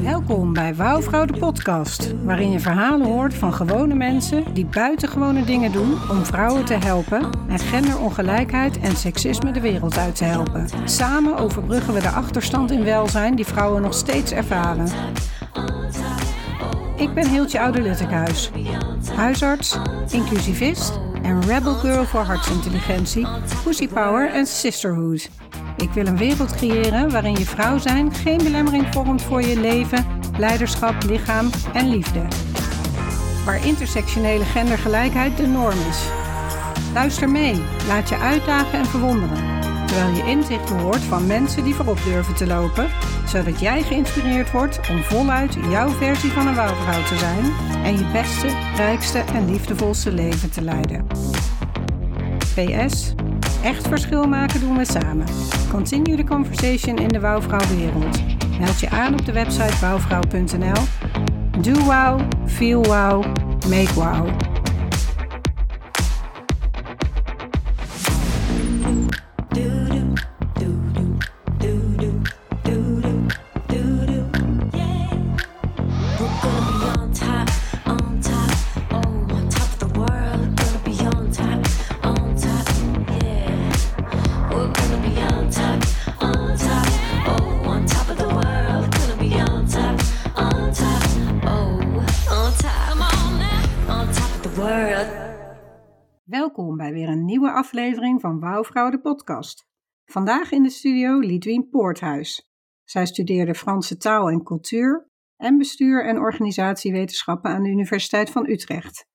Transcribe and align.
Welkom 0.00 0.52
bij 0.52 0.74
Wouwvrouw 0.74 1.24
de 1.24 1.38
podcast, 1.38 2.14
waarin 2.24 2.50
je 2.50 2.60
verhalen 2.60 3.06
hoort 3.06 3.34
van 3.34 3.52
gewone 3.52 3.94
mensen 3.94 4.54
die 4.54 4.66
buitengewone 4.66 5.44
dingen 5.44 5.72
doen 5.72 6.10
om 6.10 6.24
vrouwen 6.24 6.64
te 6.64 6.74
helpen 6.74 7.30
en 7.48 7.58
genderongelijkheid 7.58 8.78
en 8.78 8.96
seksisme 8.96 9.52
de 9.52 9.60
wereld 9.60 9.98
uit 9.98 10.16
te 10.16 10.24
helpen. 10.24 10.68
Samen 10.84 11.36
overbruggen 11.36 11.94
we 11.94 12.00
de 12.00 12.08
achterstand 12.08 12.70
in 12.70 12.84
welzijn 12.84 13.34
die 13.34 13.46
vrouwen 13.46 13.82
nog 13.82 13.94
steeds 13.94 14.32
ervaren. 14.32 14.86
Ik 16.96 17.14
ben 17.14 17.28
Hiltje 17.28 17.60
Oude-Luttekhuis, 17.60 18.50
huisarts, 19.16 19.78
inclusivist 20.10 21.00
en 21.22 21.42
rebel 21.42 21.74
girl 21.74 22.04
voor 22.04 22.20
hartsintelligentie, 22.20 23.26
pussy 23.64 23.88
power 23.88 24.30
en 24.30 24.46
sisterhood. 24.46 25.30
Ik 25.76 25.90
wil 25.90 26.06
een 26.06 26.16
wereld 26.16 26.54
creëren 26.54 27.10
waarin 27.10 27.36
je 27.36 27.44
vrouw 27.44 27.78
zijn 27.78 28.14
geen 28.14 28.38
belemmering 28.38 28.86
vormt 28.90 29.22
voor 29.22 29.42
je 29.42 29.60
leven, 29.60 30.06
leiderschap, 30.38 30.94
lichaam 31.06 31.50
en 31.72 31.88
liefde. 31.88 32.22
Waar 33.44 33.66
intersectionele 33.66 34.44
gendergelijkheid 34.44 35.36
de 35.36 35.46
norm 35.46 35.78
is. 35.88 36.06
Luister 36.94 37.28
mee, 37.28 37.62
laat 37.88 38.08
je 38.08 38.16
uitdagen 38.16 38.78
en 38.78 38.86
verwonderen. 38.86 39.60
Terwijl 39.86 40.16
je 40.16 40.30
inzichten 40.30 40.78
hoort 40.78 41.00
van 41.00 41.26
mensen 41.26 41.64
die 41.64 41.74
voorop 41.74 41.98
durven 42.04 42.34
te 42.34 42.46
lopen, 42.46 42.88
zodat 43.26 43.60
jij 43.60 43.82
geïnspireerd 43.82 44.50
wordt 44.50 44.80
om 44.90 45.02
voluit 45.02 45.56
jouw 45.70 45.88
versie 45.88 46.30
van 46.30 46.46
een 46.46 46.54
wouwvrouw 46.54 47.02
te 47.02 47.16
zijn 47.16 47.44
en 47.84 47.98
je 47.98 48.10
beste, 48.12 48.48
rijkste 48.76 49.18
en 49.18 49.50
liefdevolste 49.50 50.12
leven 50.12 50.50
te 50.50 50.62
leiden. 50.62 51.06
PS. 52.54 53.14
Echt 53.62 53.88
verschil 53.88 54.24
maken 54.28 54.60
doen 54.60 54.76
we 54.76 54.84
samen. 54.84 55.26
Continue 55.70 56.16
the 56.16 56.24
conversation 56.24 56.96
in 56.96 57.08
de 57.08 57.20
wouwvrouwwereld. 57.20 58.20
Meld 58.58 58.80
je 58.80 58.90
aan 58.90 59.12
op 59.12 59.24
de 59.24 59.32
website 59.32 59.80
wouwvrouw.nl. 59.80 60.82
Do 61.60 61.72
wow, 61.72 62.20
feel 62.46 62.82
wow, 62.84 63.24
make 63.68 63.94
wow. 63.94 64.28
Aflevering 97.72 98.20
van 98.20 98.40
Wouwvrouw 98.40 98.90
de 98.90 99.00
podcast. 99.00 99.66
Vandaag 100.04 100.50
in 100.50 100.62
de 100.62 100.70
studio 100.70 101.18
Lidwien 101.18 101.68
Poorthuis. 101.68 102.52
Zij 102.84 103.06
studeerde 103.06 103.54
Franse 103.54 103.96
taal 103.96 104.30
en 104.30 104.42
cultuur 104.42 105.10
en 105.36 105.58
bestuur 105.58 106.06
en 106.06 106.18
organisatiewetenschappen 106.18 107.50
aan 107.50 107.62
de 107.62 107.68
Universiteit 107.68 108.30
van 108.30 108.48
Utrecht. 108.48 109.06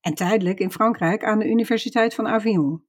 En 0.00 0.14
tijdelijk 0.14 0.58
in 0.58 0.70
Frankrijk 0.70 1.24
aan 1.24 1.38
de 1.38 1.48
Universiteit 1.48 2.14
van 2.14 2.28
Avignon. 2.28 2.86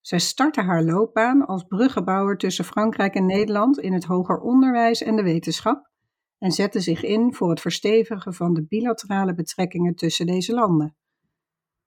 Zij 0.00 0.18
startte 0.18 0.60
haar 0.60 0.82
loopbaan 0.82 1.46
als 1.46 1.64
bruggenbouwer 1.64 2.36
tussen 2.36 2.64
Frankrijk 2.64 3.14
en 3.14 3.26
Nederland 3.26 3.78
in 3.78 3.92
het 3.92 4.04
hoger 4.04 4.40
onderwijs 4.40 5.02
en 5.02 5.16
de 5.16 5.22
wetenschap 5.22 5.90
en 6.38 6.52
zette 6.52 6.80
zich 6.80 7.02
in 7.02 7.34
voor 7.34 7.50
het 7.50 7.60
verstevigen 7.60 8.34
van 8.34 8.54
de 8.54 8.66
bilaterale 8.66 9.34
betrekkingen 9.34 9.94
tussen 9.94 10.26
deze 10.26 10.54
landen. 10.54 10.96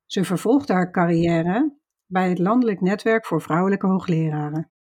Ze 0.05 0.23
vervolgde 0.23 0.73
haar 0.73 0.91
carrière 0.91 1.83
bij 2.07 2.29
het 2.29 2.39
Landelijk 2.39 2.81
Netwerk 2.81 3.25
voor 3.25 3.41
Vrouwelijke 3.41 3.87
Hoogleraren. 3.87 4.71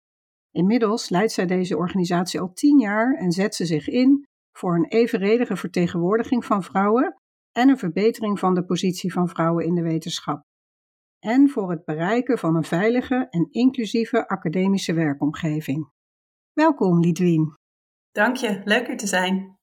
Inmiddels 0.51 1.09
leidt 1.09 1.33
zij 1.33 1.47
deze 1.47 1.77
organisatie 1.77 2.41
al 2.41 2.53
tien 2.53 2.79
jaar 2.79 3.15
en 3.15 3.33
zet 3.33 3.55
ze 3.55 3.67
zich 3.67 3.89
in 3.89 4.27
voor 4.53 4.75
een 4.75 4.89
evenredige 4.89 5.57
vertegenwoordiging 5.57 6.45
van 6.45 6.63
vrouwen 6.63 7.21
en 7.53 7.69
een 7.69 7.79
verbetering 7.79 8.39
van 8.39 8.55
de 8.55 8.65
positie 8.65 9.13
van 9.13 9.29
vrouwen 9.29 9.65
in 9.65 9.75
de 9.75 9.83
wetenschap. 9.83 10.43
En 11.19 11.49
voor 11.49 11.71
het 11.71 11.85
bereiken 11.85 12.39
van 12.39 12.57
een 12.57 12.65
veilige 12.65 13.27
en 13.31 13.49
inclusieve 13.51 14.29
academische 14.29 14.93
werkomgeving. 14.93 15.91
Welkom, 16.53 17.01
Lidwien. 17.01 17.57
Dank 18.13 18.37
je, 18.37 18.61
leuk 18.65 18.89
er 18.89 18.97
te 18.97 19.07
zijn. 19.07 19.59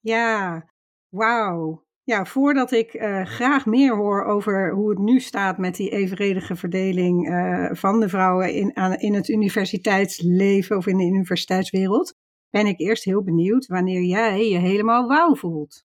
Ja, 0.00 0.66
wauw. 1.08 1.85
Ja, 2.06 2.24
voordat 2.24 2.70
ik 2.70 2.94
eh, 2.94 3.24
graag 3.24 3.66
meer 3.66 3.96
hoor 3.96 4.24
over 4.24 4.72
hoe 4.72 4.90
het 4.90 4.98
nu 4.98 5.20
staat 5.20 5.58
met 5.58 5.74
die 5.74 5.90
evenredige 5.90 6.56
verdeling 6.56 7.28
eh, 7.28 7.68
van 7.72 8.00
de 8.00 8.08
vrouwen 8.08 8.52
in, 8.52 8.76
aan, 8.76 8.94
in 8.94 9.14
het 9.14 9.28
universiteitsleven 9.28 10.76
of 10.76 10.86
in 10.86 10.96
de 10.96 11.04
universiteitswereld, 11.04 12.14
ben 12.50 12.66
ik 12.66 12.80
eerst 12.80 13.04
heel 13.04 13.22
benieuwd 13.22 13.66
wanneer 13.66 14.02
jij 14.02 14.48
je 14.48 14.58
helemaal 14.58 15.08
wauw 15.08 15.34
voelt. 15.34 15.84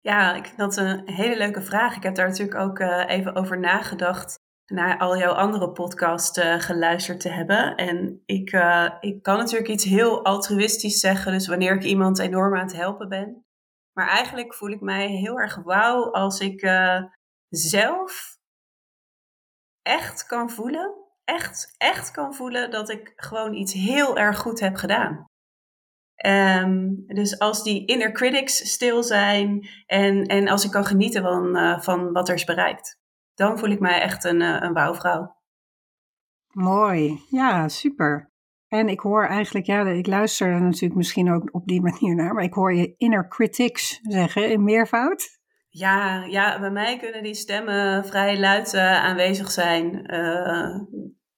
Ja, 0.00 0.34
ik 0.34 0.44
vind 0.44 0.58
dat 0.58 0.76
een 0.76 1.02
hele 1.04 1.36
leuke 1.36 1.62
vraag. 1.62 1.96
Ik 1.96 2.02
heb 2.02 2.14
daar 2.14 2.28
natuurlijk 2.28 2.58
ook 2.58 2.78
eh, 2.78 3.04
even 3.08 3.34
over 3.34 3.60
nagedacht 3.60 4.38
naar 4.66 4.98
al 4.98 5.18
jouw 5.18 5.32
andere 5.32 5.72
podcasts 5.72 6.40
geluisterd 6.58 7.20
te 7.20 7.28
hebben. 7.28 7.74
En 7.74 8.22
ik, 8.26 8.50
ik 9.00 9.22
kan 9.22 9.38
natuurlijk 9.38 9.68
iets 9.68 9.84
heel 9.84 10.24
altruïstisch 10.24 11.00
zeggen, 11.00 11.32
dus 11.32 11.48
wanneer 11.48 11.74
ik 11.74 11.84
iemand 11.84 12.18
enorm 12.18 12.54
aan 12.54 12.66
het 12.66 12.76
helpen 12.76 13.08
ben. 13.08 13.43
Maar 13.94 14.08
eigenlijk 14.08 14.54
voel 14.54 14.70
ik 14.70 14.80
mij 14.80 15.06
heel 15.06 15.40
erg 15.40 15.54
wauw 15.54 16.12
als 16.12 16.40
ik 16.40 16.62
eh, 16.62 17.04
zelf 17.48 18.36
echt 19.82 20.26
kan 20.26 20.50
voelen, 20.50 20.94
echt, 21.24 21.74
echt 21.78 22.10
kan 22.10 22.34
voelen 22.34 22.70
dat 22.70 22.90
ik 22.90 23.12
gewoon 23.16 23.54
iets 23.54 23.72
heel 23.72 24.16
erg 24.16 24.38
goed 24.38 24.60
heb 24.60 24.76
gedaan. 24.76 25.24
Ehm, 26.14 26.94
dus 27.06 27.38
als 27.38 27.62
die 27.62 27.86
inner 27.86 28.12
critics 28.12 28.72
stil 28.72 29.02
zijn 29.02 29.68
en, 29.86 30.26
en 30.26 30.48
als 30.48 30.64
ik 30.64 30.70
kan 30.70 30.84
genieten 30.84 31.22
van, 31.22 31.56
eh, 31.56 31.80
van 31.80 32.12
wat 32.12 32.28
er 32.28 32.34
is 32.34 32.44
bereikt, 32.44 32.98
dan 33.34 33.58
voel 33.58 33.70
ik 33.70 33.80
mij 33.80 34.00
echt 34.00 34.24
een, 34.24 34.40
uh, 34.40 34.56
een 34.60 34.72
wauwvrouw. 34.72 35.36
Mooi, 36.52 37.24
ja, 37.30 37.68
super. 37.68 38.33
En 38.74 38.88
ik 38.88 39.00
hoor 39.00 39.26
eigenlijk, 39.26 39.66
ja, 39.66 39.86
ik 39.86 40.06
luister 40.06 40.46
er 40.46 40.62
natuurlijk 40.62 40.94
misschien 40.94 41.32
ook 41.32 41.48
op 41.52 41.66
die 41.66 41.80
manier 41.80 42.14
naar, 42.14 42.34
maar 42.34 42.44
ik 42.44 42.54
hoor 42.54 42.74
je 42.74 42.94
inner 42.96 43.28
critics 43.28 44.00
zeggen 44.02 44.50
in 44.50 44.64
meervoud. 44.64 45.38
Ja, 45.68 46.24
ja, 46.24 46.60
bij 46.60 46.70
mij 46.70 46.98
kunnen 46.98 47.22
die 47.22 47.34
stemmen 47.34 48.04
vrij 48.04 48.38
luid 48.38 48.74
uh, 48.74 49.04
aanwezig 49.04 49.50
zijn. 49.50 50.14
Uh, 50.14 50.80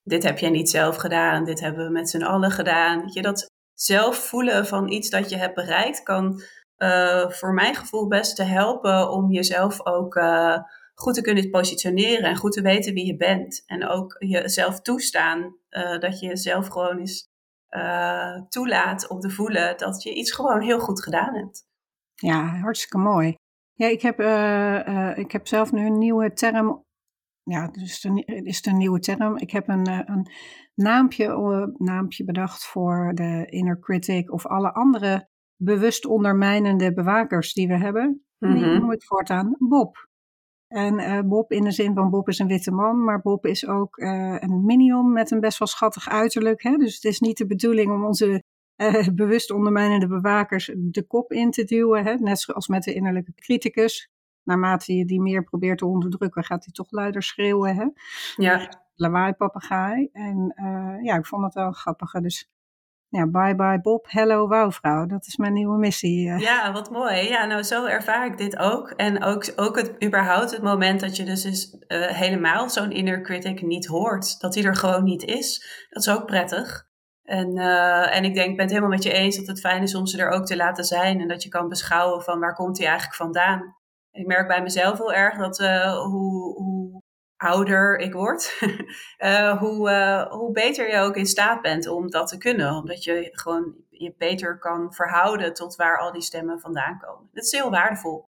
dit 0.02 0.22
heb 0.22 0.38
jij 0.38 0.50
niet 0.50 0.70
zelf 0.70 0.96
gedaan, 0.96 1.44
dit 1.44 1.60
hebben 1.60 1.86
we 1.86 1.92
met 1.92 2.10
z'n 2.10 2.22
allen 2.22 2.50
gedaan. 2.50 3.02
Je, 3.12 3.22
dat 3.22 3.50
zelf 3.74 4.16
voelen 4.16 4.66
van 4.66 4.90
iets 4.90 5.10
dat 5.10 5.30
je 5.30 5.36
hebt 5.36 5.54
bereikt 5.54 6.02
kan 6.02 6.42
uh, 6.78 7.30
voor 7.30 7.54
mijn 7.54 7.74
gevoel 7.74 8.08
best 8.08 8.36
te 8.36 8.42
helpen 8.42 9.10
om 9.10 9.30
jezelf 9.30 9.86
ook 9.86 10.20
goed 10.94 11.14
te 11.14 11.20
kunnen 11.20 11.50
positioneren 11.50 12.24
en 12.24 12.36
goed 12.36 12.52
te 12.52 12.62
weten 12.62 12.94
wie 12.94 13.06
je 13.06 13.16
bent. 13.16 13.62
En 13.66 13.88
ook 13.88 14.16
jezelf 14.18 14.80
toestaan 14.80 15.56
dat 15.98 16.20
je 16.20 16.26
jezelf 16.26 16.68
gewoon 16.68 16.98
eens 16.98 17.25
toelaat 18.48 19.08
om 19.08 19.20
te 19.20 19.30
voelen 19.30 19.78
dat 19.78 20.02
je 20.02 20.14
iets 20.14 20.32
gewoon 20.32 20.60
heel 20.60 20.78
goed 20.78 21.02
gedaan 21.02 21.34
hebt. 21.34 21.64
Ja, 22.14 22.46
hartstikke 22.46 22.98
mooi. 22.98 23.34
Ja, 23.72 23.86
ik 23.86 24.02
heb, 24.02 24.20
uh, 24.20 24.86
uh, 24.88 25.18
ik 25.18 25.32
heb 25.32 25.46
zelf 25.46 25.72
nu 25.72 25.86
een 25.86 25.98
nieuwe 25.98 26.32
term. 26.32 26.84
Ja, 27.42 27.68
dus 27.68 28.02
het 28.02 28.46
is 28.46 28.66
een 28.66 28.76
nieuwe 28.76 28.98
term. 28.98 29.36
Ik 29.36 29.50
heb 29.50 29.68
een, 29.68 29.88
een 29.88 30.30
naampje, 30.74 31.26
naampje 31.76 32.24
bedacht 32.24 32.64
voor 32.64 33.12
de 33.14 33.46
inner 33.46 33.78
critic 33.78 34.32
of 34.32 34.46
alle 34.46 34.72
andere 34.72 35.28
bewust 35.56 36.06
ondermijnende 36.06 36.92
bewakers 36.92 37.52
die 37.52 37.68
we 37.68 37.78
hebben. 37.78 38.24
Mm 38.38 38.50
-hmm. 38.50 38.62
Die 38.62 38.78
noem 38.78 38.92
ik 38.92 39.04
voortaan 39.04 39.56
Bob. 39.58 40.05
En 40.68 41.28
Bob 41.28 41.52
in 41.52 41.64
de 41.64 41.70
zin 41.70 41.94
van 41.94 42.10
Bob 42.10 42.28
is 42.28 42.38
een 42.38 42.46
witte 42.46 42.70
man, 42.70 43.04
maar 43.04 43.20
Bob 43.20 43.46
is 43.46 43.66
ook 43.66 43.96
een 43.96 44.64
minion 44.64 45.12
met 45.12 45.30
een 45.30 45.40
best 45.40 45.58
wel 45.58 45.68
schattig 45.68 46.08
uiterlijk. 46.08 46.62
Hè? 46.62 46.76
Dus 46.76 46.94
het 46.94 47.04
is 47.04 47.20
niet 47.20 47.36
de 47.36 47.46
bedoeling 47.46 47.92
om 47.92 48.04
onze 48.04 48.42
uh, 48.76 49.08
bewust 49.14 49.50
ondermijnende 49.50 50.06
bewakers 50.06 50.72
de 50.76 51.06
kop 51.06 51.32
in 51.32 51.50
te 51.50 51.64
duwen. 51.64 52.04
Hè? 52.04 52.14
Net 52.14 52.40
zoals 52.40 52.68
met 52.68 52.82
de 52.82 52.94
innerlijke 52.94 53.32
criticus. 53.34 54.10
Naarmate 54.42 54.94
je 54.96 55.04
die 55.04 55.20
meer 55.20 55.44
probeert 55.44 55.78
te 55.78 55.86
onderdrukken, 55.86 56.44
gaat 56.44 56.64
hij 56.64 56.72
toch 56.72 56.90
luider 56.90 57.22
schreeuwen. 57.22 57.76
Hè? 57.76 57.86
Ja. 58.36 58.84
Lawaai 58.94 59.32
papegaai. 59.32 60.08
En 60.12 60.54
ja, 61.02 61.16
ik 61.16 61.26
vond 61.26 61.44
het 61.44 61.54
wel 61.54 61.72
grappig. 61.72 62.10
Dus 62.10 62.50
ja, 63.08 63.26
bye 63.26 63.54
bye 63.54 63.80
Bob, 63.80 64.06
hello 64.08 64.48
wouwvrouw. 64.48 65.06
Dat 65.06 65.26
is 65.26 65.36
mijn 65.36 65.52
nieuwe 65.52 65.78
missie. 65.78 66.28
Uh. 66.28 66.38
Ja, 66.38 66.72
wat 66.72 66.90
mooi. 66.90 67.28
Ja, 67.28 67.44
nou 67.44 67.62
zo 67.62 67.84
ervaar 67.84 68.26
ik 68.26 68.38
dit 68.38 68.58
ook. 68.58 68.90
En 68.90 69.22
ook, 69.22 69.52
ook 69.56 69.76
het, 69.76 70.04
überhaupt 70.04 70.50
het 70.50 70.62
moment 70.62 71.00
dat 71.00 71.16
je 71.16 71.24
dus 71.24 71.44
is, 71.44 71.76
helemaal 71.88 72.70
zo'n 72.70 72.92
inner 72.92 73.22
critic 73.22 73.62
niet 73.62 73.86
hoort. 73.86 74.40
Dat 74.40 74.54
hij 74.54 74.64
er 74.64 74.76
gewoon 74.76 75.04
niet 75.04 75.24
is. 75.24 75.66
Dat 75.90 76.02
is 76.02 76.12
ook 76.12 76.26
prettig. 76.26 76.84
En, 77.22 77.56
eh, 77.58 78.16
en 78.16 78.24
ik 78.24 78.34
denk, 78.34 78.50
ik 78.50 78.56
ben 78.56 78.64
het 78.64 78.74
helemaal 78.74 78.94
met 78.94 79.02
je 79.02 79.12
eens 79.12 79.36
dat 79.36 79.46
het 79.46 79.60
fijn 79.60 79.82
is 79.82 79.94
om 79.94 80.06
ze 80.06 80.18
er 80.18 80.30
ook 80.30 80.46
te 80.46 80.56
laten 80.56 80.84
zijn. 80.84 81.20
En 81.20 81.28
dat 81.28 81.42
je 81.42 81.48
kan 81.48 81.68
beschouwen 81.68 82.22
van 82.22 82.40
waar 82.40 82.54
komt 82.54 82.78
hij 82.78 82.86
eigenlijk 82.86 83.16
vandaan. 83.16 83.76
Ik 84.10 84.26
merk 84.26 84.48
bij 84.48 84.62
mezelf 84.62 84.98
heel 84.98 85.12
erg 85.12 85.38
dat 85.38 85.60
eh, 85.60 85.98
hoe, 86.04 86.54
hoe 86.62 87.02
ouder 87.36 87.98
ik 87.98 88.12
word, 88.12 88.58
eh, 89.16 89.58
hoe, 89.58 89.90
eh, 89.90 90.32
hoe 90.32 90.52
beter 90.52 90.90
je 90.90 90.98
ook 90.98 91.16
in 91.16 91.26
staat 91.26 91.62
bent 91.62 91.88
om 91.88 92.10
dat 92.10 92.28
te 92.28 92.38
kunnen. 92.38 92.74
Omdat 92.74 93.04
je 93.04 93.28
gewoon 93.32 93.74
je 93.90 94.14
beter 94.18 94.58
kan 94.58 94.92
verhouden 94.92 95.54
tot 95.54 95.76
waar 95.76 95.98
al 95.98 96.12
die 96.12 96.22
stemmen 96.22 96.60
vandaan 96.60 96.98
komen. 96.98 97.28
Dat 97.32 97.44
is 97.44 97.52
heel 97.52 97.70
waardevol. 97.70 98.28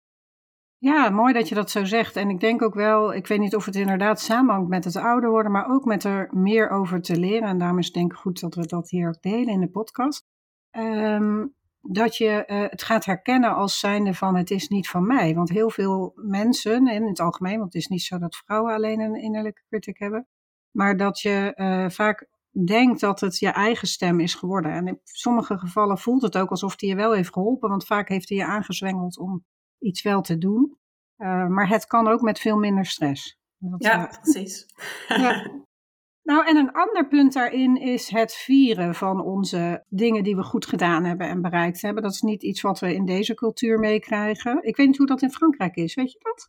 Ja, 0.80 1.10
mooi 1.10 1.32
dat 1.32 1.48
je 1.48 1.54
dat 1.54 1.70
zo 1.70 1.84
zegt. 1.84 2.16
En 2.16 2.28
ik 2.28 2.40
denk 2.40 2.62
ook 2.62 2.74
wel, 2.74 3.14
ik 3.14 3.26
weet 3.26 3.38
niet 3.38 3.56
of 3.56 3.64
het 3.64 3.74
inderdaad 3.74 4.20
samenhangt 4.20 4.68
met 4.68 4.84
het 4.84 4.96
ouder 4.96 5.30
worden, 5.30 5.52
maar 5.52 5.70
ook 5.70 5.84
met 5.84 6.04
er 6.04 6.28
meer 6.30 6.70
over 6.70 7.02
te 7.02 7.18
leren. 7.18 7.48
En 7.48 7.58
daarom 7.58 7.78
is 7.78 7.84
het 7.84 7.94
denk 7.94 8.12
ik 8.12 8.18
goed 8.18 8.40
dat 8.40 8.54
we 8.54 8.66
dat 8.66 8.90
hier 8.90 9.08
ook 9.08 9.22
delen 9.22 9.48
in 9.48 9.60
de 9.60 9.70
podcast. 9.70 10.26
Ehm, 10.70 11.46
dat 11.90 12.16
je 12.16 12.44
eh, 12.44 12.60
het 12.70 12.82
gaat 12.82 13.04
herkennen 13.04 13.54
als 13.54 13.78
zijnde 13.78 14.14
van 14.14 14.36
het 14.36 14.50
is 14.50 14.68
niet 14.68 14.88
van 14.88 15.06
mij. 15.06 15.34
Want 15.34 15.48
heel 15.48 15.70
veel 15.70 16.12
mensen, 16.16 16.86
en 16.86 17.02
in 17.02 17.08
het 17.08 17.20
algemeen, 17.20 17.58
want 17.58 17.72
het 17.72 17.82
is 17.82 17.88
niet 17.88 18.02
zo 18.02 18.18
dat 18.18 18.36
vrouwen 18.36 18.74
alleen 18.74 19.00
een 19.00 19.14
innerlijke 19.14 19.62
critic 19.68 19.98
hebben, 19.98 20.26
maar 20.70 20.96
dat 20.96 21.20
je 21.20 21.54
eh, 21.54 21.88
vaak 21.88 22.28
denkt 22.66 23.00
dat 23.00 23.20
het 23.20 23.38
je 23.38 23.48
eigen 23.48 23.88
stem 23.88 24.20
is 24.20 24.34
geworden. 24.34 24.72
En 24.72 24.86
in 24.86 25.00
sommige 25.04 25.58
gevallen 25.58 25.98
voelt 25.98 26.22
het 26.22 26.38
ook 26.38 26.50
alsof 26.50 26.76
die 26.76 26.88
je 26.88 26.96
wel 26.96 27.12
heeft 27.12 27.32
geholpen, 27.32 27.68
want 27.68 27.86
vaak 27.86 28.08
heeft 28.08 28.28
hij 28.28 28.38
je 28.38 28.44
aangezwengeld 28.44 29.18
om 29.18 29.44
iets 29.78 30.02
wel 30.02 30.20
te 30.20 30.38
doen. 30.38 30.76
Uh, 31.18 31.46
maar 31.46 31.68
het 31.68 31.86
kan 31.86 32.08
ook 32.08 32.20
met 32.20 32.38
veel 32.38 32.56
minder 32.56 32.86
stress. 32.86 33.38
Dat, 33.58 33.84
ja, 33.84 34.18
precies. 34.22 34.66
ja. 35.08 35.50
Nou, 36.28 36.46
en 36.46 36.56
een 36.56 36.72
ander 36.72 37.08
punt 37.08 37.32
daarin 37.32 37.76
is 37.76 38.08
het 38.08 38.34
vieren 38.34 38.94
van 38.94 39.20
onze 39.24 39.84
dingen 39.88 40.22
die 40.22 40.36
we 40.36 40.42
goed 40.42 40.66
gedaan 40.66 41.04
hebben 41.04 41.28
en 41.28 41.42
bereikt 41.42 41.82
hebben. 41.82 42.02
Dat 42.02 42.12
is 42.12 42.20
niet 42.20 42.42
iets 42.42 42.60
wat 42.60 42.78
we 42.78 42.94
in 42.94 43.04
deze 43.04 43.34
cultuur 43.34 43.78
meekrijgen. 43.78 44.62
Ik 44.62 44.76
weet 44.76 44.86
niet 44.86 44.96
hoe 44.96 45.06
dat 45.06 45.22
in 45.22 45.30
Frankrijk 45.30 45.76
is, 45.76 45.94
weet 45.94 46.12
je 46.12 46.18
dat? 46.22 46.48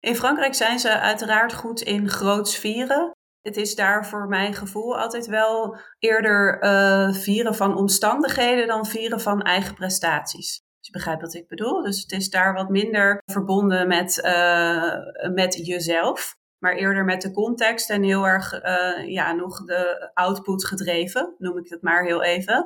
In 0.00 0.16
Frankrijk 0.16 0.54
zijn 0.54 0.78
ze 0.78 0.98
uiteraard 0.98 1.54
goed 1.54 1.80
in 1.80 2.08
groots 2.08 2.58
vieren. 2.58 3.10
Het 3.40 3.56
is 3.56 3.74
daar 3.74 4.06
voor 4.06 4.28
mijn 4.28 4.54
gevoel 4.54 4.98
altijd 4.98 5.26
wel 5.26 5.78
eerder 5.98 6.62
uh, 6.62 7.14
vieren 7.14 7.54
van 7.54 7.76
omstandigheden 7.76 8.66
dan 8.66 8.86
vieren 8.86 9.20
van 9.20 9.42
eigen 9.42 9.74
prestaties. 9.74 10.60
Dus 10.78 10.86
je 10.86 10.92
begrijpt 10.92 11.22
wat 11.22 11.34
ik 11.34 11.48
bedoel. 11.48 11.82
Dus 11.82 12.02
het 12.02 12.12
is 12.12 12.30
daar 12.30 12.54
wat 12.54 12.68
minder 12.68 13.22
verbonden 13.24 13.88
met, 13.88 14.20
uh, 14.24 14.94
met 15.34 15.66
jezelf 15.66 16.36
maar 16.66 16.76
eerder 16.76 17.04
met 17.04 17.22
de 17.22 17.30
context 17.30 17.90
en 17.90 18.02
heel 18.02 18.26
erg 18.26 18.64
uh, 18.64 19.08
ja, 19.08 19.32
nog 19.32 19.64
de 19.64 20.10
output 20.14 20.64
gedreven, 20.64 21.34
noem 21.38 21.58
ik 21.58 21.68
het 21.68 21.82
maar 21.82 22.04
heel 22.04 22.22
even. 22.22 22.64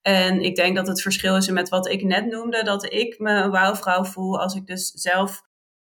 En 0.00 0.40
ik 0.40 0.56
denk 0.56 0.76
dat 0.76 0.86
het 0.86 1.02
verschil 1.02 1.36
is 1.36 1.48
met 1.48 1.68
wat 1.68 1.88
ik 1.88 2.02
net 2.02 2.26
noemde, 2.26 2.62
dat 2.62 2.92
ik 2.92 3.18
me 3.18 3.30
een 3.30 3.50
wauwvrouw 3.50 4.04
voel 4.04 4.40
als 4.40 4.54
ik 4.54 4.66
dus 4.66 4.90
zelf, 4.90 5.42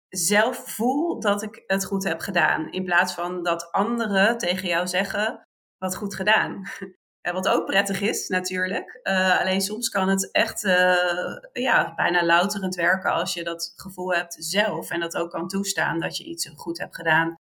zelf 0.09 0.57
voel 0.57 1.19
dat 1.19 1.43
ik 1.43 1.63
het 1.67 1.85
goed 1.85 2.03
heb 2.03 2.19
gedaan. 2.19 2.71
In 2.71 2.83
plaats 2.83 3.13
van 3.13 3.43
dat 3.43 3.71
anderen 3.71 4.37
tegen 4.37 4.67
jou 4.67 4.87
zeggen, 4.87 5.47
wat 5.77 5.95
goed 5.95 6.15
gedaan. 6.15 6.61
Wat 7.33 7.47
ook 7.47 7.65
prettig 7.65 8.01
is, 8.01 8.27
natuurlijk. 8.27 8.99
Uh, 9.03 9.39
alleen 9.39 9.61
soms 9.61 9.89
kan 9.89 10.09
het 10.09 10.31
echt 10.31 10.63
uh, 10.63 11.37
ja, 11.53 11.93
bijna 11.95 12.25
louterend 12.25 12.75
werken 12.75 13.13
als 13.13 13.33
je 13.33 13.43
dat 13.43 13.73
gevoel 13.75 14.13
hebt 14.13 14.35
zelf. 14.39 14.89
En 14.89 14.99
dat 14.99 15.15
ook 15.15 15.31
kan 15.31 15.47
toestaan 15.47 15.99
dat 15.99 16.17
je 16.17 16.23
iets 16.23 16.51
goed 16.55 16.77
hebt 16.77 16.95
gedaan. 16.95 17.35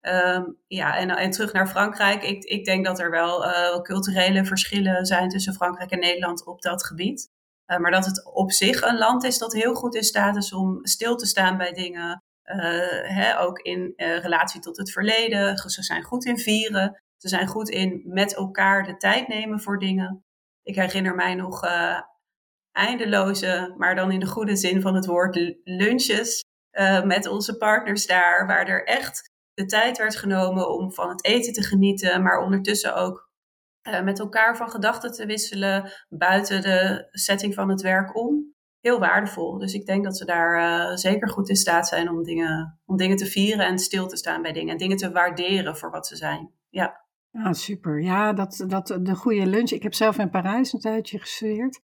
Um, 0.00 0.56
ja, 0.66 0.96
en, 0.96 1.10
en 1.10 1.30
terug 1.30 1.52
naar 1.52 1.68
Frankrijk. 1.68 2.22
Ik, 2.22 2.44
ik 2.44 2.64
denk 2.64 2.84
dat 2.84 3.00
er 3.00 3.10
wel 3.10 3.44
culturele 3.82 4.44
verschillen 4.44 5.06
zijn 5.06 5.28
tussen 5.28 5.54
Frankrijk 5.54 5.90
en 5.90 5.98
Nederland 5.98 6.46
op 6.46 6.62
dat 6.62 6.86
gebied. 6.86 7.28
maar 7.66 7.90
dat 7.90 8.06
het 8.06 8.26
op 8.34 8.52
zich 8.52 8.82
een 8.82 8.98
land 8.98 9.24
is 9.24 9.38
dat 9.38 9.52
heel 9.52 9.74
goed 9.74 9.94
in 9.94 10.02
staat 10.02 10.36
is 10.36 10.52
om 10.52 10.78
stil 10.82 11.16
te 11.16 11.26
staan 11.26 11.56
bij 11.56 11.72
dingen. 11.72 12.22
Hè, 13.02 13.38
ook 13.40 13.58
in 13.58 13.92
relatie 13.96 14.60
tot 14.60 14.76
het 14.76 14.92
verleden. 14.92 15.56
Ze 15.56 15.82
zijn 15.82 16.02
goed 16.02 16.24
in 16.24 16.38
vieren. 16.38 17.02
Ze 17.22 17.28
zijn 17.28 17.46
goed 17.46 17.68
in 17.68 18.02
met 18.04 18.34
elkaar 18.36 18.84
de 18.84 18.96
tijd 18.96 19.28
nemen 19.28 19.60
voor 19.60 19.78
dingen. 19.78 20.24
Ik 20.62 20.74
herinner 20.74 21.14
mij 21.14 21.34
nog 21.34 21.64
uh, 21.64 22.00
eindeloze, 22.72 23.74
maar 23.76 23.94
dan 23.94 24.10
in 24.10 24.20
de 24.20 24.26
goede 24.26 24.56
zin 24.56 24.80
van 24.80 24.94
het 24.94 25.06
woord, 25.06 25.54
lunches 25.64 26.44
uh, 26.72 27.02
met 27.02 27.26
onze 27.26 27.56
partners 27.56 28.06
daar, 28.06 28.46
waar 28.46 28.66
er 28.66 28.84
echt 28.84 29.30
de 29.54 29.64
tijd 29.64 29.98
werd 29.98 30.16
genomen 30.16 30.70
om 30.70 30.92
van 30.92 31.08
het 31.08 31.24
eten 31.24 31.52
te 31.52 31.62
genieten, 31.62 32.22
maar 32.22 32.42
ondertussen 32.42 32.94
ook 32.94 33.30
uh, 33.88 34.02
met 34.02 34.18
elkaar 34.18 34.56
van 34.56 34.70
gedachten 34.70 35.12
te 35.12 35.26
wisselen 35.26 35.92
buiten 36.08 36.62
de 36.62 37.08
setting 37.10 37.54
van 37.54 37.68
het 37.68 37.80
werk 37.80 38.16
om. 38.16 38.54
Heel 38.80 38.98
waardevol. 38.98 39.58
Dus 39.58 39.74
ik 39.74 39.86
denk 39.86 40.04
dat 40.04 40.16
ze 40.16 40.24
daar 40.24 40.98
zeker 40.98 41.28
goed 41.28 41.48
in 41.48 41.56
staat 41.56 41.88
zijn 41.88 42.08
om 42.08 42.22
dingen, 42.22 42.80
om 42.84 42.96
dingen 42.96 43.16
te 43.16 43.26
vieren 43.26 43.66
en 43.66 43.78
stil 43.78 44.06
te 44.06 44.16
staan 44.16 44.42
bij 44.42 44.52
dingen. 44.52 44.72
En 44.72 44.78
dingen 44.78 44.96
te 44.96 45.10
waarderen 45.10 45.76
voor 45.76 45.90
wat 45.90 46.06
ze 46.06 46.16
zijn. 46.16 46.50
Ja. 46.68 47.02
Ah, 47.32 47.52
super. 47.52 48.02
Ja, 48.02 48.32
dat, 48.32 48.64
dat, 48.66 48.98
de 49.00 49.14
goede 49.14 49.46
lunch. 49.46 49.70
Ik 49.70 49.82
heb 49.82 49.94
zelf 49.94 50.18
in 50.18 50.30
Parijs 50.30 50.72
een 50.72 50.80
tijdje 50.80 51.18
gestudeerd 51.18 51.80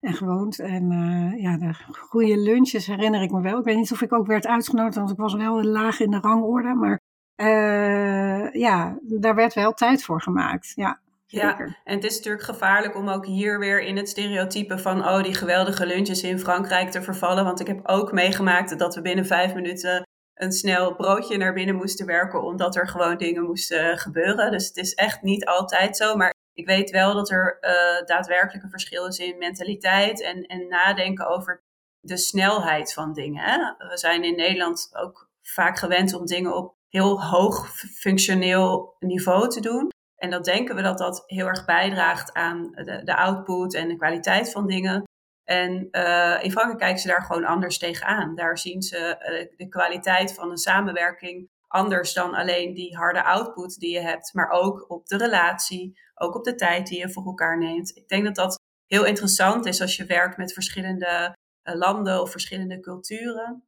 en 0.00 0.14
gewoond. 0.14 0.58
En 0.58 0.90
uh, 0.92 1.42
ja, 1.42 1.56
de 1.56 1.74
goede 1.92 2.38
lunches 2.38 2.86
herinner 2.86 3.22
ik 3.22 3.30
me 3.30 3.40
wel. 3.40 3.58
Ik 3.58 3.64
weet 3.64 3.76
niet 3.76 3.92
of 3.92 4.02
ik 4.02 4.12
ook 4.12 4.26
werd 4.26 4.46
uitgenodigd, 4.46 4.94
want 4.94 5.10
ik 5.10 5.16
was 5.16 5.34
wel 5.34 5.62
laag 5.62 6.00
in 6.00 6.10
de 6.10 6.20
rangorde. 6.20 6.74
Maar 6.74 7.00
uh, 7.36 8.52
ja, 8.52 8.98
daar 9.02 9.34
werd 9.34 9.54
wel 9.54 9.72
tijd 9.72 10.04
voor 10.04 10.22
gemaakt. 10.22 10.72
Ja, 10.74 11.00
ja, 11.30 11.58
en 11.58 11.94
het 11.94 12.04
is 12.04 12.16
natuurlijk 12.16 12.44
gevaarlijk 12.44 12.96
om 12.96 13.08
ook 13.08 13.26
hier 13.26 13.58
weer 13.58 13.80
in 13.80 13.96
het 13.96 14.08
stereotype 14.08 14.78
van 14.78 14.98
oh, 14.98 15.22
die 15.22 15.34
geweldige 15.34 15.86
lunches 15.86 16.22
in 16.22 16.38
Frankrijk 16.38 16.90
te 16.90 17.02
vervallen. 17.02 17.44
Want 17.44 17.60
ik 17.60 17.66
heb 17.66 17.80
ook 17.88 18.12
meegemaakt 18.12 18.78
dat 18.78 18.94
we 18.94 19.00
binnen 19.00 19.26
vijf 19.26 19.54
minuten 19.54 20.06
een 20.38 20.52
snel 20.52 20.94
broodje 20.94 21.36
naar 21.36 21.52
binnen 21.52 21.74
moesten 21.74 22.06
werken, 22.06 22.42
omdat 22.42 22.76
er 22.76 22.88
gewoon 22.88 23.16
dingen 23.16 23.42
moesten 23.42 23.98
gebeuren. 23.98 24.50
Dus 24.50 24.66
het 24.66 24.76
is 24.76 24.94
echt 24.94 25.22
niet 25.22 25.44
altijd 25.44 25.96
zo. 25.96 26.16
Maar 26.16 26.34
ik 26.52 26.66
weet 26.66 26.90
wel 26.90 27.14
dat 27.14 27.30
er 27.30 27.58
uh, 27.60 28.06
daadwerkelijk 28.06 28.64
een 28.64 28.70
verschil 28.70 29.06
is 29.06 29.18
in 29.18 29.38
mentaliteit 29.38 30.22
en, 30.22 30.42
en 30.46 30.68
nadenken 30.68 31.26
over 31.26 31.62
de 32.00 32.16
snelheid 32.16 32.92
van 32.92 33.12
dingen. 33.12 33.44
Hè? 33.44 33.88
We 33.88 33.98
zijn 33.98 34.24
in 34.24 34.36
Nederland 34.36 34.90
ook 34.92 35.28
vaak 35.42 35.78
gewend 35.78 36.14
om 36.14 36.26
dingen 36.26 36.56
op 36.56 36.74
heel 36.88 37.22
hoog 37.22 37.68
functioneel 37.76 38.96
niveau 38.98 39.48
te 39.48 39.60
doen. 39.60 39.88
En 40.16 40.30
dat 40.30 40.44
denken 40.44 40.76
we 40.76 40.82
dat 40.82 40.98
dat 40.98 41.22
heel 41.26 41.46
erg 41.46 41.64
bijdraagt 41.64 42.32
aan 42.32 42.70
de, 42.72 43.00
de 43.04 43.16
output 43.16 43.74
en 43.74 43.88
de 43.88 43.96
kwaliteit 43.96 44.52
van 44.52 44.66
dingen. 44.66 45.02
En 45.48 45.88
uh, 45.90 46.38
in 46.42 46.50
Frankrijk 46.50 46.78
kijken 46.78 46.98
ze 46.98 47.08
daar 47.08 47.22
gewoon 47.22 47.44
anders 47.44 47.78
tegenaan. 47.78 48.34
Daar 48.34 48.58
zien 48.58 48.82
ze 48.82 48.96
uh, 48.96 49.58
de 49.58 49.68
kwaliteit 49.68 50.34
van 50.34 50.50
een 50.50 50.56
samenwerking 50.56 51.50
anders 51.68 52.12
dan 52.12 52.34
alleen 52.34 52.74
die 52.74 52.96
harde 52.96 53.24
output 53.24 53.78
die 53.78 53.92
je 53.92 54.00
hebt, 54.00 54.34
maar 54.34 54.50
ook 54.50 54.90
op 54.90 55.06
de 55.06 55.16
relatie, 55.16 56.00
ook 56.14 56.34
op 56.34 56.44
de 56.44 56.54
tijd 56.54 56.86
die 56.86 56.98
je 56.98 57.10
voor 57.10 57.24
elkaar 57.24 57.58
neemt. 57.58 57.96
Ik 57.96 58.08
denk 58.08 58.24
dat 58.24 58.34
dat 58.34 58.60
heel 58.86 59.04
interessant 59.04 59.66
is 59.66 59.80
als 59.80 59.96
je 59.96 60.04
werkt 60.04 60.36
met 60.36 60.52
verschillende 60.52 61.36
uh, 61.64 61.74
landen 61.74 62.20
of 62.20 62.30
verschillende 62.30 62.80
culturen. 62.80 63.62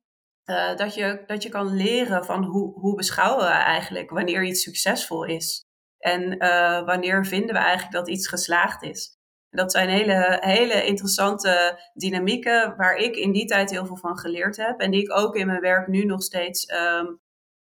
dat, 0.77 0.95
je, 0.95 1.23
dat 1.27 1.43
je 1.43 1.49
kan 1.49 1.75
leren 1.75 2.25
van 2.25 2.45
hoe, 2.45 2.81
hoe 2.81 2.95
beschouwen 2.97 3.45
we 3.45 3.53
eigenlijk 3.53 4.11
wanneer 4.11 4.45
iets 4.45 4.63
succesvol 4.63 5.25
is. 5.25 5.65
En 5.99 6.39
wanneer 6.85 7.27
vinden 7.27 7.55
we 7.55 7.61
eigenlijk 7.61 7.93
dat 7.93 8.09
iets 8.09 8.29
geslaagd 8.29 8.83
is. 8.83 9.19
Dat 9.51 9.73
zijn 9.73 9.89
hele, 9.89 10.39
hele 10.41 10.85
interessante 10.85 11.81
dynamieken 11.95 12.77
waar 12.77 12.97
ik 12.97 13.17
in 13.17 13.33
die 13.33 13.47
tijd 13.47 13.71
heel 13.71 13.87
veel 13.87 13.97
van 13.97 14.19
geleerd 14.19 14.57
heb. 14.57 14.81
En 14.81 14.91
die 14.91 15.03
ik 15.03 15.19
ook 15.19 15.37
in 15.37 15.47
mijn 15.47 15.61
werk 15.61 15.87
nu 15.87 16.05
nog 16.05 16.23
steeds 16.23 16.73
um, 16.73 17.19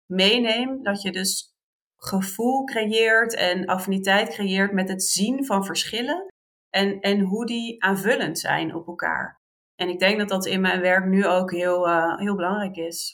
meeneem. 0.05 0.83
Dat 0.83 1.01
je 1.01 1.11
dus 1.11 1.55
gevoel 1.97 2.63
creëert 2.63 3.35
en 3.35 3.65
affiniteit 3.65 4.29
creëert 4.29 4.71
met 4.71 4.89
het 4.89 5.03
zien 5.03 5.45
van 5.45 5.65
verschillen. 5.65 6.25
En, 6.69 6.99
en 6.99 7.19
hoe 7.19 7.45
die 7.45 7.83
aanvullend 7.83 8.39
zijn 8.39 8.75
op 8.75 8.87
elkaar. 8.87 9.41
En 9.75 9.89
ik 9.89 9.99
denk 9.99 10.17
dat 10.17 10.29
dat 10.29 10.45
in 10.45 10.61
mijn 10.61 10.81
werk 10.81 11.05
nu 11.05 11.25
ook 11.25 11.51
heel, 11.51 11.87
uh, 11.87 12.17
heel 12.17 12.35
belangrijk 12.35 12.75
is. 12.75 13.13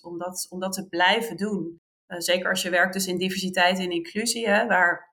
Om 0.50 0.60
dat, 0.60 0.74
te 0.74 0.88
blijven 0.90 1.38
doen. 1.38 1.78
Uh, 2.08 2.20
zeker 2.20 2.50
als 2.50 2.62
je 2.62 2.70
werkt 2.70 2.94
dus 2.94 3.08
in 3.08 3.18
diversiteit 3.18 3.80
en 3.80 3.92
inclusie. 3.92 4.48
Hè, 4.48 4.68
waar 4.68 5.13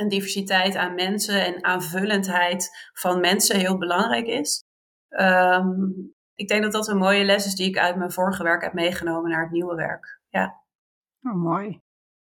en 0.00 0.08
diversiteit 0.08 0.76
aan 0.76 0.94
mensen 0.94 1.44
en 1.44 1.64
aanvullendheid 1.64 2.90
van 2.92 3.20
mensen 3.20 3.58
heel 3.58 3.78
belangrijk 3.78 4.26
is. 4.26 4.64
Um, 5.08 6.14
ik 6.34 6.48
denk 6.48 6.62
dat 6.62 6.72
dat 6.72 6.88
een 6.88 6.98
mooie 6.98 7.24
les 7.24 7.46
is 7.46 7.54
die 7.54 7.68
ik 7.68 7.78
uit 7.78 7.96
mijn 7.96 8.12
vorige 8.12 8.42
werk 8.42 8.62
heb 8.62 8.72
meegenomen 8.72 9.30
naar 9.30 9.42
het 9.42 9.50
nieuwe 9.50 9.74
werk. 9.74 10.20
Ja. 10.28 10.62
Oh, 11.22 11.34
mooi. 11.34 11.80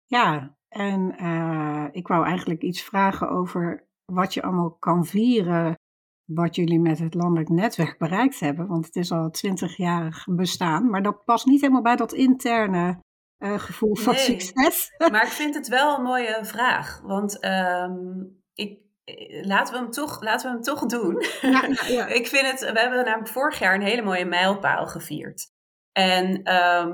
Ja, 0.06 0.56
en 0.68 1.16
uh, 1.22 1.88
ik 1.92 2.08
wou 2.08 2.26
eigenlijk 2.26 2.62
iets 2.62 2.84
vragen 2.84 3.30
over 3.30 3.88
wat 4.06 4.34
je 4.34 4.42
allemaal 4.42 4.72
kan 4.72 5.06
vieren, 5.06 5.76
wat 6.24 6.56
jullie 6.56 6.80
met 6.80 7.00
het 7.00 7.14
landelijk 7.14 7.50
netwerk 7.50 7.98
bereikt 7.98 8.40
hebben. 8.40 8.68
Want 8.68 8.86
het 8.86 8.96
is 8.96 9.12
al 9.12 9.30
twintig 9.30 9.78
jaar 9.78 10.24
bestaan, 10.26 10.90
maar 10.90 11.02
dat 11.02 11.26
past 11.26 11.46
niet 11.46 11.62
helemaal 11.62 11.82
bij 11.82 11.96
dat 11.96 12.14
interne 12.14 13.00
uh, 13.42 13.60
gevoel 13.60 13.96
van 13.96 14.14
Nee, 14.14 14.24
succes. 14.24 14.92
Maar 15.12 15.24
ik 15.24 15.32
vind 15.32 15.56
het 15.56 15.68
wel 15.68 15.98
een 15.98 16.04
mooie 16.04 16.40
vraag. 16.42 17.02
Want 17.04 17.40
ehm, 17.40 18.24
ik, 18.54 18.80
eh, 19.04 19.46
laten 19.46 19.74
we 19.74 19.80
hem 19.80 19.92
toch, 19.92 20.22
laten 20.22 20.48
we 20.48 20.54
hem 20.54 20.64
toch 20.64 20.86
doen. 20.86 21.26
Ja, 21.42 21.66
ja, 21.68 21.88
ja. 21.98 22.08
ik 22.08 22.28
vind 22.28 22.52
het, 22.52 22.60
we 22.60 22.80
hebben 22.80 23.06
namelijk 23.06 23.30
vorig 23.30 23.60
jaar 23.60 23.76
een 23.76 23.82
hele 23.82 24.02
mooie 24.02 24.26
mijlpaal 24.26 24.88
gevierd. 24.88 25.50
En 25.92 26.44
ehm, 26.44 26.94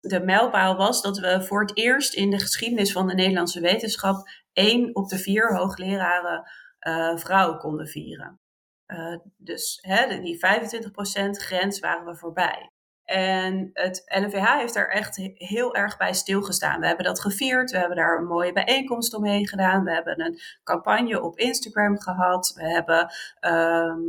de 0.00 0.20
mijlpaal 0.20 0.76
was 0.76 1.02
dat 1.02 1.18
we 1.18 1.42
voor 1.42 1.60
het 1.60 1.76
eerst 1.76 2.14
in 2.14 2.30
de 2.30 2.38
geschiedenis 2.38 2.92
van 2.92 3.06
de 3.06 3.14
Nederlandse 3.14 3.60
wetenschap 3.60 4.28
één 4.52 4.94
op 4.94 5.08
de 5.08 5.18
vier 5.18 5.56
hoogleraren 5.56 6.42
eh 6.78 7.16
vrouw 7.16 7.56
konden 7.56 7.86
vieren. 7.86 8.40
Eh, 8.86 9.16
dus 9.36 9.78
hè, 9.80 10.20
die 10.20 10.38
25% 10.38 11.30
grens 11.30 11.78
waren 11.78 12.04
we 12.04 12.16
voorbij. 12.16 12.71
En 13.12 13.70
het 13.72 14.02
LNVH 14.06 14.58
heeft 14.58 14.74
daar 14.74 14.88
echt 14.88 15.16
he- 15.16 15.32
heel 15.34 15.74
erg 15.74 15.96
bij 15.96 16.12
stilgestaan. 16.12 16.80
We 16.80 16.86
hebben 16.86 17.04
dat 17.04 17.20
gevierd, 17.20 17.70
we 17.70 17.78
hebben 17.78 17.96
daar 17.96 18.18
een 18.18 18.26
mooie 18.26 18.52
bijeenkomst 18.52 19.14
omheen 19.14 19.48
gedaan, 19.48 19.84
we 19.84 19.92
hebben 19.92 20.20
een 20.20 20.38
campagne 20.64 21.22
op 21.22 21.38
Instagram 21.38 22.00
gehad, 22.00 22.52
we 22.56 22.68
hebben 22.68 23.12
ehm, 23.40 24.00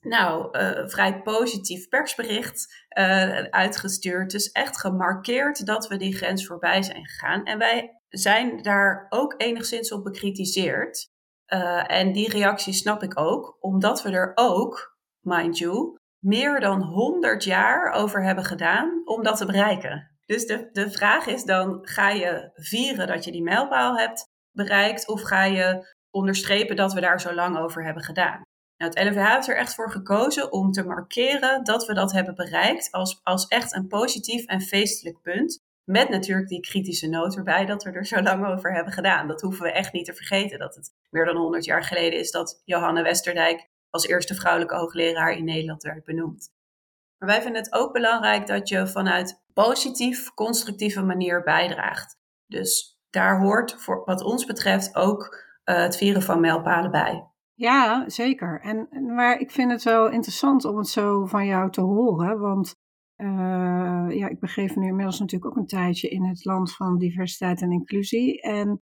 nou, 0.00 0.58
eh, 0.58 0.88
vrij 0.88 1.22
positief 1.22 1.88
persbericht 1.88 2.84
eh, 2.88 3.42
uitgestuurd. 3.42 4.30
Dus 4.30 4.50
echt 4.50 4.80
gemarkeerd 4.80 5.66
dat 5.66 5.88
we 5.88 5.96
die 5.96 6.16
grens 6.16 6.46
voorbij 6.46 6.82
zijn 6.82 7.06
gegaan. 7.06 7.44
En 7.44 7.58
wij 7.58 8.00
zijn 8.08 8.62
daar 8.62 9.06
ook 9.08 9.34
enigszins 9.36 9.92
op 9.92 10.04
bekritiseerd. 10.04 11.08
Eh, 11.46 11.90
en 11.90 12.12
die 12.12 12.30
reactie 12.30 12.72
snap 12.72 13.02
ik 13.02 13.18
ook, 13.18 13.56
omdat 13.60 14.02
we 14.02 14.10
er 14.10 14.32
ook, 14.34 14.98
mind 15.20 15.58
you, 15.58 15.98
meer 16.20 16.60
dan 16.60 16.82
100 16.82 17.44
jaar 17.44 17.92
over 17.92 18.24
hebben 18.24 18.44
gedaan 18.44 19.02
om 19.04 19.22
dat 19.22 19.36
te 19.36 19.46
bereiken. 19.46 20.10
Dus 20.26 20.46
de, 20.46 20.68
de 20.72 20.90
vraag 20.90 21.26
is 21.26 21.44
dan, 21.44 21.78
ga 21.82 22.08
je 22.08 22.50
vieren 22.54 23.06
dat 23.06 23.24
je 23.24 23.32
die 23.32 23.42
mijlpaal 23.42 23.98
hebt 23.98 24.28
bereikt 24.52 25.08
of 25.08 25.22
ga 25.22 25.44
je 25.44 25.94
onderstrepen 26.10 26.76
dat 26.76 26.92
we 26.92 27.00
daar 27.00 27.20
zo 27.20 27.34
lang 27.34 27.58
over 27.58 27.84
hebben 27.84 28.02
gedaan? 28.02 28.42
Nou, 28.76 28.92
het 28.92 29.04
LNVH 29.04 29.34
heeft 29.34 29.48
er 29.48 29.56
echt 29.56 29.74
voor 29.74 29.90
gekozen 29.90 30.52
om 30.52 30.72
te 30.72 30.84
markeren 30.84 31.64
dat 31.64 31.86
we 31.86 31.94
dat 31.94 32.12
hebben 32.12 32.34
bereikt 32.34 32.90
als, 32.90 33.20
als 33.22 33.46
echt 33.46 33.74
een 33.74 33.86
positief 33.86 34.44
en 34.44 34.60
feestelijk 34.60 35.22
punt. 35.22 35.58
Met 35.84 36.08
natuurlijk 36.08 36.48
die 36.48 36.60
kritische 36.60 37.08
noot 37.08 37.36
erbij 37.36 37.66
dat 37.66 37.82
we 37.82 37.90
er 37.90 38.06
zo 38.06 38.22
lang 38.22 38.46
over 38.46 38.74
hebben 38.74 38.92
gedaan. 38.92 39.28
Dat 39.28 39.40
hoeven 39.40 39.62
we 39.62 39.72
echt 39.72 39.92
niet 39.92 40.04
te 40.04 40.14
vergeten. 40.14 40.58
Dat 40.58 40.74
het 40.74 40.90
meer 41.10 41.24
dan 41.24 41.36
100 41.36 41.64
jaar 41.64 41.84
geleden 41.84 42.18
is 42.18 42.30
dat 42.30 42.62
Johanne 42.64 43.02
Westerdijk 43.02 43.68
als 43.90 44.06
eerste 44.06 44.34
vrouwelijke 44.34 44.76
hoogleraar 44.76 45.32
in 45.32 45.44
Nederland 45.44 45.82
werd 45.82 46.04
benoemd. 46.04 46.52
Maar 47.18 47.28
wij 47.28 47.42
vinden 47.42 47.62
het 47.62 47.72
ook 47.72 47.92
belangrijk 47.92 48.46
dat 48.46 48.68
je 48.68 48.86
vanuit 48.86 49.42
positief, 49.52 50.34
constructieve 50.34 51.02
manier 51.02 51.42
bijdraagt. 51.42 52.18
Dus 52.46 53.00
daar 53.10 53.40
hoort 53.40 53.82
voor 53.82 54.02
wat 54.04 54.22
ons 54.22 54.44
betreft 54.44 54.94
ook 54.94 55.48
uh, 55.64 55.82
het 55.82 55.96
vieren 55.96 56.22
van 56.22 56.40
mijlpalen 56.40 56.90
bij. 56.90 57.30
Ja, 57.54 58.08
zeker. 58.08 58.60
En, 58.60 58.88
maar 59.14 59.38
ik 59.38 59.50
vind 59.50 59.70
het 59.70 59.82
wel 59.82 60.08
interessant 60.08 60.64
om 60.64 60.76
het 60.76 60.88
zo 60.88 61.26
van 61.26 61.46
jou 61.46 61.70
te 61.70 61.80
horen. 61.80 62.38
Want 62.38 62.74
uh, 63.16 64.06
ja, 64.08 64.28
ik 64.28 64.40
begeef 64.40 64.76
nu 64.76 64.86
inmiddels 64.86 65.18
natuurlijk 65.18 65.50
ook 65.50 65.58
een 65.58 65.66
tijdje 65.66 66.08
in 66.08 66.24
het 66.24 66.44
land 66.44 66.76
van 66.76 66.98
diversiteit 66.98 67.62
en 67.62 67.72
inclusie. 67.72 68.40
En 68.40 68.82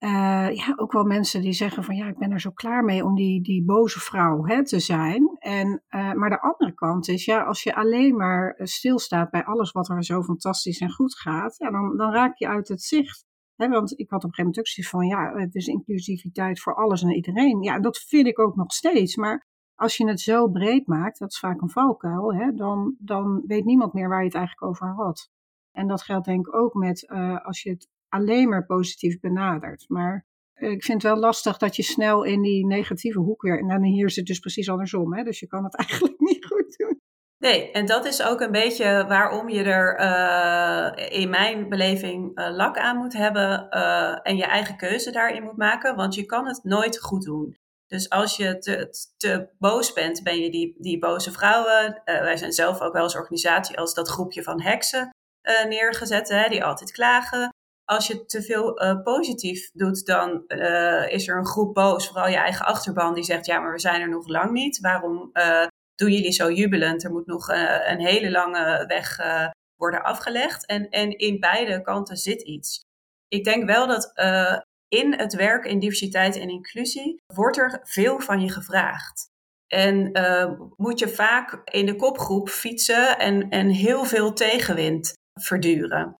uh, 0.00 0.54
ja, 0.54 0.72
ook 0.76 0.92
wel 0.92 1.04
mensen 1.04 1.40
die 1.40 1.52
zeggen 1.52 1.84
van 1.84 1.96
ja, 1.96 2.08
ik 2.08 2.18
ben 2.18 2.30
er 2.30 2.40
zo 2.40 2.50
klaar 2.50 2.84
mee 2.84 3.04
om 3.04 3.14
die, 3.14 3.42
die 3.42 3.64
boze 3.64 4.00
vrouw 4.00 4.44
hè, 4.44 4.64
te 4.64 4.80
zijn. 4.80 5.36
En, 5.38 5.82
uh, 5.90 6.12
maar 6.12 6.30
de 6.30 6.40
andere 6.40 6.74
kant 6.74 7.08
is, 7.08 7.24
ja, 7.24 7.42
als 7.42 7.62
je 7.62 7.74
alleen 7.74 8.16
maar 8.16 8.60
stilstaat 8.62 9.30
bij 9.30 9.44
alles 9.44 9.72
wat 9.72 9.88
er 9.88 10.04
zo 10.04 10.22
fantastisch 10.22 10.80
en 10.80 10.90
goed 10.90 11.18
gaat, 11.18 11.56
ja, 11.58 11.70
dan, 11.70 11.96
dan 11.96 12.12
raak 12.12 12.36
je 12.36 12.48
uit 12.48 12.68
het 12.68 12.82
zicht. 12.82 13.26
Hè, 13.56 13.68
want 13.68 13.98
ik 13.98 14.10
had 14.10 14.24
op 14.24 14.28
een 14.28 14.34
gegeven 14.34 14.62
moment 14.64 14.84
ook 14.84 14.90
van 14.90 15.06
ja, 15.06 15.40
het 15.40 15.54
is 15.54 15.66
inclusiviteit 15.66 16.60
voor 16.60 16.74
alles 16.74 17.02
en 17.02 17.14
iedereen. 17.14 17.62
Ja, 17.62 17.80
dat 17.80 17.98
vind 17.98 18.26
ik 18.26 18.38
ook 18.38 18.56
nog 18.56 18.72
steeds. 18.72 19.16
Maar 19.16 19.46
als 19.74 19.96
je 19.96 20.08
het 20.08 20.20
zo 20.20 20.48
breed 20.48 20.86
maakt, 20.86 21.18
dat 21.18 21.30
is 21.30 21.38
vaak 21.38 21.60
een 21.60 21.70
valkuil, 21.70 22.34
hè, 22.34 22.52
dan, 22.52 22.94
dan 22.98 23.42
weet 23.46 23.64
niemand 23.64 23.92
meer 23.92 24.08
waar 24.08 24.18
je 24.18 24.26
het 24.26 24.34
eigenlijk 24.34 24.66
over 24.66 24.94
had. 24.94 25.30
En 25.72 25.86
dat 25.88 26.02
geldt 26.02 26.26
denk 26.26 26.46
ik 26.46 26.54
ook 26.54 26.74
met 26.74 27.08
als 27.42 27.62
je 27.62 27.70
het 27.70 27.88
alleen 28.08 28.48
maar 28.48 28.66
positief 28.66 29.20
benadert. 29.20 29.84
Maar 29.88 30.26
ik 30.54 30.84
vind 30.84 31.02
het 31.02 31.12
wel 31.12 31.20
lastig 31.20 31.56
dat 31.56 31.76
je 31.76 31.82
snel 31.82 32.22
in 32.22 32.42
die 32.42 32.66
negatieve 32.66 33.18
hoek 33.18 33.42
weer. 33.42 33.58
En 33.58 33.68
dan 33.68 33.82
hier 33.82 34.06
is 34.06 34.16
het 34.16 34.26
dus 34.26 34.38
precies 34.38 34.70
andersom. 34.70 35.14
Hè? 35.14 35.22
Dus 35.22 35.40
je 35.40 35.46
kan 35.46 35.64
het 35.64 35.76
eigenlijk 35.86 36.20
niet 36.20 36.46
goed 36.46 36.76
doen. 36.76 37.00
Nee, 37.38 37.70
en 37.70 37.86
dat 37.86 38.04
is 38.04 38.22
ook 38.22 38.40
een 38.40 38.52
beetje 38.52 39.04
waarom 39.08 39.48
je 39.48 39.62
er 39.62 40.00
uh, 40.00 41.20
in 41.20 41.30
mijn 41.30 41.68
beleving 41.68 42.38
uh, 42.38 42.56
lak 42.56 42.78
aan 42.78 42.96
moet 42.96 43.12
hebben 43.12 43.68
en 44.22 44.36
je 44.36 44.44
eigen 44.44 44.76
keuze 44.76 45.10
daarin 45.10 45.42
moet 45.42 45.56
maken, 45.56 45.96
want 45.96 46.14
je 46.14 46.24
kan 46.24 46.46
het 46.46 46.60
nooit 46.62 47.00
goed 47.00 47.24
doen. 47.24 47.56
Dus 47.86 48.10
als 48.10 48.36
je 48.36 48.58
te, 48.58 48.88
te 49.16 49.48
boos 49.58 49.92
bent, 49.92 50.22
ben 50.22 50.38
je 50.40 50.50
die, 50.50 50.76
die 50.78 50.98
boze 50.98 51.32
vrouwen. 51.32 52.02
wij 52.04 52.36
zijn 52.36 52.52
zelf 52.52 52.80
ook 52.80 52.92
wel 52.92 53.02
als 53.02 53.16
organisatie 53.16 53.78
als 53.78 53.94
dat 53.94 54.08
groepje 54.08 54.42
van 54.42 54.60
heksen 54.60 55.10
neergezet, 55.68 56.28
hè, 56.28 56.48
die 56.48 56.64
altijd 56.64 56.90
klagen 56.90 57.52
als 57.88 58.06
je 58.06 58.24
te 58.24 58.42
veel 58.42 58.82
uh, 58.82 59.02
positief 59.02 59.70
doet, 59.72 60.06
dan 60.06 60.44
uh, 60.48 61.12
is 61.12 61.28
er 61.28 61.38
een 61.38 61.46
groep 61.46 61.74
boos, 61.74 62.06
vooral 62.06 62.28
je 62.28 62.36
eigen 62.36 62.66
achterban, 62.66 63.14
die 63.14 63.24
zegt: 63.24 63.46
Ja, 63.46 63.60
maar 63.60 63.72
we 63.72 63.78
zijn 63.78 64.00
er 64.00 64.08
nog 64.08 64.28
lang 64.28 64.50
niet. 64.52 64.80
Waarom 64.80 65.30
uh, 65.32 65.66
doen 65.94 66.12
jullie 66.12 66.32
zo 66.32 66.50
jubelend? 66.50 67.04
Er 67.04 67.10
moet 67.10 67.26
nog 67.26 67.48
een 67.86 68.00
hele 68.00 68.30
lange 68.30 68.84
weg 68.86 69.20
worden 69.76 70.02
afgelegd. 70.02 70.66
En, 70.66 70.88
en 70.88 71.18
in 71.18 71.40
beide 71.40 71.82
kanten 71.82 72.16
zit 72.16 72.42
iets. 72.42 72.80
Ik 73.28 73.44
denk 73.44 73.66
wel 73.66 73.86
dat 73.86 74.12
in 74.88 75.14
het 75.14 75.34
werk 75.34 75.64
in 75.64 75.78
diversiteit 75.78 76.36
en 76.36 76.48
inclusie 76.48 77.16
wordt 77.34 77.58
er 77.58 77.80
veel 77.82 78.20
van 78.20 78.40
je 78.40 78.50
gevraagd. 78.50 79.26
En 79.66 80.10
moet 80.76 80.98
je 80.98 81.08
vaak 81.08 81.60
in 81.64 81.86
de 81.86 81.96
kopgroep 81.96 82.48
fietsen 82.48 83.18
en, 83.18 83.48
en 83.48 83.68
heel 83.68 84.04
veel 84.04 84.32
tegenwind 84.32 85.12
verduren. 85.40 86.17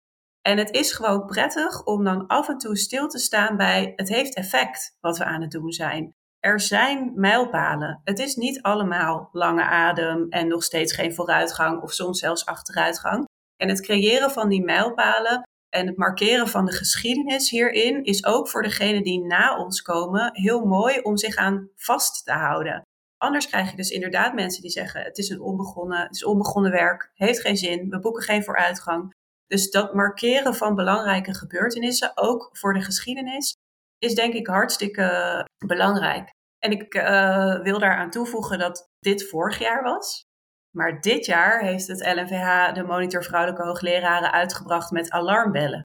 En 0.49 0.59
het 0.59 0.71
is 0.71 0.93
gewoon 0.93 1.27
prettig 1.27 1.85
om 1.85 2.05
dan 2.05 2.27
af 2.27 2.49
en 2.49 2.59
toe 2.59 2.77
stil 2.77 3.09
te 3.09 3.19
staan 3.19 3.57
bij 3.57 3.93
het 3.97 4.09
heeft 4.09 4.35
effect 4.35 4.97
wat 5.01 5.19
we 5.19 5.25
aan 5.25 5.41
het 5.41 5.51
doen 5.51 5.73
zijn. 5.73 6.15
Er 6.41 6.61
zijn 6.61 7.13
mijlpalen. 7.15 8.01
Het 8.05 8.19
is 8.19 8.35
niet 8.35 8.63
allemaal 8.63 9.29
lange 9.33 9.63
adem 9.63 10.27
en 10.29 10.49
nog 10.49 10.63
steeds 10.63 10.93
geen 10.93 11.15
vooruitgang 11.15 11.83
of 11.83 11.93
soms 11.93 12.19
zelfs 12.19 12.47
achteruitgang. 12.47 13.25
En 13.57 13.69
het 13.69 13.81
creëren 13.81 14.31
van 14.31 14.49
die 14.49 14.65
mijlpalen 14.65 15.43
en 15.69 15.87
het 15.87 15.97
markeren 15.97 16.49
van 16.49 16.65
de 16.65 16.73
geschiedenis 16.73 17.51
hierin 17.51 18.05
is 18.05 18.25
ook 18.25 18.49
voor 18.49 18.63
degenen 18.63 19.03
die 19.03 19.25
na 19.25 19.59
ons 19.59 19.83
komen 19.83 20.31
heel 20.33 20.65
mooi 20.65 21.01
om 21.01 21.17
zich 21.17 21.37
aan 21.37 21.71
vast 21.77 22.25
te 22.25 22.33
houden. 22.33 22.83
Anders 23.17 23.47
krijg 23.47 23.71
je 23.71 23.77
dus 23.77 23.91
inderdaad 23.91 24.35
mensen 24.35 24.63
die 24.63 24.71
zeggen: 24.71 25.03
het 25.03 25.19
is 25.19 25.29
een 25.29 25.41
onbegonnen, 25.41 26.03
het 26.03 26.15
is 26.15 26.25
onbegonnen 26.25 26.71
werk, 26.71 27.11
heeft 27.15 27.41
geen 27.41 27.57
zin, 27.57 27.89
we 27.89 28.01
boeken 28.01 28.23
geen 28.23 28.45
vooruitgang. 28.45 29.17
Dus 29.49 29.71
dat 29.71 29.95
markeren 29.95 30.55
van 30.55 30.75
belangrijke 30.75 31.35
gebeurtenissen, 31.35 32.13
ook 32.15 32.49
voor 32.53 32.75
de 32.75 32.83
geschiedenis, 32.83 33.57
is 33.99 34.15
denk 34.15 34.35
ik 34.35 34.47
hartstikke 34.47 35.45
belangrijk. 35.67 36.31
En 36.59 36.71
ik 36.71 36.95
uh, 36.95 37.61
wil 37.63 37.79
daaraan 37.79 38.11
toevoegen 38.11 38.59
dat 38.59 38.89
dit 38.99 39.29
vorig 39.29 39.59
jaar 39.59 39.83
was. 39.83 40.23
Maar 40.77 41.01
dit 41.01 41.27
jaar 41.27 41.61
heeft 41.61 41.87
het 41.87 42.01
LNVH 42.01 42.75
de 42.75 42.83
Monitor 42.83 43.25
Vrouwelijke 43.25 43.63
Hoogleraren 43.63 44.33
uitgebracht 44.33 44.91
met 44.91 45.11
alarmbellen. 45.11 45.83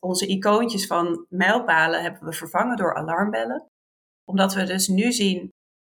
Onze 0.00 0.26
icoontjes 0.26 0.86
van 0.86 1.26
mijlpalen 1.28 2.02
hebben 2.02 2.24
we 2.24 2.32
vervangen 2.32 2.76
door 2.76 2.94
alarmbellen. 2.94 3.66
Omdat 4.24 4.54
we 4.54 4.64
dus 4.64 4.88
nu 4.88 5.12
zien 5.12 5.50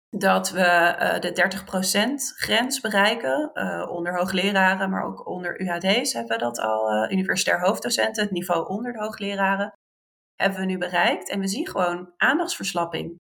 dat 0.10 0.50
we 0.50 0.96
uh, 1.00 1.20
de 1.20 2.32
30% 2.32 2.36
grens 2.36 2.80
bereiken. 2.80 3.52
Uh, 3.54 3.92
onder 3.92 4.18
hoogleraren, 4.18 4.90
maar 4.90 5.04
ook 5.04 5.28
onder 5.28 5.62
UHD's 5.62 6.14
hebben 6.14 6.38
we 6.38 6.44
dat 6.44 6.60
al. 6.60 6.94
Uh, 6.94 7.12
universitair 7.12 7.60
hoofddocenten, 7.60 8.24
het 8.24 8.32
niveau 8.32 8.68
onder 8.68 8.94
de 8.94 9.00
hoogleraren, 9.00 9.74
hebben 10.36 10.60
we 10.60 10.66
nu 10.66 10.78
bereikt. 10.78 11.30
En 11.30 11.40
we 11.40 11.48
zien 11.48 11.68
gewoon 11.68 12.14
aandachtsverslapping. 12.18 13.16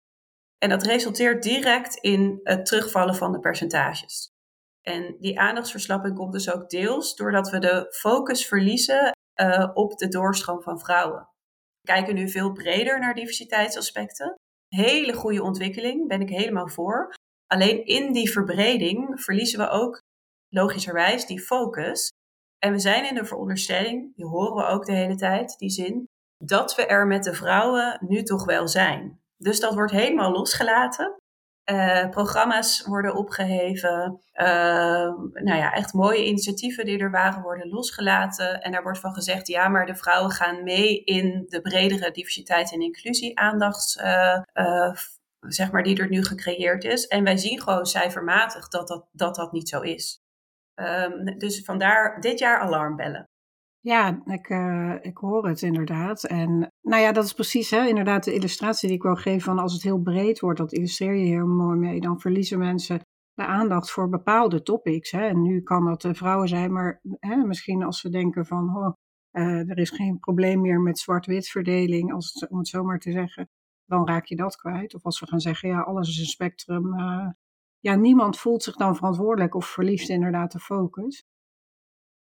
En 0.57 0.69
dat 0.69 0.83
resulteert 0.83 1.43
direct 1.43 1.95
in 1.95 2.39
het 2.43 2.65
terugvallen 2.65 3.15
van 3.15 3.31
de 3.31 3.39
percentages. 3.39 4.27
En 4.81 5.15
die 5.19 5.39
aandachtsverslapping 5.39 6.15
komt 6.15 6.31
dus 6.31 6.53
ook 6.53 6.69
deels 6.69 7.15
doordat 7.15 7.49
we 7.49 7.59
de 7.59 7.95
focus 7.97 8.47
verliezen 8.47 9.11
op 9.73 9.97
de 9.97 10.07
doorstroom 10.07 10.61
van 10.61 10.79
vrouwen. 10.79 11.29
We 11.81 11.93
kijken 11.93 12.15
nu 12.15 12.29
veel 12.29 12.51
breder 12.51 12.99
naar 12.99 13.13
diversiteitsaspecten 13.13 14.35
hele 14.67 15.13
goede 15.13 15.43
ontwikkeling, 15.43 16.07
ben 16.07 16.21
ik 16.21 16.29
helemaal 16.29 16.67
voor. 16.67 17.13
Alleen 17.47 17.85
in 17.85 18.13
die 18.13 18.31
verbreding 18.31 19.21
verliezen 19.21 19.59
we 19.59 19.69
ook 19.69 20.01
logischerwijs 20.49 21.25
die 21.25 21.41
focus. 21.41 22.09
En 22.59 22.71
we 22.71 22.79
zijn 22.79 23.09
in 23.09 23.15
de 23.15 23.25
veronderstelling, 23.25 24.15
die 24.15 24.25
horen 24.25 24.55
we 24.55 24.71
ook 24.71 24.85
de 24.85 24.93
hele 24.93 25.15
tijd, 25.15 25.57
die 25.57 25.69
zin, 25.69 26.05
dat 26.43 26.75
we 26.75 26.85
er 26.85 27.07
met 27.07 27.23
de 27.23 27.33
vrouwen 27.33 27.97
nu 28.07 28.23
toch 28.23 28.45
wel 28.45 28.67
zijn. 28.67 29.19
Dus 29.37 29.59
dat 29.59 29.73
wordt 29.73 29.91
helemaal 29.91 30.31
losgelaten. 30.31 31.15
Uh, 31.71 32.09
programma's 32.09 32.85
worden 32.85 33.15
opgeheven. 33.15 34.21
Uh, 34.33 34.47
nou 35.33 35.57
ja, 35.57 35.73
echt 35.73 35.93
mooie 35.93 36.25
initiatieven 36.25 36.85
die 36.85 36.99
er 36.99 37.11
waren 37.11 37.41
worden 37.41 37.69
losgelaten. 37.69 38.61
En 38.61 38.71
daar 38.71 38.83
wordt 38.83 38.99
van 38.99 39.13
gezegd, 39.13 39.47
ja, 39.47 39.67
maar 39.67 39.85
de 39.85 39.95
vrouwen 39.95 40.31
gaan 40.31 40.63
mee 40.63 41.03
in 41.03 41.45
de 41.47 41.61
bredere 41.61 42.11
diversiteit 42.11 42.73
en 42.73 42.81
inclusie 42.81 43.33
zeg 45.39 45.71
maar, 45.71 45.83
die 45.83 45.97
er 45.97 46.09
nu 46.09 46.23
gecreëerd 46.23 46.83
is. 46.83 47.07
En 47.07 47.23
wij 47.23 47.37
zien 47.37 47.61
gewoon 47.61 47.85
cijfermatig 47.85 48.67
dat 48.67 48.87
dat, 48.87 49.05
dat, 49.11 49.35
dat 49.35 49.51
niet 49.51 49.69
zo 49.69 49.81
is. 49.81 50.21
Ehm, 50.73 51.37
dus 51.37 51.63
vandaar 51.63 52.19
dit 52.19 52.39
jaar 52.39 52.59
alarmbellen. 52.59 53.29
Ja, 53.79 54.21
ik, 54.25 54.49
uh, 54.49 54.95
ik 55.01 55.17
hoor 55.17 55.47
het 55.47 55.61
inderdaad. 55.61 56.23
En 56.23 56.73
nou 56.81 57.01
ja, 57.01 57.11
dat 57.11 57.23
is 57.23 57.33
precies 57.33 57.69
hè, 57.69 57.87
inderdaad 57.87 58.23
de 58.23 58.33
illustratie 58.33 58.87
die 58.87 58.97
ik 58.97 59.03
wil 59.03 59.15
geven 59.15 59.41
van 59.41 59.59
als 59.59 59.73
het 59.73 59.83
heel 59.83 60.01
breed 60.01 60.39
wordt, 60.39 60.59
dat 60.59 60.73
illustreer 60.73 61.15
je 61.15 61.25
heel 61.25 61.47
mooi 61.47 61.77
mee. 61.77 62.01
Dan 62.01 62.19
verliezen 62.19 62.59
mensen 62.59 63.01
de 63.33 63.45
aandacht 63.45 63.91
voor 63.91 64.09
bepaalde 64.09 64.61
topics. 64.61 65.11
Hè. 65.11 65.27
En 65.27 65.41
nu 65.41 65.61
kan 65.61 65.85
dat 65.85 66.07
vrouwen 66.11 66.47
zijn, 66.47 66.73
maar 66.73 67.01
hè, 67.19 67.35
misschien 67.35 67.83
als 67.83 68.01
we 68.01 68.09
denken 68.09 68.45
van 68.45 68.75
oh, 68.77 68.93
uh, 69.31 69.69
er 69.69 69.77
is 69.77 69.89
geen 69.89 70.19
probleem 70.19 70.61
meer 70.61 70.79
met 70.79 70.99
zwart-wit 70.99 71.47
verdeling, 71.47 72.13
als 72.13 72.33
het, 72.33 72.49
om 72.49 72.57
het 72.57 72.67
zo 72.67 72.83
maar 72.83 72.99
te 72.99 73.11
zeggen, 73.11 73.49
dan 73.85 74.07
raak 74.07 74.25
je 74.25 74.35
dat 74.35 74.55
kwijt. 74.55 74.95
Of 74.95 75.03
als 75.03 75.19
we 75.19 75.27
gaan 75.27 75.39
zeggen, 75.39 75.69
ja, 75.69 75.81
alles 75.81 76.09
is 76.09 76.19
een 76.19 76.25
spectrum. 76.25 76.95
ja, 77.79 77.95
niemand 77.95 78.37
voelt 78.39 78.63
zich 78.63 78.75
dan 78.75 78.95
verantwoordelijk 78.95 79.55
of 79.55 79.65
verliest 79.65 80.09
inderdaad 80.09 80.51
de 80.51 80.59
focus. 80.59 81.25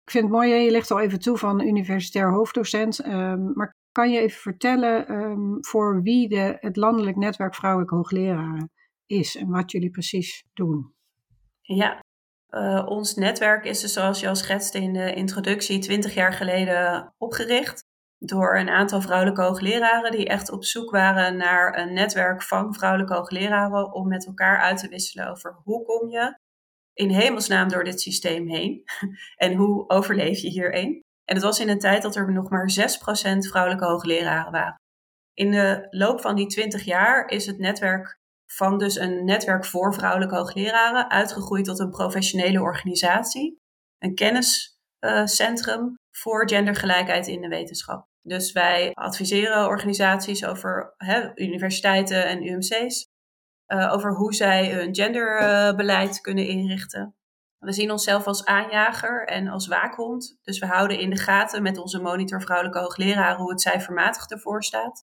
Ik 0.04 0.12
vind 0.12 0.24
het 0.24 0.34
mooi, 0.34 0.54
je 0.54 0.72
legt 0.72 0.92
al 0.92 1.00
even 1.00 1.20
toe 1.20 1.38
van 1.38 1.62
universitair 1.62 2.32
hoofddocent. 2.32 3.06
Um, 3.06 3.52
maar 3.54 3.76
kan 3.92 4.12
je 4.12 4.20
even 4.20 4.42
vertellen 4.42 5.12
um, 5.12 5.58
voor 5.66 6.02
wie 6.02 6.30
de, 6.30 6.58
het 6.60 6.76
landelijk 6.76 7.18
netwerk 7.18 7.56
vrouwelijke 7.56 7.96
hoogleraren 7.96 8.72
is 9.06 9.36
en 9.36 9.50
wat 9.50 9.72
jullie 9.72 9.90
precies 9.90 10.46
doen? 10.54 10.94
Ja, 11.62 12.00
uh, 12.50 12.86
ons 12.86 13.16
netwerk 13.16 13.66
is 13.66 13.82
dus 13.82 13.94
zoals 13.94 14.20
je 14.20 14.28
al 14.28 14.36
schetste 14.36 14.80
in 14.80 14.94
de 14.94 15.14
introductie 15.14 15.80
20 15.80 16.14
jaar 16.14 16.34
geleden 16.34 17.14
opgericht 17.18 17.84
door 18.18 18.58
een 18.58 18.70
aantal 18.70 19.02
vrouwelijke 19.02 19.42
hoogleraren 19.42 20.12
die 20.12 20.28
echt 20.28 20.52
op 20.52 20.66
zoek 20.66 20.92
waren 20.92 21.38
naar 21.38 21.78
een 21.78 21.94
netwerk 21.94 22.42
van 22.42 22.74
vrouwelijke 22.74 23.14
hoogleraren 23.14 23.94
om 23.94 24.08
met 24.08 24.26
elkaar 24.26 24.60
uit 24.60 24.78
te 24.78 24.88
wisselen 24.88 25.30
over 25.30 25.60
hoe 25.64 25.86
kom 25.86 26.10
je 26.10 26.38
in 26.94 27.10
hemelsnaam 27.10 27.70
door 27.70 27.84
dit 27.84 28.02
systeem 28.02 28.48
heen? 28.48 28.84
en 29.36 29.54
hoe 29.54 29.90
overleef 29.90 30.40
je 30.40 30.50
hierin? 30.50 31.02
En 31.26 31.36
het 31.36 31.44
was 31.44 31.60
in 31.60 31.70
een 31.70 31.80
tijd 31.80 32.02
dat 32.02 32.16
er 32.16 32.32
nog 32.32 32.50
maar 32.50 32.72
6% 32.80 33.38
vrouwelijke 33.38 33.86
hoogleraren 33.86 34.52
waren. 34.52 34.82
In 35.34 35.52
de 35.52 35.88
loop 35.90 36.22
van 36.22 36.36
die 36.36 36.48
20 36.48 36.84
jaar 36.84 37.28
is 37.28 37.46
het 37.46 37.58
netwerk 37.58 38.22
van 38.52 38.78
dus 38.78 38.96
een 38.96 39.26
netwerk 39.26 39.66
voor 39.66 39.94
vrouwelijke 39.94 40.36
hoogleraren 40.36 41.10
uitgegroeid 41.10 41.66
tot 41.66 41.80
een 41.80 41.90
professionele 41.90 42.62
organisatie. 42.62 43.58
Een 43.98 44.16
kenniscentrum 44.16 45.96
voor 46.12 46.50
gendergelijkheid 46.50 47.28
in 47.28 47.42
de 47.42 47.48
wetenschap. 47.48 48.06
Dus 48.22 48.52
wij 48.52 48.92
adviseren 48.94 49.68
organisaties 49.68 50.46
over 50.46 50.94
universiteiten 51.36 52.26
en 52.28 52.48
UMC's 52.48 53.06
uh, 53.74 53.94
over 53.94 54.16
hoe 54.16 54.34
zij 54.34 54.72
hun 54.72 54.96
genderbeleid 54.96 56.22
kunnen 56.22 56.48
inrichten. 56.48 57.16
We 57.60 57.72
zien 57.72 57.92
onszelf 57.92 58.28
als 58.28 58.46
aanjager 58.46 59.28
en 59.28 59.48
als 59.48 59.68
waakhond. 59.68 60.38
Dus 60.42 60.60
we 60.60 60.66
houden 60.66 61.00
in 61.00 61.10
de 61.10 61.18
gaten 61.18 61.62
met 61.62 61.78
onze 61.78 62.02
monitor 62.02 62.42
vrouwelijke 62.42 62.80
hoogleraren 62.80 63.38
hoe 63.38 63.52
het 63.52 63.62
cijfermatig 63.62 64.30
ervoor 64.30 64.64
staat. 64.64 65.06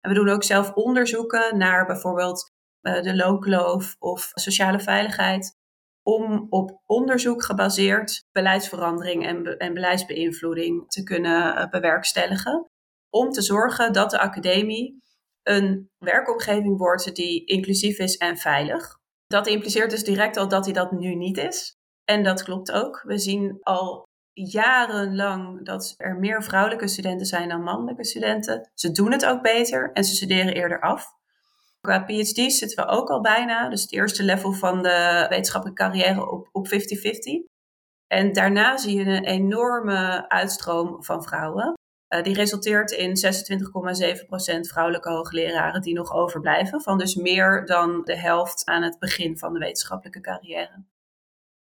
En 0.00 0.10
we 0.10 0.16
doen 0.16 0.28
ook 0.28 0.44
zelf 0.44 0.72
onderzoeken 0.72 1.58
naar 1.58 1.86
bijvoorbeeld 1.86 2.52
uh, 2.82 3.02
de 3.02 3.16
loonkloof 3.16 3.96
of 3.98 4.30
sociale 4.34 4.80
veiligheid. 4.80 5.58
Om 6.02 6.46
op 6.50 6.80
onderzoek 6.84 7.44
gebaseerd 7.44 8.26
beleidsverandering 8.32 9.26
en, 9.26 9.56
en 9.58 9.74
beleidsbeïnvloeding 9.74 10.88
te 10.88 11.02
kunnen 11.02 11.70
bewerkstelligen. 11.70 12.70
Om 13.10 13.30
te 13.30 13.42
zorgen 13.42 13.92
dat 13.92 14.10
de 14.10 14.18
academie 14.18 15.02
een 15.48 15.90
werkomgeving 15.98 16.78
wordt 16.78 17.14
die 17.14 17.44
inclusief 17.44 17.98
is 17.98 18.16
en 18.16 18.36
veilig. 18.36 18.98
Dat 19.26 19.46
impliceert 19.46 19.90
dus 19.90 20.04
direct 20.04 20.36
al 20.36 20.48
dat 20.48 20.64
hij 20.64 20.74
dat 20.74 20.92
nu 20.92 21.14
niet 21.14 21.38
is. 21.38 21.76
En 22.04 22.22
dat 22.22 22.42
klopt 22.42 22.72
ook. 22.72 23.02
We 23.06 23.18
zien 23.18 23.58
al 23.60 24.04
jarenlang 24.32 25.64
dat 25.64 25.94
er 25.96 26.16
meer 26.16 26.42
vrouwelijke 26.42 26.88
studenten 26.88 27.26
zijn 27.26 27.48
dan 27.48 27.62
mannelijke 27.62 28.04
studenten. 28.04 28.70
Ze 28.74 28.92
doen 28.92 29.12
het 29.12 29.26
ook 29.26 29.42
beter 29.42 29.92
en 29.92 30.04
ze 30.04 30.14
studeren 30.14 30.54
eerder 30.54 30.80
af. 30.80 31.06
Qua 31.80 32.04
PhD 32.04 32.52
zitten 32.52 32.84
we 32.84 32.90
ook 32.90 33.08
al 33.08 33.20
bijna, 33.20 33.68
dus 33.68 33.82
het 33.82 33.92
eerste 33.92 34.22
level 34.22 34.52
van 34.52 34.82
de 34.82 35.26
wetenschappelijke 35.28 35.82
carrière 35.82 36.30
op 36.52 36.66
50-50. 36.68 36.70
En 38.06 38.32
daarna 38.32 38.76
zie 38.76 38.96
je 38.96 39.04
een 39.04 39.24
enorme 39.24 40.28
uitstroom 40.28 41.04
van 41.04 41.22
vrouwen. 41.22 41.74
Uh, 42.08 42.22
die 42.22 42.34
resulteert 42.34 42.90
in 42.90 43.16
26,7% 43.16 44.60
vrouwelijke 44.60 45.10
hoogleraren 45.10 45.80
die 45.80 45.94
nog 45.94 46.12
overblijven, 46.12 46.82
van 46.82 46.98
dus 46.98 47.14
meer 47.14 47.64
dan 47.64 48.04
de 48.04 48.16
helft 48.16 48.64
aan 48.64 48.82
het 48.82 48.98
begin 48.98 49.38
van 49.38 49.52
de 49.52 49.58
wetenschappelijke 49.58 50.20
carrière. 50.20 50.84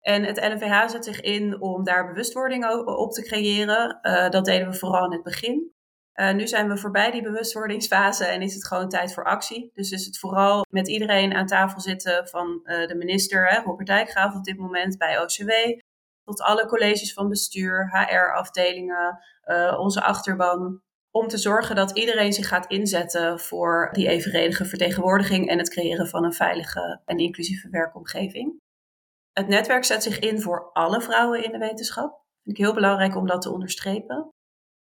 En 0.02 0.24
het 0.24 0.38
LNVH 0.38 0.90
zet 0.90 1.06
zich 1.06 1.22
in 1.22 1.62
om 1.62 1.84
daar 1.84 2.08
bewustwording 2.08 2.68
op 2.86 3.12
te 3.12 3.22
creëren. 3.22 4.00
Uh, 4.02 4.30
dat 4.30 4.46
deden 4.46 4.70
we 4.70 4.78
vooral 4.78 5.06
in 5.06 5.12
het 5.12 5.24
begin. 5.24 5.74
Uh, 6.16 6.34
nu 6.34 6.48
zijn 6.48 6.70
we 6.70 6.78
voorbij 6.78 7.12
die 7.12 7.22
bewustwordingsfase 7.22 8.26
en 8.26 8.42
is 8.42 8.54
het 8.54 8.68
gewoon 8.68 8.90
tijd 8.90 9.14
voor 9.14 9.26
actie. 9.26 9.72
Dus 9.74 9.92
is 9.92 10.06
het 10.06 10.20
vooral 10.20 10.66
met 10.70 10.88
iedereen 10.88 11.34
aan 11.34 11.46
tafel 11.46 11.82
zitten 11.82 12.28
van 12.28 12.62
de 12.64 12.96
minister, 12.98 13.48
hè, 13.48 13.62
Robert 13.62 13.88
Dijkgraaf 13.88 14.36
op 14.36 14.44
dit 14.44 14.58
moment 14.58 14.98
bij 14.98 15.22
OCW, 15.22 15.50
tot 16.26 16.42
alle 16.42 16.66
colleges 16.66 17.14
van 17.14 17.30
bestuur, 17.30 17.90
HR-afdelingen, 17.92 19.20
uh, 19.46 19.80
onze 19.80 20.02
achterban. 20.02 20.82
Om 21.12 21.28
te 21.28 21.38
zorgen 21.38 21.76
dat 21.76 21.98
iedereen 21.98 22.34
zich 22.34 22.48
gaat 22.48 22.68
inzetten 22.68 23.40
voor 23.40 23.90
die 23.92 24.08
evenredige 24.08 24.66
vertegenwoordiging 24.66 25.50
en 25.50 25.58
het 25.58 25.70
creëren 25.70 26.08
van 26.08 26.24
een 26.24 26.34
veilige 26.34 27.02
en 27.06 27.18
inclusieve 27.18 27.70
werkomgeving. 27.70 28.60
Het 29.32 29.48
netwerk 29.48 29.84
zet 29.84 30.04
zich 30.04 30.20
in 30.20 30.42
voor 30.42 30.72
alle 30.72 31.02
vrouwen 31.02 31.44
in 31.44 31.52
de 31.52 31.58
wetenschap. 31.58 32.24
Vind 32.44 32.58
ik 32.58 32.64
heel 32.64 32.74
belangrijk 32.74 33.16
om 33.16 33.28
dat 33.28 33.42
te 33.42 33.52
onderstrepen. 33.52 34.34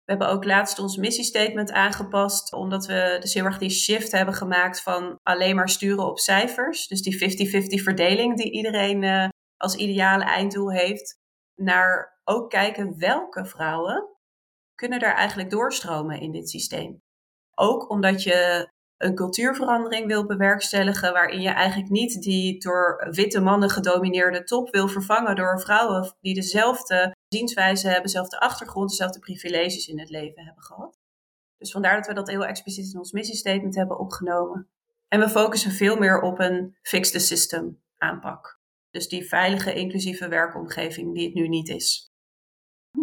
We 0.04 0.12
hebben 0.12 0.28
ook 0.28 0.46
laatst 0.46 0.80
ons 0.80 0.98
missiestatement 0.98 1.72
aangepast, 1.72 2.54
omdat 2.54 2.86
we 2.86 3.18
dus 3.20 3.34
heel 3.34 3.46
erg 3.46 3.58
die 3.58 3.70
shift 3.70 4.12
hebben 4.12 4.34
gemaakt 4.34 4.82
van 4.82 5.20
alleen 5.24 5.56
maar 5.56 5.70
sturen 5.70 6.06
op 6.06 6.20
cijfers. 6.20 6.88
Dus 6.88 7.02
die 7.02 7.80
50-50 7.80 7.84
verdeling 7.84 8.38
die 8.38 8.52
iedereen 8.52 9.02
uh, 9.02 9.28
als 9.58 9.76
ideale 9.76 10.24
einddoel 10.24 10.72
heeft, 10.72 11.18
naar 11.56 12.20
ook 12.24 12.50
kijken 12.50 13.00
welke 13.00 13.46
vrouwen 13.46 14.10
kunnen 14.76 15.00
daar 15.00 15.16
eigenlijk 15.16 15.50
doorstromen 15.50 16.20
in 16.20 16.32
dit 16.32 16.50
systeem. 16.50 17.02
Ook 17.56 17.90
omdat 17.90 18.24
je 18.24 18.70
een 18.98 19.16
cultuurverandering 19.16 20.08
wil 20.08 20.26
bewerkstelligen 20.26 21.14
waarin 21.14 21.42
je 21.42 21.50
eigenlijk 21.50 21.92
niet 21.92 22.22
die 22.22 22.60
door 22.60 23.08
witte 23.12 23.40
mannen 23.40 23.70
gedomineerde 23.70 24.44
top 24.44 24.70
wil 24.70 24.88
vervangen 24.88 25.36
door 25.36 25.62
vrouwen 25.62 26.16
die 26.22 26.34
dezelfde 26.34 27.16
zienswijze 27.28 27.86
hebben, 27.86 28.04
dezelfde 28.04 28.40
achtergrond, 28.40 28.90
dezelfde 28.90 29.20
privileges 29.20 29.88
in 29.88 30.00
het 30.00 30.10
leven 30.10 30.44
hebben 30.44 30.64
gehad. 30.64 31.00
Dus 31.58 31.72
vandaar 31.72 31.96
dat 31.96 32.08
we 32.08 32.14
dat 32.14 32.28
heel 32.30 32.46
expliciet 32.46 32.94
in 32.94 33.00
ons 33.00 33.12
missiestatement 33.12 33.76
hebben 33.76 34.00
opgenomen. 34.00 34.70
En 35.08 35.20
we 35.20 35.30
focussen 35.30 35.72
veel 35.72 35.98
meer 35.98 36.22
op 36.22 36.40
een 36.40 36.78
fix 36.82 37.12
the 37.12 37.20
system 37.20 37.82
aanpak. 37.98 38.53
Dus 38.94 39.08
die 39.08 39.28
veilige, 39.28 39.74
inclusieve 39.74 40.28
werkomgeving 40.28 41.14
die 41.14 41.26
het 41.26 41.34
nu 41.34 41.48
niet 41.48 41.70
is. 41.70 42.12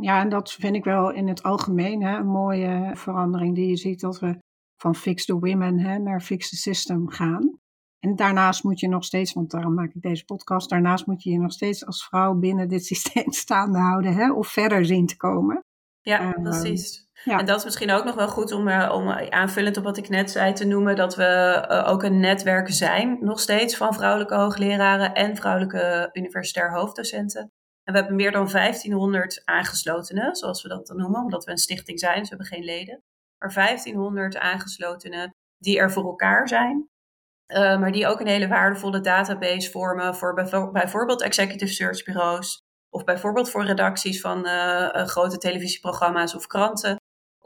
Ja, 0.01 0.21
en 0.21 0.29
dat 0.29 0.53
vind 0.53 0.77
ik 0.77 0.85
wel 0.85 1.11
in 1.11 1.29
het 1.29 1.43
algemeen 1.43 2.03
hè, 2.03 2.19
een 2.19 2.27
mooie 2.27 2.91
verandering 2.95 3.55
die 3.55 3.69
je 3.69 3.77
ziet 3.77 4.01
dat 4.01 4.19
we 4.19 4.39
van 4.77 4.95
fix 4.95 5.25
the 5.25 5.39
women 5.39 5.79
hè, 5.79 5.99
naar 5.99 6.21
fix 6.21 6.49
the 6.49 6.57
system 6.57 7.09
gaan. 7.09 7.59
En 7.99 8.17
daarnaast 8.17 8.65
moet 8.65 8.81
je 8.81 8.89
nog 8.89 9.05
steeds, 9.05 9.33
want 9.33 9.51
daarom 9.51 9.75
maak 9.75 9.95
ik 9.95 10.03
deze 10.03 10.25
podcast, 10.25 10.69
daarnaast 10.69 11.07
moet 11.07 11.23
je 11.23 11.31
je 11.31 11.39
nog 11.39 11.53
steeds 11.53 11.87
als 11.87 12.07
vrouw 12.07 12.35
binnen 12.35 12.69
dit 12.69 12.85
systeem 12.93 13.33
staande 13.33 13.79
houden 13.79 14.15
hè, 14.15 14.33
of 14.33 14.49
verder 14.49 14.85
zien 14.85 15.07
te 15.07 15.17
komen. 15.17 15.65
Ja, 16.01 16.37
uh, 16.37 16.43
precies. 16.43 17.09
Ja. 17.25 17.39
En 17.39 17.47
dat 17.47 17.59
is 17.59 17.65
misschien 17.65 17.91
ook 17.91 18.05
nog 18.05 18.15
wel 18.15 18.29
goed 18.29 18.53
om, 18.53 18.69
uh, 18.69 18.91
om 18.95 19.09
aanvullend 19.11 19.77
op 19.77 19.85
wat 19.85 19.97
ik 19.97 20.09
net 20.09 20.31
zei 20.31 20.53
te 20.53 20.65
noemen, 20.65 20.97
dat 20.97 21.17
we 21.17 21.67
uh, 21.71 21.89
ook 21.89 22.03
een 22.03 22.21
netwerk 22.21 22.73
zijn, 22.73 23.19
nog 23.21 23.41
steeds, 23.41 23.77
van 23.77 23.95
vrouwelijke 23.95 24.35
hoogleraren 24.35 25.15
en 25.15 25.37
vrouwelijke 25.37 26.11
universitair 26.13 26.73
hoofddocenten. 26.73 27.41
En 27.85 27.93
we 27.93 27.99
hebben 27.99 28.17
meer 28.17 28.33
dan 28.33 28.49
1500 28.51 29.43
aangeslotenen, 29.45 30.37
zoals 30.37 30.63
we 30.63 30.69
dat 30.69 30.87
dan 30.87 30.97
noemen, 30.97 31.21
omdat 31.21 31.45
we 31.45 31.51
een 31.51 31.59
stichting 31.59 31.99
zijn, 31.99 32.19
dus 32.19 32.29
we 32.29 32.37
hebben 32.37 32.47
geen 32.47 32.65
leden. 32.65 33.03
Maar 33.39 33.55
1500 33.55 34.39
aangeslotenen 34.39 35.35
die 35.59 35.79
er 35.79 35.91
voor 35.93 36.05
elkaar 36.05 36.49
zijn, 36.49 36.89
maar 37.53 37.93
die 37.93 38.07
ook 38.07 38.21
een 38.21 38.27
hele 38.27 38.49
waardevolle 38.49 39.01
database 39.01 39.71
vormen 39.71 40.15
voor 40.15 40.35
bijvoorbeeld 40.73 41.23
executive 41.23 41.73
search 41.73 42.05
bureaus, 42.05 42.63
of 42.91 43.05
bijvoorbeeld 43.05 43.51
voor 43.51 43.65
redacties 43.65 44.21
van 44.21 44.47
grote 45.07 45.39
televisieprogramma's 45.39 46.35
of 46.35 46.47
kranten 46.47 47.00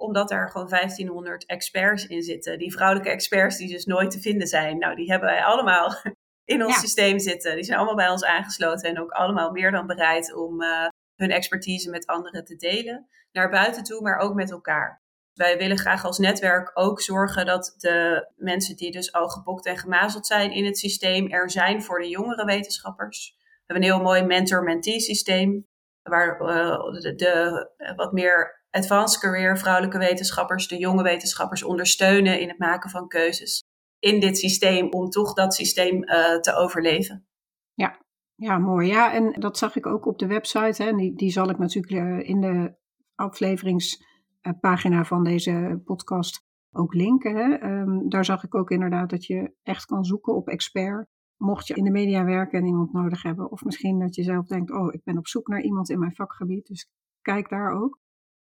omdat 0.04 0.30
er 0.30 0.50
gewoon 0.50 0.68
1500 0.68 1.46
experts 1.46 2.06
in 2.06 2.22
zitten. 2.22 2.58
Die 2.58 2.72
vrouwelijke 2.72 3.10
experts 3.10 3.56
die 3.56 3.68
dus 3.68 3.84
nooit 3.84 4.10
te 4.10 4.20
vinden 4.20 4.46
zijn. 4.46 4.78
Nou, 4.78 4.94
die 4.94 5.10
hebben 5.10 5.28
wij 5.28 5.44
allemaal 5.44 5.94
in 6.54 6.64
ons 6.64 6.74
ja. 6.74 6.80
systeem 6.80 7.18
zitten. 7.18 7.54
Die 7.54 7.64
zijn 7.64 7.78
allemaal 7.78 7.96
bij 7.96 8.08
ons 8.08 8.24
aangesloten 8.24 8.90
en 8.90 9.00
ook 9.00 9.10
allemaal 9.10 9.50
meer 9.50 9.70
dan 9.70 9.86
bereid 9.86 10.34
om 10.34 10.62
uh, 10.62 10.86
hun 11.16 11.30
expertise 11.30 11.90
met 11.90 12.06
anderen 12.06 12.44
te 12.44 12.56
delen. 12.56 13.08
Naar 13.32 13.50
buiten 13.50 13.82
toe, 13.82 14.02
maar 14.02 14.18
ook 14.18 14.34
met 14.34 14.50
elkaar. 14.50 15.02
Wij 15.34 15.58
willen 15.58 15.78
graag 15.78 16.04
als 16.04 16.18
netwerk 16.18 16.70
ook 16.74 17.00
zorgen 17.00 17.46
dat 17.46 17.74
de 17.76 18.28
mensen 18.36 18.76
die 18.76 18.90
dus 18.90 19.12
al 19.12 19.28
gepokt 19.28 19.66
en 19.66 19.78
gemazeld 19.78 20.26
zijn 20.26 20.52
in 20.52 20.64
het 20.64 20.78
systeem 20.78 21.30
er 21.30 21.50
zijn 21.50 21.82
voor 21.82 22.00
de 22.00 22.08
jongere 22.08 22.44
wetenschappers. 22.44 23.34
We 23.38 23.72
hebben 23.72 23.88
een 23.88 23.94
heel 23.94 24.04
mooi 24.04 24.22
mentor-mentee 24.22 25.00
systeem, 25.00 25.66
waar 26.02 26.40
uh, 26.40 27.00
de, 27.00 27.14
de, 27.14 27.94
wat 27.96 28.12
meer 28.12 28.63
advanced 28.74 29.20
career 29.20 29.58
vrouwelijke 29.58 29.98
wetenschappers 29.98 30.68
de 30.68 30.76
jonge 30.78 31.02
wetenschappers 31.02 31.62
ondersteunen 31.62 32.40
in 32.40 32.48
het 32.48 32.58
maken 32.58 32.90
van 32.90 33.08
keuzes 33.08 33.62
in 33.98 34.20
dit 34.20 34.38
systeem 34.38 34.92
om 34.92 35.08
toch 35.08 35.32
dat 35.32 35.54
systeem 35.54 35.96
uh, 35.96 36.40
te 36.40 36.54
overleven. 36.54 37.26
Ja, 37.74 37.98
ja, 38.34 38.58
mooi. 38.58 38.88
Ja, 38.88 39.12
en 39.12 39.32
dat 39.40 39.58
zag 39.58 39.76
ik 39.76 39.86
ook 39.86 40.06
op 40.06 40.18
de 40.18 40.26
website. 40.26 40.82
Hè. 40.82 40.92
Die, 40.92 41.14
die 41.14 41.30
zal 41.30 41.50
ik 41.50 41.58
natuurlijk 41.58 42.26
in 42.26 42.40
de 42.40 42.74
afleveringspagina 43.14 45.04
van 45.04 45.24
deze 45.24 45.80
podcast 45.84 46.42
ook 46.72 46.94
linken. 46.94 47.36
Hè. 47.36 47.62
Um, 47.80 48.08
daar 48.08 48.24
zag 48.24 48.44
ik 48.44 48.54
ook 48.54 48.70
inderdaad 48.70 49.10
dat 49.10 49.24
je 49.24 49.54
echt 49.62 49.84
kan 49.84 50.04
zoeken 50.04 50.34
op 50.34 50.48
expert. 50.48 51.06
Mocht 51.36 51.66
je 51.66 51.74
in 51.74 51.84
de 51.84 51.90
media 51.90 52.24
werken 52.24 52.58
en 52.58 52.66
iemand 52.66 52.92
nodig 52.92 53.22
hebben. 53.22 53.50
Of 53.50 53.64
misschien 53.64 53.98
dat 53.98 54.14
je 54.14 54.22
zelf 54.22 54.46
denkt, 54.46 54.70
oh, 54.70 54.94
ik 54.94 55.04
ben 55.04 55.18
op 55.18 55.26
zoek 55.26 55.48
naar 55.48 55.62
iemand 55.62 55.90
in 55.90 55.98
mijn 55.98 56.14
vakgebied. 56.14 56.66
Dus 56.66 56.88
kijk 57.20 57.48
daar 57.48 57.70
ook. 57.70 58.02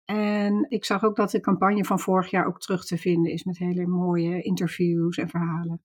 En 0.06 0.66
ik 0.70 0.86
zag 0.86 1.04
ook 1.04 1.16
dat 1.16 1.32
de 1.32 1.40
campagne 1.40 1.86
van 1.86 2.00
vorig 2.00 2.30
jaar 2.30 2.46
ook 2.46 2.60
terug 2.60 2.86
te 2.86 2.98
vinden 2.98 3.32
is 3.32 3.44
met 3.44 3.58
hele 3.58 3.88
mooie 3.88 4.42
interviews 4.42 5.18
en 5.18 5.30
verhalen. 5.30 5.82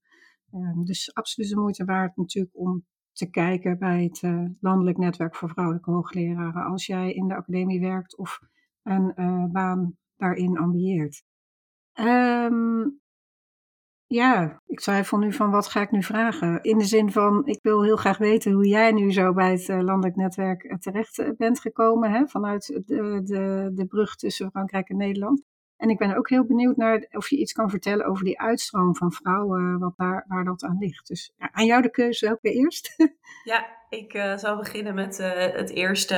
Um, 0.53 0.85
dus 0.85 1.15
absoluut 1.15 1.51
de 1.51 1.57
moeite 1.57 1.85
waard 1.85 2.17
natuurlijk 2.17 2.57
om 2.57 2.85
te 3.13 3.31
kijken 3.31 3.79
bij 3.79 4.05
het 4.05 4.23
uh, 4.23 4.45
Landelijk 4.61 4.99
Netwerk 4.99 5.37
voor 5.37 5.49
Vrouwelijke 5.49 5.91
Hoogleraren 5.91 6.65
als 6.65 6.87
jij 6.87 7.13
in 7.13 7.29
de 7.29 7.35
academie 7.35 7.81
werkt 7.81 8.17
of 8.17 8.41
een 8.83 9.13
uh, 9.17 9.45
baan 9.45 9.97
daarin 10.17 10.59
ambieert. 10.59 11.25
Um, 12.01 13.01
ja, 14.07 14.62
ik 14.66 14.81
twijfel 14.81 15.19
nu 15.19 15.33
van 15.33 15.51
wat 15.51 15.69
ga 15.69 15.81
ik 15.81 15.90
nu 15.90 16.03
vragen. 16.03 16.62
In 16.62 16.79
de 16.79 16.85
zin 16.85 17.12
van, 17.12 17.47
ik 17.47 17.59
wil 17.62 17.83
heel 17.83 17.97
graag 17.97 18.19
weten 18.19 18.53
hoe 18.53 18.69
jij 18.69 18.92
nu 18.92 19.12
zo 19.12 19.33
bij 19.33 19.51
het 19.51 19.69
uh, 19.69 19.81
landelijk 19.81 20.16
netwerk 20.16 20.77
terecht 20.79 21.37
bent 21.37 21.61
gekomen. 21.61 22.11
Hè, 22.11 22.27
vanuit 22.27 22.66
de, 22.66 23.21
de, 23.25 23.71
de 23.75 23.87
brug 23.87 24.16
tussen 24.16 24.51
Frankrijk 24.51 24.88
en 24.88 24.97
Nederland. 24.97 25.42
En 25.77 25.91
ik 25.91 25.99
ben 25.99 26.17
ook 26.17 26.29
heel 26.29 26.45
benieuwd 26.45 26.77
naar 26.77 27.07
of 27.11 27.29
je 27.29 27.37
iets 27.37 27.53
kan 27.53 27.71
vertellen 27.71 28.07
over 28.07 28.25
die 28.25 28.41
uitstroom 28.41 28.97
van 28.97 29.12
vrouwen, 29.12 29.79
wat 29.79 29.93
daar, 29.97 30.25
waar 30.29 30.45
dat 30.45 30.65
aan 30.65 30.77
ligt. 30.79 31.09
Dus 31.09 31.33
aan 31.39 31.67
jou 31.67 31.83
de 31.83 31.91
keuze, 31.91 32.27
welke 32.27 32.53
eerst? 32.53 32.95
Ja, 33.45 33.67
ik 33.89 34.15
uh, 34.15 34.37
zal 34.37 34.57
beginnen 34.57 34.95
met 34.95 35.19
uh, 35.19 35.31
het 35.37 35.71
eerste, 35.71 36.17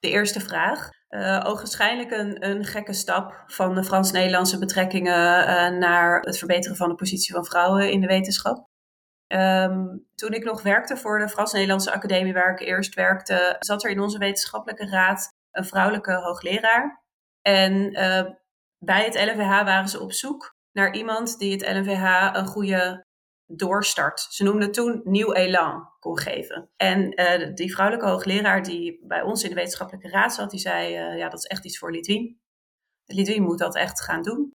de 0.00 0.10
eerste 0.10 0.40
vraag. 0.40 0.90
Uh, 1.10 1.62
een, 2.08 2.48
een 2.48 2.64
gekke 2.64 2.92
stap 2.92 3.42
van 3.46 3.74
de 3.74 3.84
Frans-Nederlandse 3.84 4.58
betrekkingen 4.58 5.78
naar 5.78 6.20
het 6.20 6.38
verbeteren 6.38 6.76
van 6.76 6.88
de 6.88 6.94
positie 6.94 7.34
van 7.34 7.44
vrouwen 7.44 7.90
in 7.90 8.00
de 8.00 8.06
wetenschap. 8.06 8.68
Um, 9.26 10.06
toen 10.14 10.32
ik 10.32 10.44
nog 10.44 10.62
werkte 10.62 10.96
voor 10.96 11.18
de 11.18 11.28
Frans-Nederlandse 11.28 11.92
Academie, 11.92 12.32
waar 12.32 12.52
ik 12.52 12.60
eerst 12.60 12.94
werkte, 12.94 13.56
zat 13.58 13.84
er 13.84 13.90
in 13.90 14.00
onze 14.00 14.18
wetenschappelijke 14.18 14.86
raad 14.86 15.32
een 15.50 15.64
vrouwelijke 15.64 16.12
hoogleraar. 16.12 17.04
En 17.42 17.92
bij 18.84 19.04
het 19.04 19.14
LNVH 19.14 19.64
waren 19.64 19.88
ze 19.88 20.00
op 20.00 20.12
zoek 20.12 20.54
naar 20.72 20.94
iemand 20.94 21.38
die 21.38 21.52
het 21.52 21.62
LNVH 21.62 22.30
een 22.32 22.46
goede 22.46 23.04
doorstart. 23.46 24.20
Ze 24.20 24.44
noemden 24.44 24.72
toen 24.72 25.00
nieuw 25.04 25.32
elan 25.32 25.88
kon 25.98 26.18
geven. 26.18 26.70
En 26.76 27.20
uh, 27.20 27.54
die 27.54 27.72
vrouwelijke 27.72 28.10
hoogleraar 28.10 28.62
die 28.62 29.00
bij 29.06 29.22
ons 29.22 29.42
in 29.42 29.48
de 29.48 29.54
wetenschappelijke 29.54 30.08
raad 30.08 30.34
zat, 30.34 30.50
die 30.50 30.60
zei, 30.60 31.10
uh, 31.10 31.18
ja, 31.18 31.28
dat 31.28 31.38
is 31.38 31.44
echt 31.44 31.64
iets 31.64 31.78
voor 31.78 31.92
Lidwien. 31.92 32.40
Lidwien 33.04 33.42
moet 33.42 33.58
dat 33.58 33.76
echt 33.76 34.00
gaan 34.00 34.22
doen. 34.22 34.50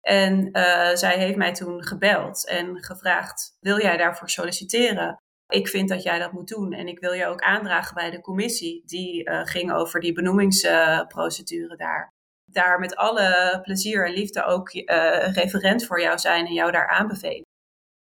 En 0.00 0.48
uh, 0.52 0.94
zij 0.94 1.18
heeft 1.18 1.36
mij 1.36 1.52
toen 1.52 1.84
gebeld 1.84 2.48
en 2.48 2.82
gevraagd, 2.82 3.56
wil 3.60 3.80
jij 3.80 3.96
daarvoor 3.96 4.30
solliciteren? 4.30 5.16
Ik 5.46 5.68
vind 5.68 5.88
dat 5.88 6.02
jij 6.02 6.18
dat 6.18 6.32
moet 6.32 6.48
doen 6.48 6.72
en 6.72 6.86
ik 6.88 6.98
wil 6.98 7.12
je 7.12 7.26
ook 7.26 7.40
aandragen 7.40 7.94
bij 7.94 8.10
de 8.10 8.20
commissie. 8.20 8.82
Die 8.86 9.30
ging 9.30 9.72
over 9.72 10.00
die 10.00 10.12
benoemingsprocedure 10.12 11.76
daar 11.76 12.12
daar 12.52 12.78
met 12.78 12.96
alle 12.96 13.58
plezier 13.62 14.06
en 14.06 14.12
liefde 14.12 14.44
ook 14.44 14.74
uh, 14.74 14.84
referent 15.32 15.86
voor 15.86 16.00
jou 16.00 16.18
zijn 16.18 16.46
en 16.46 16.52
jou 16.52 16.70
daar 16.70 16.88
aanbevelen. 16.88 17.44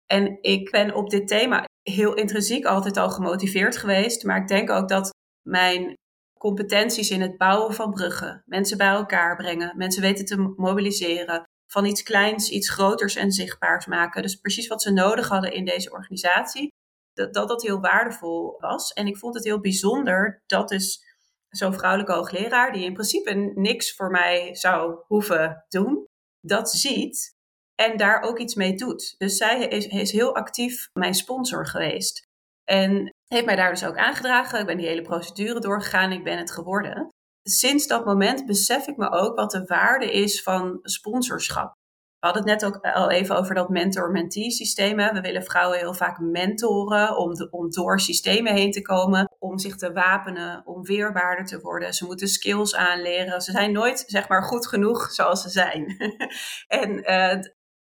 En 0.05 0.37
ik 0.41 0.71
ben 0.71 0.93
op 0.93 1.09
dit 1.09 1.27
thema 1.27 1.65
heel 1.81 2.13
intrinsiek 2.13 2.65
altijd 2.65 2.97
al 2.97 3.09
gemotiveerd 3.09 3.77
geweest, 3.77 4.23
maar 4.23 4.41
ik 4.41 4.47
denk 4.47 4.69
ook 4.69 4.89
dat 4.89 5.09
mijn 5.49 5.93
competenties 6.39 7.09
in 7.09 7.21
het 7.21 7.37
bouwen 7.37 7.73
van 7.73 7.91
bruggen, 7.91 8.43
mensen 8.45 8.77
bij 8.77 8.87
elkaar 8.87 9.35
brengen, 9.35 9.77
mensen 9.77 10.01
weten 10.01 10.25
te 10.25 10.53
mobiliseren, 10.55 11.43
van 11.71 11.85
iets 11.85 12.03
kleins 12.03 12.49
iets 12.49 12.69
groters 12.69 13.15
en 13.15 13.31
zichtbaars 13.31 13.85
maken. 13.85 14.21
Dus 14.21 14.35
precies 14.35 14.67
wat 14.67 14.81
ze 14.81 14.91
nodig 14.91 15.27
hadden 15.27 15.53
in 15.53 15.65
deze 15.65 15.91
organisatie, 15.91 16.67
dat 17.13 17.33
dat, 17.33 17.47
dat 17.47 17.61
heel 17.61 17.79
waardevol 17.79 18.55
was. 18.59 18.93
En 18.93 19.07
ik 19.07 19.17
vond 19.17 19.35
het 19.35 19.43
heel 19.43 19.59
bijzonder 19.59 20.41
dat 20.45 20.69
dus 20.69 21.06
zo'n 21.57 21.73
vrouwelijke 21.73 22.13
hoogleraar, 22.13 22.71
die 22.71 22.83
in 22.83 22.93
principe 22.93 23.33
niks 23.55 23.95
voor 23.95 24.11
mij 24.11 24.55
zou 24.55 25.03
hoeven 25.07 25.65
doen, 25.67 26.05
dat 26.39 26.71
ziet 26.71 27.35
en 27.75 27.97
daar 27.97 28.21
ook 28.21 28.39
iets 28.39 28.55
mee 28.55 28.75
doet. 28.75 29.15
Dus 29.17 29.37
zij 29.37 29.67
is, 29.67 29.87
is 29.87 30.11
heel 30.11 30.35
actief 30.35 30.89
mijn 30.93 31.13
sponsor 31.13 31.67
geweest. 31.67 32.27
En 32.63 33.13
heeft 33.27 33.45
mij 33.45 33.55
daar 33.55 33.69
dus 33.69 33.85
ook 33.85 33.97
aangedragen. 33.97 34.59
Ik 34.59 34.65
ben 34.65 34.77
die 34.77 34.87
hele 34.87 35.01
procedure 35.01 35.59
doorgegaan. 35.59 36.11
Ik 36.11 36.23
ben 36.23 36.37
het 36.37 36.51
geworden. 36.51 37.09
Sinds 37.43 37.87
dat 37.87 38.05
moment 38.05 38.45
besef 38.45 38.87
ik 38.87 38.97
me 38.97 39.09
ook 39.09 39.35
wat 39.35 39.51
de 39.51 39.63
waarde 39.65 40.11
is 40.11 40.43
van 40.43 40.79
sponsorschap. 40.81 41.73
We 42.19 42.27
hadden 42.27 42.43
het 42.43 42.61
net 42.61 42.65
ook 42.65 42.85
al 42.85 43.11
even 43.11 43.35
over 43.37 43.55
dat 43.55 43.69
mentor-mentee 43.69 44.51
systeem. 44.51 44.95
We 44.97 45.21
willen 45.21 45.43
vrouwen 45.43 45.77
heel 45.77 45.93
vaak 45.93 46.19
mentoren 46.19 47.17
om, 47.17 47.47
om 47.49 47.71
door 47.71 47.99
systemen 47.99 48.53
heen 48.53 48.71
te 48.71 48.81
komen, 48.81 49.35
om 49.39 49.59
zich 49.59 49.75
te 49.75 49.91
wapenen, 49.91 50.61
om 50.65 50.83
weerbaarder 50.83 51.45
te 51.45 51.59
worden. 51.59 51.93
Ze 51.93 52.05
moeten 52.05 52.27
skills 52.27 52.75
aanleren. 52.75 53.41
Ze 53.41 53.51
zijn 53.51 53.71
nooit, 53.71 54.03
zeg 54.07 54.27
maar, 54.27 54.43
goed 54.43 54.67
genoeg 54.67 55.11
zoals 55.11 55.41
ze 55.41 55.49
zijn. 55.49 55.97
en 56.81 57.11
uh, 57.11 57.43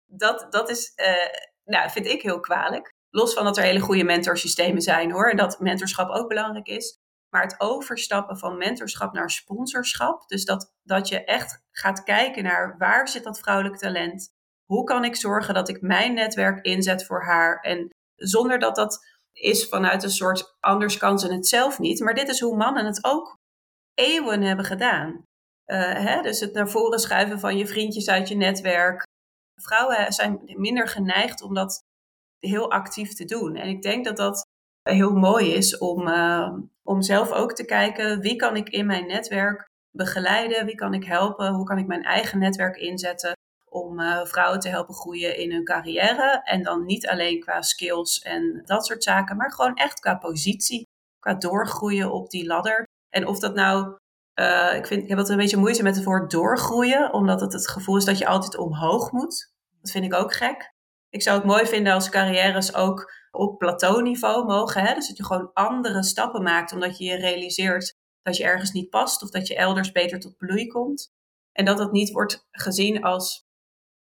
dat, 0.05 0.47
dat 0.49 0.69
is, 0.69 0.93
uh, 0.95 1.41
nou, 1.65 1.89
vind 1.89 2.05
ik 2.05 2.21
heel 2.21 2.39
kwalijk. 2.39 2.93
Los 3.09 3.33
van 3.33 3.43
dat 3.43 3.57
er 3.57 3.63
hele 3.63 3.79
goede 3.79 4.03
mentorsystemen 4.03 4.81
zijn 4.81 5.11
hoor, 5.11 5.29
en 5.29 5.37
dat 5.37 5.59
mentorschap 5.59 6.09
ook 6.09 6.27
belangrijk 6.27 6.67
is. 6.67 6.98
Maar 7.29 7.41
het 7.41 7.55
overstappen 7.57 8.37
van 8.37 8.57
mentorschap 8.57 9.13
naar 9.13 9.29
sponsorschap. 9.29 10.27
Dus 10.27 10.45
dat, 10.45 10.73
dat 10.83 11.07
je 11.07 11.23
echt 11.23 11.61
gaat 11.71 12.03
kijken 12.03 12.43
naar 12.43 12.75
waar 12.77 13.07
zit 13.07 13.23
dat 13.23 13.39
vrouwelijk 13.39 13.77
talent? 13.77 14.29
Hoe 14.65 14.83
kan 14.83 15.03
ik 15.03 15.15
zorgen 15.15 15.53
dat 15.53 15.69
ik 15.69 15.81
mijn 15.81 16.13
netwerk 16.13 16.65
inzet 16.65 17.05
voor 17.05 17.23
haar? 17.23 17.59
En 17.59 17.89
zonder 18.15 18.59
dat 18.59 18.75
dat 18.75 19.05
is 19.33 19.67
vanuit 19.67 20.03
een 20.03 20.09
soort 20.09 20.55
anders 20.59 20.97
kan 20.97 21.19
ze 21.19 21.33
het 21.33 21.47
zelf 21.47 21.79
niet. 21.79 21.99
Maar 21.99 22.13
dit 22.13 22.29
is 22.29 22.39
hoe 22.39 22.57
mannen 22.57 22.85
het 22.85 23.03
ook 23.03 23.37
eeuwen 23.93 24.41
hebben 24.41 24.65
gedaan. 24.65 25.23
Uh, 25.65 25.93
hè? 25.93 26.21
Dus 26.21 26.39
het 26.39 26.53
naar 26.53 26.69
voren 26.69 26.99
schuiven 26.99 27.39
van 27.39 27.57
je 27.57 27.67
vriendjes 27.67 28.09
uit 28.09 28.27
je 28.27 28.35
netwerk. 28.35 29.07
Vrouwen 29.55 30.13
zijn 30.13 30.41
minder 30.45 30.87
geneigd 30.87 31.41
om 31.41 31.53
dat 31.53 31.83
heel 32.39 32.71
actief 32.71 33.13
te 33.13 33.25
doen. 33.25 33.55
En 33.55 33.67
ik 33.67 33.81
denk 33.81 34.05
dat 34.05 34.17
dat 34.17 34.45
heel 34.81 35.11
mooi 35.11 35.53
is 35.53 35.77
om, 35.77 36.07
uh, 36.07 36.53
om 36.89 37.01
zelf 37.01 37.31
ook 37.31 37.53
te 37.53 37.65
kijken 37.65 38.19
wie 38.19 38.35
kan 38.35 38.55
ik 38.55 38.69
in 38.69 38.85
mijn 38.85 39.07
netwerk 39.07 39.67
begeleiden, 39.91 40.65
wie 40.65 40.75
kan 40.75 40.93
ik 40.93 41.05
helpen, 41.05 41.53
hoe 41.53 41.65
kan 41.65 41.77
ik 41.77 41.87
mijn 41.87 42.03
eigen 42.03 42.39
netwerk 42.39 42.77
inzetten 42.77 43.37
om 43.65 43.99
uh, 43.99 44.25
vrouwen 44.25 44.59
te 44.59 44.69
helpen 44.69 44.93
groeien 44.93 45.37
in 45.37 45.51
hun 45.51 45.63
carrière. 45.63 46.41
En 46.43 46.63
dan 46.63 46.85
niet 46.85 47.07
alleen 47.07 47.39
qua 47.39 47.61
skills 47.61 48.19
en 48.19 48.61
dat 48.65 48.85
soort 48.85 49.03
zaken, 49.03 49.37
maar 49.37 49.51
gewoon 49.51 49.75
echt 49.75 49.99
qua 49.99 50.15
positie, 50.15 50.87
qua 51.19 51.33
doorgroeien 51.33 52.11
op 52.11 52.29
die 52.29 52.45
ladder. 52.45 52.87
En 53.09 53.27
of 53.27 53.39
dat 53.39 53.55
nou, 53.55 53.97
uh, 54.39 54.75
ik, 54.75 54.87
vind, 54.87 55.03
ik 55.03 55.09
heb 55.09 55.17
wat 55.17 55.29
een 55.29 55.37
beetje 55.37 55.57
moeite 55.57 55.83
met 55.83 55.95
het 55.95 56.05
woord 56.05 56.31
doorgroeien, 56.31 57.13
omdat 57.13 57.41
het 57.41 57.53
het 57.53 57.69
gevoel 57.69 57.97
is 57.97 58.05
dat 58.05 58.17
je 58.17 58.27
altijd 58.27 58.57
omhoog 58.57 59.11
moet. 59.11 59.51
Dat 59.81 59.91
vind 59.91 60.05
ik 60.05 60.13
ook 60.13 60.33
gek. 60.33 60.73
Ik 61.09 61.21
zou 61.21 61.37
het 61.37 61.47
mooi 61.47 61.65
vinden 61.65 61.93
als 61.93 62.09
carrières 62.09 62.75
ook 62.75 63.18
op 63.31 63.57
plateauniveau 63.57 64.45
mogen. 64.45 64.81
Hè? 64.81 64.93
Dus 64.93 65.07
dat 65.07 65.17
je 65.17 65.25
gewoon 65.25 65.51
andere 65.53 66.03
stappen 66.03 66.43
maakt 66.43 66.73
omdat 66.73 66.97
je 66.97 67.03
je 67.03 67.15
realiseert 67.15 67.97
dat 68.21 68.37
je 68.37 68.43
ergens 68.43 68.71
niet 68.71 68.89
past 68.89 69.23
of 69.23 69.29
dat 69.29 69.47
je 69.47 69.55
elders 69.55 69.91
beter 69.91 70.19
tot 70.19 70.37
bloei 70.37 70.67
komt. 70.67 71.11
En 71.51 71.65
dat 71.65 71.77
dat 71.77 71.91
niet 71.91 72.11
wordt 72.11 72.47
gezien 72.51 73.03
als 73.03 73.47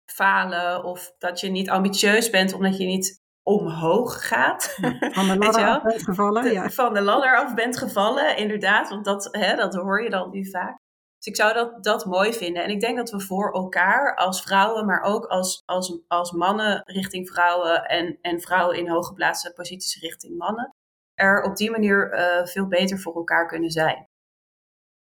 falen 0.05 0.84
of 0.84 1.13
dat 1.17 1.39
je 1.39 1.49
niet 1.49 1.69
ambitieus 1.69 2.29
bent 2.29 2.53
omdat 2.53 2.77
je 2.77 2.86
niet 2.86 3.21
omhoog 3.43 4.27
gaat. 4.27 4.77
Van 4.99 5.27
de 5.27 5.38
ladder 5.43 5.67
af 5.67 5.84
bent 5.84 6.03
gevallen. 6.03 6.51
Ja. 6.51 6.69
Van 6.69 6.93
de 6.93 7.01
ladder 7.01 7.38
af 7.38 7.53
bent 7.53 7.77
gevallen, 7.77 8.38
inderdaad. 8.38 8.89
Want 8.89 9.05
dat, 9.05 9.27
hè, 9.31 9.55
dat 9.55 9.73
hoor 9.73 10.03
je 10.03 10.10
dan 10.10 10.29
nu 10.29 10.49
vaak. 10.49 10.81
Dus 11.21 11.34
ik 11.34 11.36
zou 11.36 11.53
dat, 11.53 11.84
dat 11.84 12.05
mooi 12.05 12.34
vinden. 12.34 12.63
En 12.63 12.69
ik 12.69 12.79
denk 12.79 12.97
dat 12.97 13.12
we 13.12 13.19
voor 13.19 13.53
elkaar 13.53 14.15
als 14.15 14.41
vrouwen, 14.41 14.86
maar 14.86 15.01
ook 15.01 15.25
als, 15.25 15.62
als, 15.65 15.99
als 16.07 16.31
mannen 16.31 16.81
richting 16.86 17.29
vrouwen 17.29 17.86
en, 17.86 18.17
en 18.21 18.39
vrouwen 18.39 18.77
in 18.77 18.89
hooggeplaatste 18.89 19.53
posities 19.53 20.01
richting 20.01 20.38
mannen, 20.38 20.75
er 21.13 21.43
op 21.43 21.55
die 21.55 21.71
manier 21.71 22.13
uh, 22.13 22.45
veel 22.45 22.67
beter 22.67 22.99
voor 22.99 23.15
elkaar 23.15 23.47
kunnen 23.47 23.71
zijn. 23.71 24.05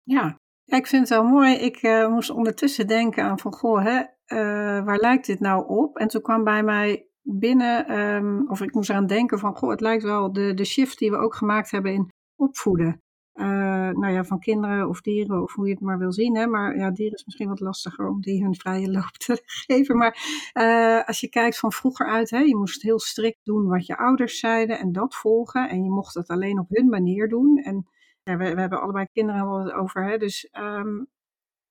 Ja, 0.02 0.38
Ja, 0.64 0.76
ik 0.76 0.86
vind 0.86 1.08
het 1.08 1.18
wel 1.18 1.28
mooi. 1.28 1.54
Ik 1.54 1.76
eh, 1.76 2.08
moest 2.08 2.30
ondertussen 2.30 2.86
denken 2.86 3.24
aan 3.24 3.38
van, 3.38 3.52
goh, 3.52 3.82
hè, 3.84 4.02
eh, 4.24 4.84
waar 4.84 4.98
lijkt 4.98 5.26
dit 5.26 5.40
nou 5.40 5.68
op? 5.68 5.96
En 5.96 6.08
toen 6.08 6.22
kwam 6.22 6.44
bij 6.44 6.62
mij 6.62 7.08
binnen, 7.22 7.86
ehm, 7.86 8.46
of 8.46 8.60
ik 8.60 8.74
moest 8.74 8.90
eraan 8.90 9.06
denken 9.06 9.38
van, 9.38 9.56
goh, 9.56 9.70
het 9.70 9.80
lijkt 9.80 10.02
wel 10.02 10.32
de, 10.32 10.54
de 10.54 10.64
shift 10.64 10.98
die 10.98 11.10
we 11.10 11.16
ook 11.16 11.34
gemaakt 11.34 11.70
hebben 11.70 11.92
in 11.92 12.08
opvoeden. 12.36 13.03
Uh, 13.88 13.96
nou 13.96 14.12
ja, 14.12 14.24
van 14.24 14.38
kinderen 14.38 14.88
of 14.88 15.00
dieren, 15.00 15.42
of 15.42 15.54
hoe 15.54 15.66
je 15.66 15.72
het 15.72 15.82
maar 15.82 15.98
wil 15.98 16.12
zien. 16.12 16.36
Hè? 16.36 16.46
Maar 16.46 16.76
ja, 16.76 16.90
dieren 16.90 17.16
is 17.16 17.24
misschien 17.24 17.48
wat 17.48 17.60
lastiger 17.60 18.08
om 18.08 18.20
die 18.20 18.42
hun 18.42 18.54
vrije 18.54 18.90
loop 18.90 19.12
te 19.16 19.42
geven. 19.66 19.96
Maar 19.96 20.18
uh, 20.54 21.06
als 21.06 21.20
je 21.20 21.28
kijkt 21.28 21.58
van 21.58 21.72
vroeger 21.72 22.06
uit, 22.06 22.30
hè, 22.30 22.38
je 22.38 22.56
moest 22.56 22.82
heel 22.82 23.00
strikt 23.00 23.40
doen 23.42 23.66
wat 23.66 23.86
je 23.86 23.96
ouders 23.96 24.38
zeiden 24.38 24.78
en 24.78 24.92
dat 24.92 25.14
volgen. 25.14 25.68
En 25.68 25.84
je 25.84 25.90
mocht 25.90 26.14
het 26.14 26.28
alleen 26.28 26.58
op 26.58 26.68
hun 26.68 26.88
manier 26.88 27.28
doen. 27.28 27.58
En 27.58 27.88
ja, 28.22 28.36
we, 28.36 28.54
we 28.54 28.60
hebben 28.60 28.80
allebei 28.80 29.06
kinderen 29.12 29.48
wel 29.48 29.72
over. 29.72 30.04
Hè? 30.04 30.18
Dus 30.18 30.48
um, 30.58 31.08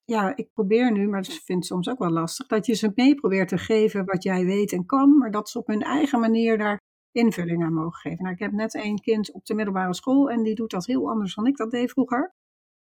ja, 0.05 0.35
ik 0.35 0.49
probeer 0.53 0.91
nu, 0.91 1.07
maar 1.07 1.21
dat 1.21 1.33
vind 1.33 1.59
ik 1.59 1.69
soms 1.69 1.89
ook 1.89 1.99
wel 1.99 2.09
lastig, 2.09 2.47
dat 2.47 2.65
je 2.65 2.73
ze 2.73 2.91
mee 2.95 3.15
probeert 3.15 3.47
te 3.47 3.57
geven 3.57 4.05
wat 4.05 4.23
jij 4.23 4.45
weet 4.45 4.71
en 4.71 4.85
kan, 4.85 5.17
maar 5.17 5.31
dat 5.31 5.49
ze 5.49 5.57
op 5.57 5.67
hun 5.67 5.81
eigen 5.81 6.19
manier 6.19 6.57
daar 6.57 6.81
invulling 7.13 7.63
aan 7.63 7.73
mogen 7.73 7.99
geven. 7.99 8.23
Nou, 8.23 8.33
ik 8.33 8.41
heb 8.41 8.51
net 8.51 8.73
een 8.73 8.99
kind 8.99 9.31
op 9.31 9.45
de 9.45 9.53
middelbare 9.53 9.93
school 9.93 10.29
en 10.29 10.43
die 10.43 10.55
doet 10.55 10.71
dat 10.71 10.85
heel 10.85 11.09
anders 11.09 11.35
dan 11.35 11.47
ik 11.47 11.57
dat 11.57 11.71
deed 11.71 11.91
vroeger. 11.91 12.33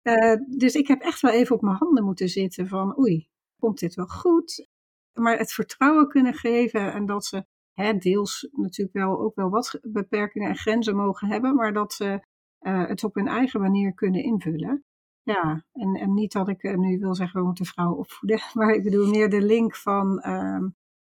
Uh, 0.03 0.35
dus 0.57 0.75
ik 0.75 0.87
heb 0.87 1.01
echt 1.01 1.21
wel 1.21 1.31
even 1.31 1.55
op 1.55 1.61
mijn 1.61 1.75
handen 1.75 2.03
moeten 2.03 2.29
zitten 2.29 2.67
van 2.67 2.99
oei, 2.99 3.29
komt 3.59 3.79
dit 3.79 3.95
wel 3.95 4.07
goed? 4.07 4.67
Maar 5.13 5.37
het 5.37 5.53
vertrouwen 5.53 6.07
kunnen 6.07 6.33
geven 6.33 6.93
en 6.93 7.05
dat 7.05 7.25
ze 7.25 7.45
hè, 7.73 7.97
deels 7.97 8.47
natuurlijk 8.51 8.97
wel 8.97 9.19
ook 9.19 9.35
wel 9.35 9.49
wat 9.49 9.79
beperkingen 9.81 10.49
en 10.49 10.55
grenzen 10.55 10.95
mogen 10.95 11.27
hebben, 11.27 11.55
maar 11.55 11.73
dat 11.73 11.93
ze 11.93 12.25
uh, 12.61 12.87
het 12.87 13.03
op 13.03 13.15
hun 13.15 13.27
eigen 13.27 13.61
manier 13.61 13.93
kunnen 13.93 14.23
invullen. 14.23 14.83
Ja, 15.21 15.65
en, 15.71 15.95
en 15.95 16.13
niet 16.13 16.31
dat 16.31 16.47
ik 16.47 16.77
nu 16.77 16.99
wil 16.99 17.15
zeggen 17.15 17.39
we 17.39 17.45
moeten 17.45 17.65
vrouwen 17.65 17.97
opvoeden, 17.97 18.39
maar 18.53 18.73
ik 18.73 18.83
bedoel 18.83 19.09
meer 19.09 19.29
de 19.29 19.41
link 19.41 19.75
van 19.75 20.23
uh, 20.27 20.63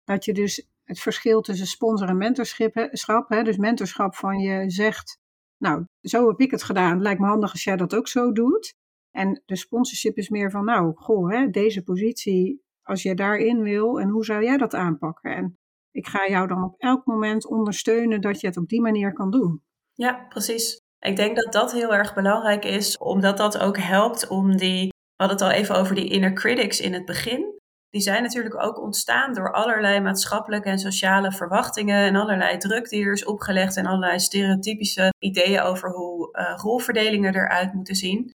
dat 0.03 0.25
je 0.25 0.33
dus 0.33 0.69
het 0.87 0.99
verschil 0.99 1.41
tussen 1.41 1.67
sponsor 1.67 2.07
en 2.07 2.17
mentorschap, 2.17 3.29
hè, 3.29 3.43
dus 3.43 3.57
mentorschap 3.57 4.15
van 4.15 4.39
je 4.39 4.69
zegt, 4.69 5.19
nou, 5.57 5.85
zo 6.01 6.27
heb 6.27 6.39
ik 6.39 6.51
het 6.51 6.63
gedaan, 6.63 7.01
lijkt 7.01 7.19
me 7.19 7.27
handig 7.27 7.51
als 7.51 7.63
jij 7.63 7.75
dat 7.75 7.95
ook 7.95 8.07
zo 8.07 8.31
doet. 8.31 8.73
En 9.11 9.41
de 9.45 9.55
sponsorship 9.55 10.17
is 10.17 10.29
meer 10.29 10.51
van, 10.51 10.65
nou, 10.65 10.95
goh, 10.95 11.31
hè, 11.31 11.49
deze 11.49 11.83
positie, 11.83 12.61
als 12.81 13.01
jij 13.01 13.15
daarin 13.15 13.61
wil, 13.61 13.99
en 13.99 14.09
hoe 14.09 14.25
zou 14.25 14.43
jij 14.43 14.57
dat 14.57 14.73
aanpakken? 14.73 15.35
En 15.35 15.57
ik 15.91 16.07
ga 16.07 16.27
jou 16.27 16.47
dan 16.47 16.63
op 16.63 16.75
elk 16.77 17.05
moment 17.05 17.47
ondersteunen 17.47 18.21
dat 18.21 18.39
je 18.41 18.47
het 18.47 18.57
op 18.57 18.67
die 18.67 18.81
manier 18.81 19.13
kan 19.13 19.31
doen. 19.31 19.63
Ja, 19.93 20.25
precies. 20.29 20.81
Ik 20.99 21.15
denk 21.15 21.35
dat 21.35 21.53
dat 21.53 21.71
heel 21.71 21.93
erg 21.93 22.13
belangrijk 22.13 22.65
is, 22.65 22.97
omdat 22.97 23.37
dat 23.37 23.57
ook 23.57 23.77
helpt 23.77 24.27
om 24.27 24.57
die. 24.57 24.87
We 24.87 25.23
hadden 25.23 25.37
het 25.37 25.47
al 25.47 25.61
even 25.61 25.75
over 25.75 25.95
die 25.95 26.09
inner 26.09 26.33
critics 26.33 26.81
in 26.81 26.93
het 26.93 27.05
begin. 27.05 27.59
Die 27.89 28.01
zijn 28.01 28.23
natuurlijk 28.23 28.63
ook 28.63 28.81
ontstaan 28.81 29.33
door 29.33 29.53
allerlei 29.53 29.99
maatschappelijke 29.99 30.69
en 30.69 30.79
sociale 30.79 31.31
verwachtingen 31.31 32.05
en 32.05 32.15
allerlei 32.15 32.57
druk 32.57 32.89
die 32.89 33.05
er 33.05 33.11
is 33.11 33.25
opgelegd 33.25 33.77
en 33.77 33.85
allerlei 33.85 34.19
stereotypische 34.19 35.13
ideeën 35.19 35.61
over 35.61 35.89
hoe 35.89 36.37
uh, 36.39 36.53
rolverdelingen 36.55 37.35
eruit 37.35 37.73
moeten 37.73 37.95
zien. 37.95 38.31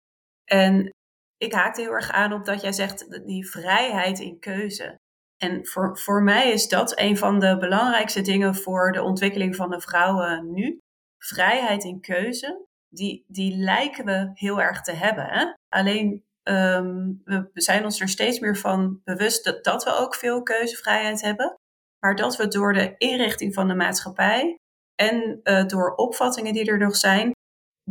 En 0.46 0.90
ik 1.38 1.54
haakte 1.54 1.82
heel 1.82 1.92
erg 1.92 2.12
aan 2.12 2.34
op 2.34 2.46
dat 2.46 2.62
jij 2.62 2.72
zegt 2.72 3.26
die 3.26 3.50
vrijheid 3.50 4.20
in 4.20 4.40
keuze. 4.40 4.96
En 5.38 5.68
voor, 5.68 6.00
voor 6.00 6.24
mij 6.24 6.52
is 6.52 6.68
dat 6.68 7.00
een 7.00 7.18
van 7.18 7.40
de 7.40 7.58
belangrijkste 7.58 8.22
dingen 8.22 8.56
voor 8.56 8.92
de 8.92 9.04
ontwikkeling 9.04 9.56
van 9.56 9.70
de 9.70 9.82
vrouwen 9.82 10.52
nu 10.52 10.80
vrijheid 11.18 11.84
in 11.84 12.02
keuze, 12.02 12.66
die, 12.90 13.24
die 13.28 13.58
lijken 13.58 14.06
we 14.06 14.32
heel 14.34 14.62
erg 14.62 14.82
te 14.82 14.92
hebben. 14.92 15.54
Alleen 15.70 16.24
um, 16.52 17.22
we 17.24 17.50
zijn 17.54 17.84
ons 17.84 18.00
er 18.00 18.10
steeds 18.10 18.40
meer 18.40 18.58
van 18.58 19.02
bewust 19.04 19.44
dat, 19.44 19.64
dat 19.64 19.84
we 19.84 19.96
ook 19.96 20.16
veel 20.16 20.44
keuzevrijheid 20.44 21.22
hebben. 21.22 21.56
Maar 22.00 22.16
dat 22.16 22.36
we 22.36 22.48
door 22.48 22.74
de 22.74 22.96
inrichting 22.98 23.54
van 23.54 23.68
de 23.68 23.76
maatschappij 23.76 24.56
en 24.96 25.40
uh, 25.44 25.66
door 25.66 25.96
opvattingen 25.96 26.54
die 26.54 26.66
er 26.66 26.78
nog 26.78 26.96
zijn, 26.96 27.32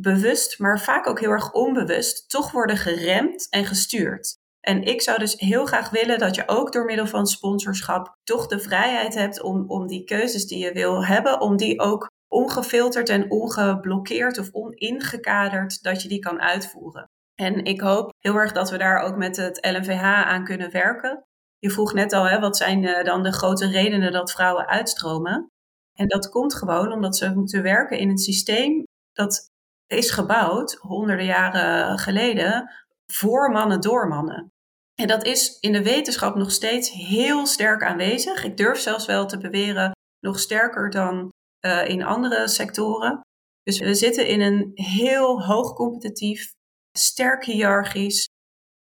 bewust, 0.01 0.59
maar 0.59 0.81
vaak 0.81 1.07
ook 1.07 1.21
heel 1.21 1.31
erg 1.31 1.53
onbewust, 1.53 2.31
toch 2.31 2.51
worden 2.51 2.77
geremd 2.77 3.47
en 3.51 3.64
gestuurd. 3.64 4.37
En 4.61 4.83
ik 4.83 5.03
zou 5.03 5.18
dus 5.18 5.35
heel 5.35 5.66
graag 5.66 5.90
willen 5.90 6.18
dat 6.18 6.35
je 6.35 6.49
ook 6.49 6.73
door 6.73 6.85
middel 6.85 7.07
van 7.07 7.27
sponsorschap 7.27 8.16
toch 8.25 8.47
de 8.47 8.59
vrijheid 8.59 9.14
hebt 9.14 9.42
om, 9.42 9.71
om 9.71 9.87
die 9.87 10.05
keuzes 10.05 10.47
die 10.47 10.59
je 10.59 10.73
wil 10.73 11.05
hebben, 11.05 11.40
om 11.40 11.57
die 11.57 11.81
ook 11.81 12.07
ongefilterd 12.29 13.09
en 13.09 13.31
ongeblokkeerd 13.31 14.38
of 14.38 14.53
oningekaderd, 14.53 15.83
dat 15.83 16.03
je 16.03 16.09
die 16.09 16.18
kan 16.18 16.40
uitvoeren. 16.40 17.09
En 17.40 17.64
ik 17.64 17.81
hoop 17.81 18.12
heel 18.18 18.35
erg 18.35 18.53
dat 18.53 18.70
we 18.70 18.79
daar 18.79 19.03
ook 19.03 19.16
met 19.16 19.37
het 19.37 19.66
LNVH 19.70 20.03
aan 20.05 20.44
kunnen 20.44 20.70
werken. 20.70 21.24
Je 21.59 21.70
vroeg 21.70 21.92
net 21.92 22.12
al, 22.12 22.29
hè, 22.29 22.40
wat 22.40 22.57
zijn 22.57 22.83
uh, 22.83 23.05
dan 23.05 23.22
de 23.22 23.33
grote 23.33 23.70
redenen 23.70 24.12
dat 24.12 24.33
vrouwen 24.33 24.66
uitstromen? 24.66 25.51
En 25.92 26.09
dat 26.09 26.29
komt 26.29 26.55
gewoon 26.55 26.92
omdat 26.92 27.16
ze 27.16 27.35
moeten 27.35 27.62
werken 27.62 27.98
in 27.98 28.09
een 28.09 28.18
systeem 28.18 28.85
dat 29.12 29.51
is 29.87 30.11
gebouwd 30.11 30.74
honderden 30.74 31.27
jaren 31.27 31.98
geleden 31.98 32.70
voor 33.12 33.51
mannen 33.51 33.81
door 33.81 34.09
mannen. 34.09 34.53
En 34.94 35.09
dat 35.09 35.24
is 35.24 35.59
in 35.61 35.72
de 35.72 35.83
wetenschap 35.83 36.35
nog 36.35 36.51
steeds 36.51 36.90
heel 36.90 37.46
sterk 37.46 37.83
aanwezig. 37.83 38.44
Ik 38.44 38.57
durf 38.57 38.79
zelfs 38.79 39.07
wel 39.07 39.27
te 39.27 39.38
beweren 39.38 39.92
nog 40.20 40.38
sterker 40.38 40.90
dan 40.90 41.33
uh, 41.66 41.88
in 41.88 42.03
andere 42.03 42.48
sectoren. 42.48 43.20
Dus 43.62 43.79
we 43.79 43.94
zitten 43.94 44.27
in 44.27 44.40
een 44.40 44.70
heel 44.74 45.42
hoog 45.42 45.72
competitief, 45.72 46.53
sterk 46.98 47.44
hiërarchisch, 47.44 48.28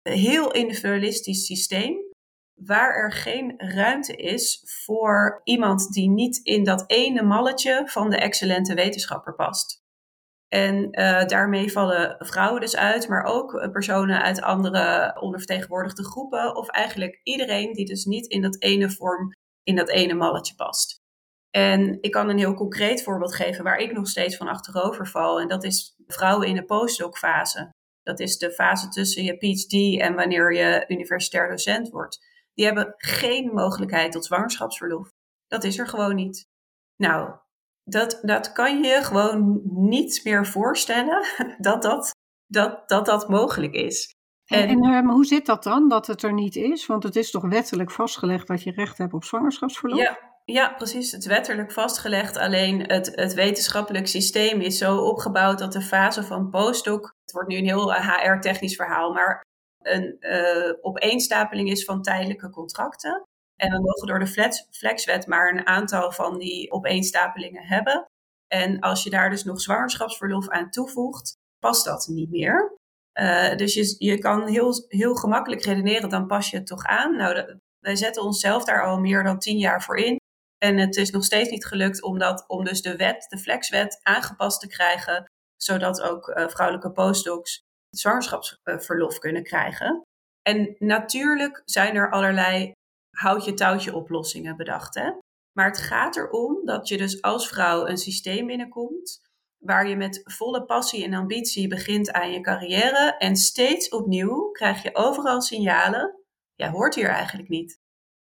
heel 0.02 0.52
individualistisch 0.52 1.46
systeem. 1.46 2.10
Waar 2.54 2.94
er 2.94 3.12
geen 3.12 3.54
ruimte 3.56 4.16
is 4.16 4.62
voor 4.84 5.40
iemand 5.44 5.92
die 5.92 6.10
niet 6.10 6.40
in 6.42 6.64
dat 6.64 6.84
ene 6.86 7.22
malletje 7.22 7.82
van 7.84 8.10
de 8.10 8.16
excellente 8.16 8.74
wetenschapper 8.74 9.34
past. 9.34 9.80
En 10.48 11.00
uh, 11.00 11.24
daarmee 11.24 11.72
vallen 11.72 12.16
vrouwen 12.18 12.60
dus 12.60 12.76
uit, 12.76 13.08
maar 13.08 13.24
ook 13.24 13.68
personen 13.72 14.22
uit 14.22 14.40
andere 14.40 15.16
ondervertegenwoordigde 15.20 16.04
groepen. 16.04 16.56
Of 16.56 16.68
eigenlijk 16.68 17.20
iedereen 17.22 17.72
die 17.72 17.86
dus 17.86 18.04
niet 18.04 18.26
in 18.26 18.42
dat 18.42 18.62
ene 18.62 18.90
vorm, 18.90 19.32
in 19.62 19.76
dat 19.76 19.88
ene 19.88 20.14
malletje 20.14 20.54
past. 20.54 21.00
En 21.50 21.98
ik 22.00 22.10
kan 22.10 22.28
een 22.28 22.38
heel 22.38 22.54
concreet 22.54 23.02
voorbeeld 23.02 23.34
geven 23.34 23.64
waar 23.64 23.78
ik 23.78 23.92
nog 23.92 24.08
steeds 24.08 24.36
van 24.36 24.48
achterover 24.48 25.06
val. 25.06 25.40
En 25.40 25.48
dat 25.48 25.64
is 25.64 25.94
vrouwen 26.06 26.48
in 26.48 26.54
de 26.54 26.64
postdoc 26.64 27.18
fase. 27.18 27.70
Dat 28.02 28.20
is 28.20 28.38
de 28.38 28.52
fase 28.52 28.88
tussen 28.88 29.24
je 29.24 29.36
PhD 29.36 30.00
en 30.00 30.14
wanneer 30.14 30.54
je 30.54 30.84
universitair 30.88 31.48
docent 31.48 31.88
wordt. 31.88 32.30
Die 32.54 32.64
hebben 32.64 32.94
geen 32.96 33.50
mogelijkheid 33.54 34.12
tot 34.12 34.24
zwangerschapsverlof. 34.24 35.10
Dat 35.46 35.64
is 35.64 35.78
er 35.78 35.88
gewoon 35.88 36.14
niet. 36.14 36.48
Nou, 36.96 37.36
dat, 37.84 38.18
dat 38.22 38.52
kan 38.52 38.82
je 38.82 39.02
gewoon 39.02 39.60
niet 39.64 40.20
meer 40.24 40.46
voorstellen 40.46 41.24
dat 41.58 41.82
dat, 41.82 42.10
dat, 42.46 42.88
dat, 42.88 43.06
dat 43.06 43.28
mogelijk 43.28 43.74
is. 43.74 44.14
En, 44.44 44.68
en, 44.68 44.82
en 44.82 45.04
uh, 45.04 45.10
hoe 45.12 45.24
zit 45.24 45.46
dat 45.46 45.62
dan, 45.62 45.88
dat 45.88 46.06
het 46.06 46.22
er 46.22 46.32
niet 46.32 46.56
is? 46.56 46.86
Want 46.86 47.02
het 47.02 47.16
is 47.16 47.30
toch 47.30 47.48
wettelijk 47.48 47.90
vastgelegd 47.90 48.46
dat 48.46 48.62
je 48.62 48.70
recht 48.70 48.98
hebt 48.98 49.12
op 49.12 49.24
zwangerschapsverlof? 49.24 49.98
Ja, 49.98 50.31
ja, 50.44 50.72
precies. 50.72 51.12
Het 51.12 51.24
wettelijk 51.24 51.72
vastgelegd. 51.72 52.36
Alleen 52.36 52.86
het, 52.86 53.12
het 53.14 53.34
wetenschappelijk 53.34 54.06
systeem 54.06 54.60
is 54.60 54.78
zo 54.78 54.96
opgebouwd 54.96 55.58
dat 55.58 55.72
de 55.72 55.82
fase 55.82 56.22
van 56.22 56.50
postdoc. 56.50 57.14
Het 57.22 57.32
wordt 57.32 57.48
nu 57.48 57.56
een 57.56 57.64
heel 57.64 57.94
HR-technisch 57.94 58.76
verhaal, 58.76 59.12
maar 59.12 59.40
een 59.78 60.16
uh, 60.20 60.72
opeenstapeling 60.80 61.70
is 61.70 61.84
van 61.84 62.02
tijdelijke 62.02 62.50
contracten. 62.50 63.22
En 63.56 63.70
we 63.70 63.80
mogen 63.80 64.06
door 64.06 64.18
de 64.18 64.26
flex, 64.26 64.66
flexwet 64.70 65.26
maar 65.26 65.52
een 65.52 65.66
aantal 65.66 66.12
van 66.12 66.38
die 66.38 66.70
opeenstapelingen 66.70 67.66
hebben. 67.66 68.06
En 68.46 68.80
als 68.80 69.02
je 69.02 69.10
daar 69.10 69.30
dus 69.30 69.44
nog 69.44 69.60
zwangerschapsverlof 69.60 70.48
aan 70.48 70.70
toevoegt, 70.70 71.36
past 71.58 71.84
dat 71.84 72.06
niet 72.06 72.30
meer. 72.30 72.76
Uh, 73.20 73.56
dus 73.56 73.74
je, 73.74 73.94
je 73.98 74.18
kan 74.18 74.46
heel, 74.46 74.84
heel 74.88 75.14
gemakkelijk 75.14 75.64
redeneren, 75.64 76.08
dan 76.08 76.26
pas 76.26 76.50
je 76.50 76.56
het 76.56 76.66
toch 76.66 76.84
aan. 76.84 77.16
Nou, 77.16 77.58
wij 77.78 77.96
zetten 77.96 78.22
onszelf 78.22 78.64
daar 78.64 78.84
al 78.84 78.98
meer 78.98 79.22
dan 79.22 79.38
tien 79.38 79.58
jaar 79.58 79.82
voor 79.82 79.96
in. 79.96 80.20
En 80.62 80.78
het 80.78 80.96
is 80.96 81.10
nog 81.10 81.24
steeds 81.24 81.50
niet 81.50 81.64
gelukt 81.64 82.02
om, 82.02 82.18
dat, 82.18 82.44
om 82.48 82.64
dus 82.64 82.82
de 82.82 82.96
wet, 82.96 83.26
de 83.28 83.38
flexwet, 83.38 84.00
aangepast 84.02 84.60
te 84.60 84.66
krijgen, 84.66 85.30
zodat 85.56 86.00
ook 86.02 86.28
uh, 86.28 86.48
vrouwelijke 86.48 86.92
postdocs 86.92 87.60
zwangerschapsverlof 87.90 89.18
kunnen 89.18 89.42
krijgen. 89.42 90.02
En 90.42 90.76
natuurlijk 90.78 91.62
zijn 91.64 91.96
er 91.96 92.10
allerlei 92.10 92.72
houtje-touwtje 93.16 93.94
oplossingen 93.94 94.56
bedacht. 94.56 94.94
Hè? 94.94 95.10
Maar 95.52 95.66
het 95.66 95.78
gaat 95.78 96.16
erom 96.16 96.64
dat 96.64 96.88
je 96.88 96.96
dus 96.96 97.22
als 97.22 97.48
vrouw 97.48 97.86
een 97.86 97.98
systeem 97.98 98.46
binnenkomt 98.46 99.20
waar 99.58 99.88
je 99.88 99.96
met 99.96 100.20
volle 100.24 100.64
passie 100.64 101.04
en 101.04 101.14
ambitie 101.14 101.68
begint 101.68 102.12
aan 102.12 102.32
je 102.32 102.40
carrière 102.40 103.16
en 103.18 103.36
steeds 103.36 103.88
opnieuw 103.88 104.50
krijg 104.50 104.82
je 104.82 104.94
overal 104.94 105.40
signalen, 105.40 106.20
ja, 106.54 106.70
hoort 106.70 106.94
hier 106.94 107.08
eigenlijk 107.08 107.48
niet. 107.48 107.80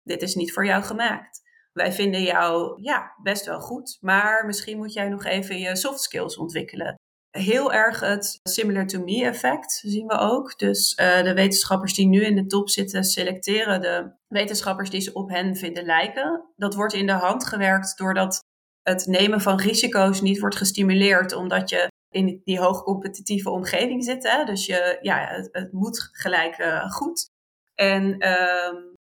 Dit 0.02 0.22
is 0.22 0.34
niet 0.34 0.52
voor 0.52 0.66
jou 0.66 0.82
gemaakt 0.82 1.43
wij 1.74 1.92
vinden 1.92 2.22
jou 2.22 2.82
ja, 2.82 3.14
best 3.22 3.46
wel 3.46 3.60
goed, 3.60 3.98
maar 4.00 4.46
misschien 4.46 4.76
moet 4.76 4.92
jij 4.92 5.08
nog 5.08 5.24
even 5.24 5.58
je 5.58 5.76
soft 5.76 6.00
skills 6.00 6.36
ontwikkelen. 6.36 6.94
heel 7.30 7.72
erg 7.72 8.00
het 8.00 8.40
similar 8.42 8.86
to 8.86 9.04
me 9.04 9.24
effect 9.24 9.82
zien 9.84 10.06
we 10.06 10.18
ook. 10.18 10.58
Dus 10.58 10.98
uh, 11.00 11.22
de 11.22 11.34
wetenschappers 11.34 11.94
die 11.94 12.06
nu 12.06 12.24
in 12.24 12.34
de 12.34 12.46
top 12.46 12.68
zitten, 12.68 13.04
selecteren 13.04 13.80
de 13.80 14.12
wetenschappers 14.28 14.90
die 14.90 15.00
ze 15.00 15.12
op 15.12 15.30
hen 15.30 15.56
vinden 15.56 15.84
lijken. 15.84 16.52
Dat 16.56 16.74
wordt 16.74 16.94
in 16.94 17.06
de 17.06 17.12
hand 17.12 17.46
gewerkt 17.46 17.98
doordat 17.98 18.42
het 18.82 19.06
nemen 19.06 19.40
van 19.40 19.60
risico's 19.60 20.20
niet 20.20 20.40
wordt 20.40 20.56
gestimuleerd, 20.56 21.32
omdat 21.32 21.70
je 21.70 21.92
in 22.10 22.40
die 22.44 22.58
hoogcompetitieve 22.58 23.50
omgeving 23.50 24.04
zit. 24.04 24.30
Hè? 24.30 24.44
Dus 24.44 24.66
je, 24.66 24.98
ja, 25.00 25.26
het, 25.50 25.72
moet 25.72 26.08
gelijk 26.12 26.58
uh, 26.58 26.90
goed. 26.90 27.26
En 27.74 28.24
uh, 28.24 28.93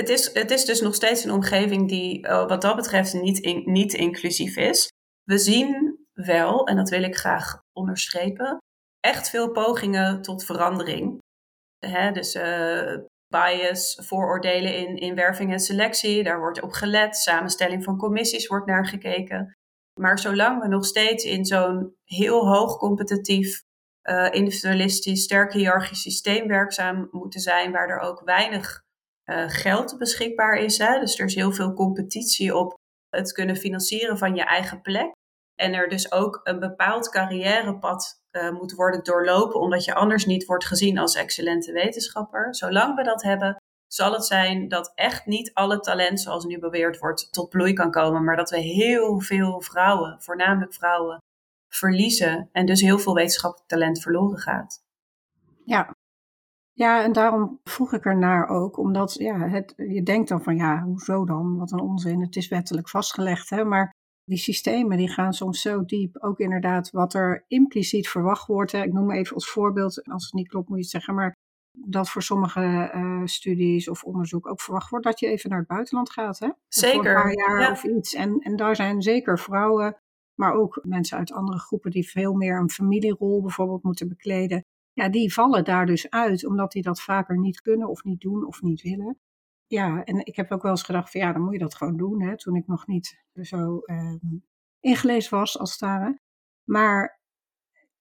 het, 0.00 0.08
is, 0.08 0.34
het 0.34 0.50
is 0.50 0.64
dus 0.64 0.80
nog 0.80 0.94
steeds 0.94 1.24
een 1.24 1.30
omgeving 1.30 1.88
die 1.88 2.26
uh, 2.26 2.48
wat 2.48 2.62
dat 2.62 2.76
betreft 2.76 3.14
niet, 3.14 3.66
niet 3.66 3.94
inclusief 3.94 4.56
is. 4.56 4.88
We 5.24 5.38
zien 5.38 5.98
wel, 6.12 6.66
en 6.66 6.76
dat 6.76 6.88
wil 6.88 7.02
ik 7.02 7.16
graag 7.16 7.60
onderstrepen, 7.72 8.58
echt 9.00 9.30
veel 9.30 9.50
pogingen 9.50 10.22
tot 10.22 10.44
verandering. 10.44 11.18
Hè, 11.86 12.12
dus 12.12 12.34
uh, 12.34 12.96
bias, 13.28 14.00
vooroordelen 14.02 14.76
in, 14.76 14.96
in 14.96 15.14
werving 15.14 15.52
en 15.52 15.60
selectie, 15.60 16.22
daar 16.22 16.38
wordt 16.38 16.62
op 16.62 16.72
gelet. 16.72 17.16
Samenstelling 17.16 17.84
van 17.84 17.96
commissies 17.96 18.46
wordt 18.46 18.66
naar 18.66 18.86
gekeken. 18.86 19.52
Maar 20.00 20.18
zolang 20.18 20.62
we 20.62 20.68
nog 20.68 20.84
steeds 20.84 21.24
in 21.24 21.44
zo'n 21.44 21.94
heel 22.04 22.48
hoog 22.48 22.76
competitief, 22.76 23.62
uh, 24.10 24.28
individualistisch, 24.30 25.22
sterk 25.22 25.52
hiërarchisch 25.52 26.02
systeem 26.02 26.48
werkzaam 26.48 27.08
moeten 27.10 27.40
zijn, 27.40 27.72
waar 27.72 27.88
er 27.88 27.98
ook 27.98 28.22
weinig 28.24 28.82
uh, 29.30 29.44
geld 29.46 29.98
beschikbaar 29.98 30.56
is. 30.56 30.78
Hè? 30.78 31.00
Dus 31.00 31.18
er 31.18 31.24
is 31.24 31.34
heel 31.34 31.52
veel 31.52 31.74
competitie 31.74 32.56
op 32.56 32.78
het 33.08 33.32
kunnen 33.32 33.56
financieren 33.56 34.18
van 34.18 34.34
je 34.34 34.44
eigen 34.44 34.80
plek. 34.80 35.12
En 35.54 35.74
er 35.74 35.88
dus 35.88 36.12
ook 36.12 36.40
een 36.42 36.58
bepaald 36.58 37.08
carrièrepad 37.08 38.22
uh, 38.32 38.50
moet 38.50 38.72
worden 38.72 39.04
doorlopen, 39.04 39.60
omdat 39.60 39.84
je 39.84 39.94
anders 39.94 40.26
niet 40.26 40.44
wordt 40.44 40.64
gezien 40.64 40.98
als 40.98 41.14
excellente 41.14 41.72
wetenschapper. 41.72 42.54
Zolang 42.54 42.96
we 42.96 43.02
dat 43.02 43.22
hebben, 43.22 43.56
zal 43.86 44.12
het 44.12 44.24
zijn 44.24 44.68
dat 44.68 44.92
echt 44.94 45.26
niet 45.26 45.54
alle 45.54 45.80
talent, 45.80 46.20
zoals 46.20 46.44
nu 46.44 46.58
beweerd 46.58 46.98
wordt, 46.98 47.32
tot 47.32 47.48
bloei 47.48 47.72
kan 47.72 47.90
komen. 47.90 48.24
Maar 48.24 48.36
dat 48.36 48.50
we 48.50 48.58
heel 48.58 49.20
veel 49.20 49.60
vrouwen, 49.60 50.22
voornamelijk 50.22 50.74
vrouwen, 50.74 51.18
verliezen. 51.68 52.48
En 52.52 52.66
dus 52.66 52.80
heel 52.80 52.98
veel 52.98 53.14
wetenschappelijk 53.14 53.68
talent 53.68 54.00
verloren 54.00 54.38
gaat. 54.38 54.78
Ja. 55.64 55.94
Ja, 56.80 57.02
en 57.02 57.12
daarom 57.12 57.60
vroeg 57.64 57.92
ik 57.92 58.04
ernaar 58.04 58.48
ook, 58.48 58.78
omdat 58.78 59.14
ja, 59.14 59.48
het, 59.48 59.72
je 59.76 60.02
denkt 60.02 60.28
dan 60.28 60.42
van 60.42 60.56
ja, 60.56 60.82
hoezo 60.82 61.24
dan? 61.24 61.56
Wat 61.56 61.72
een 61.72 61.80
onzin, 61.80 62.20
het 62.20 62.36
is 62.36 62.48
wettelijk 62.48 62.88
vastgelegd. 62.88 63.50
Hè? 63.50 63.64
Maar 63.64 63.90
die 64.24 64.38
systemen 64.38 64.96
die 64.96 65.08
gaan 65.08 65.32
soms 65.32 65.60
zo 65.60 65.84
diep. 65.84 66.16
Ook 66.16 66.38
inderdaad 66.38 66.90
wat 66.90 67.14
er 67.14 67.44
impliciet 67.48 68.08
verwacht 68.08 68.46
wordt. 68.46 68.72
Hè. 68.72 68.82
Ik 68.82 68.92
noem 68.92 69.10
even 69.10 69.34
als 69.34 69.50
voorbeeld, 69.50 70.04
als 70.08 70.24
het 70.24 70.32
niet 70.32 70.48
klopt 70.48 70.68
moet 70.68 70.76
je 70.76 70.82
het 70.82 70.92
zeggen, 70.92 71.14
maar 71.14 71.32
dat 71.78 72.10
voor 72.10 72.22
sommige 72.22 72.92
uh, 72.94 73.22
studies 73.24 73.88
of 73.88 74.04
onderzoek 74.04 74.48
ook 74.48 74.60
verwacht 74.60 74.90
wordt 74.90 75.04
dat 75.04 75.20
je 75.20 75.26
even 75.26 75.50
naar 75.50 75.58
het 75.58 75.68
buitenland 75.68 76.10
gaat. 76.10 76.38
Hè? 76.38 76.48
Zeker. 76.68 76.96
Voor 76.96 77.06
een 77.06 77.14
paar 77.14 77.34
jaar 77.34 77.60
ja. 77.60 77.70
of 77.70 77.84
iets. 77.84 78.14
En, 78.14 78.38
en 78.38 78.56
daar 78.56 78.76
zijn 78.76 79.02
zeker 79.02 79.38
vrouwen, 79.38 79.96
maar 80.34 80.52
ook 80.52 80.80
mensen 80.82 81.18
uit 81.18 81.32
andere 81.32 81.58
groepen 81.58 81.90
die 81.90 82.10
veel 82.10 82.32
meer 82.34 82.58
een 82.58 82.70
familierol 82.70 83.40
bijvoorbeeld 83.42 83.82
moeten 83.82 84.08
bekleden. 84.08 84.64
Ja, 85.00 85.08
die 85.08 85.32
vallen 85.32 85.64
daar 85.64 85.86
dus 85.86 86.10
uit, 86.10 86.46
omdat 86.46 86.72
die 86.72 86.82
dat 86.82 87.00
vaker 87.00 87.38
niet 87.38 87.60
kunnen 87.60 87.88
of 87.88 88.04
niet 88.04 88.20
doen 88.20 88.46
of 88.46 88.62
niet 88.62 88.82
willen 88.82 89.18
ja, 89.70 90.04
en 90.04 90.26
ik 90.26 90.36
heb 90.36 90.52
ook 90.52 90.62
wel 90.62 90.70
eens 90.70 90.82
gedacht 90.82 91.10
van 91.10 91.20
ja, 91.20 91.32
dan 91.32 91.42
moet 91.42 91.52
je 91.52 91.58
dat 91.58 91.74
gewoon 91.74 91.96
doen, 91.96 92.22
hè, 92.22 92.36
toen 92.36 92.56
ik 92.56 92.66
nog 92.66 92.86
niet 92.86 93.24
zo 93.42 93.80
uh, 93.84 94.14
ingelezen 94.80 95.38
was 95.38 95.58
als 95.58 95.70
het 95.70 95.80
ware. 95.80 96.20
Maar 96.64 97.20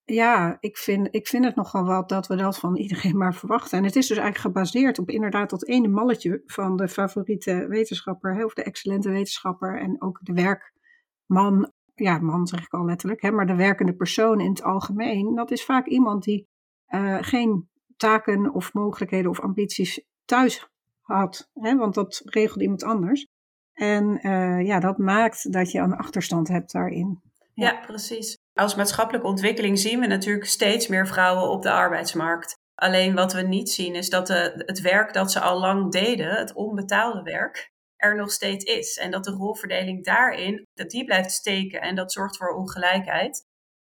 ja, 0.04 0.58
ik 0.60 0.78
vind, 0.78 1.08
ik 1.12 1.28
vind 1.28 1.46
het 1.46 1.56
nogal 1.56 1.84
wat 1.84 2.10
dat 2.10 2.28
we 2.28 2.36
dat 2.36 2.60
van 2.60 2.78
iedereen 2.78 3.18
maar 3.24 3.36
verwachten. 3.36 3.78
En 3.78 3.84
het 3.84 3.96
is 3.96 4.08
dus 4.08 4.18
eigenlijk 4.18 4.56
gebaseerd 4.56 5.00
op 5.00 5.10
inderdaad 5.10 5.50
dat 5.50 5.68
ene 5.68 5.88
malletje 5.88 6.42
van 6.46 6.76
de 6.76 6.88
favoriete 6.88 7.68
wetenschapper, 7.68 8.46
of 8.46 8.54
de 8.54 8.64
excellente 8.64 9.10
wetenschapper 9.10 9.80
en 9.80 10.02
ook 10.02 10.20
de 10.22 10.34
werkman, 10.34 11.72
ja, 11.96 12.20
man 12.20 12.48
zeg 12.48 12.64
ik 12.64 12.74
al 12.74 12.86
letterlijk, 12.86 13.22
hè, 13.22 13.32
maar 13.32 13.48
de 13.48 13.56
werkende 13.56 13.96
persoon 13.96 14.40
in 14.40 14.50
het 14.50 14.64
algemeen. 14.64 15.36
Dat 15.36 15.52
is 15.52 15.66
vaak 15.66 15.88
iemand 15.88 16.24
die 16.24 16.48
uh, 16.90 17.18
geen 17.22 17.70
taken 17.98 18.54
of 18.54 18.74
mogelijkheden 18.74 19.30
of 19.30 19.40
ambities 19.40 20.02
thuis 20.26 20.68
had, 21.02 21.50
hè, 21.54 21.76
want 21.76 21.94
dat 21.94 22.22
regelt 22.24 22.62
iemand 22.62 22.84
anders. 22.84 23.28
En 23.74 24.20
uh, 24.28 24.66
ja, 24.66 24.80
dat 24.80 24.98
maakt 24.98 25.54
dat 25.54 25.72
je 25.72 25.80
een 25.80 25.96
achterstand 25.96 26.48
hebt 26.48 26.72
daarin. 26.72 27.22
Ja. 27.54 27.72
ja, 27.72 27.86
precies. 27.86 28.38
Als 28.54 28.76
maatschappelijke 28.76 29.28
ontwikkeling 29.28 29.80
zien 29.80 30.00
we 30.00 30.08
natuurlijk 30.08 30.46
steeds 30.46 30.88
meer 30.88 31.08
vrouwen 31.08 31.50
op 31.50 31.62
de 31.62 31.72
arbeidsmarkt. 31.72 32.58
Alleen 32.76 33.16
wat 33.16 33.34
we 33.34 33.42
niet 33.42 33.70
zien 33.70 33.96
is 33.96 34.10
dat 34.10 34.28
de, 34.28 34.64
het 34.66 34.82
werk 34.82 35.14
dat 35.14 35.32
ze 35.32 35.40
al 35.40 35.60
lang 35.60 35.92
deden, 35.92 36.30
het 36.30 36.54
onbetaalde 36.54 37.22
werk, 37.22 37.72
er 37.96 38.16
nog 38.16 38.32
steeds 38.32 38.66
is. 38.66 38.98
En 38.98 39.12
dat 39.12 39.24
de 39.24 39.32
rolverdeling 39.32 40.04
daarin, 40.06 40.68
dat 40.74 40.90
die 40.90 41.06
blijft 41.06 41.32
steken 41.32 41.82
en 41.82 41.96
dat 41.96 42.12
zorgt 42.12 42.38
voor 42.38 42.56
ongelijkheid. 42.56 43.46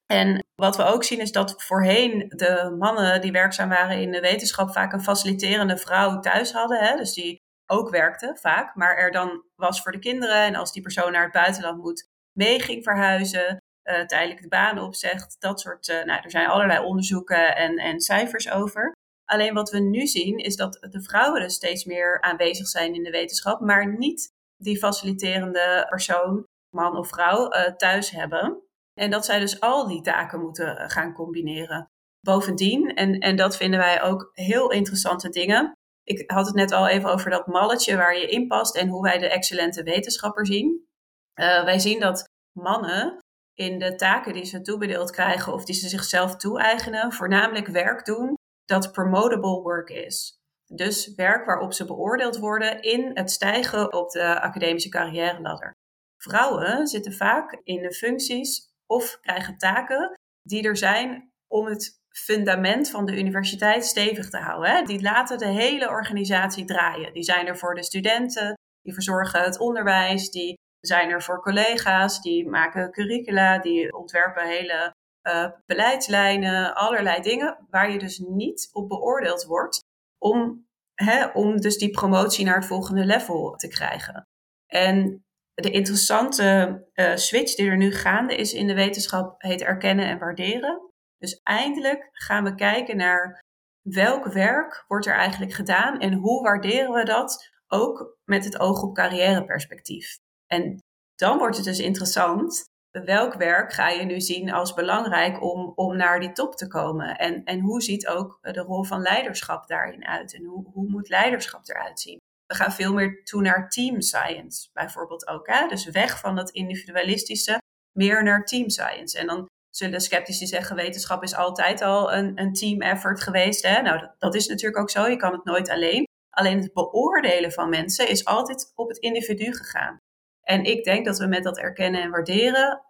En 0.06 0.44
wat 0.60 0.78
we 0.78 0.84
ook 0.84 1.04
zien 1.04 1.20
is 1.20 1.32
dat 1.32 1.64
voorheen 1.64 2.26
de 2.36 2.76
mannen 2.80 3.22
die 3.22 3.32
werkzaam 3.32 3.70
waren 3.70 4.02
in 4.02 4.12
de 4.12 4.20
wetenschap 4.20 4.72
vaak 4.72 4.94
een 4.94 5.04
faciliterende 5.04 5.78
vrouw 5.78 6.20
thuis 6.20 6.52
hadden. 6.52 6.80
Hè? 6.80 6.96
Dus 6.96 7.14
die 7.14 7.38
ook 7.72 7.90
werkte 7.90 8.38
vaak, 8.40 8.76
maar 8.76 8.98
er 8.98 9.12
dan 9.12 9.44
was 9.56 9.82
voor 9.82 9.92
de 9.92 10.00
kinderen. 10.00 10.36
En 10.36 10.56
als 10.56 10.72
die 10.72 10.82
persoon 10.82 11.12
naar 11.12 11.24
het 11.24 11.32
buitenland 11.32 11.82
moet, 11.82 12.08
mee 12.38 12.62
ging 12.62 12.84
verhuizen, 12.84 13.58
uh, 13.90 14.06
tijdelijk 14.06 14.42
de 14.42 14.48
baan 14.48 14.80
opzegt. 14.80 15.36
Dat 15.40 15.60
soort, 15.60 15.88
uh, 15.88 16.04
nou, 16.04 16.22
er 16.24 16.32
zijn 16.32 16.48
allerlei 16.48 16.86
onderzoeken 16.86 17.56
en, 17.56 17.78
en 17.78 18.00
cijfers 18.00 18.52
over. 18.52 18.92
Alleen 19.26 19.54
wat 19.54 19.70
we 19.70 19.80
nu 19.80 20.08
zien 20.08 20.38
is 20.38 20.56
dat 20.56 20.88
de 20.90 21.02
vrouwen 21.02 21.42
dus 21.42 21.54
steeds 21.54 21.86
meer 21.86 22.22
aanwezig 22.22 22.68
zijn 22.68 22.94
in 22.94 23.04
de 23.04 23.12
wetenschap, 23.12 23.60
maar 23.60 23.98
niet 23.98 24.30
die 24.58 24.78
faciliterende 24.78 25.86
persoon, 25.90 26.44
man 26.76 26.98
of 26.98 27.08
vrouw, 27.08 27.54
uh, 27.54 27.62
thuis 27.62 28.10
hebben. 28.12 28.69
En 29.00 29.10
dat 29.10 29.26
zij 29.26 29.40
dus 29.40 29.60
al 29.60 29.88
die 29.88 30.02
taken 30.02 30.40
moeten 30.40 30.78
eh, 30.78 30.90
gaan 30.90 31.14
combineren. 31.14 31.92
Bovendien, 32.22 32.94
en, 32.94 33.20
en 33.20 33.36
dat 33.36 33.58
vinden 33.58 33.80
wij 33.80 34.02
ook 34.02 34.30
heel 34.34 34.72
interessante 34.72 35.30
dingen. 35.30 35.72
Ik 36.04 36.32
had 36.32 36.46
het 36.46 36.56
net 36.56 36.72
al 36.72 36.88
even 36.88 37.10
over 37.10 37.30
dat 37.30 37.48
malletje 37.48 37.96
waar 37.96 38.18
je 38.18 38.28
in 38.28 38.48
past 38.48 38.76
en 38.76 38.88
hoe 38.88 39.02
wij 39.02 39.18
de 39.18 39.30
excellente 39.30 39.84
wetenschapper 39.84 40.46
zien. 40.46 40.88
Uh, 41.36 41.64
wij 41.64 41.80
zien 41.80 42.00
dat 42.00 42.24
mannen 42.52 43.18
in 43.54 43.80
de 43.80 43.96
taken 43.96 44.34
die 44.34 44.46
ze 44.46 44.62
toebedeeld 44.62 45.12
krijgen 45.12 45.54
of 45.54 45.66
die 45.66 45.76
ze 45.76 45.90
zichzelf 45.90 46.36
toe-eigenen, 46.36 47.12
voornamelijk 47.12 47.68
werk 47.68 48.06
doen 48.06 48.34
dat 48.66 48.92
promotable 48.92 49.62
work 49.62 49.90
is. 49.90 50.38
Dus 50.66 51.16
werk 51.16 51.46
waarop 51.46 51.74
ze 51.74 51.86
beoordeeld 51.86 52.38
worden 52.38 52.82
in 52.82 53.12
het 53.14 53.32
stijgen 53.32 53.94
op 53.94 54.12
de 54.12 54.42
academische 54.42 54.90
carrière 54.90 55.42
ladder. 55.42 55.72
Vrouwen 56.18 56.88
zitten 56.88 57.14
vaak 57.14 57.62
in 57.64 57.82
de 57.82 57.94
functies 57.94 58.69
of 58.90 59.20
krijgen 59.22 59.58
taken 59.58 60.20
die 60.42 60.64
er 60.64 60.78
zijn 60.78 61.32
om 61.48 61.66
het 61.66 62.00
fundament 62.10 62.90
van 62.90 63.06
de 63.06 63.18
universiteit 63.18 63.86
stevig 63.86 64.30
te 64.30 64.38
houden. 64.38 64.72
Hè? 64.72 64.82
Die 64.82 65.02
laten 65.02 65.38
de 65.38 65.48
hele 65.48 65.90
organisatie 65.90 66.66
draaien. 66.66 67.14
Die 67.14 67.24
zijn 67.24 67.48
er 67.48 67.58
voor 67.58 67.76
de 67.76 67.84
studenten, 67.84 68.58
die 68.82 68.94
verzorgen 68.94 69.44
het 69.44 69.60
onderwijs, 69.60 70.30
die 70.30 70.58
zijn 70.80 71.10
er 71.10 71.24
voor 71.24 71.42
collega's, 71.42 72.22
die 72.22 72.50
maken 72.50 72.92
curricula, 72.92 73.60
die 73.60 73.98
ontwerpen 73.98 74.48
hele 74.48 74.94
uh, 75.24 75.50
beleidslijnen, 75.66 76.76
allerlei 76.76 77.22
dingen 77.22 77.68
waar 77.70 77.92
je 77.92 78.00
dus 78.00 78.18
niet 78.18 78.70
op 78.72 78.88
beoordeeld 78.88 79.44
wordt 79.44 79.80
om, 80.18 80.66
hè, 80.94 81.26
om 81.26 81.58
dus 81.58 81.78
die 81.78 81.90
promotie 81.90 82.46
naar 82.46 82.56
het 82.56 82.66
volgende 82.66 83.06
level 83.06 83.56
te 83.56 83.68
krijgen. 83.68 84.28
En 84.68 85.24
de 85.62 85.72
interessante 85.72 86.80
uh, 86.94 87.16
switch 87.16 87.56
die 87.56 87.70
er 87.70 87.78
nu 87.78 87.94
gaande 87.94 88.36
is 88.36 88.54
in 88.54 88.68
de 88.68 88.74
wetenschap 88.74 89.42
heet 89.42 89.62
erkennen 89.62 90.08
en 90.08 90.20
waarderen. 90.20 90.92
Dus 91.18 91.40
eindelijk 91.44 92.10
gaan 92.12 92.44
we 92.44 92.56
kijken 92.56 92.98
naar 92.98 93.40
welk 93.82 94.26
werk 94.26 94.84
wordt 94.88 95.06
er 95.06 95.14
eigenlijk 95.16 95.54
gedaan 95.54 96.00
en 96.00 96.14
hoe 96.14 96.42
waarderen 96.42 96.94
we 96.94 97.04
dat 97.04 97.50
ook 97.68 98.18
met 98.26 98.44
het 98.44 98.60
oog 98.60 98.84
op 98.84 98.96
carrièreperspectief. 98.96 100.18
En 100.48 100.80
dan 101.16 101.38
wordt 101.38 101.56
het 101.56 101.66
dus 101.66 101.80
interessant. 101.80 102.64
Welk 102.90 103.34
werk 103.34 103.74
ga 103.74 103.90
je 103.90 104.04
nu 104.04 104.22
zien 104.22 104.52
als 104.52 104.74
belangrijk 104.74 105.44
om, 105.44 105.72
om 105.76 105.96
naar 105.96 106.20
die 106.20 106.32
top 106.32 106.56
te 106.56 106.68
komen? 106.68 107.18
En, 107.18 107.44
en 107.44 107.60
hoe 107.60 107.82
ziet 107.82 108.08
ook 108.08 108.38
de 108.42 108.62
rol 108.62 108.84
van 108.84 109.02
leiderschap 109.02 109.68
daarin 109.68 110.06
uit? 110.06 110.34
En 110.34 110.44
hoe, 110.44 110.70
hoe 110.74 110.90
moet 110.90 111.10
leiderschap 111.10 111.68
eruit 111.68 112.00
zien? 112.00 112.19
We 112.50 112.56
gaan 112.56 112.72
veel 112.72 112.94
meer 112.94 113.24
toe 113.24 113.42
naar 113.42 113.70
team 113.70 114.02
science 114.02 114.70
bijvoorbeeld 114.74 115.28
ook. 115.28 115.48
Hè? 115.48 115.68
Dus 115.68 115.86
weg 115.86 116.20
van 116.20 116.36
dat 116.36 116.50
individualistische, 116.50 117.62
meer 117.98 118.24
naar 118.24 118.46
team 118.46 118.70
science. 118.70 119.18
En 119.18 119.28
dan 119.28 119.46
zullen 119.70 120.02
sceptici 120.02 120.48
zeggen, 120.48 120.76
wetenschap 120.76 121.24
is 121.24 121.36
altijd 121.36 121.82
al 121.82 122.14
een, 122.14 122.40
een 122.40 122.54
team 122.54 122.82
effort 122.82 123.22
geweest. 123.22 123.64
Hè? 123.64 123.82
Nou, 123.82 124.00
dat, 124.00 124.16
dat 124.18 124.36
is 124.36 124.48
natuurlijk 124.48 124.82
ook 124.82 124.90
zo. 124.90 125.08
Je 125.08 125.16
kan 125.16 125.32
het 125.32 125.44
nooit 125.44 125.70
alleen. 125.70 126.08
Alleen 126.30 126.60
het 126.62 126.74
beoordelen 126.74 127.52
van 127.52 127.70
mensen 127.70 128.10
is 128.10 128.26
altijd 128.26 128.72
op 128.76 128.88
het 128.88 128.98
individu 128.98 129.54
gegaan. 129.54 129.98
En 130.42 130.64
ik 130.64 130.84
denk 130.84 131.06
dat 131.06 131.18
we 131.18 131.26
met 131.26 131.44
dat 131.44 131.58
erkennen 131.58 132.02
en 132.02 132.10
waarderen 132.10 132.82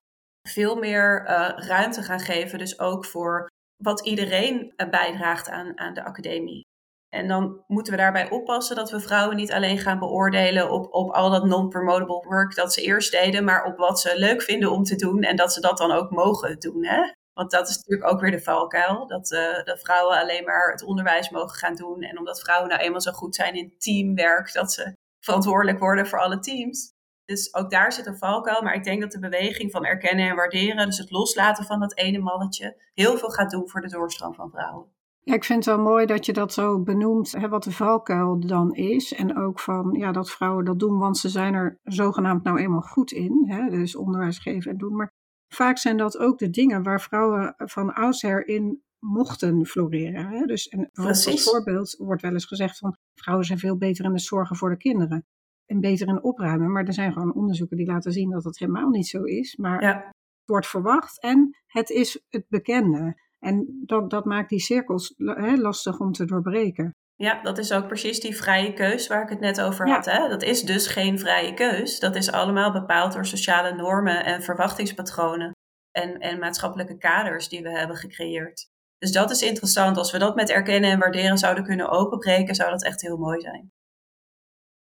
veel 0.47 0.75
meer 0.75 1.25
eh, 1.25 1.67
ruimte 1.67 2.01
gaan 2.01 2.19
geven. 2.19 2.59
Dus 2.59 2.79
ook 2.79 3.05
voor 3.05 3.47
wat 3.83 4.05
iedereen 4.05 4.73
eh, 4.75 4.89
bijdraagt 4.89 5.49
aan, 5.49 5.79
aan 5.79 5.93
de 5.93 6.03
academie. 6.03 6.67
En 7.09 7.27
dan 7.27 7.63
moeten 7.67 7.93
we 7.93 7.99
daarbij 7.99 8.29
oppassen 8.29 8.75
dat 8.75 8.91
we 8.91 8.99
vrouwen 8.99 9.35
niet 9.35 9.51
alleen 9.51 9.77
gaan 9.77 9.99
beoordelen 9.99 10.71
op, 10.71 10.93
op 10.93 11.11
al 11.11 11.29
dat 11.29 11.45
non-promotable 11.45 12.25
work 12.27 12.55
dat 12.55 12.73
ze 12.73 12.81
eerst 12.81 13.11
deden, 13.11 13.43
maar 13.43 13.65
op 13.65 13.77
wat 13.77 13.99
ze 13.99 14.19
leuk 14.19 14.41
vinden 14.41 14.71
om 14.71 14.83
te 14.83 14.95
doen 14.95 15.21
en 15.21 15.35
dat 15.35 15.53
ze 15.53 15.61
dat 15.61 15.77
dan 15.77 15.91
ook 15.91 16.09
mogen 16.09 16.59
doen. 16.59 16.85
Hè? 16.85 17.13
Want 17.33 17.51
dat 17.51 17.69
is 17.69 17.75
natuurlijk 17.75 18.11
ook 18.11 18.21
weer 18.21 18.31
de 18.31 18.41
valkuil, 18.41 19.07
dat, 19.07 19.31
uh, 19.31 19.63
dat 19.63 19.79
vrouwen 19.79 20.17
alleen 20.17 20.43
maar 20.43 20.71
het 20.71 20.83
onderwijs 20.83 21.29
mogen 21.29 21.57
gaan 21.57 21.75
doen. 21.75 22.01
En 22.01 22.17
omdat 22.17 22.41
vrouwen 22.41 22.69
nou 22.69 22.81
eenmaal 22.81 23.01
zo 23.01 23.11
goed 23.11 23.35
zijn 23.35 23.53
in 23.53 23.73
teamwerk, 23.77 24.53
dat 24.53 24.73
ze 24.73 24.93
verantwoordelijk 25.19 25.79
worden 25.79 26.07
voor 26.07 26.19
alle 26.19 26.39
teams. 26.39 26.91
Dus 27.25 27.53
ook 27.53 27.71
daar 27.71 27.93
zit 27.93 28.05
een 28.05 28.17
valkuil. 28.17 28.61
Maar 28.61 28.73
ik 28.73 28.83
denk 28.83 29.01
dat 29.01 29.11
de 29.11 29.19
beweging 29.19 29.71
van 29.71 29.85
erkennen 29.85 30.29
en 30.29 30.35
waarderen, 30.35 30.85
dus 30.85 30.97
het 30.97 31.11
loslaten 31.11 31.65
van 31.65 31.79
dat 31.79 31.97
ene 31.97 32.19
mannetje, 32.19 32.81
heel 32.93 33.17
veel 33.17 33.29
gaat 33.29 33.51
doen 33.51 33.69
voor 33.69 33.81
de 33.81 33.89
doorstroom 33.89 34.33
van 34.33 34.49
vrouwen. 34.49 34.98
Ja, 35.21 35.33
ik 35.33 35.43
vind 35.43 35.65
het 35.65 35.75
wel 35.75 35.83
mooi 35.85 36.05
dat 36.05 36.25
je 36.25 36.33
dat 36.33 36.53
zo 36.53 36.79
benoemt, 36.79 37.31
hè, 37.31 37.47
wat 37.49 37.63
de 37.63 37.71
valkuil 37.71 38.39
dan 38.39 38.73
is. 38.73 39.13
En 39.13 39.37
ook 39.37 39.59
van 39.59 39.91
ja, 39.91 40.11
dat 40.11 40.31
vrouwen 40.31 40.65
dat 40.65 40.79
doen, 40.79 40.97
want 40.97 41.17
ze 41.17 41.29
zijn 41.29 41.53
er 41.53 41.77
zogenaamd 41.83 42.43
nou 42.43 42.59
eenmaal 42.59 42.81
goed 42.81 43.11
in. 43.11 43.43
Hè, 43.47 43.69
dus 43.69 43.95
onderwijs 43.95 44.39
geven 44.39 44.71
en 44.71 44.77
doen. 44.77 44.95
Maar 44.95 45.11
vaak 45.53 45.77
zijn 45.77 45.97
dat 45.97 46.17
ook 46.17 46.37
de 46.37 46.49
dingen 46.49 46.83
waar 46.83 47.01
vrouwen 47.01 47.53
van 47.57 47.93
oudsher 47.93 48.47
in 48.47 48.81
mochten 48.99 49.65
floreren. 49.65 50.25
Hè? 50.27 50.45
Dus 50.45 50.67
en 50.67 50.89
als 50.93 51.43
voorbeeld 51.43 51.95
wordt 51.97 52.21
wel 52.21 52.31
eens 52.31 52.45
gezegd 52.45 52.77
van 52.77 52.95
vrouwen 53.15 53.45
zijn 53.45 53.59
veel 53.59 53.77
beter 53.77 54.05
in 54.05 54.11
het 54.11 54.21
zorgen 54.21 54.55
voor 54.55 54.69
de 54.69 54.77
kinderen. 54.77 55.25
En 55.65 55.79
beter 55.79 56.07
in 56.07 56.23
opruimen. 56.23 56.71
Maar 56.71 56.85
er 56.85 56.93
zijn 56.93 57.13
gewoon 57.13 57.33
onderzoeken 57.33 57.77
die 57.77 57.85
laten 57.85 58.11
zien 58.11 58.29
dat 58.29 58.43
dat 58.43 58.57
helemaal 58.57 58.89
niet 58.89 59.07
zo 59.07 59.23
is. 59.23 59.55
Maar 59.55 59.81
Ja. 59.81 59.95
het 59.95 60.13
wordt 60.45 60.67
verwacht 60.67 61.21
en 61.21 61.57
het 61.65 61.89
is 61.89 62.23
het 62.29 62.45
bekende. 62.47 63.27
En 63.39 63.83
dat, 63.85 64.09
dat 64.09 64.25
maakt 64.25 64.49
die 64.49 64.59
cirkels 64.59 65.13
hè, 65.17 65.55
lastig 65.55 65.99
om 65.99 66.11
te 66.11 66.25
doorbreken. 66.25 66.91
Ja, 67.15 67.41
dat 67.41 67.57
is 67.57 67.71
ook 67.71 67.87
precies 67.87 68.19
die 68.19 68.37
vrije 68.37 68.73
keus 68.73 69.07
waar 69.07 69.23
ik 69.23 69.29
het 69.29 69.39
net 69.39 69.61
over 69.61 69.87
Ja. 69.87 69.93
had. 69.95 70.05
Hè? 70.05 70.27
Dat 70.27 70.43
is 70.43 70.61
dus 70.63 70.87
geen 70.87 71.19
vrije 71.19 71.53
keus. 71.53 71.99
Dat 71.99 72.15
is 72.15 72.31
allemaal 72.31 72.71
bepaald 72.71 73.13
door 73.13 73.25
sociale 73.25 73.75
normen 73.75 74.25
en 74.25 74.41
verwachtingspatronen 74.41 75.51
en, 75.91 76.17
en 76.19 76.39
maatschappelijke 76.39 76.97
kaders 76.97 77.49
die 77.49 77.61
we 77.61 77.69
hebben 77.69 77.95
gecreëerd. 77.97 78.67
Dus 78.97 79.11
dat 79.11 79.31
is 79.31 79.41
interessant. 79.41 79.97
Als 79.97 80.11
we 80.11 80.17
dat 80.17 80.35
met 80.35 80.49
erkennen 80.49 80.91
en 80.91 80.99
waarderen 80.99 81.37
zouden 81.37 81.63
kunnen 81.63 81.89
openbreken, 81.89 82.55
zou 82.55 82.69
dat 82.69 82.83
echt 82.83 83.01
heel 83.01 83.17
mooi 83.17 83.39
zijn. 83.39 83.71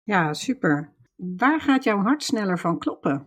Ja, 0.03 0.33
super. 0.33 0.93
Waar 1.15 1.61
gaat 1.61 1.83
jouw 1.83 2.01
hart 2.01 2.23
sneller 2.23 2.59
van 2.59 2.79
kloppen? 2.79 3.25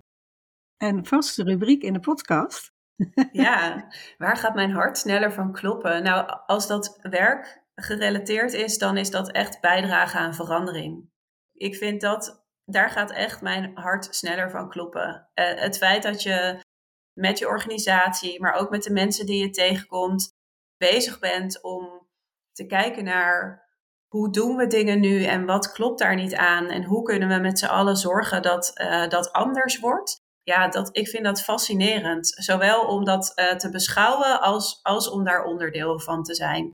Een 0.77 1.07
vaste 1.07 1.43
rubriek 1.43 1.83
in 1.83 1.93
de 1.93 2.01
podcast. 2.01 2.71
Ja, 3.33 3.89
waar 4.19 4.37
gaat 4.37 4.55
mijn 4.55 4.71
hart 4.71 4.99
sneller 4.99 5.33
van 5.33 5.53
kloppen? 5.53 6.03
Nou, 6.03 6.41
als 6.47 6.67
dat 6.67 6.99
werk 7.03 7.65
gerelateerd 7.75 8.53
is, 8.53 8.79
dan 8.79 8.97
is 8.97 9.11
dat 9.11 9.31
echt 9.31 9.61
bijdragen 9.61 10.21
aan 10.21 10.35
verandering. 10.35 11.11
Ik 11.53 11.77
vind 11.77 12.01
dat, 12.01 12.47
daar 12.65 12.91
gaat 12.91 13.11
echt 13.11 13.41
mijn 13.41 13.71
hart 13.75 14.15
sneller 14.15 14.51
van 14.51 14.69
kloppen. 14.69 15.29
Eh, 15.35 15.61
het 15.61 15.79
feit 15.79 16.03
dat 16.03 16.23
je 16.23 16.65
met 17.13 17.39
je 17.39 17.49
organisatie, 17.49 18.41
maar 18.41 18.55
ook 18.55 18.71
met 18.71 18.83
de 18.83 18.93
mensen 18.93 19.27
die 19.27 19.43
je 19.43 19.51
tegenkomt, 19.51 20.35
bezig 20.77 21.19
bent 21.19 21.63
om 21.63 22.09
te 22.53 22.67
kijken 22.67 23.05
naar 23.05 23.65
hoe 24.07 24.33
doen 24.33 24.57
we 24.57 24.67
dingen 24.67 25.01
nu 25.01 25.25
en 25.25 25.47
wat 25.47 25.73
klopt 25.73 25.99
daar 25.99 26.15
niet 26.15 26.35
aan 26.35 26.67
en 26.67 26.85
hoe 26.85 27.03
kunnen 27.03 27.29
we 27.29 27.37
met 27.37 27.59
z'n 27.59 27.67
allen 27.67 27.97
zorgen 27.97 28.43
dat 28.43 28.71
eh, 28.75 29.09
dat 29.09 29.33
anders 29.33 29.79
wordt. 29.79 30.25
Ja, 30.47 30.69
dat, 30.69 30.89
ik 30.93 31.09
vind 31.09 31.25
dat 31.25 31.43
fascinerend. 31.43 32.27
Zowel 32.27 32.87
om 32.87 33.05
dat 33.05 33.33
eh, 33.35 33.57
te 33.57 33.71
beschouwen 33.71 34.41
als, 34.41 34.79
als 34.83 35.11
om 35.11 35.25
daar 35.25 35.45
onderdeel 35.45 36.01
van 36.01 36.23
te 36.23 36.35
zijn. 36.35 36.71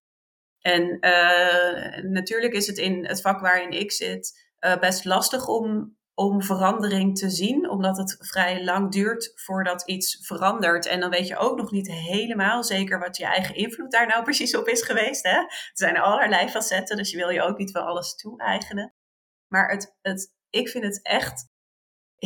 En 0.60 0.98
eh, 1.00 2.02
natuurlijk 2.02 2.52
is 2.52 2.66
het 2.66 2.78
in 2.78 3.06
het 3.06 3.20
vak 3.20 3.40
waarin 3.40 3.70
ik 3.70 3.92
zit 3.92 4.50
eh, 4.58 4.78
best 4.78 5.04
lastig 5.04 5.48
om, 5.48 5.96
om 6.14 6.42
verandering 6.42 7.18
te 7.18 7.30
zien, 7.30 7.70
omdat 7.70 7.96
het 7.96 8.16
vrij 8.18 8.64
lang 8.64 8.92
duurt 8.92 9.32
voordat 9.34 9.88
iets 9.88 10.26
verandert. 10.26 10.86
En 10.86 11.00
dan 11.00 11.10
weet 11.10 11.26
je 11.26 11.36
ook 11.36 11.56
nog 11.56 11.70
niet 11.70 11.90
helemaal 11.92 12.64
zeker 12.64 12.98
wat 12.98 13.16
je 13.16 13.24
eigen 13.24 13.54
invloed 13.54 13.92
daar 13.92 14.06
nou 14.06 14.22
precies 14.28 14.56
op 14.56 14.68
is 14.68 14.82
geweest. 14.82 15.22
Hè? 15.22 15.36
Er 15.36 15.70
zijn 15.72 15.98
allerlei 15.98 16.48
facetten, 16.48 16.96
dus 16.96 17.10
je 17.10 17.16
wil 17.16 17.30
je 17.30 17.42
ook 17.42 17.58
niet 17.58 17.72
van 17.72 17.84
alles 17.84 18.14
toe-eigenen. 18.14 18.94
Maar 19.48 19.70
het, 19.70 19.96
het, 20.02 20.34
ik 20.50 20.68
vind 20.68 20.84
het 20.84 21.02
echt 21.02 21.51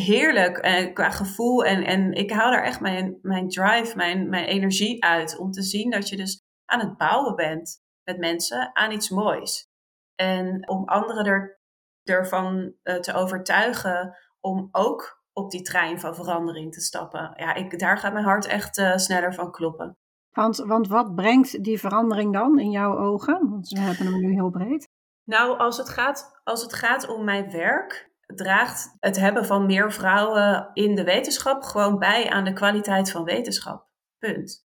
heerlijk 0.01 0.59
eh, 0.59 0.93
qua 0.93 1.11
gevoel. 1.11 1.65
En, 1.65 1.85
en 1.85 2.13
ik 2.13 2.31
haal 2.31 2.51
daar 2.51 2.65
echt 2.65 2.81
mijn, 2.81 3.19
mijn 3.23 3.49
drive, 3.49 3.97
mijn, 3.97 4.29
mijn 4.29 4.45
energie 4.45 5.05
uit. 5.05 5.39
Om 5.39 5.51
te 5.51 5.63
zien 5.63 5.91
dat 5.91 6.09
je 6.09 6.17
dus 6.17 6.43
aan 6.65 6.81
het 6.81 6.97
bouwen 6.97 7.35
bent 7.35 7.83
met 8.05 8.19
mensen 8.19 8.71
aan 8.77 8.93
iets 8.93 9.11
moois. 9.11 9.69
En 10.15 10.69
om 10.69 10.85
anderen 10.85 11.25
er, 11.25 11.61
ervan 12.03 12.75
eh, 12.83 12.97
te 12.97 13.15
overtuigen 13.15 14.17
om 14.41 14.69
ook 14.73 15.25
op 15.33 15.51
die 15.51 15.63
trein 15.63 16.01
van 16.01 16.15
verandering 16.15 16.73
te 16.73 16.81
stappen. 16.81 17.33
Ja, 17.35 17.55
ik, 17.55 17.79
daar 17.79 17.99
gaat 17.99 18.13
mijn 18.13 18.25
hart 18.25 18.47
echt 18.47 18.79
eh, 18.79 18.97
sneller 18.97 19.35
van 19.35 19.53
kloppen. 19.53 19.97
Want, 20.31 20.57
want 20.57 20.89
wat 20.89 21.15
brengt 21.15 21.65
die 21.65 21.81
verandering 21.81 22.33
dan 22.33 22.59
in 22.59 22.71
jouw 22.71 22.99
ogen? 22.99 23.51
Want 23.51 23.69
we 23.69 23.81
hebben 23.81 24.07
hem 24.07 24.21
nu 24.21 24.33
heel 24.33 24.51
breed. 24.51 24.89
Nou, 25.25 25.59
als 25.59 25.77
het 25.77 25.89
gaat, 25.89 26.41
als 26.45 26.63
het 26.63 26.75
gaat 26.75 27.09
om 27.09 27.25
mijn 27.25 27.51
werk, 27.51 28.06
draagt 28.27 28.97
het 29.01 29.17
hebben 29.17 29.47
van 29.47 29.67
meer 29.67 29.93
vrouwen 29.93 30.71
in 30.73 30.95
de 30.95 31.05
wetenschap 31.05 31.63
gewoon 31.63 31.99
bij 31.99 32.31
aan 32.31 32.45
de 32.45 32.53
kwaliteit 32.53 33.11
van 33.11 33.25
wetenschap. 33.25 33.87
Punt. 34.19 34.65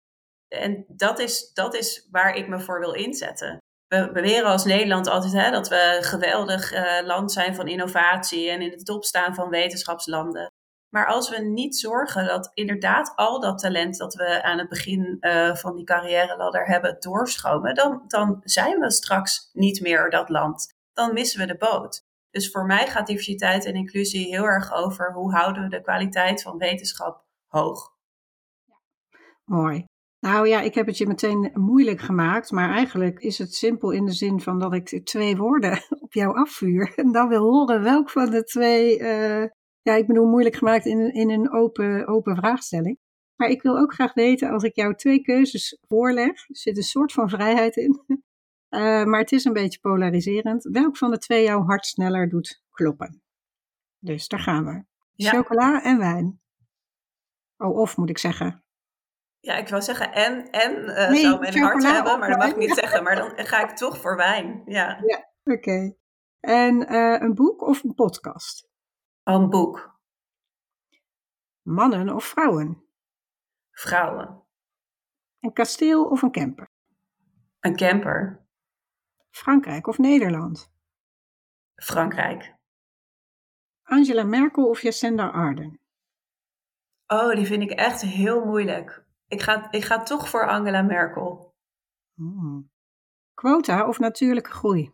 En 0.48 0.84
dat 0.88 1.18
is, 1.18 1.52
dat 1.52 1.74
is 1.74 2.09
waar 2.11 2.34
ik 2.34 2.48
me 2.48 2.61
voor 2.61 2.80
wil 2.80 2.92
inzetten. 2.92 3.59
We 3.86 4.11
beweren 4.12 4.50
als 4.50 4.64
Nederland 4.64 5.07
altijd 5.07 5.32
hè, 5.32 5.50
dat 5.50 5.68
we 5.68 5.94
een 5.96 6.05
geweldig 6.05 6.72
eh, 6.72 7.07
land 7.07 7.32
zijn 7.32 7.55
van 7.55 7.68
innovatie 7.68 8.50
en 8.50 8.61
in 8.61 8.70
de 8.70 8.82
top 8.82 9.05
staan 9.05 9.34
van 9.34 9.48
wetenschapslanden. 9.48 10.52
Maar 10.94 11.07
als 11.07 11.30
we 11.30 11.40
niet 11.42 11.76
zorgen 11.76 12.26
dat 12.26 12.50
inderdaad 12.55 13.12
al 13.16 13.40
dat 13.40 13.59
talent 13.59 13.96
dat 13.96 14.14
we 14.14 14.42
aan 14.42 14.59
het 14.59 14.68
begin 14.68 15.16
uh, 15.20 15.55
van 15.55 15.76
die 15.76 15.84
carrière 15.84 16.36
ladder 16.36 16.66
hebben 16.66 16.96
doorstromen, 16.98 17.74
dan, 17.74 18.05
dan 18.07 18.40
zijn 18.44 18.80
we 18.80 18.90
straks 18.90 19.50
niet 19.52 19.80
meer 19.80 20.11
dat 20.11 20.28
land. 20.28 20.74
Dan 20.92 21.12
missen 21.12 21.40
we 21.40 21.46
de 21.46 21.57
boot. 21.57 22.02
Dus 22.35 22.51
voor 22.51 22.66
mij 22.66 22.87
gaat 22.87 23.07
diversiteit 23.07 23.64
en 23.64 23.74
inclusie 23.74 24.26
heel 24.26 24.45
erg 24.45 24.72
over 24.72 25.12
hoe 25.12 25.35
houden 25.35 25.62
we 25.62 25.68
de 25.68 25.80
kwaliteit 25.80 26.43
van 26.43 26.59
wetenschap 26.59 27.24
hoog. 27.47 27.93
Mooi. 29.45 29.85
Nou 30.20 30.49
ja, 30.49 30.61
ik 30.61 30.74
heb 30.74 30.87
het 30.87 30.99
je 30.99 31.07
meteen 31.07 31.51
moeilijk 31.53 32.01
gemaakt, 32.01 32.51
maar 32.51 32.70
eigenlijk 32.70 33.18
is 33.18 33.39
het 33.39 33.55
simpel 33.55 33.91
in 33.91 34.05
de 34.05 34.12
zin 34.12 34.41
van 34.41 34.59
dat 34.59 34.74
ik 34.74 35.05
twee 35.05 35.37
woorden 35.37 35.78
op 36.05 36.12
jou 36.12 36.37
afvuur. 36.37 36.93
En 36.97 37.12
dan 37.12 37.28
wil 37.28 37.43
horen 37.43 37.82
welk 37.82 38.11
van 38.11 38.30
de 38.30 38.45
twee, 38.45 38.99
uh, 38.99 39.45
ja, 39.82 39.95
ik 39.95 40.07
bedoel 40.07 40.26
moeilijk 40.26 40.57
gemaakt 40.57 40.87
in, 40.87 41.14
in 41.14 41.30
een 41.30 41.53
open, 41.53 42.07
open 42.07 42.37
vraagstelling. 42.37 42.99
Maar 43.37 43.49
ik 43.49 43.62
wil 43.62 43.78
ook 43.78 43.95
graag 43.95 44.14
weten, 44.14 44.51
als 44.51 44.62
ik 44.62 44.74
jou 44.74 44.95
twee 44.95 45.20
keuzes 45.20 45.78
voorleg, 45.89 46.30
er 46.30 46.57
zit 46.57 46.76
een 46.76 46.82
soort 46.82 47.12
van 47.12 47.28
vrijheid 47.28 47.76
in, 47.76 48.05
uh, 48.75 49.05
maar 49.05 49.20
het 49.20 49.33
is 49.33 49.45
een 49.45 49.53
beetje 49.53 49.81
polariserend, 49.81 50.64
welk 50.64 50.97
van 50.97 51.11
de 51.11 51.18
twee 51.18 51.45
jouw 51.45 51.62
hart 51.62 51.87
sneller 51.87 52.29
doet 52.29 52.62
kloppen. 52.70 53.22
Dus 53.99 54.29
daar 54.29 54.41
gaan 54.41 54.64
we. 54.64 54.85
Ja. 55.12 55.31
Chocola 55.31 55.83
en 55.83 55.99
wijn. 55.99 56.41
Oh, 57.57 57.77
of 57.77 57.97
moet 57.97 58.11
ik 58.11 58.18
zeggen. 58.18 58.64
Ja, 59.41 59.57
ik 59.57 59.68
wou 59.68 59.83
zeggen 59.83 60.12
en, 60.12 60.51
en 60.51 60.72
uh, 60.72 61.09
nee, 61.09 61.20
zou 61.20 61.41
mijn 61.41 61.59
hart 61.59 61.83
hebben, 61.83 62.18
maar 62.18 62.29
dat 62.29 62.39
mag 62.39 62.49
ik 62.49 62.57
niet 62.57 62.75
zeggen. 62.75 63.03
Maar 63.03 63.16
dan 63.16 63.47
ga 63.47 63.62
ik 63.62 63.77
toch 63.77 64.01
voor 64.01 64.16
wijn, 64.16 64.62
ja. 64.64 65.01
Ja, 65.07 65.31
oké. 65.45 65.59
Okay. 65.59 65.97
En 66.41 66.93
uh, 66.93 67.20
een 67.20 67.35
boek 67.35 67.62
of 67.62 67.85
een 67.85 67.95
podcast? 67.95 68.68
Oh, 69.25 69.35
een 69.35 69.51
boek. 69.51 69.99
Mannen 71.62 72.14
of 72.14 72.25
vrouwen? 72.25 72.85
Vrouwen. 73.70 74.43
Een 75.41 75.53
kasteel 75.53 76.05
of 76.05 76.22
een 76.22 76.31
camper? 76.31 76.70
Een 77.61 77.77
camper. 77.77 78.43
Frankrijk 79.35 79.87
of 79.87 79.99
Nederland? 79.99 80.72
Frankrijk. 81.74 82.55
Angela 83.82 84.22
Merkel 84.22 84.68
of 84.68 84.80
Jacinda 84.80 85.28
Ardern? 85.28 85.78
Oh, 87.07 87.35
die 87.35 87.47
vind 87.47 87.62
ik 87.62 87.70
echt 87.70 88.01
heel 88.01 88.45
moeilijk. 88.45 89.05
Ik 89.28 89.43
ga, 89.43 89.70
ik 89.70 89.85
ga 89.85 90.03
toch 90.03 90.28
voor 90.28 90.49
Angela 90.49 90.82
Merkel. 90.82 91.55
Hmm. 92.14 92.70
Quota 93.35 93.89
of 93.89 93.99
natuurlijke 93.99 94.51
groei? 94.51 94.93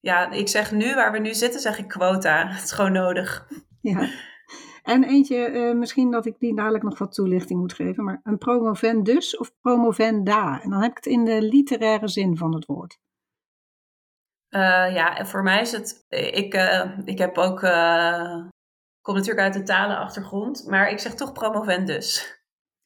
Ja, 0.00 0.30
ik 0.30 0.48
zeg 0.48 0.72
nu, 0.72 0.94
waar 0.94 1.12
we 1.12 1.18
nu 1.18 1.34
zitten, 1.34 1.60
zeg 1.60 1.78
ik 1.78 1.88
quota. 1.88 2.46
Het 2.52 2.64
is 2.64 2.72
gewoon 2.72 2.92
nodig. 2.92 3.48
Ja. 3.80 4.08
En 4.82 5.04
eentje, 5.04 5.50
uh, 5.50 5.74
misschien 5.74 6.10
dat 6.10 6.26
ik 6.26 6.38
die 6.38 6.54
dadelijk 6.54 6.84
nog 6.84 6.98
wat 6.98 7.14
toelichting 7.14 7.60
moet 7.60 7.72
geven, 7.72 8.04
maar 8.04 8.20
een 8.22 8.38
promovendus 8.38 9.36
of 9.36 9.54
promovenda? 9.60 10.62
En 10.62 10.70
dan 10.70 10.82
heb 10.82 10.90
ik 10.90 10.96
het 10.96 11.06
in 11.06 11.24
de 11.24 11.42
literaire 11.42 12.08
zin 12.08 12.36
van 12.36 12.54
het 12.54 12.66
woord. 12.66 13.02
Uh, 14.54 14.94
ja, 14.94 15.16
en 15.16 15.26
voor 15.26 15.42
mij 15.42 15.60
is 15.60 15.72
het, 15.72 16.04
ik, 16.08 16.54
uh, 16.54 16.98
ik 17.04 17.18
heb 17.18 17.38
ook, 17.38 17.60
kom 19.00 19.14
natuurlijk 19.14 19.40
uit 19.40 19.54
de 19.54 19.62
talenachtergrond, 19.62 20.66
maar 20.66 20.90
ik 20.90 20.98
zeg 20.98 21.14
toch 21.14 21.32
promovendus. 21.32 22.38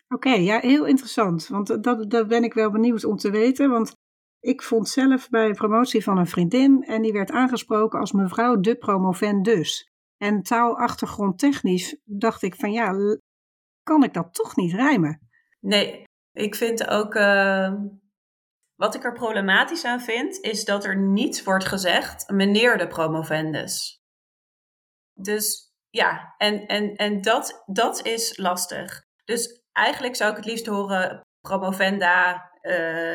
Oké, 0.09 0.31
ja, 0.31 0.59
heel 0.59 0.85
interessant. 0.85 1.47
Want 1.47 1.83
dat, 1.85 2.11
dat 2.11 2.29
ben 2.29 2.45
ik 2.45 2.55
wel 2.55 2.71
benieuwd 2.71 3.05
om 3.05 3.17
te 3.17 3.31
weten. 3.31 3.71
Want 3.71 3.93
ik 4.41 4.63
vond 4.63 4.89
zelf 4.89 5.29
bij 5.29 5.53
promotie 5.53 6.03
van 6.03 6.19
een 6.19 6.27
vriendin 6.27 6.85
en 6.85 7.03
die 7.03 7.13
werd 7.13 7.31
aangesproken 7.31 8.01
als 8.01 8.13
mevrouw 8.13 8.61
de 8.61 8.77
promovendus. 8.77 9.91
En 10.17 10.43
taalachtergrond 10.43 11.39
technisch 11.39 11.97
dacht 12.05 12.43
ik 12.43 12.55
van 12.55 12.73
ja, 12.73 13.17
kan 13.83 14.03
ik 14.03 14.15
dat 14.15 14.35
toch 14.35 14.57
niet 14.57 14.73
rijmen? 14.73 15.29
Nee, 15.61 16.05
ik 16.33 16.55
vind 16.55 16.89
ook. 16.89 17.15
Wat 18.79 18.95
ik 18.95 19.05
er 19.05 19.13
problematisch 19.13 19.85
aan 19.85 20.01
vind, 20.01 20.41
is 20.41 20.65
dat 20.65 20.85
er 20.85 20.97
niet 20.97 21.45
wordt 21.45 21.65
gezegd 21.65 22.31
meneer 22.31 22.79
de 22.79 22.87
promovendus. 22.87 24.01
Dus 25.15 25.73
ja, 25.91 26.35
en, 26.37 26.67
en, 26.67 26.95
en 26.95 27.21
dat, 27.21 27.63
dat 27.67 28.07
is 28.07 28.37
lastig. 28.37 29.03
Dus 29.25 29.63
eigenlijk 29.73 30.17
zou 30.17 30.31
ik 30.31 30.37
het 30.37 30.47
liefst 30.47 30.67
horen 30.67 31.21
promovenda, 31.41 32.51
uh, 32.63 32.73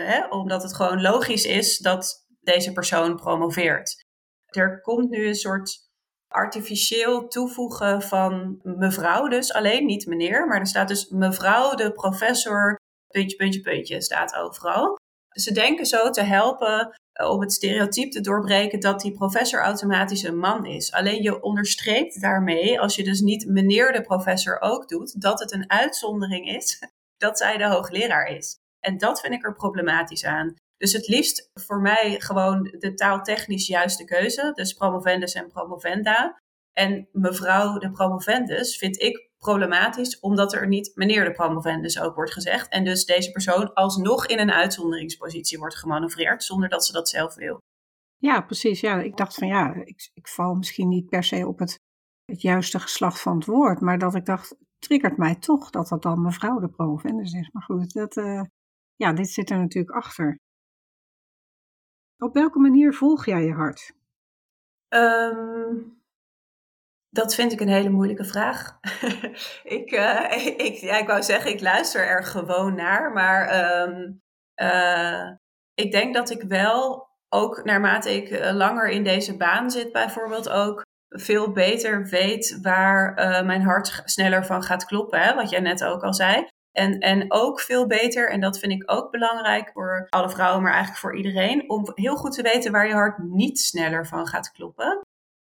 hè, 0.08 0.28
omdat 0.28 0.64
het 0.64 0.76
gewoon 0.76 1.02
logisch 1.02 1.46
is 1.46 1.78
dat 1.78 2.26
deze 2.40 2.72
persoon 2.72 3.16
promoveert. 3.16 4.06
Er 4.46 4.82
komt 4.82 5.10
nu 5.10 5.28
een 5.28 5.36
soort 5.36 5.90
artificieel 6.28 7.28
toevoegen 7.28 8.02
van 8.02 8.60
mevrouw, 8.64 9.28
dus 9.28 9.54
alleen 9.54 9.86
niet 9.86 10.06
meneer, 10.06 10.48
maar 10.48 10.60
er 10.60 10.68
staat 10.68 10.88
dus 10.88 11.10
mevrouw 11.10 11.76
de 11.76 11.92
professor, 11.92 12.76
puntje, 13.08 13.36
puntje, 13.36 13.62
puntje, 13.62 14.02
staat 14.02 14.36
overal. 14.36 15.02
Ze 15.34 15.52
denken 15.52 15.86
zo 15.86 16.10
te 16.10 16.22
helpen 16.22 17.00
uh, 17.22 17.30
om 17.30 17.42
het 17.42 17.54
stereotype 17.54 18.10
te 18.10 18.22
doorbreken 18.22 18.80
dat 18.80 19.02
die 19.02 19.12
professor 19.12 19.62
automatisch 19.62 20.24
een 20.24 20.38
man 20.38 20.66
is. 20.66 20.92
Alleen 20.92 21.22
je 21.22 21.42
onderstreept 21.42 22.22
daarmee, 22.22 22.80
als 22.80 22.96
je 22.96 23.04
dus 23.04 23.20
niet 23.20 23.48
meneer 23.48 23.92
de 23.92 24.02
professor 24.02 24.62
ook 24.62 24.88
doet, 24.88 25.22
dat 25.22 25.40
het 25.40 25.52
een 25.52 25.70
uitzondering 25.70 26.50
is 26.50 26.80
dat 27.24 27.38
zij 27.38 27.58
de 27.58 27.68
hoogleraar 27.68 28.28
is. 28.28 28.58
En 28.80 28.98
dat 28.98 29.20
vind 29.20 29.34
ik 29.34 29.46
er 29.46 29.54
problematisch 29.54 30.26
aan. 30.26 30.56
Dus 30.78 30.94
het 30.94 31.08
liefst 31.08 31.50
voor 31.54 31.82
mij 31.82 32.16
gewoon 32.20 32.64
de 32.80 32.94
taaltechnisch 32.94 33.68
juiste 33.68 34.04
keuze. 34.04 34.52
Dus 34.54 34.74
promovendus 34.74 35.34
en 35.34 35.48
promovenda. 35.48 36.42
En 36.74 37.08
mevrouw 37.12 37.78
de 37.78 37.92
promovendus 37.92 38.78
vind 38.78 39.02
ik 39.02 39.30
problematisch, 39.44 40.20
omdat 40.20 40.54
er 40.54 40.68
niet 40.68 40.92
meneer 40.96 41.24
de 41.26 41.32
promovendus 41.32 42.00
ook 42.00 42.16
wordt 42.16 42.34
gezegd. 42.34 42.70
En 42.70 42.84
dus 42.84 43.06
deze 43.06 43.32
persoon 43.32 43.74
alsnog 43.74 44.26
in 44.26 44.40
een 44.40 44.52
uitzonderingspositie 44.52 45.58
wordt 45.58 45.76
gemanoeuvreerd, 45.76 46.44
zonder 46.44 46.70
dat 46.70 46.86
ze 46.86 46.92
dat 46.92 47.10
zelf 47.10 47.36
wil. 47.36 47.58
Ja, 48.18 48.42
precies. 48.42 48.80
Ja, 48.80 49.02
ik 49.02 49.18
dacht 49.18 49.36
van 49.36 49.48
ja, 49.48 49.74
ik, 49.74 50.10
ik 50.14 50.28
val 50.28 50.54
misschien 50.56 50.88
niet 50.88 51.10
per 51.10 51.24
se 51.24 51.48
op 51.48 51.60
het, 51.60 51.80
het 52.26 52.42
juiste 52.42 52.80
geslacht 52.80 53.22
van 53.22 53.36
het 53.36 53.46
woord, 53.46 53.80
maar 53.82 53.98
dat 53.98 54.16
ik 54.16 54.26
dacht, 54.26 54.56
triggert 54.80 55.18
mij 55.18 55.36
toch 55.36 55.70
dat 55.70 55.88
dat 55.88 56.02
dan 56.02 56.22
mevrouw 56.22 56.60
de 56.60 56.70
promovendus 56.70 57.34
is. 57.34 57.50
Maar 57.52 57.64
goed, 57.64 57.94
dat, 57.94 58.16
uh, 58.16 58.42
ja, 58.96 59.14
dit 59.14 59.30
zit 59.30 59.50
er 59.50 59.58
natuurlijk 59.58 59.96
achter. 59.96 60.40
Op 62.18 62.34
welke 62.34 62.60
manier 62.60 62.94
volg 62.94 63.26
jij 63.26 63.44
je 63.44 63.54
hart? 63.54 63.94
Um, 64.96 66.03
dat 67.14 67.36
vind 67.36 67.52
ik 67.52 67.60
een 67.60 67.68
hele 67.68 67.90
moeilijke 67.90 68.24
vraag. 68.24 68.80
ik, 69.80 69.92
uh, 69.92 70.48
ik, 70.68 70.74
ja, 70.74 70.98
ik 70.98 71.08
wou 71.08 71.24
zeggen, 71.24 71.52
ik 71.52 71.62
luister 71.62 72.08
er 72.08 72.24
gewoon 72.24 72.76
naar. 72.76 73.12
Maar 73.12 73.72
um, 73.82 74.22
uh, 74.62 75.32
ik 75.74 75.92
denk 75.92 76.14
dat 76.14 76.30
ik 76.30 76.42
wel, 76.42 77.08
ook 77.30 77.64
naarmate 77.64 78.16
ik 78.16 78.30
uh, 78.30 78.52
langer 78.54 78.90
in 78.90 79.04
deze 79.04 79.38
baan 79.38 79.72
zit, 79.72 79.92
bijvoorbeeld 79.92 80.50
ook 80.50 80.82
veel 81.10 81.52
beter 81.52 82.06
weet 82.06 82.60
waar 82.62 83.14
mijn 83.46 83.62
hart 83.62 84.02
sneller 84.06 84.46
van 84.46 84.64
gaat 84.64 84.86
kloppen. 84.86 85.20
Hè? 85.20 85.36
Wat 85.36 85.50
jij 85.50 85.60
net 85.60 85.84
ook 85.84 86.04
al 86.04 86.14
zei. 86.14 86.48
En, 86.72 87.00
en 87.00 87.26
ook 87.32 87.60
veel 87.60 87.88
beter, 87.88 88.30
en 88.30 88.40
dat 88.40 88.60
vind 88.60 88.72
ik 88.72 88.92
ook 88.92 89.12
belangrijk 89.12 89.70
voor 89.74 90.08
alle 90.10 90.30
vrouwen, 90.30 90.62
maar 90.62 90.72
eigenlijk 90.72 91.02
voor 91.02 91.16
iedereen, 91.16 91.70
om 91.70 91.92
heel 91.94 92.16
goed 92.16 92.34
te 92.34 92.42
weten 92.42 92.72
waar 92.72 92.88
je 92.88 92.94
hart 92.94 93.18
niet 93.18 93.60
sneller 93.60 94.08
van 94.08 94.28
gaat 94.28 94.52
kloppen. 94.52 95.02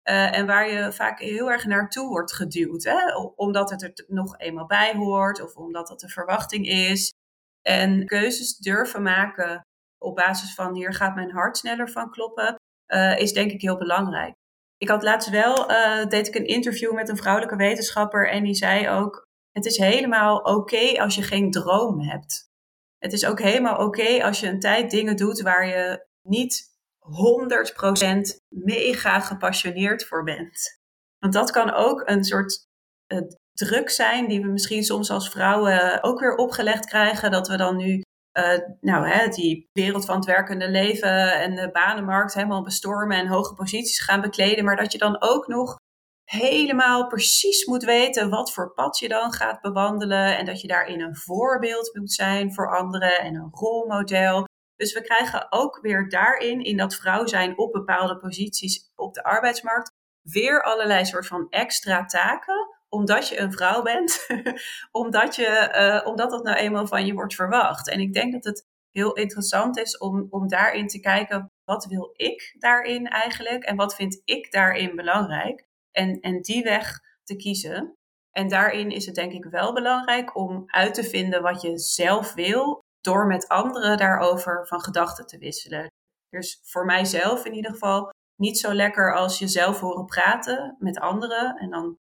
Uh, 0.10 0.38
en 0.38 0.46
waar 0.46 0.70
je 0.70 0.92
vaak 0.92 1.20
heel 1.20 1.52
erg 1.52 1.66
naartoe 1.66 2.08
wordt 2.08 2.34
geduwd, 2.34 2.84
hè? 2.84 3.16
omdat 3.36 3.70
het 3.70 3.82
er 3.82 4.06
nog 4.08 4.38
eenmaal 4.38 4.66
bij 4.66 4.96
hoort 4.96 5.42
of 5.42 5.56
omdat 5.56 5.88
dat 5.88 6.00
de 6.00 6.10
verwachting 6.10 6.68
is. 6.68 7.14
En 7.62 8.06
keuzes 8.06 8.58
durven 8.58 9.02
maken 9.02 9.62
op 9.98 10.16
basis 10.16 10.54
van 10.54 10.76
hier 10.76 10.94
gaat 10.94 11.16
mijn 11.16 11.32
hart 11.32 11.58
sneller 11.58 11.90
van 11.90 12.12
kloppen, 12.12 12.56
uh, 12.94 13.20
is 13.20 13.34
denk 13.34 13.52
ik 13.52 13.62
heel 13.62 13.78
belangrijk. 13.78 14.34
Ik 14.78 14.90
had 14.90 15.04
laatst 15.04 15.30
wel, 15.30 15.72
uh, 15.72 16.06
deed 16.06 16.28
ik 16.28 16.36
een 16.36 16.46
interview 16.46 16.94
met 16.94 17.10
een 17.10 17.18
vrouwelijke 17.18 17.56
wetenschapper 17.56 18.30
en 18.30 18.44
die 18.44 18.54
zei 18.54 18.90
ook, 18.90 19.28
het 19.52 19.66
is 19.66 19.78
helemaal 19.78 20.38
oké 20.38 21.02
als 21.02 21.16
je 21.16 21.22
geen 21.22 21.52
droom 21.52 22.00
hebt. 22.00 22.50
Het 22.98 23.14
is 23.14 23.26
ook 23.26 23.40
helemaal 23.40 23.86
oké 23.86 24.24
als 24.24 24.40
je 24.40 24.48
een 24.48 24.60
tijd 24.60 24.92
dingen 24.92 25.16
doet 25.16 25.42
waar 25.42 25.68
je 25.68 26.08
niet 26.28 26.71
100% 27.02 28.38
mega 28.48 29.20
gepassioneerd 29.20 30.06
voor 30.06 30.24
bent. 30.24 30.80
Want 31.20 31.34
dat 31.34 31.52
kan 31.52 31.74
ook 31.74 32.10
een 32.10 32.24
soort 32.24 32.66
uh, 33.08 33.22
druk 33.54 33.90
zijn 33.90 34.28
die 34.28 34.42
we 34.42 34.48
misschien 34.48 34.84
soms 34.84 35.10
als 35.10 35.30
vrouwen 35.30 36.04
ook 36.04 36.20
weer 36.20 36.36
opgelegd 36.36 36.86
krijgen. 36.86 37.32
Dat 37.32 37.48
we 37.48 37.58
dan 37.58 37.78
nu 37.78 38.02
uh, 38.38 38.60
nou, 38.82 39.08
hè, 39.08 39.28
die 39.28 39.70
wereld 39.72 40.06
van 40.06 40.16
het 40.16 40.26
werkende 40.26 40.70
leven 40.70 41.40
en 41.40 41.56
de 41.56 41.70
banenmarkt 41.72 42.34
helemaal 42.34 42.64
bestormen 42.64 43.18
en 43.18 43.28
hoge 43.28 43.54
posities 43.54 44.00
gaan 44.00 44.22
bekleden. 44.22 44.66
Maar 44.66 44.76
dat 44.76 44.92
je 44.92 44.98
dan 44.98 45.22
ook 45.22 45.48
nog 45.48 45.76
helemaal 46.24 47.08
precies 47.08 47.66
moet 47.66 47.84
weten 47.84 48.30
wat 48.30 48.54
voor 48.54 48.74
pad 48.74 49.00
je 49.00 49.08
dan 49.08 49.32
gaat 49.32 49.62
bewandelen. 49.62 50.38
En 50.38 50.46
dat 50.46 50.62
je 50.62 50.68
daarin 50.68 51.02
een 51.02 51.16
voorbeeld 51.16 51.96
moet 51.96 52.12
zijn 52.12 52.54
voor 52.54 52.78
anderen 52.78 53.20
en 53.20 53.36
een 53.36 53.50
rolmodel. 53.52 54.46
Dus 54.82 54.94
we 54.94 55.02
krijgen 55.02 55.52
ook 55.52 55.80
weer 55.82 56.10
daarin, 56.10 56.64
in 56.64 56.78
dat 56.78 56.96
vrouw 56.96 57.26
zijn 57.26 57.58
op 57.58 57.72
bepaalde 57.72 58.18
posities 58.18 58.92
op 58.96 59.14
de 59.14 59.24
arbeidsmarkt, 59.24 59.92
weer 60.22 60.64
allerlei 60.64 61.06
soort 61.06 61.28
van 61.28 61.50
extra 61.50 62.06
taken 62.06 62.80
omdat 62.90 63.28
je 63.28 63.40
een 63.40 63.52
vrouw 63.52 63.82
bent, 63.82 64.28
omdat, 65.02 65.36
je, 65.36 65.72
uh, 65.76 66.08
omdat 66.08 66.32
dat 66.32 66.44
nou 66.44 66.58
eenmaal 66.58 66.88
van 66.88 67.06
je 67.06 67.14
wordt 67.14 67.36
verwacht. 67.36 67.90
En 67.90 68.00
ik 68.00 68.14
denk 68.14 68.34
dat 68.34 68.44
het 68.44 68.66
heel 68.92 69.14
interessant 69.14 69.78
is 69.78 69.98
om, 69.98 70.28
om 70.30 70.48
daarin 70.48 70.88
te 70.88 71.00
kijken, 71.00 71.52
wat 71.64 71.86
wil 71.86 72.10
ik 72.14 72.56
daarin 72.60 73.08
eigenlijk 73.08 73.64
en 73.64 73.76
wat 73.76 73.96
vind 73.96 74.22
ik 74.26 74.52
daarin 74.52 74.96
belangrijk? 74.96 75.66
En, 75.92 76.20
en 76.20 76.42
die 76.42 76.64
weg 76.64 77.00
te 77.24 77.36
kiezen. 77.36 77.96
En 78.32 78.48
daarin 78.48 78.92
is 78.92 79.06
het 79.06 79.16
denk 79.16 79.32
ik 79.32 79.46
wel 79.46 79.74
belangrijk 79.74 80.36
om 80.36 80.64
uit 80.66 80.94
te 80.94 81.04
vinden 81.04 81.42
wat 81.42 81.62
je 81.62 81.78
zelf 81.78 82.34
wil 82.34 82.84
door 83.02 83.28
met 83.28 83.48
anderen 83.48 83.98
daarover 83.98 84.68
van 84.68 84.82
gedachten 84.82 85.28
te 85.28 85.38
wisselen. 85.38 85.88
Dus 86.30 86.60
voor 86.64 86.86
mijzelf 86.86 87.46
in 87.46 87.54
ieder 87.54 87.72
geval 87.72 88.10
niet 88.36 88.60
zo 88.60 88.74
lekker 88.74 89.16
als 89.16 89.40
jezelf 89.40 89.80
horen 89.80 90.06
praten 90.06 90.76
met 90.80 91.00
anderen. 91.00 91.56
En 91.58 91.70
dan, 91.70 91.98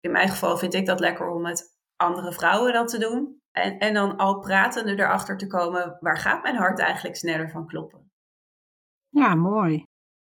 in 0.00 0.12
mijn 0.12 0.28
geval 0.28 0.56
vind 0.56 0.74
ik 0.74 0.86
dat 0.86 1.00
lekker 1.00 1.28
om 1.28 1.42
met 1.42 1.76
andere 1.96 2.32
vrouwen 2.32 2.72
dat 2.72 2.88
te 2.88 2.98
doen. 2.98 3.40
En, 3.50 3.78
en 3.78 3.94
dan 3.94 4.16
al 4.16 4.38
pratende 4.38 4.92
erachter 4.92 5.36
te 5.36 5.46
komen, 5.46 5.96
waar 6.00 6.18
gaat 6.18 6.42
mijn 6.42 6.56
hart 6.56 6.78
eigenlijk 6.78 7.16
sneller 7.16 7.50
van 7.50 7.66
kloppen? 7.66 8.10
Ja, 9.08 9.34
mooi. 9.34 9.84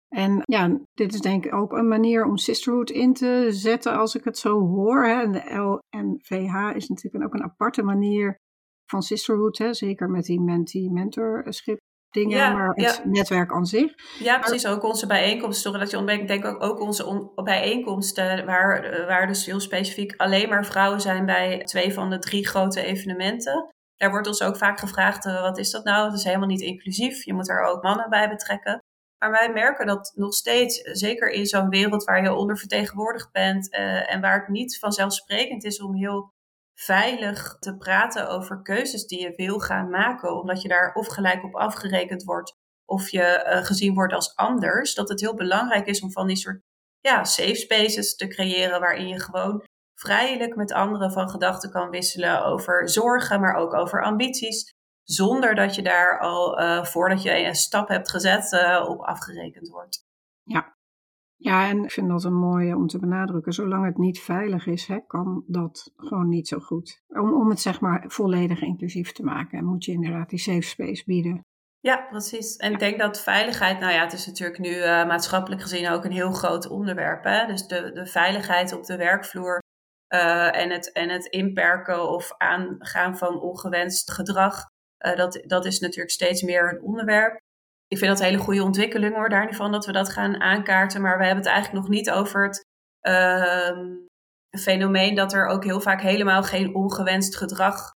En 0.08 0.42
ja, 0.44 0.78
dit 0.94 1.14
is 1.14 1.20
denk 1.20 1.44
ik 1.44 1.54
ook 1.54 1.72
een 1.72 1.88
manier 1.88 2.24
om 2.24 2.36
sisterhood 2.36 2.90
in 2.90 3.12
te 3.12 3.46
zetten 3.50 3.96
als 3.96 4.14
ik 4.14 4.24
het 4.24 4.38
zo 4.38 4.60
hoor. 4.60 5.04
Hè. 5.04 5.22
En 5.22 5.32
de 5.32 5.80
LNVH 5.90 6.74
is 6.74 6.88
natuurlijk 6.88 7.24
ook 7.24 7.34
een 7.34 7.42
aparte 7.42 7.82
manier 7.82 8.36
van 8.90 9.02
sisterhood, 9.02 9.58
hè? 9.58 9.74
zeker 9.74 10.10
met 10.10 10.24
die 10.24 10.40
mentee-mentorschip 10.40 11.78
dingen, 12.10 12.36
ja, 12.36 12.52
maar 12.52 12.68
het 12.68 13.00
ja. 13.04 13.10
netwerk 13.10 13.52
aan 13.52 13.66
zich. 13.66 13.92
Ja, 14.18 14.38
precies. 14.38 14.66
Ook 14.66 14.82
onze 14.82 15.06
bijeenkomsten, 15.06 15.72
dat 15.72 15.90
je 15.90 15.96
ontbreekt. 15.96 16.22
Ik 16.22 16.28
denk 16.28 16.44
ook, 16.44 16.62
ook 16.62 16.80
onze 16.80 17.06
on, 17.06 17.30
bijeenkomsten, 17.34 18.46
waar, 18.46 19.06
waar 19.06 19.26
dus 19.26 19.46
heel 19.46 19.60
specifiek 19.60 20.14
alleen 20.16 20.48
maar 20.48 20.66
vrouwen 20.66 21.00
zijn 21.00 21.26
bij 21.26 21.64
twee 21.64 21.92
van 21.92 22.10
de 22.10 22.18
drie 22.18 22.46
grote 22.46 22.82
evenementen. 22.82 23.68
Daar 23.96 24.10
wordt 24.10 24.26
ons 24.26 24.42
ook 24.42 24.56
vaak 24.56 24.78
gevraagd, 24.78 25.26
uh, 25.26 25.40
wat 25.40 25.58
is 25.58 25.70
dat 25.70 25.84
nou? 25.84 26.08
Dat 26.08 26.18
is 26.18 26.24
helemaal 26.24 26.48
niet 26.48 26.60
inclusief. 26.60 27.24
Je 27.24 27.34
moet 27.34 27.48
er 27.48 27.62
ook 27.62 27.82
mannen 27.82 28.10
bij 28.10 28.28
betrekken. 28.28 28.82
Maar 29.18 29.30
wij 29.30 29.52
merken 29.52 29.86
dat 29.86 30.12
nog 30.14 30.34
steeds, 30.34 30.80
zeker 30.82 31.30
in 31.30 31.46
zo'n 31.46 31.68
wereld 31.68 32.04
waar 32.04 32.22
je 32.22 32.34
ondervertegenwoordigd 32.34 33.32
bent 33.32 33.74
uh, 33.74 34.12
en 34.14 34.20
waar 34.20 34.40
het 34.40 34.48
niet 34.48 34.78
vanzelfsprekend 34.78 35.64
is 35.64 35.82
om 35.82 35.94
heel 35.94 36.30
veilig 36.80 37.56
te 37.58 37.76
praten 37.76 38.28
over 38.28 38.62
keuzes 38.62 39.06
die 39.06 39.20
je 39.20 39.34
wil 39.36 39.58
gaan 39.58 39.90
maken, 39.90 40.40
omdat 40.40 40.62
je 40.62 40.68
daar 40.68 40.94
of 40.94 41.06
gelijk 41.06 41.44
op 41.44 41.54
afgerekend 41.54 42.22
wordt 42.22 42.56
of 42.84 43.08
je 43.08 43.44
uh, 43.46 43.64
gezien 43.64 43.94
wordt 43.94 44.12
als 44.12 44.36
anders, 44.36 44.94
dat 44.94 45.08
het 45.08 45.20
heel 45.20 45.34
belangrijk 45.34 45.86
is 45.86 46.00
om 46.00 46.12
van 46.12 46.26
die 46.26 46.36
soort 46.36 46.60
ja, 47.00 47.24
safe 47.24 47.54
spaces 47.54 48.16
te 48.16 48.26
creëren 48.26 48.80
waarin 48.80 49.08
je 49.08 49.20
gewoon 49.20 49.64
vrijelijk 49.94 50.56
met 50.56 50.72
anderen 50.72 51.12
van 51.12 51.30
gedachten 51.30 51.70
kan 51.70 51.90
wisselen 51.90 52.44
over 52.44 52.88
zorgen, 52.88 53.40
maar 53.40 53.54
ook 53.54 53.74
over 53.74 54.04
ambities, 54.04 54.74
zonder 55.02 55.54
dat 55.54 55.74
je 55.74 55.82
daar 55.82 56.20
al 56.20 56.60
uh, 56.60 56.84
voordat 56.84 57.22
je 57.22 57.44
een 57.44 57.54
stap 57.54 57.88
hebt 57.88 58.10
gezet 58.10 58.52
uh, 58.52 58.84
op 58.88 59.00
afgerekend 59.00 59.68
wordt. 59.68 60.06
Ja, 60.42 60.76
Ja, 61.40 61.68
en 61.68 61.84
ik 61.84 61.90
vind 61.90 62.08
dat 62.08 62.24
een 62.24 62.38
mooie 62.38 62.76
om 62.76 62.86
te 62.86 62.98
benadrukken. 62.98 63.52
Zolang 63.52 63.84
het 63.84 63.98
niet 63.98 64.20
veilig 64.20 64.66
is, 64.66 64.86
hè, 64.86 64.98
kan 65.06 65.44
dat 65.46 65.92
gewoon 65.96 66.28
niet 66.28 66.48
zo 66.48 66.58
goed. 66.58 67.02
Om, 67.08 67.32
om 67.32 67.48
het 67.48 67.60
zeg 67.60 67.80
maar 67.80 68.04
volledig 68.06 68.60
inclusief 68.60 69.12
te 69.12 69.24
maken, 69.24 69.64
moet 69.64 69.84
je 69.84 69.92
inderdaad 69.92 70.28
die 70.28 70.38
safe 70.38 70.62
space 70.62 71.02
bieden. 71.06 71.40
Ja, 71.80 72.06
precies. 72.10 72.56
En 72.56 72.72
ik 72.72 72.78
denk 72.78 72.98
dat 72.98 73.22
veiligheid, 73.22 73.80
nou 73.80 73.92
ja, 73.92 74.02
het 74.02 74.12
is 74.12 74.26
natuurlijk 74.26 74.58
nu 74.58 74.70
uh, 74.70 75.06
maatschappelijk 75.06 75.62
gezien 75.62 75.88
ook 75.88 76.04
een 76.04 76.12
heel 76.12 76.32
groot 76.32 76.68
onderwerp. 76.68 77.24
Hè? 77.24 77.46
Dus 77.46 77.66
de, 77.66 77.92
de 77.92 78.06
veiligheid 78.06 78.72
op 78.72 78.84
de 78.84 78.96
werkvloer 78.96 79.58
uh, 80.14 80.56
en, 80.56 80.70
het, 80.70 80.92
en 80.92 81.08
het 81.08 81.26
inperken 81.26 82.08
of 82.08 82.34
aangaan 82.36 83.16
van 83.16 83.40
ongewenst 83.40 84.10
gedrag, 84.12 84.64
uh, 85.06 85.16
dat, 85.16 85.42
dat 85.46 85.64
is 85.64 85.80
natuurlijk 85.80 86.10
steeds 86.10 86.42
meer 86.42 86.72
een 86.72 86.82
onderwerp. 86.82 87.38
Ik 87.88 87.98
vind 87.98 88.10
dat 88.10 88.20
een 88.20 88.26
hele 88.26 88.38
goede 88.38 88.62
ontwikkeling 88.62 89.14
hoor, 89.14 89.28
daar 89.28 89.70
dat 89.70 89.86
we 89.86 89.92
dat 89.92 90.08
gaan 90.08 90.40
aankaarten. 90.40 91.00
Maar 91.00 91.18
we 91.18 91.24
hebben 91.24 91.44
het 91.44 91.52
eigenlijk 91.52 91.84
nog 91.84 91.94
niet 91.94 92.10
over 92.10 92.46
het 92.46 92.66
uh, 93.08 93.78
fenomeen 94.58 95.14
dat 95.14 95.32
er 95.32 95.46
ook 95.46 95.64
heel 95.64 95.80
vaak 95.80 96.00
helemaal 96.00 96.42
geen 96.42 96.74
ongewenst 96.74 97.36
gedrag 97.36 97.90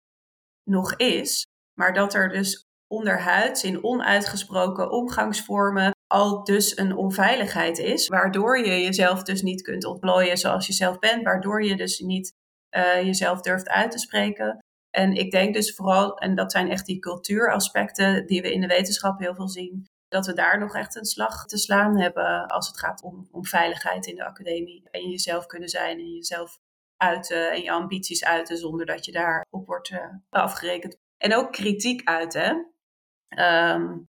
nog 0.71 0.97
is. 0.97 1.47
Maar 1.79 1.95
dat 1.95 2.15
er 2.15 2.29
dus 2.29 2.65
onderhuids 2.87 3.65
in 3.65 3.85
onuitgesproken 3.85 4.91
omgangsvormen 4.91 5.91
al 6.07 6.45
dus 6.45 6.77
een 6.77 6.97
onveiligheid 6.97 7.79
is, 7.79 8.09
waardoor 8.09 8.59
je 8.59 8.83
jezelf 8.83 9.23
dus 9.23 9.43
niet 9.43 9.63
kunt 9.63 9.85
ontplooien 9.85 10.37
zoals 10.37 10.67
je 10.67 10.73
zelf 10.73 10.99
bent, 10.99 11.23
waardoor 11.23 11.65
je 11.65 11.77
dus 11.77 11.99
niet 11.99 12.33
uh, 12.77 13.03
jezelf 13.03 13.41
durft 13.41 13.69
uit 13.69 13.91
te 13.91 13.99
spreken. 13.99 14.59
En 14.97 15.13
ik 15.13 15.31
denk 15.31 15.55
dus 15.55 15.75
vooral, 15.75 16.19
en 16.19 16.35
dat 16.35 16.53
zijn 16.53 16.71
echt 16.71 16.87
die 16.87 16.99
cultuuraspecten 16.99 18.27
die 18.27 18.43
we 18.43 18.53
in 18.53 18.61
de 18.61 18.67
wetenschap 18.67 19.19
heel 19.19 19.35
veel 19.35 19.49
zien, 19.49 19.87
dat 20.09 20.27
we 20.27 20.33
daar 20.33 20.59
nog 20.59 20.75
echt 20.75 20.97
een 20.97 21.05
slag 21.05 21.47
te 21.47 21.59
slaan 21.59 21.99
hebben 21.99 22.47
als 22.47 22.67
het 22.67 22.79
gaat 22.79 23.03
om, 23.03 23.29
om 23.31 23.45
veiligheid 23.45 24.07
in 24.07 24.17
de 24.17 24.25
academie. 24.25 24.89
En 24.91 25.11
jezelf 25.11 25.47
kunnen 25.47 25.69
zijn 25.69 25.99
en 25.99 26.13
jezelf 26.13 26.59
uiten 26.97 27.53
en 27.53 27.63
je 27.63 27.71
ambities 27.71 28.25
uiten 28.25 28.57
zonder 28.57 28.87
dat 28.87 29.05
je 29.05 29.13
daarop 29.13 29.67
wordt 29.67 29.91
uh, 29.91 30.07
afgerekend. 30.31 30.97
En 31.17 31.35
ook 31.35 31.53
kritiek 31.53 32.09
uiten. 32.09 32.73
Um, 33.39 34.11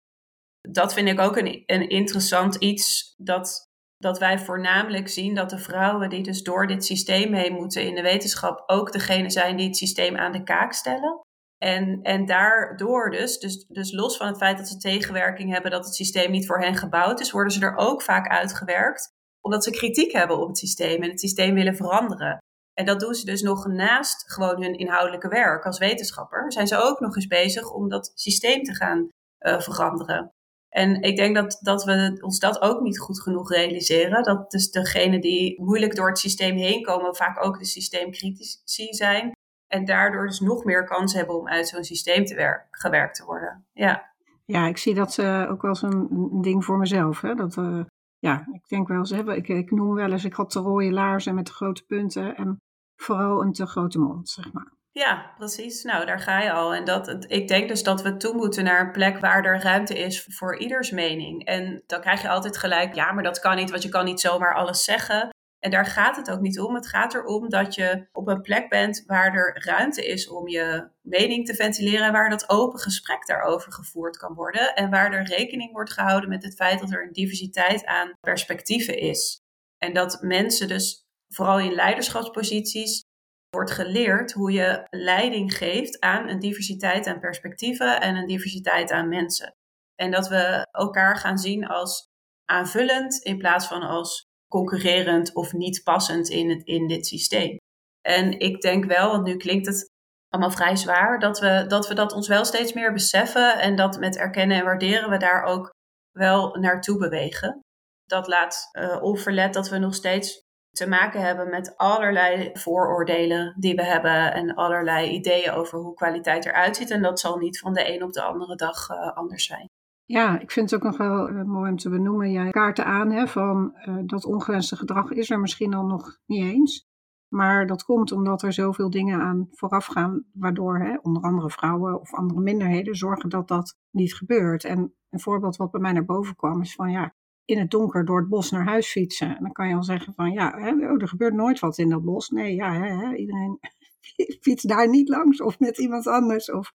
dat 0.61 0.93
vind 0.93 1.09
ik 1.09 1.20
ook 1.20 1.37
een, 1.37 1.62
een 1.66 1.89
interessant 1.89 2.55
iets 2.55 3.14
dat, 3.16 3.68
dat 3.99 4.18
wij 4.18 4.38
voornamelijk 4.38 5.09
zien 5.09 5.34
dat 5.34 5.51
de 5.51 5.59
vrouwen 5.59 6.11
die 6.11 6.22
dus 6.22 6.42
door 6.42 6.66
dit 6.66 6.84
systeem 6.84 7.34
heen 7.34 7.53
moeten 7.53 7.82
in 7.82 7.94
de 7.94 8.03
wetenschap 8.03 8.62
ook 8.66 8.92
degene 8.92 9.30
zijn 9.30 9.57
die 9.57 9.66
het 9.66 9.76
systeem 9.76 10.16
aan 10.16 10.32
de 10.32 10.42
kaak 10.42 10.72
stellen. 10.72 11.20
En, 11.59 12.03
en 12.03 12.26
daardoor 12.26 13.11
dus, 13.11 13.38
dus, 13.38 13.66
dus 13.68 13.92
los 13.92 14.16
van 14.16 14.26
het 14.26 14.36
feit 14.36 14.59
dat 14.59 14.68
ze 14.68 14.76
tegenwerking 14.76 15.53
hebben 15.53 15.70
dat 15.70 15.84
het 15.84 15.94
systeem 15.94 16.30
niet 16.30 16.46
voor 16.46 16.61
hen 16.61 16.76
gebouwd 16.76 17.20
is, 17.20 17.30
worden 17.30 17.53
ze 17.53 17.61
er 17.61 17.76
ook 17.76 18.03
vaak 18.03 18.28
uitgewerkt 18.28 19.16
omdat 19.40 19.64
ze 19.64 19.70
kritiek 19.70 20.12
hebben 20.12 20.38
op 20.38 20.49
het 20.49 20.59
systeem 20.59 21.03
en 21.03 21.11
het 21.11 21.20
systeem 21.20 21.55
willen 21.55 21.76
veranderen. 21.76 22.38
En 22.74 22.86
dat 22.86 23.01
doen 23.01 23.14
ze 23.14 23.24
dus 23.24 23.42
nog 23.42 23.66
naast 23.66 24.32
gewoon 24.32 24.62
hun 24.62 24.78
inhoudelijke 24.78 25.28
werk 25.28 25.64
als 25.66 25.78
wetenschapper. 25.78 26.53
Zijn 26.53 26.66
ze 26.66 26.76
ook 26.76 27.01
nog 27.01 27.16
eens 27.16 27.26
bezig 27.26 27.72
om 27.72 27.88
dat 27.88 28.12
systeem 28.14 28.62
te 28.62 28.74
gaan 28.74 29.09
uh, 29.40 29.61
veranderen. 29.61 30.32
En 30.69 31.03
ik 31.03 31.16
denk 31.16 31.35
dat, 31.35 31.59
dat 31.61 31.85
we 31.85 32.19
ons 32.21 32.39
dat 32.39 32.61
ook 32.61 32.81
niet 32.81 32.99
goed 32.99 33.21
genoeg 33.21 33.51
realiseren. 33.51 34.23
Dat 34.23 34.51
dus 34.51 34.71
degenen 34.71 35.21
die 35.21 35.62
moeilijk 35.62 35.97
door 35.97 36.09
het 36.09 36.19
systeem 36.19 36.57
heen 36.57 36.83
komen, 36.83 37.16
vaak 37.16 37.45
ook 37.45 37.59
de 37.59 37.64
systeemcritici 37.64 38.95
zijn. 38.95 39.33
En 39.66 39.85
daardoor 39.85 40.27
dus 40.27 40.41
nog 40.41 40.64
meer 40.64 40.85
kans 40.85 41.14
hebben 41.14 41.39
om 41.39 41.49
uit 41.49 41.69
zo'n 41.69 41.85
systeem 41.85 42.25
te 42.25 42.35
werk, 42.35 42.66
gewerkt 42.71 43.14
te 43.14 43.25
worden. 43.25 43.66
Ja, 43.73 44.12
ja 44.45 44.66
ik 44.66 44.77
zie 44.77 44.95
dat 44.95 45.16
uh, 45.19 45.51
ook 45.51 45.62
wel 45.62 45.77
een, 45.81 46.39
ding 46.43 46.64
voor 46.64 46.79
mezelf. 46.79 47.21
Hè? 47.21 47.35
Dat, 47.35 47.57
uh, 47.57 47.85
ja, 48.19 48.47
ik 48.53 48.69
denk 48.69 48.89
wel 48.89 48.99
eens, 48.99 49.11
ik, 49.11 49.49
ik 49.49 49.71
noem 49.71 49.95
wel 49.95 50.12
eens, 50.12 50.25
ik 50.25 50.35
had 50.35 50.53
de 50.53 50.61
rode 50.61 50.93
laarzen 50.93 51.35
met 51.35 51.47
de 51.47 51.53
grote 51.53 51.85
punten 51.85 52.37
en 52.37 52.57
vooral 52.97 53.43
een 53.43 53.53
te 53.53 53.66
grote 53.66 53.99
mond, 53.99 54.29
zeg 54.29 54.53
maar. 54.53 54.73
Ja, 54.93 55.32
precies. 55.36 55.82
Nou, 55.82 56.07
daar 56.07 56.20
ga 56.20 56.41
je 56.41 56.53
al. 56.53 56.74
En 56.74 56.84
dat, 56.84 57.24
ik 57.28 57.49
denk 57.49 57.68
dus 57.68 57.82
dat 57.82 58.03
we 58.03 58.16
toe 58.16 58.34
moeten 58.34 58.64
naar 58.64 58.80
een 58.80 58.93
plek 58.93 59.18
waar 59.18 59.45
er 59.45 59.62
ruimte 59.62 59.99
is 59.99 60.24
voor 60.28 60.59
ieders 60.59 60.91
mening. 60.91 61.45
En 61.45 61.82
dan 61.86 62.01
krijg 62.01 62.22
je 62.22 62.28
altijd 62.28 62.57
gelijk, 62.57 62.95
ja, 62.95 63.12
maar 63.12 63.22
dat 63.22 63.39
kan 63.39 63.57
niet, 63.57 63.70
want 63.70 63.82
je 63.82 63.89
kan 63.89 64.05
niet 64.05 64.20
zomaar 64.20 64.55
alles 64.55 64.84
zeggen. 64.84 65.28
En 65.59 65.70
daar 65.70 65.86
gaat 65.86 66.16
het 66.16 66.30
ook 66.30 66.41
niet 66.41 66.61
om. 66.61 66.74
Het 66.74 66.89
gaat 66.89 67.14
erom 67.14 67.49
dat 67.49 67.74
je 67.74 68.09
op 68.12 68.28
een 68.28 68.41
plek 68.41 68.68
bent 68.68 69.03
waar 69.07 69.34
er 69.34 69.64
ruimte 69.64 70.07
is 70.07 70.28
om 70.28 70.49
je 70.49 70.89
mening 71.01 71.47
te 71.47 71.55
ventileren. 71.55 72.07
En 72.07 72.12
waar 72.12 72.30
dat 72.30 72.51
open 72.51 72.78
gesprek 72.78 73.26
daarover 73.26 73.72
gevoerd 73.72 74.16
kan 74.16 74.34
worden. 74.34 74.74
En 74.74 74.91
waar 74.91 75.12
er 75.12 75.24
rekening 75.24 75.72
wordt 75.72 75.93
gehouden 75.93 76.28
met 76.28 76.43
het 76.43 76.55
feit 76.55 76.80
dat 76.80 76.93
er 76.93 77.03
een 77.03 77.12
diversiteit 77.12 77.84
aan 77.84 78.12
perspectieven 78.20 78.99
is. 78.99 79.41
En 79.78 79.95
dat 79.95 80.22
mensen 80.22 80.68
dus 80.68 81.07
vooral 81.28 81.61
in 81.61 81.72
leiderschapsposities 81.72 83.03
wordt 83.51 83.70
geleerd 83.70 84.32
hoe 84.32 84.53
je 84.53 84.86
leiding 84.90 85.57
geeft 85.57 86.01
aan 86.01 86.28
een 86.28 86.38
diversiteit 86.38 87.07
aan 87.07 87.20
perspectieven 87.20 88.01
en 88.01 88.16
een 88.16 88.26
diversiteit 88.26 88.90
aan 88.90 89.09
mensen. 89.09 89.55
En 89.94 90.11
dat 90.11 90.28
we 90.28 90.66
elkaar 90.70 91.16
gaan 91.16 91.38
zien 91.38 91.66
als 91.66 92.07
aanvullend 92.44 93.18
in 93.18 93.38
plaats 93.38 93.66
van 93.66 93.82
als 93.82 94.26
concurrerend 94.49 95.34
of 95.34 95.53
niet 95.53 95.82
passend 95.82 96.28
in, 96.28 96.51
het, 96.51 96.62
in 96.62 96.86
dit 96.86 97.07
systeem. 97.07 97.57
En 98.01 98.38
ik 98.38 98.61
denk 98.61 98.84
wel, 98.84 99.11
want 99.11 99.24
nu 99.24 99.36
klinkt 99.36 99.66
het 99.66 99.90
allemaal 100.28 100.51
vrij 100.51 100.76
zwaar, 100.76 101.18
dat 101.18 101.38
we, 101.38 101.64
dat 101.68 101.88
we 101.88 101.94
dat 101.94 102.12
ons 102.12 102.28
wel 102.28 102.44
steeds 102.44 102.72
meer 102.72 102.92
beseffen 102.92 103.59
en 103.59 103.76
dat 103.76 103.99
met 103.99 104.16
erkennen 104.16 104.57
en 104.57 104.64
waarderen 104.64 105.11
we 105.11 105.16
daar 105.16 105.42
ook 105.42 105.70
wel 106.11 106.57
naartoe 106.57 106.99
bewegen. 106.99 107.61
Dat 108.05 108.26
laat 108.26 108.68
uh, 108.72 109.03
onverlet 109.03 109.55
dat 109.55 109.68
we 109.68 109.78
nog 109.78 109.94
steeds 109.94 110.46
te 110.79 110.89
maken 110.89 111.20
hebben 111.20 111.51
met 111.51 111.76
allerlei 111.76 112.51
vooroordelen 112.53 113.55
die 113.57 113.74
we 113.74 113.85
hebben 113.85 114.35
en 114.35 114.55
allerlei 114.55 115.11
ideeën 115.11 115.53
over 115.53 115.79
hoe 115.79 115.95
kwaliteit 115.95 116.47
eruit 116.47 116.76
ziet. 116.76 116.91
En 116.91 117.03
dat 117.03 117.20
zal 117.20 117.39
niet 117.39 117.59
van 117.59 117.72
de 117.72 117.95
een 117.95 118.03
op 118.03 118.12
de 118.12 118.22
andere 118.22 118.55
dag 118.55 118.91
uh, 118.91 119.16
anders 119.16 119.47
zijn. 119.47 119.68
Ja, 120.05 120.39
ik 120.39 120.51
vind 120.51 120.70
het 120.70 120.81
ook 120.81 120.87
nog 120.91 120.99
wel 120.99 121.31
uh, 121.31 121.43
mooi 121.43 121.70
om 121.70 121.76
te 121.76 121.89
benoemen. 121.89 122.31
Jij 122.31 122.51
kaarten 122.51 122.85
aan 122.85 123.11
hè, 123.11 123.26
van 123.26 123.74
uh, 123.87 123.97
dat 124.07 124.24
ongewenste 124.24 124.76
gedrag 124.76 125.11
is 125.11 125.31
er 125.31 125.41
misschien 125.41 125.74
al 125.74 125.87
nog 125.87 126.18
niet 126.26 126.45
eens. 126.45 126.87
Maar 127.29 127.66
dat 127.66 127.85
komt 127.85 128.12
omdat 128.12 128.43
er 128.43 128.53
zoveel 128.53 128.91
dingen 128.91 129.20
aan 129.20 129.49
vooraf 129.51 129.87
gaan, 129.87 130.24
waardoor 130.33 130.79
hè, 130.79 130.97
onder 131.03 131.22
andere 131.22 131.51
vrouwen 131.51 132.01
of 132.01 132.14
andere 132.14 132.41
minderheden 132.41 132.95
zorgen 132.95 133.29
dat 133.29 133.49
dat 133.49 133.76
niet 133.91 134.14
gebeurt. 134.14 134.64
En 134.64 134.95
een 135.11 135.20
voorbeeld 135.20 135.57
wat 135.57 135.70
bij 135.70 135.81
mij 135.81 135.93
naar 135.93 136.05
boven 136.05 136.37
kwam 136.37 136.61
is 136.61 136.74
van 136.74 136.91
ja, 136.91 137.14
in 137.49 137.59
het 137.59 137.70
donker 137.70 138.05
door 138.05 138.18
het 138.18 138.28
bos 138.28 138.51
naar 138.51 138.64
huis 138.64 138.90
fietsen. 138.90 139.36
En 139.36 139.42
dan 139.42 139.53
kan 139.53 139.68
je 139.68 139.74
al 139.74 139.82
zeggen 139.82 140.14
van 140.14 140.32
ja, 140.32 140.59
hè, 140.59 140.70
oh, 140.70 141.03
er 141.03 141.09
gebeurt 141.09 141.34
nooit 141.34 141.59
wat 141.59 141.78
in 141.78 141.88
dat 141.88 142.05
bos. 142.05 142.28
Nee, 142.28 142.55
ja, 142.55 142.72
hè, 142.72 143.14
iedereen 143.14 143.59
fietst 144.42 144.68
daar 144.68 144.88
niet 144.88 145.09
langs 145.09 145.40
of 145.40 145.59
met 145.59 145.78
iemand 145.78 146.07
anders. 146.07 146.51
Of, 146.51 146.72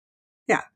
ja. 0.43 0.71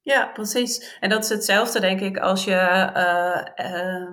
ja, 0.00 0.26
precies. 0.26 0.96
En 1.00 1.10
dat 1.10 1.22
is 1.22 1.28
hetzelfde 1.28 1.80
denk 1.80 2.00
ik 2.00 2.18
als 2.18 2.44
je, 2.44 2.90
uh, 2.96 3.66
uh, 3.66 4.12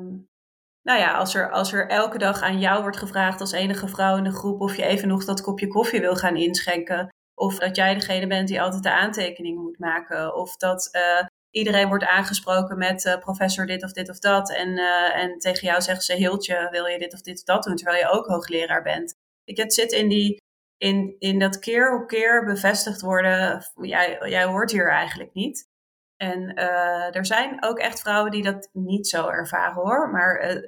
nou 0.81 0.99
ja, 0.99 1.17
als 1.17 1.35
er, 1.35 1.51
als 1.51 1.73
er 1.73 1.89
elke 1.89 2.17
dag 2.17 2.41
aan 2.41 2.59
jou 2.59 2.81
wordt 2.81 2.97
gevraagd 2.97 3.39
als 3.39 3.51
enige 3.51 3.87
vrouw 3.87 4.17
in 4.17 4.23
de 4.23 4.31
groep 4.33 4.61
of 4.61 4.75
je 4.75 4.83
even 4.83 5.07
nog 5.07 5.25
dat 5.25 5.41
kopje 5.41 5.67
koffie 5.67 5.99
wil 5.99 6.15
gaan 6.15 6.35
inschenken. 6.35 7.07
Of 7.33 7.57
dat 7.59 7.75
jij 7.75 7.93
degene 7.93 8.27
bent 8.27 8.47
die 8.47 8.61
altijd 8.61 8.83
de 8.83 8.93
aantekeningen 8.93 9.61
moet 9.61 9.79
maken. 9.79 10.35
Of 10.35 10.55
dat 10.55 10.89
uh, 10.91 11.27
iedereen 11.53 11.87
wordt 11.87 12.05
aangesproken 12.05 12.77
met 12.77 13.05
uh, 13.05 13.17
professor 13.17 13.65
dit 13.65 13.83
of 13.83 13.91
dit 13.91 14.09
of 14.09 14.19
dat. 14.19 14.51
En, 14.51 14.69
uh, 14.69 15.15
en 15.15 15.39
tegen 15.39 15.67
jou 15.67 15.81
zeggen 15.81 16.03
ze, 16.03 16.13
Hiltje, 16.13 16.67
wil 16.71 16.85
je 16.85 16.99
dit 16.99 17.13
of 17.13 17.21
dit 17.21 17.37
of 17.37 17.43
dat 17.43 17.63
doen, 17.63 17.75
terwijl 17.75 17.97
je 17.97 18.09
ook 18.09 18.25
hoogleraar 18.25 18.83
bent. 18.83 19.15
Ik, 19.43 19.71
zit 19.71 19.91
in, 19.91 20.09
die, 20.09 20.41
in, 20.77 21.15
in 21.19 21.39
dat 21.39 21.59
keer 21.59 22.01
op 22.01 22.07
keer 22.07 22.45
bevestigd 22.45 23.01
worden, 23.01 23.65
jij, 23.81 24.29
jij 24.29 24.43
hoort 24.45 24.71
hier 24.71 24.89
eigenlijk 24.89 25.33
niet. 25.33 25.71
En 26.15 26.59
uh, 26.59 27.15
er 27.15 27.25
zijn 27.25 27.63
ook 27.63 27.79
echt 27.79 27.99
vrouwen 27.99 28.31
die 28.31 28.43
dat 28.43 28.69
niet 28.71 29.07
zo 29.07 29.27
ervaren 29.27 29.73
hoor. 29.73 30.09
Maar 30.11 30.63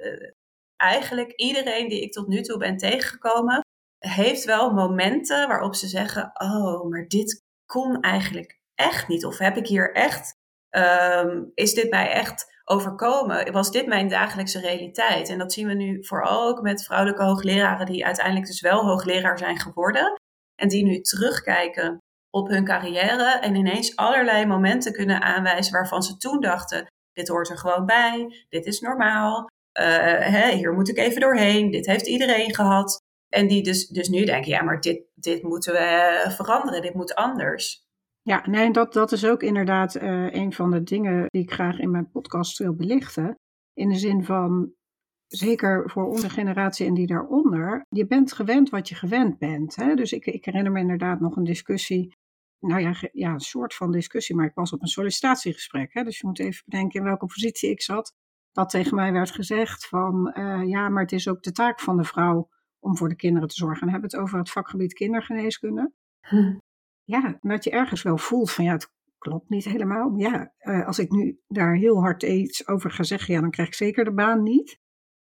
eigenlijk 0.76 1.32
iedereen 1.32 1.88
die 1.88 2.02
ik 2.02 2.12
tot 2.12 2.26
nu 2.26 2.42
toe 2.42 2.58
ben 2.58 2.76
tegengekomen, 2.76 3.60
heeft 3.98 4.44
wel 4.44 4.72
momenten 4.72 5.48
waarop 5.48 5.74
ze 5.74 5.86
zeggen, 5.86 6.30
oh, 6.34 6.88
maar 6.90 7.06
dit 7.08 7.42
kon 7.66 8.00
eigenlijk 8.00 8.60
echt 8.74 9.08
niet. 9.08 9.24
Of 9.24 9.38
heb 9.38 9.56
ik 9.56 9.66
hier 9.66 9.94
echt 9.94 10.35
Um, 10.76 11.50
is 11.54 11.74
dit 11.74 11.90
mij 11.90 12.10
echt 12.10 12.54
overkomen? 12.64 13.52
Was 13.52 13.70
dit 13.70 13.86
mijn 13.86 14.08
dagelijkse 14.08 14.60
realiteit? 14.60 15.28
En 15.28 15.38
dat 15.38 15.52
zien 15.52 15.66
we 15.66 15.74
nu 15.74 16.04
vooral 16.04 16.48
ook 16.48 16.62
met 16.62 16.84
vrouwelijke 16.84 17.22
hoogleraren 17.22 17.86
die 17.86 18.04
uiteindelijk 18.04 18.46
dus 18.46 18.60
wel 18.60 18.84
hoogleraar 18.84 19.38
zijn 19.38 19.58
geworden. 19.58 20.20
En 20.54 20.68
die 20.68 20.84
nu 20.84 21.00
terugkijken 21.00 21.98
op 22.30 22.48
hun 22.48 22.64
carrière 22.64 23.38
en 23.40 23.54
ineens 23.54 23.96
allerlei 23.96 24.46
momenten 24.46 24.92
kunnen 24.92 25.22
aanwijzen 25.22 25.72
waarvan 25.72 26.02
ze 26.02 26.16
toen 26.16 26.40
dachten, 26.40 26.86
dit 27.12 27.28
hoort 27.28 27.50
er 27.50 27.58
gewoon 27.58 27.86
bij, 27.86 28.44
dit 28.48 28.66
is 28.66 28.80
normaal, 28.80 29.48
hè, 29.72 30.50
hier 30.50 30.72
moet 30.72 30.88
ik 30.88 30.98
even 30.98 31.20
doorheen, 31.20 31.70
dit 31.70 31.86
heeft 31.86 32.06
iedereen 32.06 32.54
gehad. 32.54 33.00
En 33.28 33.46
die 33.46 33.62
dus, 33.62 33.88
dus 33.88 34.08
nu 34.08 34.24
denken, 34.24 34.50
ja, 34.50 34.62
maar 34.62 34.80
dit, 34.80 35.02
dit 35.14 35.42
moeten 35.42 35.72
we 35.72 36.24
veranderen, 36.28 36.82
dit 36.82 36.94
moet 36.94 37.14
anders. 37.14 37.84
Ja, 38.26 38.42
nee, 38.46 38.70
dat, 38.70 38.92
dat 38.92 39.12
is 39.12 39.26
ook 39.26 39.42
inderdaad 39.42 39.96
uh, 39.96 40.32
een 40.32 40.52
van 40.52 40.70
de 40.70 40.82
dingen 40.82 41.26
die 41.28 41.42
ik 41.42 41.52
graag 41.52 41.78
in 41.78 41.90
mijn 41.90 42.10
podcast 42.10 42.58
wil 42.58 42.74
belichten. 42.74 43.38
In 43.72 43.88
de 43.88 43.94
zin 43.94 44.24
van, 44.24 44.72
zeker 45.26 45.90
voor 45.90 46.06
onze 46.06 46.30
generatie 46.30 46.86
en 46.86 46.94
die 46.94 47.06
daaronder, 47.06 47.86
je 47.88 48.06
bent 48.06 48.32
gewend 48.32 48.68
wat 48.70 48.88
je 48.88 48.94
gewend 48.94 49.38
bent. 49.38 49.76
Hè? 49.76 49.94
Dus 49.94 50.12
ik, 50.12 50.26
ik 50.26 50.44
herinner 50.44 50.72
me 50.72 50.80
inderdaad 50.80 51.20
nog 51.20 51.36
een 51.36 51.44
discussie, 51.44 52.14
nou 52.58 52.80
ja, 52.80 52.94
ja, 53.12 53.32
een 53.32 53.40
soort 53.40 53.74
van 53.74 53.92
discussie, 53.92 54.36
maar 54.36 54.46
ik 54.46 54.54
was 54.54 54.72
op 54.72 54.82
een 54.82 54.88
sollicitatiegesprek. 54.88 55.92
Hè? 55.92 56.02
Dus 56.02 56.18
je 56.18 56.26
moet 56.26 56.38
even 56.38 56.62
bedenken 56.64 57.00
in 57.00 57.06
welke 57.06 57.26
positie 57.26 57.70
ik 57.70 57.82
zat. 57.82 58.14
Dat 58.52 58.70
tegen 58.70 58.94
mij 58.94 59.12
werd 59.12 59.30
gezegd 59.30 59.88
van, 59.88 60.32
eh, 60.32 60.68
ja, 60.68 60.88
maar 60.88 61.02
het 61.02 61.12
is 61.12 61.28
ook 61.28 61.42
de 61.42 61.52
taak 61.52 61.80
van 61.80 61.96
de 61.96 62.04
vrouw 62.04 62.48
om 62.78 62.96
voor 62.96 63.08
de 63.08 63.16
kinderen 63.16 63.48
te 63.48 63.54
zorgen. 63.54 63.82
En 63.86 63.92
hebben 63.92 64.10
het 64.10 64.20
over 64.20 64.38
het 64.38 64.50
vakgebied 64.50 64.92
kindergeneeskunde. 64.92 65.92
Ja, 67.06 67.38
dat 67.40 67.64
je 67.64 67.70
ergens 67.70 68.02
wel 68.02 68.18
voelt 68.18 68.50
van, 68.50 68.64
ja, 68.64 68.72
het 68.72 68.92
klopt 69.18 69.48
niet 69.48 69.64
helemaal. 69.64 70.16
Ja, 70.16 70.52
eh, 70.58 70.86
als 70.86 70.98
ik 70.98 71.10
nu 71.10 71.40
daar 71.48 71.74
heel 71.74 72.00
hard 72.00 72.22
iets 72.22 72.68
over 72.68 72.90
ga 72.90 73.02
zeggen, 73.02 73.34
ja, 73.34 73.40
dan 73.40 73.50
krijg 73.50 73.68
ik 73.68 73.74
zeker 73.74 74.04
de 74.04 74.12
baan 74.12 74.42
niet. 74.42 74.78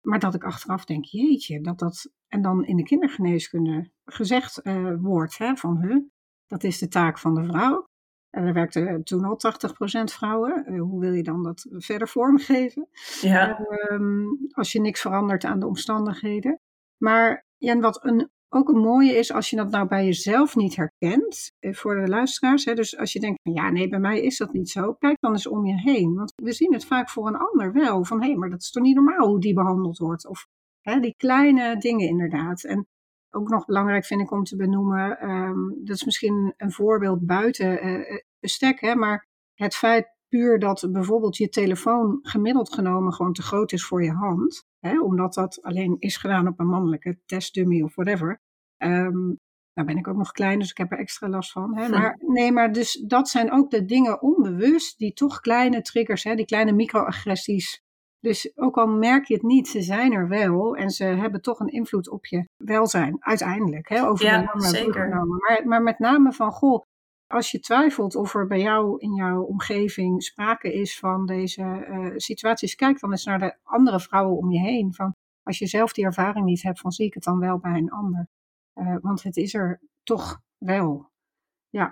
Maar 0.00 0.18
dat 0.18 0.34
ik 0.34 0.44
achteraf 0.44 0.84
denk, 0.84 1.04
jeetje, 1.04 1.60
dat 1.60 1.78
dat, 1.78 2.12
en 2.28 2.42
dan 2.42 2.64
in 2.64 2.76
de 2.76 2.82
kindergeneeskunde 2.82 3.90
gezegd 4.04 4.58
eh, 4.58 4.94
wordt, 5.00 5.38
hè, 5.38 5.56
van, 5.56 5.78
huh, 5.80 6.04
dat 6.46 6.64
is 6.64 6.78
de 6.78 6.88
taak 6.88 7.18
van 7.18 7.34
de 7.34 7.44
vrouw. 7.44 7.88
En 8.30 8.44
er 8.44 8.52
werkten 8.52 9.04
toen 9.04 9.24
al 9.24 9.36
80% 9.36 10.12
vrouwen. 10.12 10.64
Eh, 10.64 10.80
hoe 10.80 11.00
wil 11.00 11.12
je 11.12 11.22
dan 11.22 11.42
dat 11.42 11.66
verder 11.70 12.08
vormgeven? 12.08 12.88
Ja, 13.20 13.58
Ehm, 13.58 14.24
als 14.50 14.72
je 14.72 14.80
niks 14.80 15.00
verandert 15.00 15.44
aan 15.44 15.60
de 15.60 15.66
omstandigheden. 15.66 16.60
Maar 16.96 17.46
ja, 17.56 17.72
en 17.72 17.80
wat 17.80 18.04
een, 18.04 18.30
ook 18.52 18.68
een 18.68 18.80
mooie 18.80 19.12
is, 19.12 19.32
als 19.32 19.50
je 19.50 19.56
dat 19.56 19.70
nou 19.70 19.88
bij 19.88 20.04
jezelf 20.04 20.56
niet 20.56 20.76
herkent, 20.76 21.52
eh, 21.58 21.74
voor 21.74 22.00
de 22.00 22.08
luisteraars. 22.08 22.64
Hè, 22.64 22.74
dus 22.74 22.96
als 22.96 23.12
je 23.12 23.20
denkt, 23.20 23.38
ja, 23.42 23.70
nee, 23.70 23.88
bij 23.88 23.98
mij 23.98 24.20
is 24.20 24.36
dat 24.36 24.52
niet 24.52 24.70
zo. 24.70 24.92
Kijk 24.92 25.16
dan 25.20 25.32
eens 25.32 25.46
om 25.46 25.66
je 25.66 25.80
heen. 25.80 26.14
Want 26.14 26.32
we 26.36 26.52
zien 26.52 26.72
het 26.72 26.84
vaak 26.84 27.10
voor 27.10 27.26
een 27.26 27.36
ander 27.36 27.72
wel. 27.72 28.04
Van, 28.04 28.20
hé, 28.20 28.26
hey, 28.26 28.36
maar 28.36 28.50
dat 28.50 28.60
is 28.60 28.70
toch 28.70 28.82
niet 28.82 28.94
normaal 28.94 29.28
hoe 29.28 29.40
die 29.40 29.54
behandeld 29.54 29.98
wordt. 29.98 30.26
Of 30.26 30.46
hè, 30.80 31.00
die 31.00 31.14
kleine 31.16 31.76
dingen 31.78 32.08
inderdaad. 32.08 32.64
En 32.64 32.86
ook 33.30 33.48
nog 33.48 33.64
belangrijk 33.64 34.04
vind 34.04 34.20
ik 34.20 34.30
om 34.30 34.44
te 34.44 34.56
benoemen, 34.56 35.18
ehm, 35.18 35.68
dat 35.84 35.96
is 35.96 36.04
misschien 36.04 36.54
een 36.56 36.72
voorbeeld 36.72 37.26
buiten 37.26 37.80
eh, 37.80 37.94
eh, 37.94 38.22
bestek, 38.40 38.80
hè, 38.80 38.94
maar 38.94 39.26
het 39.54 39.74
feit 39.74 40.08
puur 40.30 40.58
dat 40.58 40.88
bijvoorbeeld 40.90 41.36
je 41.36 41.48
telefoon 41.48 42.18
gemiddeld 42.22 42.74
genomen 42.74 43.12
gewoon 43.12 43.32
te 43.32 43.42
groot 43.42 43.72
is 43.72 43.84
voor 43.84 44.04
je 44.04 44.12
hand, 44.12 44.64
hè, 44.78 45.00
omdat 45.00 45.34
dat 45.34 45.62
alleen 45.62 45.96
is 45.98 46.16
gedaan 46.16 46.48
op 46.48 46.60
een 46.60 46.66
mannelijke 46.66 47.18
testdummy 47.26 47.82
of 47.82 47.94
whatever. 47.94 48.40
Ehm, 48.76 49.26
nou 49.74 49.86
ben 49.86 49.96
ik 49.96 50.08
ook 50.08 50.16
nog 50.16 50.32
klein, 50.32 50.58
dus 50.58 50.70
ik 50.70 50.76
heb 50.76 50.92
er 50.92 50.98
extra 50.98 51.28
last 51.28 51.52
van. 51.52 51.76
Hè. 51.76 51.88
Maar, 51.88 52.18
nee, 52.26 52.52
maar 52.52 52.72
dus 52.72 53.04
dat 53.06 53.28
zijn 53.28 53.52
ook 53.52 53.70
de 53.70 53.84
dingen 53.84 54.22
onbewust, 54.22 54.98
die 54.98 55.12
toch 55.12 55.40
kleine 55.40 55.82
triggers, 55.82 56.24
hè, 56.24 56.34
die 56.34 56.44
kleine 56.44 56.72
microagressies. 56.72 57.82
Dus 58.20 58.52
ook 58.54 58.76
al 58.76 58.86
merk 58.86 59.24
je 59.24 59.34
het 59.34 59.42
niet, 59.42 59.68
ze 59.68 59.82
zijn 59.82 60.12
er 60.12 60.28
wel 60.28 60.76
en 60.76 60.90
ze 60.90 61.04
hebben 61.04 61.42
toch 61.42 61.60
een 61.60 61.68
invloed 61.68 62.10
op 62.10 62.26
je 62.26 62.48
welzijn, 62.56 63.16
uiteindelijk. 63.20 63.88
Hè, 63.88 64.06
over 64.08 64.24
Ja, 64.24 64.38
de 64.38 64.46
lange 64.46 64.68
zeker. 64.68 65.08
Maar, 65.08 65.62
maar 65.64 65.82
met 65.82 65.98
name 65.98 66.32
van, 66.32 66.52
goh, 66.52 66.82
als 67.30 67.50
je 67.50 67.60
twijfelt 67.60 68.14
of 68.14 68.34
er 68.34 68.46
bij 68.46 68.60
jou 68.60 68.98
in 68.98 69.14
jouw 69.14 69.42
omgeving 69.42 70.22
sprake 70.22 70.72
is 70.72 70.98
van 70.98 71.26
deze 71.26 71.62
eh, 71.62 72.12
situaties, 72.16 72.74
kijk 72.74 73.00
dan 73.00 73.10
eens 73.10 73.24
naar 73.24 73.38
de 73.38 73.56
andere 73.62 74.00
vrouwen 74.00 74.36
om 74.36 74.50
je 74.50 74.58
heen. 74.58 74.94
Van, 74.94 75.14
als 75.42 75.58
je 75.58 75.66
zelf 75.66 75.92
die 75.92 76.04
ervaring 76.04 76.44
niet 76.44 76.62
hebt, 76.62 76.80
van 76.80 76.90
zie 76.90 77.06
ik 77.06 77.14
het 77.14 77.22
dan 77.22 77.38
wel 77.38 77.58
bij 77.58 77.74
een 77.74 77.90
ander. 77.90 78.26
Eh, 78.72 78.96
want 79.00 79.22
het 79.22 79.36
is 79.36 79.54
er 79.54 79.80
toch 80.02 80.40
wel. 80.58 81.10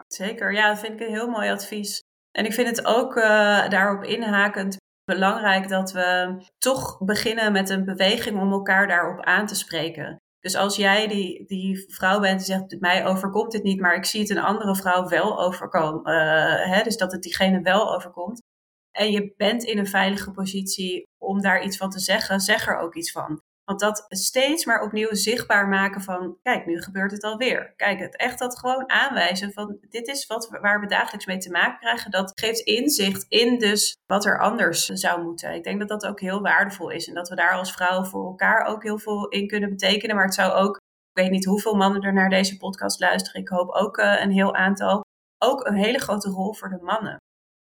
zeker. 0.09 0.53
Ja, 0.53 0.69
dat 0.69 0.79
vind 0.79 1.01
ik 1.01 1.07
een 1.07 1.15
heel 1.15 1.31
mooi 1.31 1.51
advies. 1.51 2.03
En 2.31 2.45
ik 2.45 2.53
vind 2.53 2.69
het 2.69 2.87
ook 2.87 3.17
eh, 3.17 3.69
daarop 3.69 4.03
inhakend 4.03 4.77
belangrijk 5.05 5.69
dat 5.69 5.93
we 5.93 6.37
toch 6.59 6.99
beginnen 6.99 7.53
met 7.53 7.69
een 7.69 7.85
beweging 7.85 8.41
om 8.41 8.53
elkaar 8.53 8.87
daarop 8.87 9.21
aan 9.21 9.47
te 9.47 9.55
spreken. 9.55 10.17
Dus 10.41 10.57
als 10.57 10.77
jij 10.77 11.09
die, 11.09 11.47
die 11.47 11.85
vrouw 11.95 12.21
bent 12.21 12.39
die 12.39 12.55
zegt, 12.55 12.81
mij 12.81 13.07
overkomt 13.07 13.53
dit 13.53 13.63
niet, 13.63 13.81
maar 13.81 13.95
ik 13.95 14.05
zie 14.05 14.21
het 14.21 14.31
een 14.31 14.39
andere 14.39 14.77
vrouw 14.77 15.09
wel 15.09 15.41
overkomen. 15.41 16.05
eh, 16.05 16.75
hè, 16.75 16.83
dus 16.83 16.97
dat 16.97 17.13
het 17.13 17.23
diegene 17.23 17.61
wel 17.63 17.95
overkomt. 17.95 18.43
En 18.91 19.11
je 19.11 19.33
bent 19.37 19.63
in 19.65 19.79
een 19.79 19.87
veilige 19.87 20.31
positie 20.31 21.07
om 21.19 21.41
daar 21.41 21.65
iets 21.65 21.77
van 21.77 21.91
te 21.91 21.99
zeggen, 21.99 22.41
zeg 22.41 22.67
er 22.67 22.79
ook 22.79 22.95
iets 22.95 23.13
van. 23.13 23.43
Want 23.69 23.81
dat 23.81 24.05
steeds 24.09 24.65
maar 24.65 24.83
opnieuw 24.83 25.15
zichtbaar 25.15 25.69
maken 25.69 26.01
van, 26.01 26.39
kijk, 26.43 26.67
nu 26.67 26.83
gebeurt 26.83 27.11
het 27.11 27.23
alweer. 27.23 27.73
Kijk, 27.77 27.99
het 27.99 28.17
echt 28.17 28.39
dat 28.39 28.59
gewoon 28.59 28.91
aanwijzen 28.91 29.53
van, 29.53 29.79
dit 29.89 30.09
is 30.09 30.27
wat, 30.27 30.49
waar 30.61 30.81
we 30.81 30.87
dagelijks 30.87 31.27
mee 31.27 31.39
te 31.39 31.51
maken 31.51 31.79
krijgen. 31.79 32.11
Dat 32.11 32.33
geeft 32.35 32.61
inzicht 32.61 33.27
in 33.29 33.59
dus 33.59 33.97
wat 34.07 34.25
er 34.25 34.41
anders 34.41 34.85
zou 34.85 35.23
moeten. 35.23 35.55
Ik 35.55 35.65
denk 35.65 35.79
dat 35.79 35.89
dat 35.89 36.07
ook 36.07 36.21
heel 36.21 36.41
waardevol 36.41 36.91
is. 36.91 37.09
En 37.09 37.15
dat 37.15 37.29
we 37.29 37.35
daar 37.35 37.53
als 37.53 37.73
vrouwen 37.73 38.07
voor 38.07 38.27
elkaar 38.27 38.67
ook 38.67 38.83
heel 38.83 38.99
veel 38.99 39.29
in 39.29 39.47
kunnen 39.47 39.71
betekenen. 39.71 40.17
Maar 40.17 40.25
het 40.25 40.35
zou 40.35 40.53
ook, 40.53 40.77
ik 40.77 41.23
weet 41.23 41.31
niet 41.31 41.45
hoeveel 41.45 41.75
mannen 41.75 42.03
er 42.03 42.13
naar 42.13 42.31
deze 42.31 42.57
podcast 42.57 43.01
luisteren. 43.01 43.41
Ik 43.41 43.49
hoop 43.49 43.71
ook 43.71 43.99
eh, 43.99 44.21
een 44.21 44.33
heel 44.33 44.55
aantal. 44.55 45.01
Ook 45.45 45.67
een 45.67 45.77
hele 45.77 45.99
grote 45.99 46.29
rol 46.29 46.55
voor 46.55 46.69
de 46.69 46.79
mannen. 46.83 47.17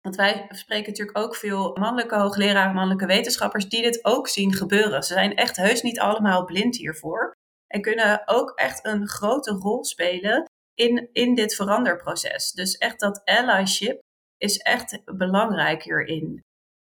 Want 0.03 0.15
wij 0.15 0.45
spreken 0.49 0.89
natuurlijk 0.89 1.17
ook 1.17 1.35
veel 1.35 1.77
mannelijke 1.79 2.15
hoogleraren, 2.15 2.73
mannelijke 2.73 3.05
wetenschappers 3.05 3.69
die 3.69 3.81
dit 3.81 4.05
ook 4.05 4.27
zien 4.27 4.53
gebeuren. 4.53 5.03
Ze 5.03 5.13
zijn 5.13 5.35
echt 5.35 5.55
heus 5.55 5.81
niet 5.81 5.99
allemaal 5.99 6.45
blind 6.45 6.77
hiervoor. 6.77 7.31
En 7.67 7.81
kunnen 7.81 8.21
ook 8.25 8.51
echt 8.55 8.85
een 8.85 9.07
grote 9.07 9.51
rol 9.51 9.83
spelen 9.83 10.45
in, 10.73 11.09
in 11.13 11.35
dit 11.35 11.55
veranderproces. 11.55 12.51
Dus 12.51 12.77
echt 12.77 12.99
dat 12.99 13.21
allyship 13.25 13.99
is 14.37 14.57
echt 14.57 15.01
belangrijk 15.05 15.83
hierin. 15.83 16.41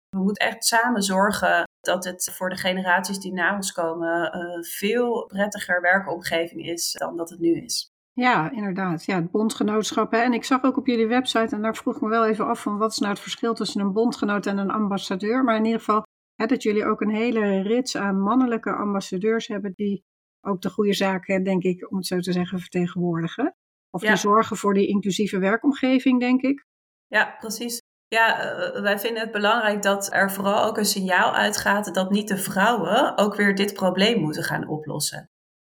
We 0.09 0.23
moeten 0.23 0.47
echt 0.47 0.65
samen 0.65 1.03
zorgen 1.03 1.65
dat 1.81 2.05
het 2.05 2.31
voor 2.33 2.51
de 2.51 2.57
generaties 2.57 3.19
die 3.19 3.33
na 3.33 3.55
ons 3.55 3.73
komen 3.73 4.37
een 4.37 4.65
veel 4.65 5.27
prettiger 5.27 5.81
werkomgeving 5.81 6.67
is 6.67 6.93
dan 6.93 7.17
dat 7.17 7.31
het 7.31 7.41
nu 7.41 7.61
is. 7.61 7.89
Ja, 8.17 8.51
inderdaad. 8.51 9.05
Ja, 9.05 9.15
het 9.15 9.31
bondgenootschap. 9.31 10.11
Hè. 10.11 10.19
En 10.19 10.33
ik 10.33 10.45
zag 10.45 10.63
ook 10.63 10.77
op 10.77 10.87
jullie 10.87 11.07
website, 11.07 11.55
en 11.55 11.63
daar 11.63 11.77
vroeg 11.77 11.95
ik 11.95 12.01
me 12.01 12.09
wel 12.09 12.27
even 12.27 12.47
af 12.47 12.63
van 12.63 12.79
wat 12.79 12.91
is 12.91 12.99
nou 12.99 13.13
het 13.13 13.23
verschil 13.23 13.55
tussen 13.55 13.81
een 13.81 13.93
bondgenoot 13.93 14.47
en 14.47 14.59
een 14.59 14.71
ambassadeur. 14.71 15.45
Maar 15.45 15.57
in 15.57 15.65
ieder 15.65 15.79
geval 15.79 16.03
hè, 16.35 16.47
dat 16.47 16.63
jullie 16.63 16.85
ook 16.87 17.01
een 17.01 17.15
hele 17.15 17.63
rits 17.63 17.97
aan 17.97 18.21
mannelijke 18.21 18.73
ambassadeurs 18.73 19.47
hebben 19.47 19.73
die 19.75 20.05
ook 20.41 20.61
de 20.61 20.71
goede 20.71 20.93
zaken, 20.93 21.43
denk 21.45 21.63
ik, 21.63 21.91
om 21.91 21.97
het 21.97 22.07
zo 22.07 22.19
te 22.19 22.33
zeggen, 22.33 22.59
vertegenwoordigen. 22.59 23.57
Of 23.91 24.03
Ja. 24.03 24.09
die 24.09 24.17
zorgen 24.17 24.57
voor 24.57 24.75
die 24.75 24.87
inclusieve 24.89 25.39
werkomgeving, 25.39 26.21
denk 26.21 26.43
ik. 26.43 26.65
Ja, 27.07 27.37
precies. 27.39 27.81
Ja, 28.09 28.41
eh, 28.41 28.83
wij 28.83 28.99
vinden 28.99 29.23
het 29.23 29.33
belangrijk 29.33 29.83
dat 29.83 30.13
er 30.13 30.31
vooral 30.33 30.65
ook 30.65 30.77
een 30.79 30.85
signaal 30.85 31.33
uitgaat 31.35 31.95
dat 31.95 32.11
niet 32.11 32.29
de 32.29 32.37
vrouwen 32.37 33.19
ook 33.19 33.35
weer 33.37 33.55
dit 33.55 33.75
probleem 33.75 34.21
moeten 34.21 34.43
gaan 34.43 34.69
oplossen. 34.69 35.27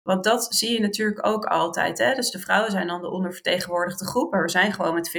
Want 0.07 0.23
dat 0.23 0.55
zie 0.55 0.73
je 0.73 0.79
natuurlijk 0.79 1.25
ook 1.25 1.45
altijd. 1.45 1.97
Hè? 1.97 2.13
Dus 2.13 2.31
de 2.31 2.39
vrouwen 2.39 2.71
zijn 2.71 2.87
dan 2.87 3.01
de 3.01 3.09
ondervertegenwoordigde 3.09 4.05
groep, 4.05 4.31
maar 4.31 4.41
we 4.41 4.49
zijn 4.49 4.73
gewoon 4.73 4.93
met 4.93 5.09
50-50 5.09 5.11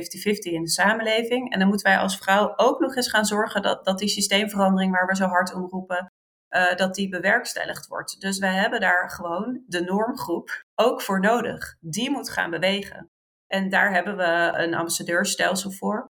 in 0.52 0.62
de 0.62 0.68
samenleving. 0.70 1.52
En 1.52 1.58
dan 1.58 1.68
moeten 1.68 1.86
wij 1.86 1.98
als 1.98 2.16
vrouw 2.16 2.52
ook 2.56 2.80
nog 2.80 2.96
eens 2.96 3.08
gaan 3.08 3.24
zorgen 3.24 3.62
dat, 3.62 3.84
dat 3.84 3.98
die 3.98 4.08
systeemverandering 4.08 4.92
waar 4.92 5.06
we 5.06 5.16
zo 5.16 5.26
hard 5.26 5.54
om 5.54 5.68
roepen, 5.68 6.12
eh, 6.48 6.76
dat 6.76 6.94
die 6.94 7.08
bewerkstelligd 7.08 7.86
wordt. 7.86 8.20
Dus 8.20 8.38
wij 8.38 8.54
hebben 8.54 8.80
daar 8.80 9.10
gewoon 9.10 9.62
de 9.66 9.80
normgroep 9.80 10.64
ook 10.74 11.02
voor 11.02 11.20
nodig. 11.20 11.76
Die 11.80 12.10
moet 12.10 12.30
gaan 12.30 12.50
bewegen. 12.50 13.10
En 13.46 13.68
daar 13.68 13.92
hebben 13.92 14.16
we 14.16 14.52
een 14.54 14.74
ambassadeurstelsel 14.74 15.70
voor. 15.70 16.06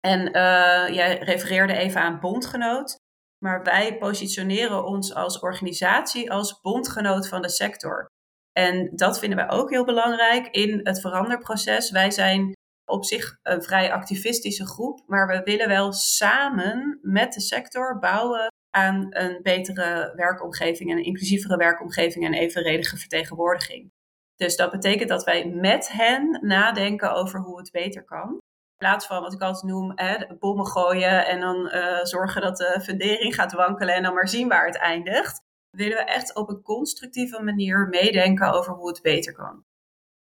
En 0.00 0.32
eh, 0.32 0.94
jij 0.94 1.18
refereerde 1.18 1.74
even 1.74 2.00
aan 2.00 2.20
bondgenoot. 2.20 2.96
Maar 3.44 3.62
wij 3.62 3.98
positioneren 3.98 4.84
ons 4.84 5.14
als 5.14 5.38
organisatie 5.38 6.32
als 6.32 6.60
bondgenoot 6.60 7.28
van 7.28 7.42
de 7.42 7.48
sector. 7.48 8.10
En 8.52 8.90
dat 8.94 9.18
vinden 9.18 9.38
wij 9.38 9.50
ook 9.50 9.70
heel 9.70 9.84
belangrijk 9.84 10.46
in 10.46 10.80
het 10.82 11.00
veranderproces. 11.00 11.90
Wij 11.90 12.10
zijn 12.10 12.52
op 12.84 13.04
zich 13.04 13.38
een 13.42 13.62
vrij 13.62 13.92
activistische 13.92 14.66
groep, 14.66 15.02
maar 15.06 15.26
we 15.26 15.40
willen 15.44 15.68
wel 15.68 15.92
samen 15.92 16.98
met 17.02 17.32
de 17.32 17.40
sector 17.40 17.98
bouwen 17.98 18.46
aan 18.70 19.06
een 19.10 19.42
betere 19.42 20.12
werkomgeving, 20.16 20.90
een 20.90 21.04
inclusievere 21.04 21.56
werkomgeving 21.56 22.24
en 22.24 22.34
evenredige 22.34 22.96
vertegenwoordiging. 22.96 23.90
Dus 24.36 24.56
dat 24.56 24.70
betekent 24.70 25.08
dat 25.08 25.24
wij 25.24 25.46
met 25.46 25.88
hen 25.92 26.38
nadenken 26.40 27.12
over 27.14 27.40
hoe 27.40 27.58
het 27.58 27.70
beter 27.70 28.04
kan. 28.04 28.28
In 28.30 28.88
plaats 28.88 29.06
van 29.06 29.22
wat 29.22 29.32
ik 29.32 29.40
altijd 29.40 29.72
noem, 29.72 29.94
bommen 30.38 30.66
gooien 30.66 31.26
en 31.26 31.40
dan 31.40 31.70
uh, 31.74 32.04
zorgen 32.04 32.42
dat 32.42 32.56
de 32.56 32.80
fundering 32.82 33.34
gaat 33.34 33.52
wankelen 33.52 33.94
en 33.94 34.02
dan 34.02 34.14
maar 34.14 34.28
zien 34.28 34.48
waar 34.48 34.66
het 34.66 34.76
eindigt. 34.76 35.40
Willen 35.76 35.96
we 35.96 36.04
echt 36.04 36.36
op 36.36 36.48
een 36.48 36.62
constructieve 36.62 37.42
manier 37.42 37.88
meedenken 37.88 38.52
over 38.52 38.72
hoe 38.72 38.88
het 38.88 39.02
beter 39.02 39.32
kan. 39.32 39.64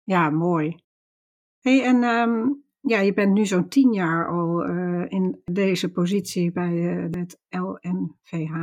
Ja, 0.02 0.30
mooi. 0.30 0.76
hey, 1.60 1.84
en 1.84 2.04
um, 2.04 2.64
ja, 2.80 3.00
je 3.00 3.12
bent 3.12 3.32
nu 3.32 3.46
zo'n 3.46 3.68
tien 3.68 3.92
jaar 3.92 4.28
al 4.28 4.68
uh, 4.68 5.04
in 5.08 5.40
deze 5.44 5.90
positie 5.90 6.52
bij 6.52 6.72
uh, 6.72 7.06
het 7.10 7.38
LNVH. 7.48 8.54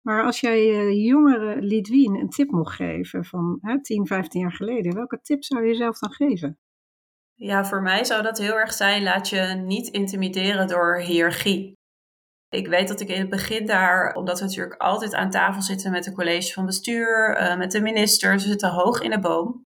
Maar 0.00 0.24
als 0.24 0.40
jij 0.40 0.58
uh, 0.58 1.06
jongere 1.06 1.62
Lidwien 1.62 2.14
een 2.14 2.28
tip 2.28 2.50
mocht 2.50 2.74
geven 2.74 3.24
van 3.24 3.58
hè, 3.60 3.80
10, 3.80 4.06
15 4.06 4.40
jaar 4.40 4.52
geleden, 4.52 4.94
welke 4.94 5.20
tip 5.20 5.44
zou 5.44 5.66
je 5.66 5.74
zelf 5.74 5.98
dan 5.98 6.12
geven? 6.12 6.58
Ja, 7.34 7.64
voor 7.64 7.82
mij 7.82 8.04
zou 8.04 8.22
dat 8.22 8.38
heel 8.38 8.58
erg 8.58 8.72
zijn, 8.72 9.02
laat 9.02 9.28
je 9.28 9.62
niet 9.66 9.88
intimideren 9.88 10.68
door 10.68 11.00
hiërarchie. 11.00 11.77
Ik 12.48 12.68
weet 12.68 12.88
dat 12.88 13.00
ik 13.00 13.08
in 13.08 13.20
het 13.20 13.30
begin 13.30 13.66
daar, 13.66 14.14
omdat 14.14 14.38
we 14.38 14.44
natuurlijk 14.44 14.80
altijd 14.82 15.14
aan 15.14 15.30
tafel 15.30 15.62
zitten 15.62 15.90
met 15.90 16.06
een 16.06 16.14
college 16.14 16.52
van 16.52 16.66
bestuur, 16.66 17.40
uh, 17.40 17.56
met 17.56 17.70
de 17.72 17.80
ministers, 17.80 18.42
we 18.42 18.48
zitten 18.48 18.70
hoog 18.70 19.00
in 19.00 19.10
de 19.10 19.18
boom. 19.18 19.66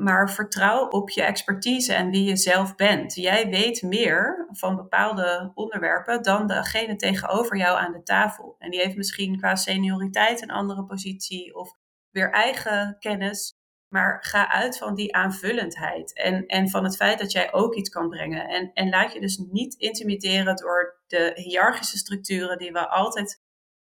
Maar 0.00 0.30
vertrouw 0.30 0.88
op 0.88 1.10
je 1.10 1.22
expertise 1.22 1.94
en 1.94 2.10
wie 2.10 2.24
je 2.24 2.36
zelf 2.36 2.74
bent. 2.74 3.14
Jij 3.14 3.48
weet 3.48 3.82
meer 3.82 4.46
van 4.50 4.76
bepaalde 4.76 5.50
onderwerpen 5.54 6.22
dan 6.22 6.46
degene 6.46 6.96
tegenover 6.96 7.56
jou 7.56 7.78
aan 7.78 7.92
de 7.92 8.02
tafel. 8.02 8.54
En 8.58 8.70
die 8.70 8.80
heeft 8.80 8.96
misschien 8.96 9.38
qua 9.38 9.54
senioriteit 9.54 10.42
een 10.42 10.50
andere 10.50 10.84
positie 10.84 11.54
of 11.54 11.76
weer 12.10 12.30
eigen 12.30 12.96
kennis. 12.98 13.54
Maar 13.90 14.18
ga 14.20 14.50
uit 14.50 14.78
van 14.78 14.94
die 14.94 15.14
aanvullendheid 15.14 16.14
en, 16.14 16.46
en 16.46 16.68
van 16.68 16.84
het 16.84 16.96
feit 16.96 17.18
dat 17.18 17.32
jij 17.32 17.52
ook 17.52 17.74
iets 17.74 17.88
kan 17.88 18.08
brengen. 18.08 18.48
En, 18.48 18.70
en 18.74 18.88
laat 18.88 19.12
je 19.12 19.20
dus 19.20 19.38
niet 19.50 19.74
intimideren 19.74 20.56
door 20.56 21.00
de 21.06 21.32
hiërarchische 21.34 21.98
structuren 21.98 22.58
die 22.58 22.72
we 22.72 22.88
altijd, 22.88 23.42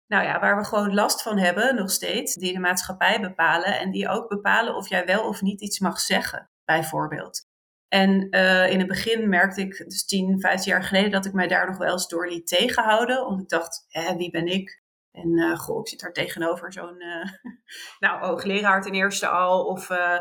nou 0.06 0.24
ja, 0.24 0.40
waar 0.40 0.56
we 0.56 0.64
gewoon 0.64 0.94
last 0.94 1.22
van 1.22 1.38
hebben 1.38 1.74
nog 1.74 1.90
steeds, 1.90 2.34
die 2.34 2.52
de 2.52 2.58
maatschappij 2.58 3.20
bepalen 3.20 3.78
en 3.78 3.90
die 3.90 4.08
ook 4.08 4.28
bepalen 4.28 4.76
of 4.76 4.88
jij 4.88 5.06
wel 5.06 5.28
of 5.28 5.42
niet 5.42 5.60
iets 5.60 5.78
mag 5.78 6.00
zeggen, 6.00 6.50
bijvoorbeeld. 6.64 7.46
En 7.88 8.26
uh, 8.30 8.70
in 8.70 8.78
het 8.78 8.88
begin 8.88 9.28
merkte 9.28 9.60
ik, 9.60 9.76
dus 9.76 10.04
10, 10.04 10.40
15 10.40 10.72
jaar 10.72 10.82
geleden, 10.82 11.10
dat 11.10 11.26
ik 11.26 11.32
mij 11.32 11.48
daar 11.48 11.66
nog 11.66 11.76
wel 11.78 11.92
eens 11.92 12.08
door 12.08 12.28
liet 12.28 12.46
tegenhouden. 12.46 13.24
Want 13.24 13.40
ik 13.40 13.48
dacht, 13.48 13.84
hè, 13.88 14.16
wie 14.16 14.30
ben 14.30 14.46
ik? 14.46 14.82
En 15.14 15.38
uh, 15.38 15.58
goh, 15.58 15.80
ik 15.80 15.88
zit 15.88 16.00
daar 16.00 16.12
tegenover 16.12 16.72
zo'n, 16.72 17.02
uh, 17.02 17.52
nou, 18.08 18.24
hoogleraar 18.24 18.82
ten 18.82 18.92
eerste 18.92 19.28
al, 19.28 19.64
of 19.64 19.90
uh, 19.90 20.20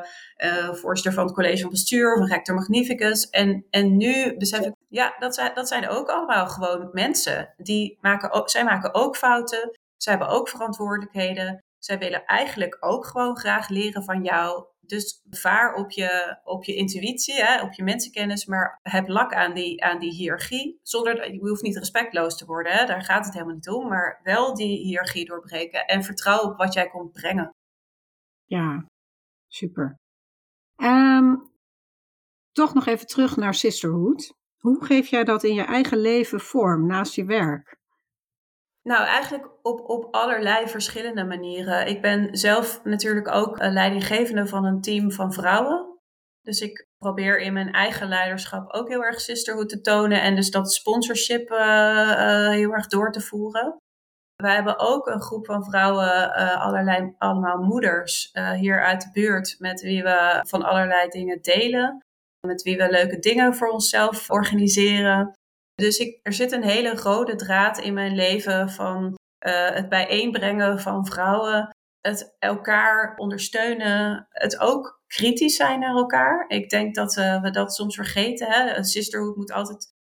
voorzitter 0.71 1.13
van 1.13 1.25
het 1.25 1.33
college 1.33 1.61
van 1.61 1.69
bestuur, 1.69 2.13
of 2.15 2.21
een 2.21 2.27
rector 2.27 2.55
magnificus. 2.55 3.29
En, 3.29 3.65
en 3.69 3.97
nu 3.97 4.37
besef 4.37 4.65
ik, 4.65 4.73
ja, 4.87 5.15
dat 5.19 5.35
zijn, 5.35 5.53
dat 5.53 5.67
zijn 5.67 5.89
ook 5.89 6.09
allemaal 6.09 6.47
gewoon 6.47 6.89
mensen. 6.91 7.53
Die 7.57 7.97
maken 8.01 8.31
ook, 8.31 8.49
zij 8.49 8.63
maken 8.63 8.93
ook 8.93 9.17
fouten, 9.17 9.79
zij 9.97 10.13
hebben 10.13 10.31
ook 10.31 10.49
verantwoordelijkheden. 10.49 11.63
Zij 11.79 11.97
willen 11.97 12.25
eigenlijk 12.25 12.77
ook 12.79 13.05
gewoon 13.05 13.37
graag 13.37 13.69
leren 13.69 14.03
van 14.03 14.23
jou. 14.23 14.65
Dus 14.85 15.21
vaar 15.29 15.73
op 15.73 15.91
je, 15.91 16.39
op 16.43 16.63
je 16.63 16.75
intuïtie, 16.75 17.43
hè, 17.43 17.61
op 17.61 17.73
je 17.73 17.83
mensenkennis, 17.83 18.45
maar 18.45 18.79
heb 18.81 19.07
lak 19.07 19.33
aan 19.33 19.53
die, 19.53 19.83
aan 19.83 19.99
die 19.99 20.11
hiërarchie. 20.11 20.79
Zonder, 20.81 21.33
je 21.33 21.39
hoeft 21.39 21.61
niet 21.61 21.77
respectloos 21.77 22.37
te 22.37 22.45
worden, 22.45 22.71
hè, 22.71 22.85
daar 22.85 23.01
gaat 23.01 23.25
het 23.25 23.33
helemaal 23.33 23.55
niet 23.55 23.69
om. 23.69 23.87
Maar 23.87 24.19
wel 24.23 24.55
die 24.55 24.77
hiërarchie 24.77 25.25
doorbreken 25.25 25.85
en 25.85 26.03
vertrouw 26.03 26.39
op 26.39 26.57
wat 26.57 26.73
jij 26.73 26.89
komt 26.89 27.11
brengen. 27.11 27.49
Ja, 28.45 28.85
super. 29.47 29.95
Um, 30.75 31.51
toch 32.51 32.73
nog 32.73 32.85
even 32.85 33.07
terug 33.07 33.35
naar 33.35 33.53
Sisterhood. 33.53 34.33
Hoe 34.57 34.85
geef 34.85 35.07
jij 35.07 35.23
dat 35.23 35.43
in 35.43 35.53
je 35.53 35.63
eigen 35.63 35.97
leven 35.97 36.39
vorm 36.39 36.85
naast 36.85 37.15
je 37.15 37.25
werk? 37.25 37.81
Nou, 38.83 39.05
eigenlijk 39.05 39.49
op, 39.61 39.89
op 39.89 40.07
allerlei 40.11 40.67
verschillende 40.67 41.23
manieren. 41.23 41.87
Ik 41.87 42.01
ben 42.01 42.37
zelf 42.37 42.83
natuurlijk 42.83 43.27
ook 43.27 43.57
leidinggevende 43.57 44.47
van 44.47 44.65
een 44.65 44.81
team 44.81 45.11
van 45.11 45.33
vrouwen. 45.33 45.99
Dus 46.41 46.61
ik 46.61 46.87
probeer 46.97 47.39
in 47.39 47.53
mijn 47.53 47.71
eigen 47.71 48.07
leiderschap 48.07 48.73
ook 48.73 48.89
heel 48.89 49.03
erg 49.03 49.21
sisterhood 49.21 49.69
te 49.69 49.81
tonen 49.81 50.21
en 50.21 50.35
dus 50.35 50.51
dat 50.51 50.73
sponsorship 50.73 51.51
uh, 51.51 51.57
uh, 51.57 52.49
heel 52.49 52.71
erg 52.71 52.87
door 52.87 53.11
te 53.11 53.21
voeren. 53.21 53.77
Wij 54.35 54.53
hebben 54.53 54.79
ook 54.79 55.07
een 55.07 55.21
groep 55.21 55.45
van 55.45 55.63
vrouwen, 55.63 56.39
uh, 56.39 56.61
allerlei, 56.61 57.15
allemaal 57.17 57.57
moeders 57.57 58.31
hier 58.55 58.85
uit 58.85 59.01
de 59.01 59.09
buurt, 59.11 59.55
met 59.59 59.81
wie 59.81 60.03
we 60.03 60.39
van 60.47 60.63
allerlei 60.63 61.09
dingen 61.09 61.41
delen. 61.41 61.97
Met 62.47 62.61
wie 62.61 62.77
we 62.77 62.89
leuke 62.89 63.19
dingen 63.19 63.55
voor 63.55 63.69
onszelf 63.69 64.29
organiseren. 64.29 65.33
Dus 65.75 65.97
ik, 65.97 66.19
er 66.23 66.33
zit 66.33 66.51
een 66.51 66.63
hele 66.63 66.95
rode 66.95 67.35
draad 67.35 67.77
in 67.77 67.93
mijn 67.93 68.15
leven 68.15 68.69
van 68.69 69.17
uh, 69.47 69.69
het 69.69 69.89
bijeenbrengen 69.89 70.79
van 70.79 71.05
vrouwen, 71.05 71.69
het 72.01 72.35
elkaar 72.39 73.15
ondersteunen, 73.15 74.27
het 74.29 74.59
ook 74.59 75.01
kritisch 75.07 75.55
zijn 75.55 75.79
naar 75.79 75.95
elkaar. 75.95 76.45
Ik 76.47 76.69
denk 76.69 76.95
dat 76.95 77.17
uh, 77.17 77.41
we 77.41 77.49
dat 77.49 77.73
soms 77.73 77.95
vergeten. 77.95 78.47
Hè? 78.51 78.75
Een 78.75 78.83
sisterhood 78.83 79.35
moet 79.35 79.51
altijd, 79.51 79.93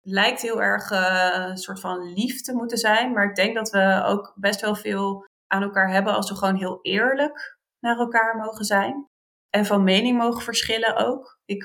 lijkt 0.00 0.42
heel 0.42 0.62
erg 0.62 0.90
uh, 0.90 1.46
een 1.48 1.56
soort 1.56 1.80
van 1.80 2.12
lief 2.12 2.40
te 2.40 2.54
moeten 2.54 2.78
zijn, 2.78 3.12
maar 3.12 3.28
ik 3.28 3.34
denk 3.34 3.54
dat 3.54 3.70
we 3.70 4.02
ook 4.04 4.32
best 4.36 4.60
wel 4.60 4.74
veel 4.74 5.24
aan 5.46 5.62
elkaar 5.62 5.90
hebben 5.90 6.14
als 6.14 6.30
we 6.30 6.36
gewoon 6.36 6.56
heel 6.56 6.78
eerlijk 6.82 7.58
naar 7.78 7.98
elkaar 7.98 8.36
mogen 8.36 8.64
zijn. 8.64 9.08
En 9.50 9.66
van 9.66 9.84
mening 9.84 10.18
mogen 10.18 10.42
verschillen 10.42 10.96
ook. 10.96 11.38
Ik 11.44 11.62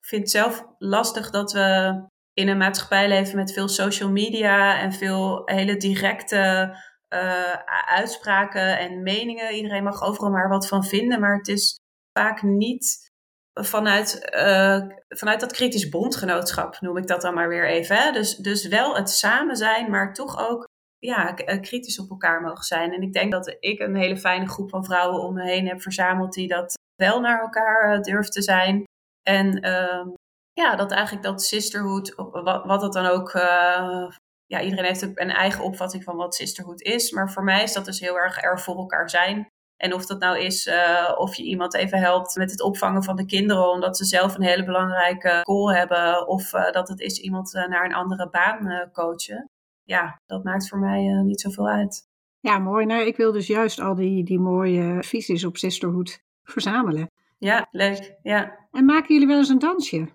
vind 0.00 0.30
zelf 0.30 0.66
lastig 0.78 1.30
dat 1.30 1.52
we 1.52 2.02
in 2.34 2.48
een 2.48 2.56
maatschappij 2.56 3.08
leven 3.08 3.36
met 3.36 3.52
veel 3.52 3.68
social 3.68 4.10
media 4.10 4.80
en 4.80 4.92
veel 4.92 5.42
hele 5.44 5.76
directe 5.76 6.76
uh, 7.08 7.52
uitspraken 7.86 8.78
en 8.78 9.02
meningen. 9.02 9.54
Iedereen 9.54 9.84
mag 9.84 10.02
overal 10.02 10.30
maar 10.30 10.48
wat 10.48 10.68
van 10.68 10.84
vinden, 10.84 11.20
maar 11.20 11.36
het 11.36 11.48
is 11.48 11.78
vaak 12.18 12.42
niet 12.42 13.12
vanuit, 13.60 14.30
uh, 14.34 14.82
vanuit 15.08 15.40
dat 15.40 15.52
kritisch 15.52 15.88
bondgenootschap, 15.88 16.80
noem 16.80 16.96
ik 16.96 17.06
dat 17.06 17.20
dan 17.20 17.34
maar 17.34 17.48
weer 17.48 17.68
even. 17.68 17.96
Hè? 17.96 18.12
Dus, 18.12 18.36
dus 18.36 18.66
wel 18.66 18.96
het 18.96 19.10
samen 19.10 19.56
zijn, 19.56 19.90
maar 19.90 20.12
toch 20.12 20.48
ook 20.48 20.68
ja, 20.98 21.32
kritisch 21.60 21.98
op 21.98 22.10
elkaar 22.10 22.40
mogen 22.40 22.64
zijn. 22.64 22.92
En 22.92 23.02
ik 23.02 23.12
denk 23.12 23.32
dat 23.32 23.56
ik 23.60 23.78
een 23.78 23.96
hele 23.96 24.16
fijne 24.16 24.48
groep 24.48 24.70
van 24.70 24.84
vrouwen 24.84 25.22
om 25.22 25.34
me 25.34 25.42
heen 25.42 25.66
heb 25.68 25.82
verzameld 25.82 26.32
die 26.32 26.48
dat 26.48 26.74
wel 26.94 27.20
naar 27.20 27.40
elkaar 27.40 28.02
durft 28.02 28.32
te 28.32 28.42
zijn. 28.42 28.84
En 29.22 29.66
uh, 29.66 30.06
ja, 30.54 30.76
dat 30.76 30.92
eigenlijk 30.92 31.24
dat 31.24 31.42
sisterhood, 31.42 32.14
wat, 32.16 32.64
wat 32.64 32.82
het 32.82 32.92
dan 32.92 33.06
ook, 33.06 33.34
uh, 33.34 34.08
ja, 34.46 34.60
iedereen 34.60 34.84
heeft 34.84 35.02
een 35.02 35.30
eigen 35.30 35.64
opvatting 35.64 36.04
van 36.04 36.16
wat 36.16 36.34
sisterhood 36.34 36.82
is. 36.82 37.10
Maar 37.10 37.32
voor 37.32 37.44
mij 37.44 37.62
is 37.62 37.72
dat 37.72 37.84
dus 37.84 38.00
heel 38.00 38.18
erg 38.18 38.42
er 38.42 38.60
voor 38.60 38.76
elkaar 38.76 39.10
zijn. 39.10 39.48
En 39.76 39.94
of 39.94 40.06
dat 40.06 40.20
nou 40.20 40.38
is 40.38 40.66
uh, 40.66 41.12
of 41.16 41.34
je 41.34 41.42
iemand 41.42 41.74
even 41.74 41.98
helpt 41.98 42.36
met 42.36 42.50
het 42.50 42.62
opvangen 42.62 43.02
van 43.02 43.16
de 43.16 43.26
kinderen, 43.26 43.70
omdat 43.70 43.96
ze 43.96 44.04
zelf 44.04 44.34
een 44.34 44.42
hele 44.42 44.64
belangrijke 44.64 45.40
goal 45.42 45.72
hebben. 45.72 46.28
Of 46.28 46.52
uh, 46.52 46.70
dat 46.70 46.88
het 46.88 47.00
is 47.00 47.18
iemand 47.18 47.52
naar 47.52 47.84
een 47.84 47.94
andere 47.94 48.30
baan 48.30 48.90
coachen. 48.92 49.50
Ja, 49.82 50.20
dat 50.26 50.44
maakt 50.44 50.68
voor 50.68 50.78
mij 50.78 51.02
niet 51.22 51.40
zoveel 51.40 51.68
uit. 51.68 52.08
Ja, 52.40 52.58
mooi. 52.58 52.86
Nou, 52.86 53.06
ik 53.06 53.16
wil 53.16 53.32
dus 53.32 53.46
juist 53.46 53.80
al 53.80 53.94
die, 53.94 54.24
die 54.24 54.38
mooie 54.38 55.02
visies 55.02 55.44
op 55.44 55.56
sisterhood 55.56 56.20
verzamelen. 56.42 57.10
Ja, 57.38 57.68
leuk. 57.70 58.14
Ja. 58.22 58.66
En 58.72 58.84
maken 58.84 59.14
jullie 59.14 59.28
wel 59.28 59.38
eens 59.38 59.48
een 59.48 59.58
dansje? 59.58 60.08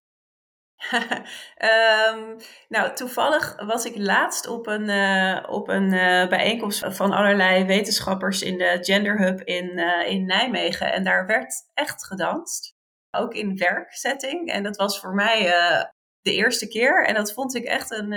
Um, 2.11 2.37
nou, 2.75 2.95
toevallig 2.95 3.65
was 3.65 3.85
ik 3.85 3.97
laatst 3.97 4.47
op 4.47 4.67
een, 4.67 4.89
uh, 4.89 5.43
op 5.47 5.67
een 5.67 5.93
uh, 5.93 6.27
bijeenkomst 6.27 6.85
van 6.87 7.11
allerlei 7.11 7.65
wetenschappers 7.65 8.41
in 8.41 8.57
de 8.57 8.77
Gender 8.81 9.17
Hub 9.17 9.41
in, 9.41 9.77
uh, 9.77 10.07
in 10.07 10.25
Nijmegen. 10.25 10.93
En 10.93 11.03
daar 11.03 11.25
werd 11.25 11.53
echt 11.73 12.05
gedanst. 12.05 12.77
Ook 13.11 13.33
in 13.33 13.57
werksetting. 13.57 14.51
En 14.51 14.63
dat 14.63 14.75
was 14.75 14.99
voor 14.99 15.13
mij 15.13 15.43
de 16.21 16.33
eerste 16.33 16.67
keer. 16.67 17.05
En 17.05 17.13
dat 17.13 17.33
vond 17.33 17.55
ik 17.55 17.63
echt 17.63 17.91
een, 17.91 18.11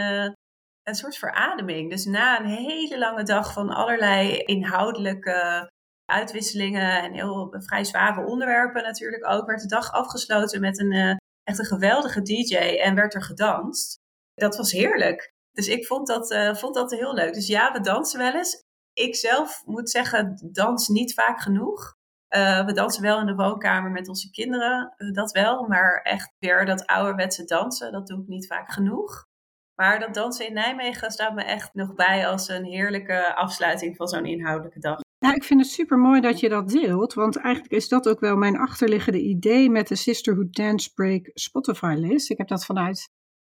een 0.83 0.95
soort 0.95 1.17
verademing. 1.17 1.91
Dus 1.91 2.05
na 2.05 2.41
een 2.41 2.47
hele 2.47 2.99
lange 2.99 3.23
dag 3.23 3.53
van 3.53 3.71
allerlei 3.71 4.37
inhoudelijke 4.37 5.71
uitwisselingen 6.05 7.03
en 7.03 7.13
heel 7.13 7.55
vrij 7.59 7.85
zware 7.85 8.27
onderwerpen 8.27 8.83
natuurlijk 8.83 9.31
ook, 9.31 9.47
werd 9.47 9.61
de 9.61 9.69
dag 9.69 9.93
afgesloten 9.93 10.61
met 10.61 10.81
een 10.81 11.21
echt 11.45 11.59
een 11.59 11.65
geweldige 11.65 12.23
DJ 12.23 12.57
en 12.57 12.95
werd 12.95 13.15
er 13.15 13.23
gedanst. 13.23 14.01
Dat 14.35 14.57
was 14.57 14.73
heerlijk. 14.73 15.35
Dus 15.53 15.69
ik 15.69 15.87
vond 15.87 16.07
dat, 16.07 16.31
uh, 16.31 16.55
vond 16.55 16.75
dat 16.75 16.91
heel 16.91 17.15
leuk. 17.15 17.35
Dus 17.35 17.47
ja, 17.47 17.73
we 17.73 17.81
dansen 17.81 18.19
wel 18.19 18.35
eens. 18.35 18.65
Ik 18.93 19.17
zelf 19.17 19.63
moet 19.65 19.91
zeggen, 19.91 20.51
dans 20.53 20.89
niet 20.89 21.15
vaak 21.15 21.41
genoeg. 21.41 21.97
Uh, 22.37 22.67
we 22.67 22.73
dansen 22.73 23.03
wel 23.03 23.21
in 23.21 23.27
de 23.27 23.35
woonkamer 23.35 23.91
met 23.91 24.09
onze 24.09 24.31
kinderen, 24.31 24.95
uh, 24.97 25.13
dat 25.13 25.33
wel. 25.33 25.67
Maar 25.69 26.01
echt 26.03 26.33
weer 26.39 26.67
dat 26.67 26.87
ouderwetse 26.87 27.45
dansen, 27.45 27.93
dat 27.93 28.07
doe 28.07 28.21
ik 28.21 28.29
niet 28.29 28.47
vaak 28.47 28.73
genoeg. 28.73 29.27
Maar 29.75 30.01
dat 30.01 30.15
dansen 30.15 30.47
in 30.47 30.55
Nijmegen 30.55 31.11
staat 31.11 31.35
me 31.35 31.43
echt 31.43 31.75
nog 31.75 31.95
bij 31.95 32.29
als 32.29 32.49
een 32.49 32.65
heerlijke 32.65 33.35
afsluiting 33.35 33.97
van 33.97 34.09
zo'n 34.09 34.27
inhoudelijke 34.27 34.79
dag. 34.79 35.01
Ja, 35.23 35.35
ik 35.35 35.45
vind 35.45 35.61
het 35.61 35.71
super 35.71 35.99
mooi 35.99 36.21
dat 36.21 36.41
je 36.41 36.49
dat 36.49 36.69
deelt, 36.69 37.15
want 37.15 37.37
eigenlijk 37.37 37.75
is 37.75 37.89
dat 37.89 38.09
ook 38.09 38.21
wel 38.21 38.37
mijn 38.37 38.59
achterliggende 38.59 39.21
idee 39.21 39.71
met 39.71 39.89
de 39.89 39.97
Sisterhood 39.97 40.55
Dance 40.55 40.93
Break 40.95 41.31
Spotify 41.35 41.95
list. 41.99 42.31
Ik 42.31 42.39
heb 42.39 42.49
dat 42.49 42.65
vanuit 42.65 43.09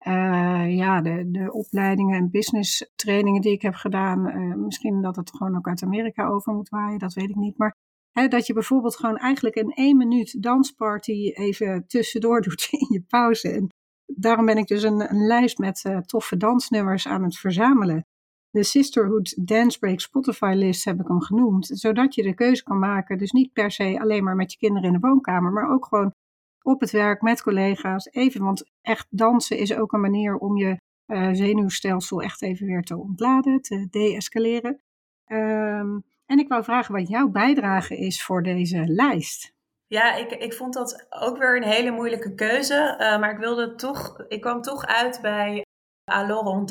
uh, 0.07 0.77
ja, 0.77 1.01
de, 1.01 1.31
de 1.31 1.53
opleidingen 1.53 2.19
en 2.19 2.31
business 2.31 2.91
trainingen 2.95 3.41
die 3.41 3.53
ik 3.53 3.63
heb 3.63 3.75
gedaan. 3.75 4.27
Uh, 4.27 4.55
misschien 4.55 5.03
dat 5.03 5.17
het 5.17 5.31
gewoon 5.37 5.57
ook 5.57 5.69
uit 5.69 5.83
Amerika 5.83 6.27
over 6.27 6.55
moet 6.55 6.69
waaien, 6.69 6.99
dat 6.99 7.13
weet 7.13 7.29
ik 7.29 7.37
niet. 7.37 7.59
Maar 7.59 7.77
hè, 8.13 8.29
dat 8.29 8.47
je 8.47 8.53
bijvoorbeeld 8.53 8.97
gewoon 8.97 9.17
eigenlijk 9.17 9.57
een 9.57 9.73
één 9.73 9.97
minuut 9.97 10.43
dansparty 10.43 11.31
even 11.33 11.87
tussendoor 11.87 12.41
doet 12.49 12.69
in 12.71 12.87
je 12.89 13.03
pauze. 13.09 13.49
En 13.51 13.69
daarom 14.07 14.47
ben 14.47 14.59
ik 14.59 14.67
dus 14.67 14.83
een, 14.83 15.11
een 15.11 15.27
lijst 15.27 15.59
met 15.59 15.85
uh, 15.87 15.99
toffe 15.99 16.37
dansnummers 16.37 17.07
aan 17.07 17.23
het 17.23 17.37
verzamelen 17.37 18.05
de 18.51 18.63
Sisterhood 18.63 19.47
Dance 19.47 19.79
Break 19.79 20.01
Spotify 20.01 20.53
list 20.57 20.85
heb 20.85 21.01
ik 21.01 21.09
hem 21.09 21.21
genoemd. 21.21 21.67
Zodat 21.67 22.15
je 22.15 22.23
de 22.23 22.35
keuze 22.35 22.63
kan 22.63 22.79
maken. 22.79 23.19
Dus 23.19 23.31
niet 23.31 23.53
per 23.53 23.71
se 23.71 24.01
alleen 24.01 24.25
maar 24.25 24.37
met 24.37 24.53
je 24.53 24.59
kinderen 24.59 24.89
in 24.89 25.01
de 25.01 25.07
woonkamer, 25.07 25.53
maar 25.53 25.71
ook 25.71 25.87
gewoon 25.87 26.15
op 26.63 26.81
het 26.81 26.91
werk 26.91 27.23
met 27.23 27.43
collega's. 27.43 28.07
Even, 28.11 28.45
want 28.45 28.71
echt 28.81 29.07
dansen 29.11 29.59
is 29.59 29.75
ook 29.75 29.93
een 29.93 30.01
manier 30.01 30.37
om 30.37 30.57
je 30.57 30.77
eh, 31.07 31.29
zenuwstelsel 31.33 32.23
echt 32.23 32.43
even 32.43 32.67
weer 32.67 32.83
te 32.83 32.97
ontladen, 32.97 33.61
te 33.61 33.87
deescaleren. 33.91 34.81
Ehm, 35.25 35.99
en 36.27 36.39
ik 36.39 36.49
wou 36.49 36.65
vragen 36.65 36.95
wat 36.95 37.09
jouw 37.09 37.29
bijdrage 37.29 37.97
is 37.97 38.25
voor 38.25 38.43
deze 38.43 38.85
lijst. 38.87 39.53
Ja, 39.87 40.15
ik, 40.15 40.31
ik 40.31 40.55
vond 40.55 40.75
dat 40.75 41.07
ook 41.09 41.39
weer 41.39 41.57
een 41.57 41.69
hele 41.69 41.91
moeilijke 41.91 42.35
keuze. 42.35 42.75
eh, 42.75 43.21
maar 43.21 43.31
ik 43.33 43.39
wilde 43.39 43.75
toch, 43.75 44.25
ik 44.29 44.41
kwam 44.41 44.63
toch 44.63 44.87
uit 44.87 45.19
bij 45.23 45.65
Alors 46.05 46.47
on 46.47 46.67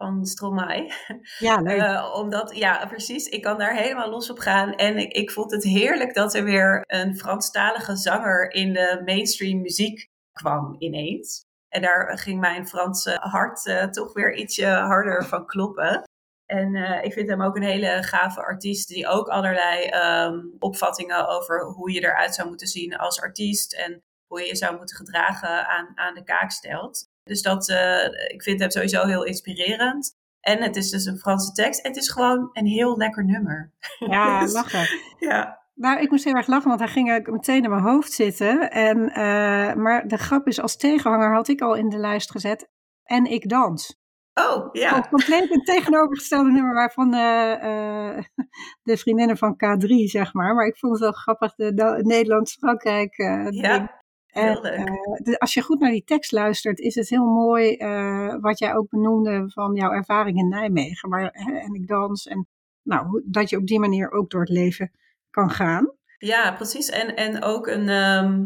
van 0.00 0.26
Stromae. 0.26 0.92
Ja, 1.38 1.56
leuk. 1.60 1.80
Eh, 1.80 2.14
omdat, 2.14 2.56
ja, 2.56 2.86
precies. 2.86 3.26
Ik 3.26 3.42
kan 3.42 3.58
daar 3.58 3.74
helemaal 3.74 4.10
los 4.10 4.30
op 4.30 4.38
gaan. 4.38 4.74
En 4.74 4.96
ik, 4.96 5.12
ik 5.12 5.30
vond 5.30 5.50
het 5.50 5.64
heerlijk 5.64 6.14
dat 6.14 6.34
er 6.34 6.44
weer 6.44 6.84
een 6.86 7.16
Franstalige 7.16 7.96
zanger 7.96 8.50
in 8.50 8.72
de 8.72 9.02
mainstream 9.04 9.60
muziek 9.60 10.08
kwam 10.32 10.76
ineens. 10.78 11.44
En 11.68 11.82
daar 11.82 12.18
ging 12.18 12.40
mijn 12.40 12.66
Franse 12.66 13.16
hart 13.20 13.66
eh, 13.66 13.84
toch 13.84 14.12
weer 14.12 14.34
ietsje 14.34 14.66
harder 14.66 15.24
van 15.24 15.46
kloppen. 15.46 16.02
En 16.46 16.74
eh, 16.74 17.04
ik 17.04 17.12
vind 17.12 17.28
hem 17.28 17.42
ook 17.42 17.56
een 17.56 17.62
hele 17.62 18.02
gave 18.02 18.40
artiest 18.40 18.88
die 18.88 19.08
ook 19.08 19.28
allerlei 19.28 19.84
ehm, 19.84 20.38
opvattingen 20.58 21.28
over 21.28 21.64
hoe 21.64 21.92
je 21.92 22.00
eruit 22.00 22.34
zou 22.34 22.48
moeten 22.48 22.66
zien 22.66 22.96
als 22.96 23.20
artiest 23.20 23.74
en 23.74 24.02
hoe 24.26 24.40
je 24.40 24.46
je 24.46 24.56
zou 24.56 24.76
moeten 24.76 24.96
gedragen 24.96 25.68
aan, 25.68 25.92
aan 25.94 26.14
de 26.14 26.22
kaak 26.22 26.50
stelt. 26.50 27.09
Dus 27.30 27.42
dat, 27.42 27.68
eh, 27.68 28.04
ik 28.34 28.42
vind 28.42 28.60
hem 28.60 28.70
sowieso 28.70 29.06
heel 29.06 29.24
inspirerend. 29.24 30.18
En 30.40 30.62
het 30.62 30.76
is 30.76 30.90
dus 30.90 31.04
een 31.04 31.18
Franse 31.18 31.52
tekst. 31.52 31.82
Het 31.82 31.96
is 31.96 32.08
gewoon 32.10 32.50
een 32.52 32.66
heel 32.66 32.96
lekker 32.96 33.24
nummer. 33.24 33.72
ja, 33.98 34.40
dus- 34.44 34.52
lachen. 34.52 34.86
Ja, 35.18 35.60
Nou, 35.74 36.00
ik 36.00 36.10
moest 36.10 36.24
heel 36.24 36.34
erg 36.34 36.46
lachen, 36.46 36.68
want 36.68 36.80
hij 36.80 36.88
ging 36.88 37.28
meteen 37.28 37.64
in 37.64 37.70
mijn 37.70 37.82
hoofd 37.82 38.12
zitten. 38.12 38.70
En, 38.70 39.10
eh, 39.10 39.74
maar 39.74 40.08
de 40.08 40.16
grap 40.16 40.46
is, 40.46 40.60
als 40.60 40.76
tegenhanger 40.76 41.34
had 41.34 41.48
ik 41.48 41.60
al 41.60 41.74
in 41.74 41.88
de 41.88 41.98
lijst 41.98 42.30
gezet. 42.30 42.68
En 43.04 43.24
ik 43.24 43.48
dans. 43.48 44.00
oh 44.34 44.68
ja. 44.72 44.88
Gewoon 44.88 45.08
compleet 45.08 45.50
een 45.50 45.64
tegenovergestelde 45.64 46.50
nummer 46.50 46.74
waarvan 46.74 47.14
eh, 47.14 48.24
de 48.90 48.96
vriendinnen 48.96 49.36
van 49.36 49.54
K3, 49.54 49.86
zeg 50.04 50.32
maar. 50.32 50.54
Maar 50.54 50.66
ik 50.66 50.78
vond 50.78 50.92
het 50.92 51.02
wel 51.02 51.12
grappig, 51.12 51.54
de, 51.54 51.74
de 51.74 52.00
Nederlands-Frankrijk 52.02 53.16
ding. 53.16 53.66
Ja, 53.66 53.99
En, 54.32 54.44
heel 54.46 54.60
leuk. 54.62 54.72
eh, 54.74 54.94
de- 55.24 55.38
als 55.38 55.54
je 55.54 55.62
goed 55.62 55.78
naar 55.80 55.90
die 55.90 56.04
tekst 56.04 56.32
luistert, 56.32 56.78
is 56.78 56.94
het 56.94 57.08
heel 57.08 57.24
mooi 57.24 57.76
eh, 57.76 58.34
wat 58.40 58.58
jij 58.58 58.74
ook 58.74 58.88
benoemde 58.88 59.50
van 59.50 59.74
jouw 59.74 59.90
ervaring 59.90 60.38
in 60.38 60.48
Nijmegen. 60.48 61.08
Maar, 61.08 61.28
hè, 61.32 61.58
en 61.58 61.74
ik 61.74 61.86
dans 61.86 62.26
en 62.26 62.48
nou, 62.82 63.06
hoe- 63.06 63.22
dat 63.24 63.50
je 63.50 63.56
op 63.56 63.66
die 63.66 63.80
manier 63.80 64.10
ook 64.10 64.30
door 64.30 64.40
het 64.40 64.48
leven 64.50 64.90
kan 65.30 65.50
gaan. 65.50 65.92
Ja, 66.18 66.52
precies. 66.52 66.88
En, 66.88 67.16
en 67.16 67.42
ook 67.42 67.66
een, 67.66 67.88
ehm, 67.88 68.44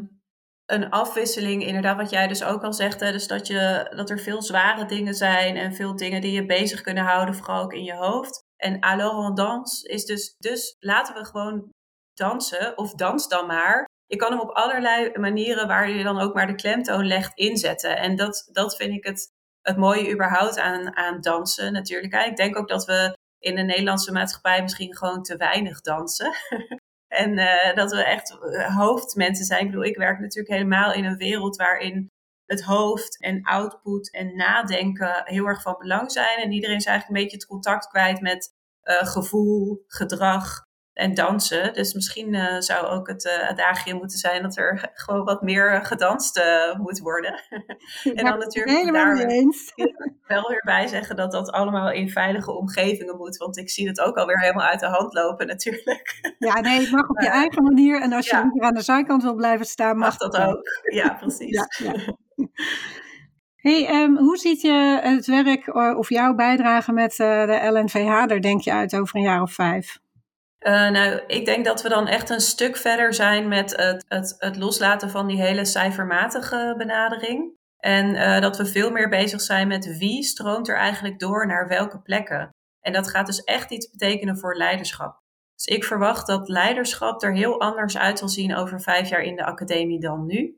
een 0.66 0.90
afwisseling, 0.90 1.64
inderdaad, 1.66 1.96
wat 1.96 2.10
jij 2.10 2.26
dus 2.26 2.44
ook 2.44 2.62
al 2.62 2.72
zegt. 2.72 3.00
Hè, 3.00 3.12
dus 3.12 3.26
dat, 3.26 3.46
je, 3.46 3.92
dat 3.96 4.10
er 4.10 4.18
veel 4.18 4.42
zware 4.42 4.86
dingen 4.86 5.14
zijn 5.14 5.56
en 5.56 5.72
veel 5.74 5.96
dingen 5.96 6.20
die 6.20 6.32
je 6.32 6.46
bezig 6.46 6.80
kunnen 6.80 7.04
houden, 7.04 7.34
vooral 7.34 7.62
ook 7.62 7.72
in 7.72 7.84
je 7.84 7.94
hoofd. 7.94 8.42
En 8.56 8.80
alors 8.80 9.26
on 9.28 9.34
danse 9.34 9.88
is 9.88 10.04
dus, 10.04 10.34
dus 10.38 10.76
laten 10.78 11.14
we 11.14 11.24
gewoon 11.24 11.68
dansen, 12.14 12.78
of 12.78 12.94
dans 12.94 13.28
dan 13.28 13.46
maar. 13.46 13.84
Je 14.14 14.20
kan 14.20 14.30
hem 14.30 14.40
op 14.40 14.50
allerlei 14.50 15.18
manieren 15.18 15.66
waar 15.66 15.90
je 15.90 16.02
dan 16.02 16.20
ook 16.20 16.34
maar 16.34 16.46
de 16.46 16.54
klemtoon 16.54 17.06
legt 17.06 17.38
inzetten. 17.38 17.96
En 17.96 18.16
dat, 18.16 18.48
dat 18.52 18.76
vind 18.76 18.92
ik 18.92 19.04
het, 19.04 19.32
het 19.62 19.76
mooie 19.76 20.12
überhaupt 20.12 20.58
aan, 20.58 20.96
aan 20.96 21.20
dansen 21.20 21.72
natuurlijk. 21.72 22.14
Ik 22.26 22.36
denk 22.36 22.56
ook 22.56 22.68
dat 22.68 22.84
we 22.84 23.16
in 23.38 23.54
de 23.54 23.62
Nederlandse 23.62 24.12
maatschappij 24.12 24.62
misschien 24.62 24.96
gewoon 24.96 25.22
te 25.22 25.36
weinig 25.36 25.80
dansen. 25.80 26.32
En 27.08 27.38
eh, 27.38 27.76
dat 27.76 27.90
we 27.90 28.04
echt 28.04 28.38
eh, 28.40 28.76
hoofdmensen 28.76 29.44
zijn. 29.44 29.60
Ik 29.60 29.66
bedoel, 29.66 29.84
ik 29.84 29.96
werk 29.96 30.18
natuurlijk 30.18 30.54
helemaal 30.54 30.92
in 30.92 31.04
een 31.04 31.16
wereld 31.16 31.56
waarin 31.56 32.10
het 32.46 32.62
hoofd 32.62 33.22
en 33.22 33.42
output 33.42 34.12
en 34.12 34.36
nadenken 34.36 35.22
heel 35.24 35.46
erg 35.46 35.62
van 35.62 35.76
belang 35.78 36.12
zijn. 36.12 36.38
En 36.38 36.52
iedereen 36.52 36.76
is 36.76 36.84
eigenlijk 36.84 37.16
een 37.16 37.22
beetje 37.24 37.36
het 37.36 37.46
contact 37.46 37.86
kwijt 37.86 38.20
met 38.20 38.52
eh, 38.80 39.06
gevoel, 39.06 39.84
gedrag 39.86 40.63
en 40.94 41.14
dansen. 41.14 41.72
Dus 41.72 41.94
misschien 41.94 42.34
eh, 42.34 42.60
zou 42.60 42.86
ook 42.86 43.08
het 43.08 43.24
uh, 43.24 43.48
adagium 43.48 43.96
moeten 43.96 44.18
zijn 44.18 44.42
dat 44.42 44.56
er 44.56 44.88
gewoon 45.04 45.24
wat 45.24 45.42
meer 45.42 45.84
gedanst 45.84 46.38
uh, 46.38 46.74
moet 46.78 46.98
worden. 46.98 47.42
en 48.14 48.24
dan 48.24 48.38
natuurlijk 48.38 48.76
helemaal 48.76 49.16
daar 49.16 49.26
eens. 49.26 49.72
wel 50.26 50.48
weer 50.48 50.62
bij 50.64 50.86
zeggen 50.86 51.16
dat 51.16 51.32
dat 51.32 51.50
allemaal 51.50 51.90
in 51.90 52.10
veilige 52.10 52.52
omgevingen 52.52 53.16
moet. 53.16 53.36
Want 53.36 53.56
ik 53.58 53.70
zie 53.70 53.88
het 53.88 54.00
ook 54.00 54.16
alweer 54.16 54.40
helemaal 54.40 54.66
uit 54.66 54.80
de 54.80 54.86
hand 54.86 55.14
lopen 55.14 55.46
natuurlijk. 55.46 56.34
Ja, 56.38 56.60
nee, 56.60 56.80
het 56.80 56.90
mag 56.90 57.08
op 57.08 57.20
je 57.20 57.28
eigen 57.28 57.62
manier. 57.62 58.00
En 58.00 58.12
als 58.12 58.26
je 58.26 58.36
ja. 58.36 58.66
aan 58.66 58.74
de 58.74 58.82
zijkant 58.82 59.22
wil 59.22 59.34
blijven 59.34 59.66
staan, 59.66 59.96
mag, 59.96 60.18
mag 60.18 60.30
dat 60.30 60.48
ook. 60.48 60.62
Ja, 60.92 61.14
precies. 61.14 61.50
ja. 61.50 61.68
Hey, 63.56 64.02
um, 64.02 64.16
hoe 64.16 64.36
ziet 64.36 64.60
je 64.60 65.00
het 65.02 65.26
werk 65.26 65.74
of 65.74 66.08
jouw 66.08 66.34
bijdrage 66.34 66.92
met 66.92 67.14
de 67.16 67.60
LNVH 67.72 68.30
er 68.30 68.40
denk 68.40 68.60
je 68.60 68.72
uit 68.72 68.96
over 68.96 69.16
een 69.16 69.22
jaar 69.22 69.42
of 69.42 69.52
vijf? 69.52 70.02
Uh, 70.66 70.90
nou, 70.90 71.20
ik 71.26 71.44
denk 71.44 71.64
dat 71.64 71.82
we 71.82 71.88
dan 71.88 72.06
echt 72.06 72.30
een 72.30 72.40
stuk 72.40 72.76
verder 72.76 73.14
zijn 73.14 73.48
met 73.48 73.76
het, 73.76 74.04
het, 74.08 74.34
het 74.38 74.56
loslaten 74.56 75.10
van 75.10 75.26
die 75.26 75.40
hele 75.42 75.64
cijfermatige 75.64 76.74
benadering. 76.78 77.56
En 77.78 78.14
uh, 78.14 78.40
dat 78.40 78.56
we 78.56 78.66
veel 78.66 78.90
meer 78.90 79.08
bezig 79.08 79.40
zijn 79.40 79.68
met 79.68 79.98
wie 79.98 80.22
stroomt 80.22 80.68
er 80.68 80.76
eigenlijk 80.76 81.18
door 81.18 81.46
naar 81.46 81.68
welke 81.68 82.00
plekken. 82.00 82.50
En 82.80 82.92
dat 82.92 83.08
gaat 83.08 83.26
dus 83.26 83.44
echt 83.44 83.70
iets 83.70 83.90
betekenen 83.90 84.38
voor 84.38 84.56
leiderschap. 84.56 85.18
Dus 85.54 85.76
ik 85.76 85.84
verwacht 85.84 86.26
dat 86.26 86.48
leiderschap 86.48 87.22
er 87.22 87.34
heel 87.34 87.60
anders 87.60 87.98
uit 87.98 88.18
zal 88.18 88.28
zien 88.28 88.54
over 88.54 88.80
vijf 88.80 89.08
jaar 89.08 89.22
in 89.22 89.36
de 89.36 89.44
academie 89.44 90.00
dan 90.00 90.26
nu. 90.26 90.56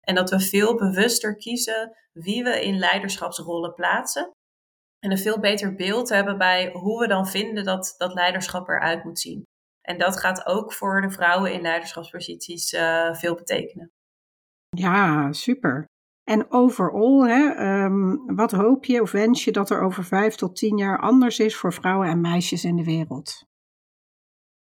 En 0.00 0.14
dat 0.14 0.30
we 0.30 0.40
veel 0.40 0.76
bewuster 0.76 1.36
kiezen 1.36 1.96
wie 2.12 2.44
we 2.44 2.64
in 2.64 2.78
leiderschapsrollen 2.78 3.74
plaatsen. 3.74 4.30
En 4.98 5.10
een 5.10 5.18
veel 5.18 5.40
beter 5.40 5.74
beeld 5.74 6.08
hebben 6.08 6.38
bij 6.38 6.70
hoe 6.72 7.00
we 7.00 7.06
dan 7.06 7.28
vinden 7.28 7.64
dat 7.64 7.94
dat 7.98 8.14
leiderschap 8.14 8.68
eruit 8.68 9.04
moet 9.04 9.18
zien. 9.18 9.42
En 9.80 9.98
dat 9.98 10.20
gaat 10.20 10.46
ook 10.46 10.72
voor 10.72 11.00
de 11.00 11.10
vrouwen 11.10 11.52
in 11.52 11.60
leiderschapsposities 11.60 12.72
uh, 12.72 13.14
veel 13.14 13.34
betekenen. 13.34 13.90
Ja, 14.68 15.32
super. 15.32 15.84
En 16.24 16.50
overal, 16.50 17.26
hè, 17.26 17.74
um, 17.84 18.36
wat 18.36 18.50
hoop 18.50 18.84
je 18.84 19.02
of 19.02 19.10
wens 19.10 19.44
je 19.44 19.52
dat 19.52 19.70
er 19.70 19.80
over 19.80 20.04
vijf 20.04 20.34
tot 20.34 20.56
tien 20.56 20.76
jaar 20.76 21.00
anders 21.00 21.38
is 21.38 21.56
voor 21.56 21.72
vrouwen 21.72 22.08
en 22.08 22.20
meisjes 22.20 22.64
in 22.64 22.76
de 22.76 22.84
wereld? 22.84 23.46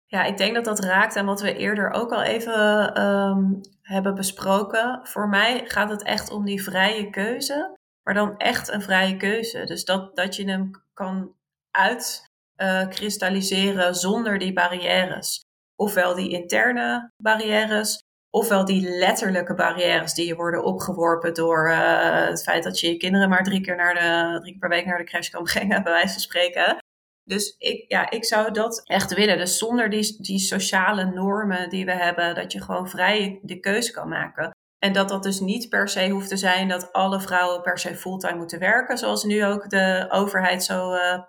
Ja, 0.06 0.24
ik 0.24 0.38
denk 0.38 0.56
dat 0.56 0.66
dat 0.66 0.80
raakt 0.80 1.16
aan 1.16 1.26
wat 1.26 1.42
we 1.42 1.56
eerder 1.56 1.92
ook 1.92 2.12
al 2.12 2.24
even 2.24 3.02
um, 3.04 3.62
hebben 3.82 4.16
besproken. 4.16 5.00
Voor 5.04 5.30
mij 5.30 5.66
gaat 5.66 5.90
het 5.90 6.04
echt 6.04 6.32
om 6.32 6.46
die 6.46 6.64
vrije 6.64 7.10
keuze, 7.10 7.77
maar 8.08 8.16
dan 8.16 8.38
echt 8.38 8.68
een 8.68 8.82
vrije 8.82 9.18
keuze. 9.18 9.66
Dus 9.66 9.86
dat, 9.86 10.16
dat 10.16 10.36
je 10.36 10.49
hem 10.49 10.72
kan 10.93 11.36
uitkristalliseren 11.72 13.88
uh, 13.88 13.93
zonder 13.93 14.38
die 14.38 14.53
barrières. 14.53 15.39
Ofwel 15.76 16.16
die 16.16 16.30
interne 16.30 17.12
barrières, 17.24 17.99
ofwel 18.30 18.66
die 18.66 18.89
letterlijke 18.89 19.53
barrières 19.53 20.14
die 20.14 20.28
je 20.28 20.36
worden 20.36 20.64
opgeworpen 20.64 21.34
door 21.34 21.70
uh, 21.70 22.28
het 22.28 22.43
feit 22.43 22.64
dat 22.64 22.80
je 22.80 22.88
je 22.88 22.97
kinderen 22.97 23.30
maar 23.30 23.43
drie 23.43 23.62
keer, 23.62 23.76
naar 23.76 23.93
de, 23.93 24.39
drie 24.39 24.51
keer 24.51 24.60
per 24.60 24.70
week 24.70 24.86
naar 24.86 24.97
de 24.97 25.03
crash 25.03 25.30
kan 25.30 25.43
brengen, 25.53 25.84
bij 25.84 25.91
wijze 25.91 26.14
van 26.14 26.22
spreken. 26.22 26.78
Dus 27.24 27.55
ik, 27.58 27.86
ja, 27.88 28.10
ik 28.10 28.26
zou 28.26 28.51
dat 28.51 28.82
echt 28.86 29.14
willen. 29.14 29.38
Dus 29.38 29.58
zonder 29.58 29.89
die, 29.89 30.22
die 30.22 30.39
sociale 30.39 31.05
normen 31.05 31.70
die 31.70 31.86
we 31.86 31.93
hebben, 31.93 32.36
dat 32.36 32.51
je 32.51 32.62
gewoon 32.62 32.89
vrij 32.89 33.39
de 33.41 33.60
keuze 33.60 33.91
kan 33.91 34.10
maken. 34.10 34.51
En 34.80 34.94
dat 34.94 35.10
dat 35.10 35.24
dus 35.24 35.40
niet 35.40 35.70
per 35.70 35.90
se 35.90 36.10
hoeft 36.10 36.30
te 36.30 36.38
zijn 36.38 36.68
dat 36.68 36.94
alle 36.94 37.22
vrouwen 37.22 37.62
per 37.62 37.80
se 37.80 37.96
fulltime 37.96 38.38
moeten 38.38 38.60
werken. 38.60 38.98
Zoals 38.98 39.24
nu 39.24 39.46
ook 39.46 39.70
de 39.70 40.08
overheid 40.10 40.64
zo 40.64 40.94
uh, 40.94 41.24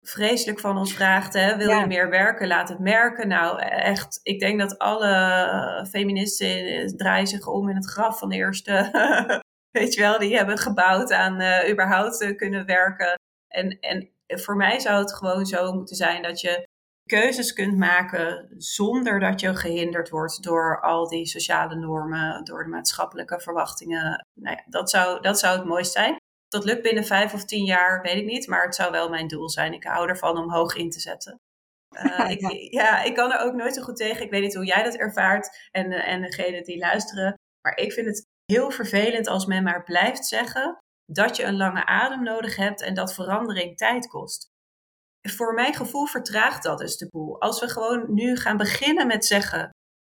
vreselijk 0.00 0.60
van 0.60 0.78
ons 0.78 0.94
vraagt. 0.94 1.32
Hè? 1.32 1.56
Wil 1.56 1.68
ja. 1.68 1.80
je 1.80 1.86
meer 1.86 2.10
werken? 2.10 2.46
Laat 2.46 2.68
het 2.68 2.78
merken. 2.78 3.28
Nou, 3.28 3.60
echt, 3.62 4.20
ik 4.22 4.40
denk 4.40 4.60
dat 4.60 4.78
alle 4.78 5.86
feministen 5.90 6.96
draaien 6.96 7.26
zich 7.26 7.46
om 7.46 7.68
in 7.68 7.76
het 7.76 7.90
graf 7.90 8.18
van 8.18 8.28
de 8.28 8.36
eerste. 8.36 8.90
weet 9.78 9.94
je 9.94 10.00
wel, 10.00 10.18
die 10.18 10.36
hebben 10.36 10.58
gebouwd 10.58 11.12
aan 11.12 11.40
uh, 11.40 11.70
überhaupt 11.70 12.34
kunnen 12.36 12.66
werken. 12.66 13.18
En, 13.48 13.78
en 13.80 14.10
voor 14.26 14.56
mij 14.56 14.78
zou 14.78 14.98
het 14.98 15.14
gewoon 15.14 15.46
zo 15.46 15.72
moeten 15.72 15.96
zijn 15.96 16.22
dat 16.22 16.40
je 16.40 16.68
keuzes 17.10 17.52
kunt 17.52 17.76
maken 17.76 18.48
zonder 18.56 19.20
dat 19.20 19.40
je 19.40 19.56
gehinderd 19.56 20.08
wordt 20.08 20.42
door 20.42 20.80
al 20.80 21.08
die 21.08 21.26
sociale 21.26 21.74
normen, 21.74 22.44
door 22.44 22.64
de 22.64 22.70
maatschappelijke 22.70 23.40
verwachtingen. 23.40 24.26
Nou 24.40 24.56
ja, 24.56 24.64
dat 24.66 24.90
zou, 24.90 25.20
dat 25.20 25.38
zou 25.38 25.58
het 25.58 25.66
mooist 25.66 25.92
zijn. 25.92 26.16
Dat 26.48 26.64
lukt 26.64 26.82
binnen 26.82 27.04
vijf 27.04 27.34
of 27.34 27.44
tien 27.44 27.64
jaar, 27.64 28.02
weet 28.02 28.16
ik 28.16 28.24
niet, 28.24 28.46
maar 28.46 28.64
het 28.64 28.74
zou 28.74 28.90
wel 28.90 29.08
mijn 29.08 29.28
doel 29.28 29.50
zijn. 29.50 29.72
Ik 29.72 29.84
hou 29.84 30.08
ervan 30.08 30.38
om 30.38 30.52
hoog 30.52 30.74
in 30.74 30.90
te 30.90 31.00
zetten. 31.00 31.34
Uh, 31.90 32.30
ik, 32.30 32.70
ja, 32.72 33.02
ik 33.02 33.14
kan 33.14 33.32
er 33.32 33.40
ook 33.40 33.54
nooit 33.54 33.74
zo 33.74 33.82
goed 33.82 33.96
tegen. 33.96 34.24
Ik 34.24 34.30
weet 34.30 34.42
niet 34.42 34.54
hoe 34.54 34.64
jij 34.64 34.82
dat 34.82 34.96
ervaart 34.96 35.68
en, 35.70 35.92
uh, 35.92 36.08
en 36.08 36.22
degene 36.22 36.62
die 36.62 36.78
luisteren. 36.78 37.34
Maar 37.62 37.76
ik 37.76 37.92
vind 37.92 38.06
het 38.06 38.26
heel 38.44 38.70
vervelend 38.70 39.26
als 39.26 39.46
men 39.46 39.62
maar 39.62 39.82
blijft 39.82 40.26
zeggen 40.26 40.78
dat 41.12 41.36
je 41.36 41.44
een 41.44 41.56
lange 41.56 41.86
adem 41.86 42.22
nodig 42.22 42.56
hebt 42.56 42.82
en 42.82 42.94
dat 42.94 43.14
verandering 43.14 43.76
tijd 43.76 44.06
kost. 44.06 44.49
Voor 45.28 45.54
mijn 45.54 45.74
gevoel 45.74 46.06
vertraagt 46.06 46.62
dat 46.62 46.78
dus 46.78 46.96
de 46.96 47.08
boel. 47.10 47.40
Als 47.40 47.60
we 47.60 47.68
gewoon 47.68 48.14
nu 48.14 48.36
gaan 48.36 48.56
beginnen 48.56 49.06
met 49.06 49.24
zeggen, 49.24 49.70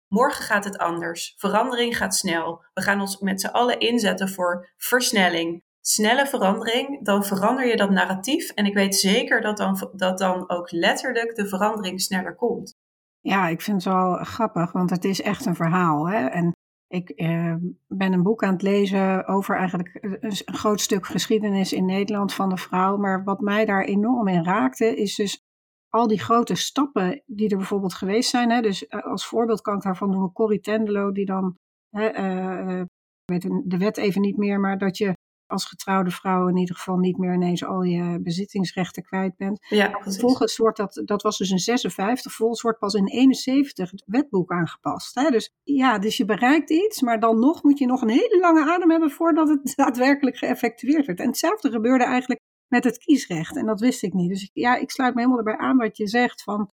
morgen 0.08 0.44
gaat 0.44 0.64
het 0.64 0.78
anders, 0.78 1.34
verandering 1.36 1.96
gaat 1.96 2.14
snel, 2.14 2.64
we 2.74 2.82
gaan 2.82 3.00
ons 3.00 3.18
met 3.18 3.40
z'n 3.40 3.46
allen 3.46 3.78
inzetten 3.78 4.28
voor 4.28 4.72
versnelling, 4.76 5.62
snelle 5.80 6.26
verandering, 6.26 7.04
dan 7.04 7.24
verander 7.24 7.66
je 7.66 7.76
dat 7.76 7.90
narratief. 7.90 8.50
En 8.50 8.66
ik 8.66 8.74
weet 8.74 8.96
zeker 8.96 9.40
dat 9.40 9.56
dan, 9.56 9.90
dat 9.92 10.18
dan 10.18 10.50
ook 10.50 10.70
letterlijk 10.70 11.34
de 11.34 11.48
verandering 11.48 12.00
sneller 12.00 12.34
komt. 12.34 12.74
Ja, 13.20 13.48
ik 13.48 13.60
vind 13.60 13.84
het 13.84 13.94
wel 13.94 14.14
grappig, 14.14 14.72
want 14.72 14.90
het 14.90 15.04
is 15.04 15.22
echt 15.22 15.46
een 15.46 15.54
verhaal. 15.54 16.08
Hè? 16.08 16.26
En 16.26 16.52
ik 16.88 17.10
eh, 17.10 17.54
ben 17.86 18.12
een 18.12 18.22
boek 18.22 18.42
aan 18.42 18.52
het 18.52 18.62
lezen 18.62 19.26
over 19.26 19.56
eigenlijk 19.56 19.98
een, 20.00 20.32
groot 20.44 20.80
stuk 20.80 21.06
geschiedenis 21.06 21.72
in 21.72 21.84
Nederland 21.84 22.34
van 22.34 22.48
de 22.48 22.56
vrouw. 22.56 22.96
Maar 22.96 23.24
wat 23.24 23.40
mij 23.40 23.64
daar 23.64 23.84
enorm 23.84 24.28
in 24.28 24.44
raakte, 24.44 24.96
is 24.96 25.14
dus 25.14 25.44
al 25.88 26.06
die 26.06 26.20
grote 26.20 26.54
stappen 26.54 27.22
die 27.26 27.48
er 27.48 27.56
bijvoorbeeld 27.56 27.94
geweest 27.94 28.30
zijn. 28.30 28.50
Hè? 28.50 28.60
Dus 28.60 28.86
eh, 28.86 29.04
als 29.04 29.26
voorbeeld 29.26 29.60
kan 29.60 29.76
ik 29.76 29.82
daarvan 29.82 30.10
noemen 30.10 30.32
Corrie 30.32 30.60
Tendelo, 30.60 31.12
die 31.12 31.26
dan, 31.26 31.56
hè, 31.90 32.06
eh, 32.06 32.80
ik 32.80 32.86
weet 33.24 33.42
de 33.64 33.78
wet 33.78 33.96
even 33.96 34.20
niet 34.20 34.36
meer, 34.36 34.60
maar 34.60 34.78
dat 34.78 34.96
je 34.98 35.12
als 35.46 35.64
getrouwde 35.64 36.10
vrouw 36.10 36.48
in 36.48 36.56
ieder 36.56 36.76
geval 36.76 36.96
niet 36.96 37.18
meer 37.18 37.34
ineens 37.34 37.64
al 37.64 37.82
je 37.82 38.20
bezittingsrechten 38.22 39.02
kwijt 39.02 39.36
bent. 39.36 39.66
Ja, 39.68 39.88
precies. 39.88 40.12
Vervolgens 40.12 40.56
wordt 40.56 40.76
dat, 40.76 41.02
dat 41.04 41.22
was 41.22 41.38
dus 41.38 41.50
in 41.50 41.58
56, 41.58 42.22
vervolgens 42.22 42.62
wordt 42.62 42.78
pas 42.78 42.94
in 42.94 43.08
71 43.08 43.90
het 43.90 44.02
wetboek 44.06 44.50
aangepast. 44.50 45.14
Hè? 45.14 45.30
Dus 45.30 45.52
ja, 45.62 45.98
dus 45.98 46.16
je 46.16 46.24
bereikt 46.24 46.70
iets, 46.70 47.00
maar 47.00 47.20
dan 47.20 47.38
nog 47.38 47.62
moet 47.62 47.78
je 47.78 47.86
nog 47.86 48.02
een 48.02 48.08
hele 48.08 48.38
lange 48.40 48.72
adem 48.72 48.90
hebben 48.90 49.10
voordat 49.10 49.48
het 49.48 49.72
daadwerkelijk 49.76 50.36
geëffectueerd 50.36 51.06
wordt. 51.06 51.20
En 51.20 51.26
hetzelfde 51.26 51.70
gebeurde 51.70 52.04
eigenlijk 52.04 52.40
met 52.68 52.84
het 52.84 52.98
kiesrecht 52.98 53.56
en 53.56 53.66
dat 53.66 53.80
wist 53.80 54.02
ik 54.02 54.12
niet. 54.12 54.28
Dus 54.28 54.42
ik, 54.42 54.50
ja, 54.52 54.76
ik 54.76 54.90
sluit 54.90 55.14
me 55.14 55.20
helemaal 55.20 55.38
erbij 55.38 55.56
aan 55.56 55.76
wat 55.76 55.96
je 55.96 56.08
zegt 56.08 56.42
van, 56.42 56.70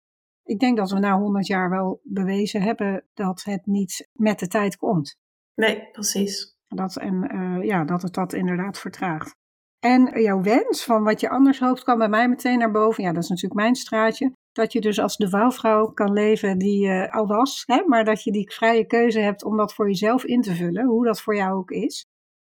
ik 0.44 0.60
denk 0.60 0.78
dat 0.78 0.92
we 0.92 1.00
na 1.00 1.18
100 1.18 1.48
jaar 1.48 1.70
wel 1.70 2.00
bewezen 2.04 2.62
hebben 2.62 3.06
dat 3.14 3.44
het 3.44 3.66
niet 3.66 4.10
met 4.14 4.40
de 4.40 4.48
tijd 4.48 4.78
komt. 4.78 5.18
Nee, 5.56 5.90
precies. 5.92 6.58
Dat, 6.76 6.96
en 6.96 7.30
eh, 7.30 7.64
ja, 7.64 7.84
dat 7.84 8.02
het 8.02 8.14
dat 8.14 8.34
inderdaad 8.34 8.80
vertraagt. 8.80 9.36
En 9.80 10.22
jouw 10.22 10.42
wens 10.42 10.84
van 10.84 11.04
wat 11.04 11.20
je 11.20 11.30
anders 11.30 11.60
hoopt 11.60 11.84
kwam 11.84 11.98
bij 11.98 12.10
mij 12.10 12.30
meteen 12.30 12.60
naar 12.60 12.72
boven. 12.72 13.04
Ja, 13.04 13.14
dat 13.14 13.24
is 13.24 13.30
natuurlijk 13.30 13.62
mijn 13.62 13.76
straatje. 13.76 14.32
Dat 14.52 14.74
je 14.74 14.82
dus 14.82 15.00
als 15.00 15.18
de 15.18 15.30
wouwvrouw 15.30 15.88
kan 15.88 16.14
leven 16.14 16.58
die 16.58 16.86
je 16.86 17.12
al 17.12 17.28
was. 17.28 17.64
Hè, 17.66 17.84
maar 17.86 18.06
dat 18.06 18.24
je 18.24 18.32
die 18.32 18.52
vrije 18.52 18.86
keuze 18.86 19.20
hebt 19.20 19.44
om 19.44 19.58
dat 19.58 19.74
voor 19.74 19.88
jezelf 19.88 20.24
in 20.24 20.42
te 20.42 20.56
vullen. 20.56 20.86
Hoe 20.86 21.06
dat 21.06 21.22
voor 21.22 21.36
jou 21.36 21.54
ook 21.54 21.72
is. 21.72 22.06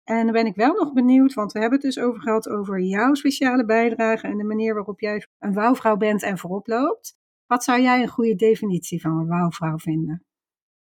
En 0.03 0.23
dan 0.23 0.31
ben 0.31 0.45
ik 0.45 0.55
wel 0.55 0.73
nog 0.73 0.93
benieuwd, 0.93 1.33
want 1.33 1.51
we 1.51 1.59
hebben 1.59 1.79
het 1.79 1.93
dus 1.93 2.03
over 2.03 2.21
gehad 2.21 2.49
over 2.49 2.79
jouw 2.79 3.13
speciale 3.13 3.65
bijdrage. 3.65 4.27
En 4.27 4.37
de 4.37 4.43
manier 4.43 4.73
waarop 4.73 4.99
jij 4.99 5.27
een 5.39 5.53
wouwvrouw 5.53 5.97
bent 5.97 6.23
en 6.23 6.37
voorop 6.37 6.67
loopt. 6.67 7.15
Wat 7.45 7.63
zou 7.63 7.81
jij 7.81 8.01
een 8.01 8.07
goede 8.07 8.35
definitie 8.35 9.01
van 9.01 9.19
een 9.19 9.27
wouwvrouw 9.27 9.77
vinden? 9.77 10.25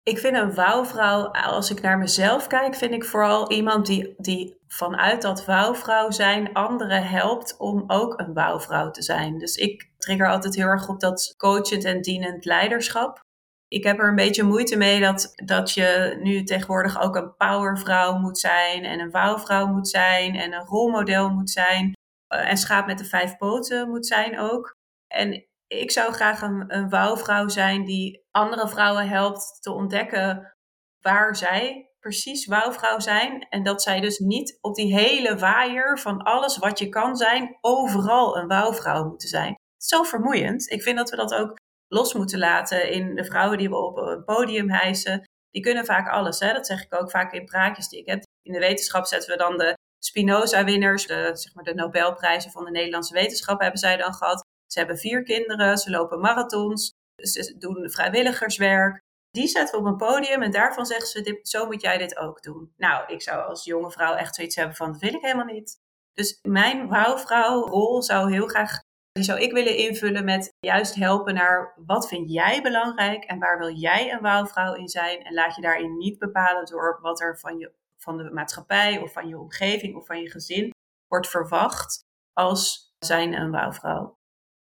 Ik 0.03 0.19
vind 0.19 0.37
een 0.37 0.55
wouwvrouw, 0.55 1.27
als 1.27 1.71
ik 1.71 1.81
naar 1.81 1.99
mezelf 1.99 2.47
kijk, 2.47 2.75
vind 2.75 2.93
ik 2.93 3.05
vooral 3.05 3.51
iemand 3.51 3.87
die, 3.87 4.15
die 4.19 4.59
vanuit 4.69 5.23
dat 5.23 5.45
wouwvrouw 5.45 6.11
zijn 6.11 6.53
anderen 6.53 7.09
helpt 7.09 7.57
om 7.59 7.85
ook 7.87 8.19
een 8.21 8.33
wouwvrouw 8.33 8.91
te 8.91 9.03
zijn. 9.03 9.39
Dus 9.39 9.57
ik 9.57 9.91
trigger 9.99 10.31
altijd 10.31 10.55
heel 10.55 10.67
erg 10.67 10.89
op 10.89 11.01
dat 11.01 11.35
coachend 11.37 11.85
en 11.85 12.01
dienend 12.01 12.45
leiderschap. 12.45 13.21
Ik 13.69 13.85
heb 13.85 13.99
er 13.99 14.09
een 14.09 14.15
beetje 14.15 14.43
moeite 14.43 14.77
mee 14.77 15.01
dat, 15.01 15.33
dat 15.45 15.73
je 15.73 16.19
nu 16.23 16.45
tegenwoordig 16.45 17.01
ook 17.03 17.17
een 17.17 17.37
powervrouw 17.37 18.19
moet 18.19 18.39
zijn 18.39 18.85
en 18.85 19.01
een 19.01 19.11
wouwvrouw 19.11 19.67
moet 19.67 19.89
zijn 19.89 20.35
en 20.35 20.53
een 20.53 20.67
rolmodel 20.67 21.31
moet 21.31 21.51
zijn. 21.51 21.93
eh, 22.27 22.51
En 22.51 22.57
schaap 22.57 22.87
met 22.87 22.99
de 22.99 23.05
vijf 23.05 23.37
poten 23.37 23.89
moet 23.89 24.07
zijn 24.07 24.39
ook. 24.39 24.77
En 25.07 25.45
ik 25.79 25.91
zou 25.91 26.13
graag 26.13 26.43
een, 26.43 26.65
een 26.75 26.89
wouwvrouw 26.89 27.49
zijn 27.49 27.85
die 27.85 28.27
andere 28.31 28.69
vrouwen 28.69 29.09
helpt 29.09 29.59
te 29.61 29.73
ontdekken 29.73 30.55
waar 31.01 31.37
zij 31.37 31.91
precies 32.01 32.47
wouwvrouw 32.47 32.99
zijn. 32.99 33.47
En 33.49 33.63
dat 33.63 33.83
zij 33.83 34.01
dus 34.01 34.19
niet 34.19 34.59
op 34.61 34.75
die 34.75 34.95
hele 34.95 35.37
waaier 35.37 35.99
van 35.99 36.23
alles 36.23 36.59
wat 36.59 36.79
je 36.79 36.89
kan 36.89 37.17
zijn, 37.17 37.59
overal 37.61 38.37
een 38.37 38.47
wouwvrouw 38.47 39.05
moeten 39.05 39.29
zijn. 39.29 39.55
Zo 39.77 40.03
vermoeiend. 40.03 40.71
Ik 40.71 40.83
vind 40.83 40.97
dat 40.97 41.11
we 41.11 41.17
dat 41.17 41.35
ook 41.35 41.57
los 41.89 42.15
moeten 42.15 42.39
laten 42.39 42.91
in 42.91 43.15
de 43.15 43.25
vrouwen 43.25 43.59
die 43.59 43.69
we 43.69 43.77
op 43.77 43.97
een 43.97 44.25
podium 44.25 44.71
hijsen. 44.71 45.29
Die 45.51 45.63
kunnen 45.63 45.85
vaak 45.85 46.09
alles. 46.09 46.39
Hè? 46.39 46.53
Dat 46.53 46.67
zeg 46.67 46.85
ik 46.85 46.95
ook 46.95 47.11
vaak 47.11 47.33
in 47.33 47.45
praatjes 47.45 47.89
die 47.89 48.01
ik 48.01 48.07
heb. 48.07 48.23
In 48.43 48.53
de 48.53 48.59
wetenschap 48.59 49.07
zetten 49.07 49.31
we 49.31 49.37
dan 49.37 49.59
de 49.59 49.79
Spinoza-winners, 49.99 51.07
de, 51.07 51.31
zeg 51.33 51.55
maar 51.55 51.65
de 51.65 51.75
Nobelprijzen 51.75 52.51
van 52.51 52.65
de 52.65 52.71
Nederlandse 52.71 53.15
wetenschap 53.15 53.61
hebben 53.61 53.81
zij 53.81 53.97
dan 53.97 54.15
gehad. 54.15 54.49
Ze 54.73 54.79
hebben 54.79 54.99
vier 54.99 55.23
kinderen, 55.23 55.79
ze 55.79 55.91
lopen 55.91 56.21
marathons, 56.21 56.93
ze 57.17 57.55
doen 57.59 57.91
vrijwilligerswerk. 57.91 59.01
Die 59.31 59.49
zetten 59.49 59.75
we 59.75 59.87
op 59.87 59.93
een 59.93 60.09
podium 60.09 60.43
en 60.43 60.51
daarvan 60.51 60.87
zeggen 60.87 61.09
ze, 61.09 61.21
dit, 61.21 61.49
zo 61.49 61.67
moet 61.67 61.81
jij 61.81 61.99
dit 61.99 62.17
ook 62.17 62.43
doen. 62.43 62.73
Nou, 62.77 63.13
ik 63.13 63.23
zou 63.23 63.45
als 63.45 63.65
jonge 63.65 63.91
vrouw 63.91 64.15
echt 64.15 64.35
zoiets 64.35 64.57
hebben 64.57 64.77
van, 64.77 64.93
dat 64.93 65.01
wil 65.01 65.15
ik 65.15 65.23
helemaal 65.23 65.45
niet. 65.45 65.79
Dus 66.13 66.39
mijn 66.43 66.89
wouwvrouw-rol 66.89 68.03
zou 68.03 68.33
heel 68.33 68.47
graag, 68.47 68.81
die 69.13 69.25
zou 69.25 69.41
ik 69.41 69.53
willen 69.53 69.77
invullen 69.77 70.25
met 70.25 70.53
juist 70.59 70.95
helpen 70.95 71.35
naar, 71.35 71.75
wat 71.87 72.09
vind 72.09 72.31
jij 72.31 72.63
belangrijk 72.63 73.25
en 73.25 73.39
waar 73.39 73.59
wil 73.59 73.75
jij 73.75 74.13
een 74.13 74.21
wouwvrouw 74.21 74.75
in 74.75 74.89
zijn? 74.89 75.23
En 75.23 75.35
laat 75.35 75.55
je 75.55 75.63
daarin 75.63 75.97
niet 75.97 76.19
bepalen 76.19 76.67
door 76.67 76.99
wat 77.03 77.21
er 77.21 77.39
van, 77.39 77.59
je, 77.59 77.73
van 77.97 78.17
de 78.17 78.31
maatschappij 78.31 78.99
of 78.99 79.13
van 79.13 79.29
je 79.29 79.39
omgeving 79.39 79.97
of 79.97 80.07
van 80.07 80.21
je 80.21 80.31
gezin 80.31 80.71
wordt 81.07 81.29
verwacht 81.29 82.01
als 82.33 82.93
zijn 82.99 83.33
een 83.33 83.51
wouwvrouw. 83.51 84.19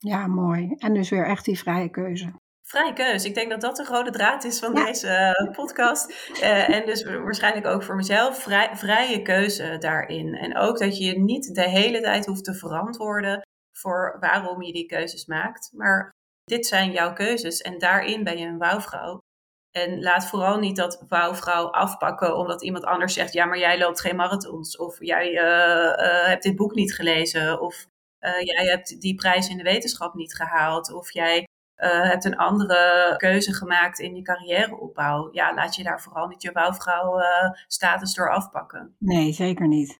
Ja, 0.07 0.27
mooi. 0.27 0.75
En 0.77 0.93
dus 0.93 1.09
weer 1.09 1.25
echt 1.27 1.45
die 1.45 1.59
vrije 1.59 1.89
keuze. 1.89 2.33
Vrije 2.61 2.93
keus. 2.93 3.25
Ik 3.25 3.33
denk 3.35 3.49
dat 3.49 3.61
dat 3.61 3.75
de 3.75 3.83
rode 3.83 4.11
draad 4.11 4.43
is 4.43 4.59
van 4.59 4.73
Ja. 4.73 4.85
deze 4.85 5.07
eh, 5.07 5.51
podcast. 5.51 6.29
Eh, 6.41 6.69
en 6.69 6.85
dus 6.85 7.03
waarschijnlijk 7.03 7.65
ook 7.65 7.83
voor 7.83 7.95
mezelf 7.95 8.37
vrij, 8.41 8.69
vrije 8.75 9.21
keuze 9.21 9.77
daarin. 9.79 10.35
En 10.35 10.57
ook 10.57 10.77
dat 10.79 10.97
je 10.97 11.03
je 11.03 11.19
niet 11.19 11.55
de 11.55 11.69
hele 11.69 12.01
tijd 12.01 12.25
hoeft 12.25 12.43
te 12.43 12.53
verantwoorden 12.53 13.41
voor 13.77 14.17
waarom 14.19 14.61
je 14.61 14.73
die 14.73 14.85
keuzes 14.85 15.25
maakt. 15.25 15.69
Maar 15.75 16.09
dit 16.43 16.65
zijn 16.65 16.91
jouw 16.91 17.13
keuzes 17.13 17.61
en 17.61 17.77
daarin 17.79 18.23
ben 18.23 18.37
je 18.37 18.47
een 18.47 18.57
wouwvrouw. 18.57 19.19
En 19.71 20.01
laat 20.01 20.27
vooral 20.27 20.59
niet 20.59 20.75
dat 20.75 21.05
wouwvrouw 21.07 21.65
afpakken 21.71 22.37
omdat 22.37 22.63
iemand 22.63 22.83
anders 22.85 23.13
zegt: 23.13 23.33
ja, 23.33 23.45
maar 23.45 23.59
jij 23.59 23.77
loopt 23.77 24.01
geen 24.01 24.15
marathons. 24.15 24.77
Of 24.77 24.99
jij 24.99 25.37
eh, 25.37 26.27
hebt 26.27 26.43
dit 26.43 26.55
boek 26.55 26.73
niet 26.75 26.95
gelezen. 26.95 27.61
Of 27.61 27.85
eh, 28.21 28.41
jij 28.41 28.65
hebt 28.65 29.01
die 29.01 29.15
prijs 29.15 29.49
in 29.49 29.57
de 29.57 29.63
wetenschap 29.63 30.13
niet 30.13 30.35
gehaald. 30.35 30.93
Of 30.93 31.11
jij 31.11 31.47
uh, 31.77 32.09
hebt 32.09 32.25
een 32.25 32.37
andere 32.37 33.13
keuze 33.17 33.53
gemaakt 33.53 33.99
in 33.99 34.15
je 34.15 34.21
carrièreopbouw. 34.21 35.29
Ja, 35.31 35.53
laat 35.53 35.75
je 35.75 35.83
daar 35.83 36.01
vooral 36.01 36.27
niet 36.27 36.41
je 36.41 36.51
wouwvrouw 36.51 37.19
uh, 37.19 37.51
status 37.67 38.13
door 38.13 38.31
afpakken. 38.31 38.95
Nee, 38.99 39.31
zeker 39.31 39.67
niet. 39.67 39.99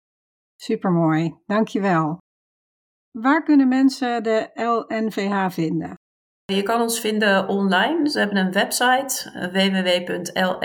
Supermooi, 0.56 1.36
dankjewel. 1.46 2.18
Waar 3.12 3.44
kunnen 3.44 3.68
mensen 3.68 4.24
de 4.24 4.50
LNVH 4.54 5.50
vinden? 5.50 5.96
Je 6.46 6.64
kan 6.64 6.82
ons 6.82 7.00
vinden 7.00 7.48
online. 7.48 8.12
We 8.12 8.20
hebben 8.20 8.38
een 8.38 8.52
website 8.52 9.32
www.lnvh.nl. 9.52 10.62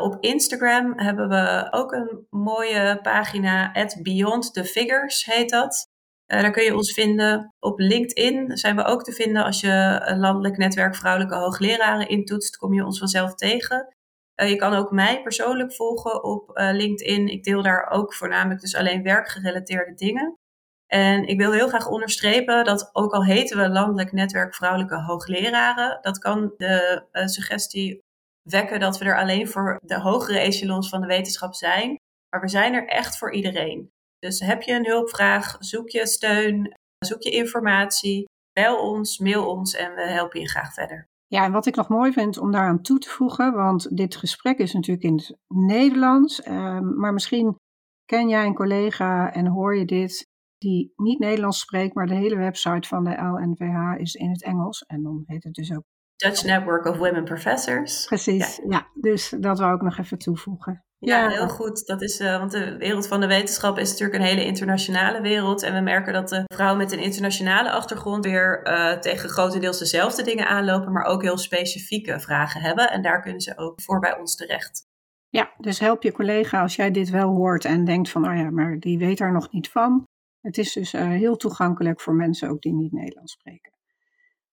Op 0.00 0.16
Instagram 0.20 0.98
hebben 0.98 1.28
we 1.28 1.68
ook 1.70 1.92
een 1.92 2.26
mooie 2.30 2.98
pagina, 3.02 3.72
at 3.72 3.98
Beyond 4.02 4.54
the 4.54 4.64
Figures 4.64 5.24
heet 5.24 5.50
dat. 5.50 5.88
Uh, 6.32 6.40
daar 6.40 6.50
kun 6.50 6.62
je 6.62 6.76
ons 6.76 6.92
vinden. 6.92 7.54
Op 7.58 7.78
LinkedIn 7.78 8.56
zijn 8.56 8.76
we 8.76 8.84
ook 8.84 9.04
te 9.04 9.12
vinden. 9.12 9.44
Als 9.44 9.60
je 9.60 10.00
een 10.04 10.18
landelijk 10.18 10.56
netwerk 10.56 10.94
vrouwelijke 10.96 11.34
hoogleraren 11.34 12.08
intoetst, 12.08 12.56
kom 12.56 12.74
je 12.74 12.84
ons 12.84 12.98
vanzelf 12.98 13.34
tegen. 13.34 13.94
Uh, 14.42 14.48
je 14.48 14.56
kan 14.56 14.74
ook 14.74 14.90
mij 14.90 15.22
persoonlijk 15.22 15.74
volgen 15.74 16.24
op 16.24 16.58
uh, 16.58 16.70
LinkedIn. 16.72 17.28
Ik 17.28 17.44
deel 17.44 17.62
daar 17.62 17.90
ook 17.90 18.14
voornamelijk 18.14 18.60
dus 18.60 18.76
alleen 18.76 19.02
werkgerelateerde 19.02 19.94
dingen. 19.94 20.38
En 20.86 21.26
ik 21.26 21.38
wil 21.38 21.52
heel 21.52 21.68
graag 21.68 21.88
onderstrepen 21.88 22.64
dat 22.64 22.90
ook 22.92 23.12
al 23.12 23.24
heten 23.24 23.58
we 23.58 23.68
landelijk 23.68 24.12
netwerk 24.12 24.54
vrouwelijke 24.54 24.96
hoogleraren, 24.96 25.98
dat 26.02 26.18
kan 26.18 26.54
de 26.56 27.02
suggestie 27.12 28.02
wekken 28.50 28.80
dat 28.80 28.98
we 28.98 29.04
er 29.04 29.18
alleen 29.18 29.48
voor 29.48 29.78
de 29.82 30.00
hogere 30.00 30.38
echelons 30.38 30.88
van 30.88 31.00
de 31.00 31.06
wetenschap 31.06 31.54
zijn. 31.54 31.96
Maar 32.30 32.40
we 32.40 32.48
zijn 32.48 32.74
er 32.74 32.86
echt 32.86 33.18
voor 33.18 33.32
iedereen. 33.32 33.90
Dus 34.18 34.40
heb 34.40 34.62
je 34.62 34.72
een 34.72 34.86
hulpvraag, 34.86 35.56
zoek 35.58 35.88
je 35.88 36.06
steun, 36.06 36.74
zoek 36.98 37.22
je 37.22 37.30
informatie, 37.30 38.24
bel 38.52 38.90
ons, 38.90 39.18
mail 39.18 39.48
ons 39.48 39.74
en 39.74 39.94
we 39.94 40.02
helpen 40.02 40.40
je 40.40 40.48
graag 40.48 40.74
verder. 40.74 41.08
Ja, 41.26 41.44
en 41.44 41.52
wat 41.52 41.66
ik 41.66 41.76
nog 41.76 41.88
mooi 41.88 42.12
vind 42.12 42.38
om 42.38 42.52
daaraan 42.52 42.82
toe 42.82 42.98
te 42.98 43.08
voegen, 43.08 43.52
want 43.52 43.96
dit 43.96 44.16
gesprek 44.16 44.58
is 44.58 44.72
natuurlijk 44.72 45.06
in 45.06 45.14
het 45.14 45.36
Nederlands, 45.48 46.40
uh, 46.46 46.80
maar 46.80 47.12
misschien 47.12 47.56
ken 48.04 48.28
jij 48.28 48.46
een 48.46 48.54
collega 48.54 49.32
en 49.32 49.46
hoor 49.46 49.76
je 49.76 49.84
dit 49.84 50.28
die 50.58 50.92
niet 50.96 51.18
Nederlands 51.18 51.60
spreekt, 51.60 51.94
maar 51.94 52.06
de 52.06 52.14
hele 52.14 52.36
website 52.36 52.88
van 52.88 53.04
de 53.04 53.10
LNVH 53.10 54.00
is 54.00 54.14
in 54.14 54.30
het 54.30 54.42
Engels 54.42 54.82
en 54.82 55.02
dan 55.02 55.22
heet 55.26 55.44
het 55.44 55.54
dus 55.54 55.72
ook 55.72 55.84
Dutch 56.20 56.44
Network 56.44 56.86
of 56.86 56.96
Women 56.96 57.24
Professors. 57.24 58.04
Precies, 58.06 58.56
ja. 58.56 58.62
ja 58.68 58.86
dus 58.94 59.34
dat 59.38 59.58
wou 59.58 59.74
ik 59.74 59.82
nog 59.82 59.98
even 59.98 60.18
toevoegen. 60.18 60.84
Ja, 60.98 61.28
heel 61.28 61.48
goed. 61.48 61.86
Dat 61.86 62.02
is, 62.02 62.20
uh, 62.20 62.38
want 62.38 62.50
de 62.50 62.76
wereld 62.76 63.06
van 63.06 63.20
de 63.20 63.26
wetenschap 63.26 63.78
is 63.78 63.90
natuurlijk 63.90 64.18
een 64.18 64.26
hele 64.26 64.44
internationale 64.44 65.20
wereld. 65.20 65.62
En 65.62 65.74
we 65.74 65.80
merken 65.80 66.12
dat 66.12 66.28
de 66.28 66.44
vrouwen 66.54 66.78
met 66.78 66.92
een 66.92 67.02
internationale 67.02 67.70
achtergrond 67.70 68.24
weer 68.24 68.66
uh, 68.66 68.98
tegen 68.98 69.28
grotendeels 69.28 69.78
dezelfde 69.78 70.22
dingen 70.22 70.48
aanlopen, 70.48 70.92
maar 70.92 71.04
ook 71.04 71.22
heel 71.22 71.38
specifieke 71.38 72.20
vragen 72.20 72.60
hebben. 72.60 72.90
En 72.90 73.02
daar 73.02 73.22
kunnen 73.22 73.40
ze 73.40 73.58
ook 73.58 73.80
voor 73.80 74.00
bij 74.00 74.18
ons 74.18 74.36
terecht. 74.36 74.88
Ja, 75.28 75.52
dus 75.58 75.78
help 75.78 76.02
je 76.02 76.12
collega 76.12 76.62
als 76.62 76.76
jij 76.76 76.90
dit 76.90 77.10
wel 77.10 77.28
hoort 77.28 77.64
en 77.64 77.84
denkt 77.84 78.10
van, 78.10 78.28
oh 78.28 78.36
ja, 78.36 78.50
maar 78.50 78.78
die 78.78 78.98
weet 78.98 79.18
daar 79.18 79.32
nog 79.32 79.52
niet 79.52 79.68
van. 79.68 80.04
Het 80.40 80.58
is 80.58 80.72
dus 80.72 80.94
uh, 80.94 81.08
heel 81.08 81.36
toegankelijk 81.36 82.00
voor 82.00 82.14
mensen 82.14 82.48
ook 82.48 82.60
die 82.60 82.74
niet 82.74 82.92
Nederlands 82.92 83.32
spreken. 83.32 83.69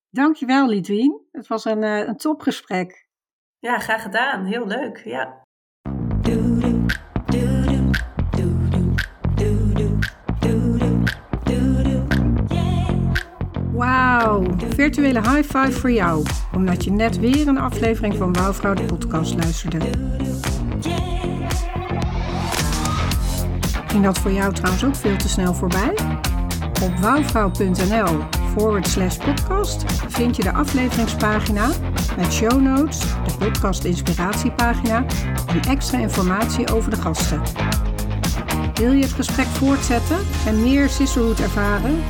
Dankjewel, 0.09 0.67
Lidwien. 0.67 1.21
Het 1.31 1.47
was 1.47 1.65
een, 1.65 1.83
uh, 1.83 2.07
een 2.07 2.17
topgesprek. 2.17 3.07
Ja, 3.59 3.79
graag 3.79 4.01
gedaan. 4.01 4.45
Heel 4.45 4.67
leuk. 4.67 5.01
Ja. 5.03 5.45
Wauw, 13.73 14.43
virtuele 14.57 15.19
high 15.19 15.57
five 15.57 15.71
voor 15.71 15.91
jou, 15.91 16.25
omdat 16.53 16.83
je 16.83 16.91
net 16.91 17.19
weer 17.19 17.47
een 17.47 17.57
aflevering 17.57 18.15
van 18.15 18.33
Wouwvrouw 18.33 18.73
de 18.73 18.85
podcast 18.85 19.35
luisterde. 19.35 19.79
Ging 23.87 24.03
dat 24.03 24.17
voor 24.17 24.31
jou 24.31 24.53
trouwens 24.53 24.85
ook 24.85 24.95
veel 24.95 25.17
te 25.17 25.29
snel 25.29 25.53
voorbij? 25.53 25.97
Op 26.83 26.97
wouwvrouw.nl 26.99 28.46
forward 28.57 28.87
slash 28.87 29.17
podcast 29.17 29.83
vind 30.07 30.35
je 30.35 30.43
de 30.43 30.53
afleveringspagina 30.53 31.69
met 32.17 32.33
show 32.33 32.61
notes, 32.61 32.99
de 32.99 33.33
podcast 33.39 33.83
inspiratiepagina 33.83 35.05
en 35.47 35.61
extra 35.69 35.97
informatie 35.97 36.73
over 36.73 36.89
de 36.89 36.95
gasten. 36.95 37.41
Wil 38.73 38.91
je 38.91 39.01
het 39.01 39.11
gesprek 39.11 39.45
voortzetten 39.45 40.17
en 40.45 40.63
meer 40.63 40.89
sisterhood 40.89 41.39
ervaren? 41.39 42.03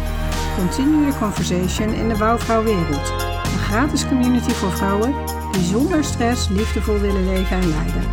Continue 0.58 1.12
the 1.12 1.18
Conversation 1.18 1.94
in 1.94 2.08
de 2.10 2.18
Bouwvrouwwereld. 2.18 3.10
Een 3.44 3.60
gratis 3.60 4.08
community 4.08 4.52
voor 4.52 4.72
vrouwen 4.72 5.14
die 5.52 5.64
zonder 5.64 6.04
stress 6.04 6.50
liefdevol 6.50 7.00
willen 7.00 7.26
leven 7.26 7.58
en 7.58 7.70
leiden. 7.70 8.04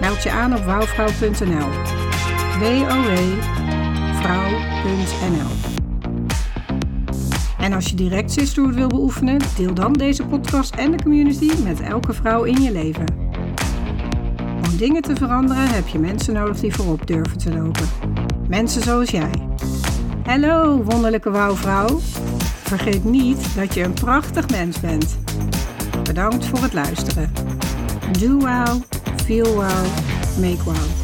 Meld 0.00 0.22
je 0.22 0.30
aan 0.30 0.54
op 0.56 0.64
wouwvrouw.nl. 0.64 1.68
www.vrouw.nl 2.58 3.74
En 7.64 7.72
als 7.72 7.88
je 7.88 7.96
direct 7.96 8.32
sisterhood 8.32 8.74
wil 8.74 8.88
beoefenen, 8.88 9.40
deel 9.56 9.74
dan 9.74 9.92
deze 9.92 10.26
podcast 10.26 10.74
en 10.74 10.90
de 10.90 11.02
community 11.02 11.50
met 11.62 11.80
elke 11.80 12.12
vrouw 12.12 12.42
in 12.42 12.62
je 12.62 12.72
leven. 12.72 13.06
Om 14.38 14.76
dingen 14.76 15.02
te 15.02 15.16
veranderen 15.16 15.68
heb 15.68 15.88
je 15.88 15.98
mensen 15.98 16.34
nodig 16.34 16.60
die 16.60 16.74
voorop 16.74 17.06
durven 17.06 17.38
te 17.38 17.54
lopen. 17.54 17.88
Mensen 18.48 18.82
zoals 18.82 19.10
jij. 19.10 19.48
Hallo 20.24 20.82
wonderlijke 20.82 21.30
wouwvrouw. 21.30 21.98
Vergeet 22.62 23.04
niet 23.04 23.54
dat 23.56 23.74
je 23.74 23.82
een 23.82 23.94
prachtig 23.94 24.50
mens 24.50 24.80
bent. 24.80 25.18
Bedankt 26.02 26.46
voor 26.46 26.62
het 26.62 26.72
luisteren. 26.72 27.32
Do 28.20 28.38
well, 28.38 28.80
feel 29.24 29.56
well, 29.56 29.88
make 30.40 30.64
well. 30.64 31.03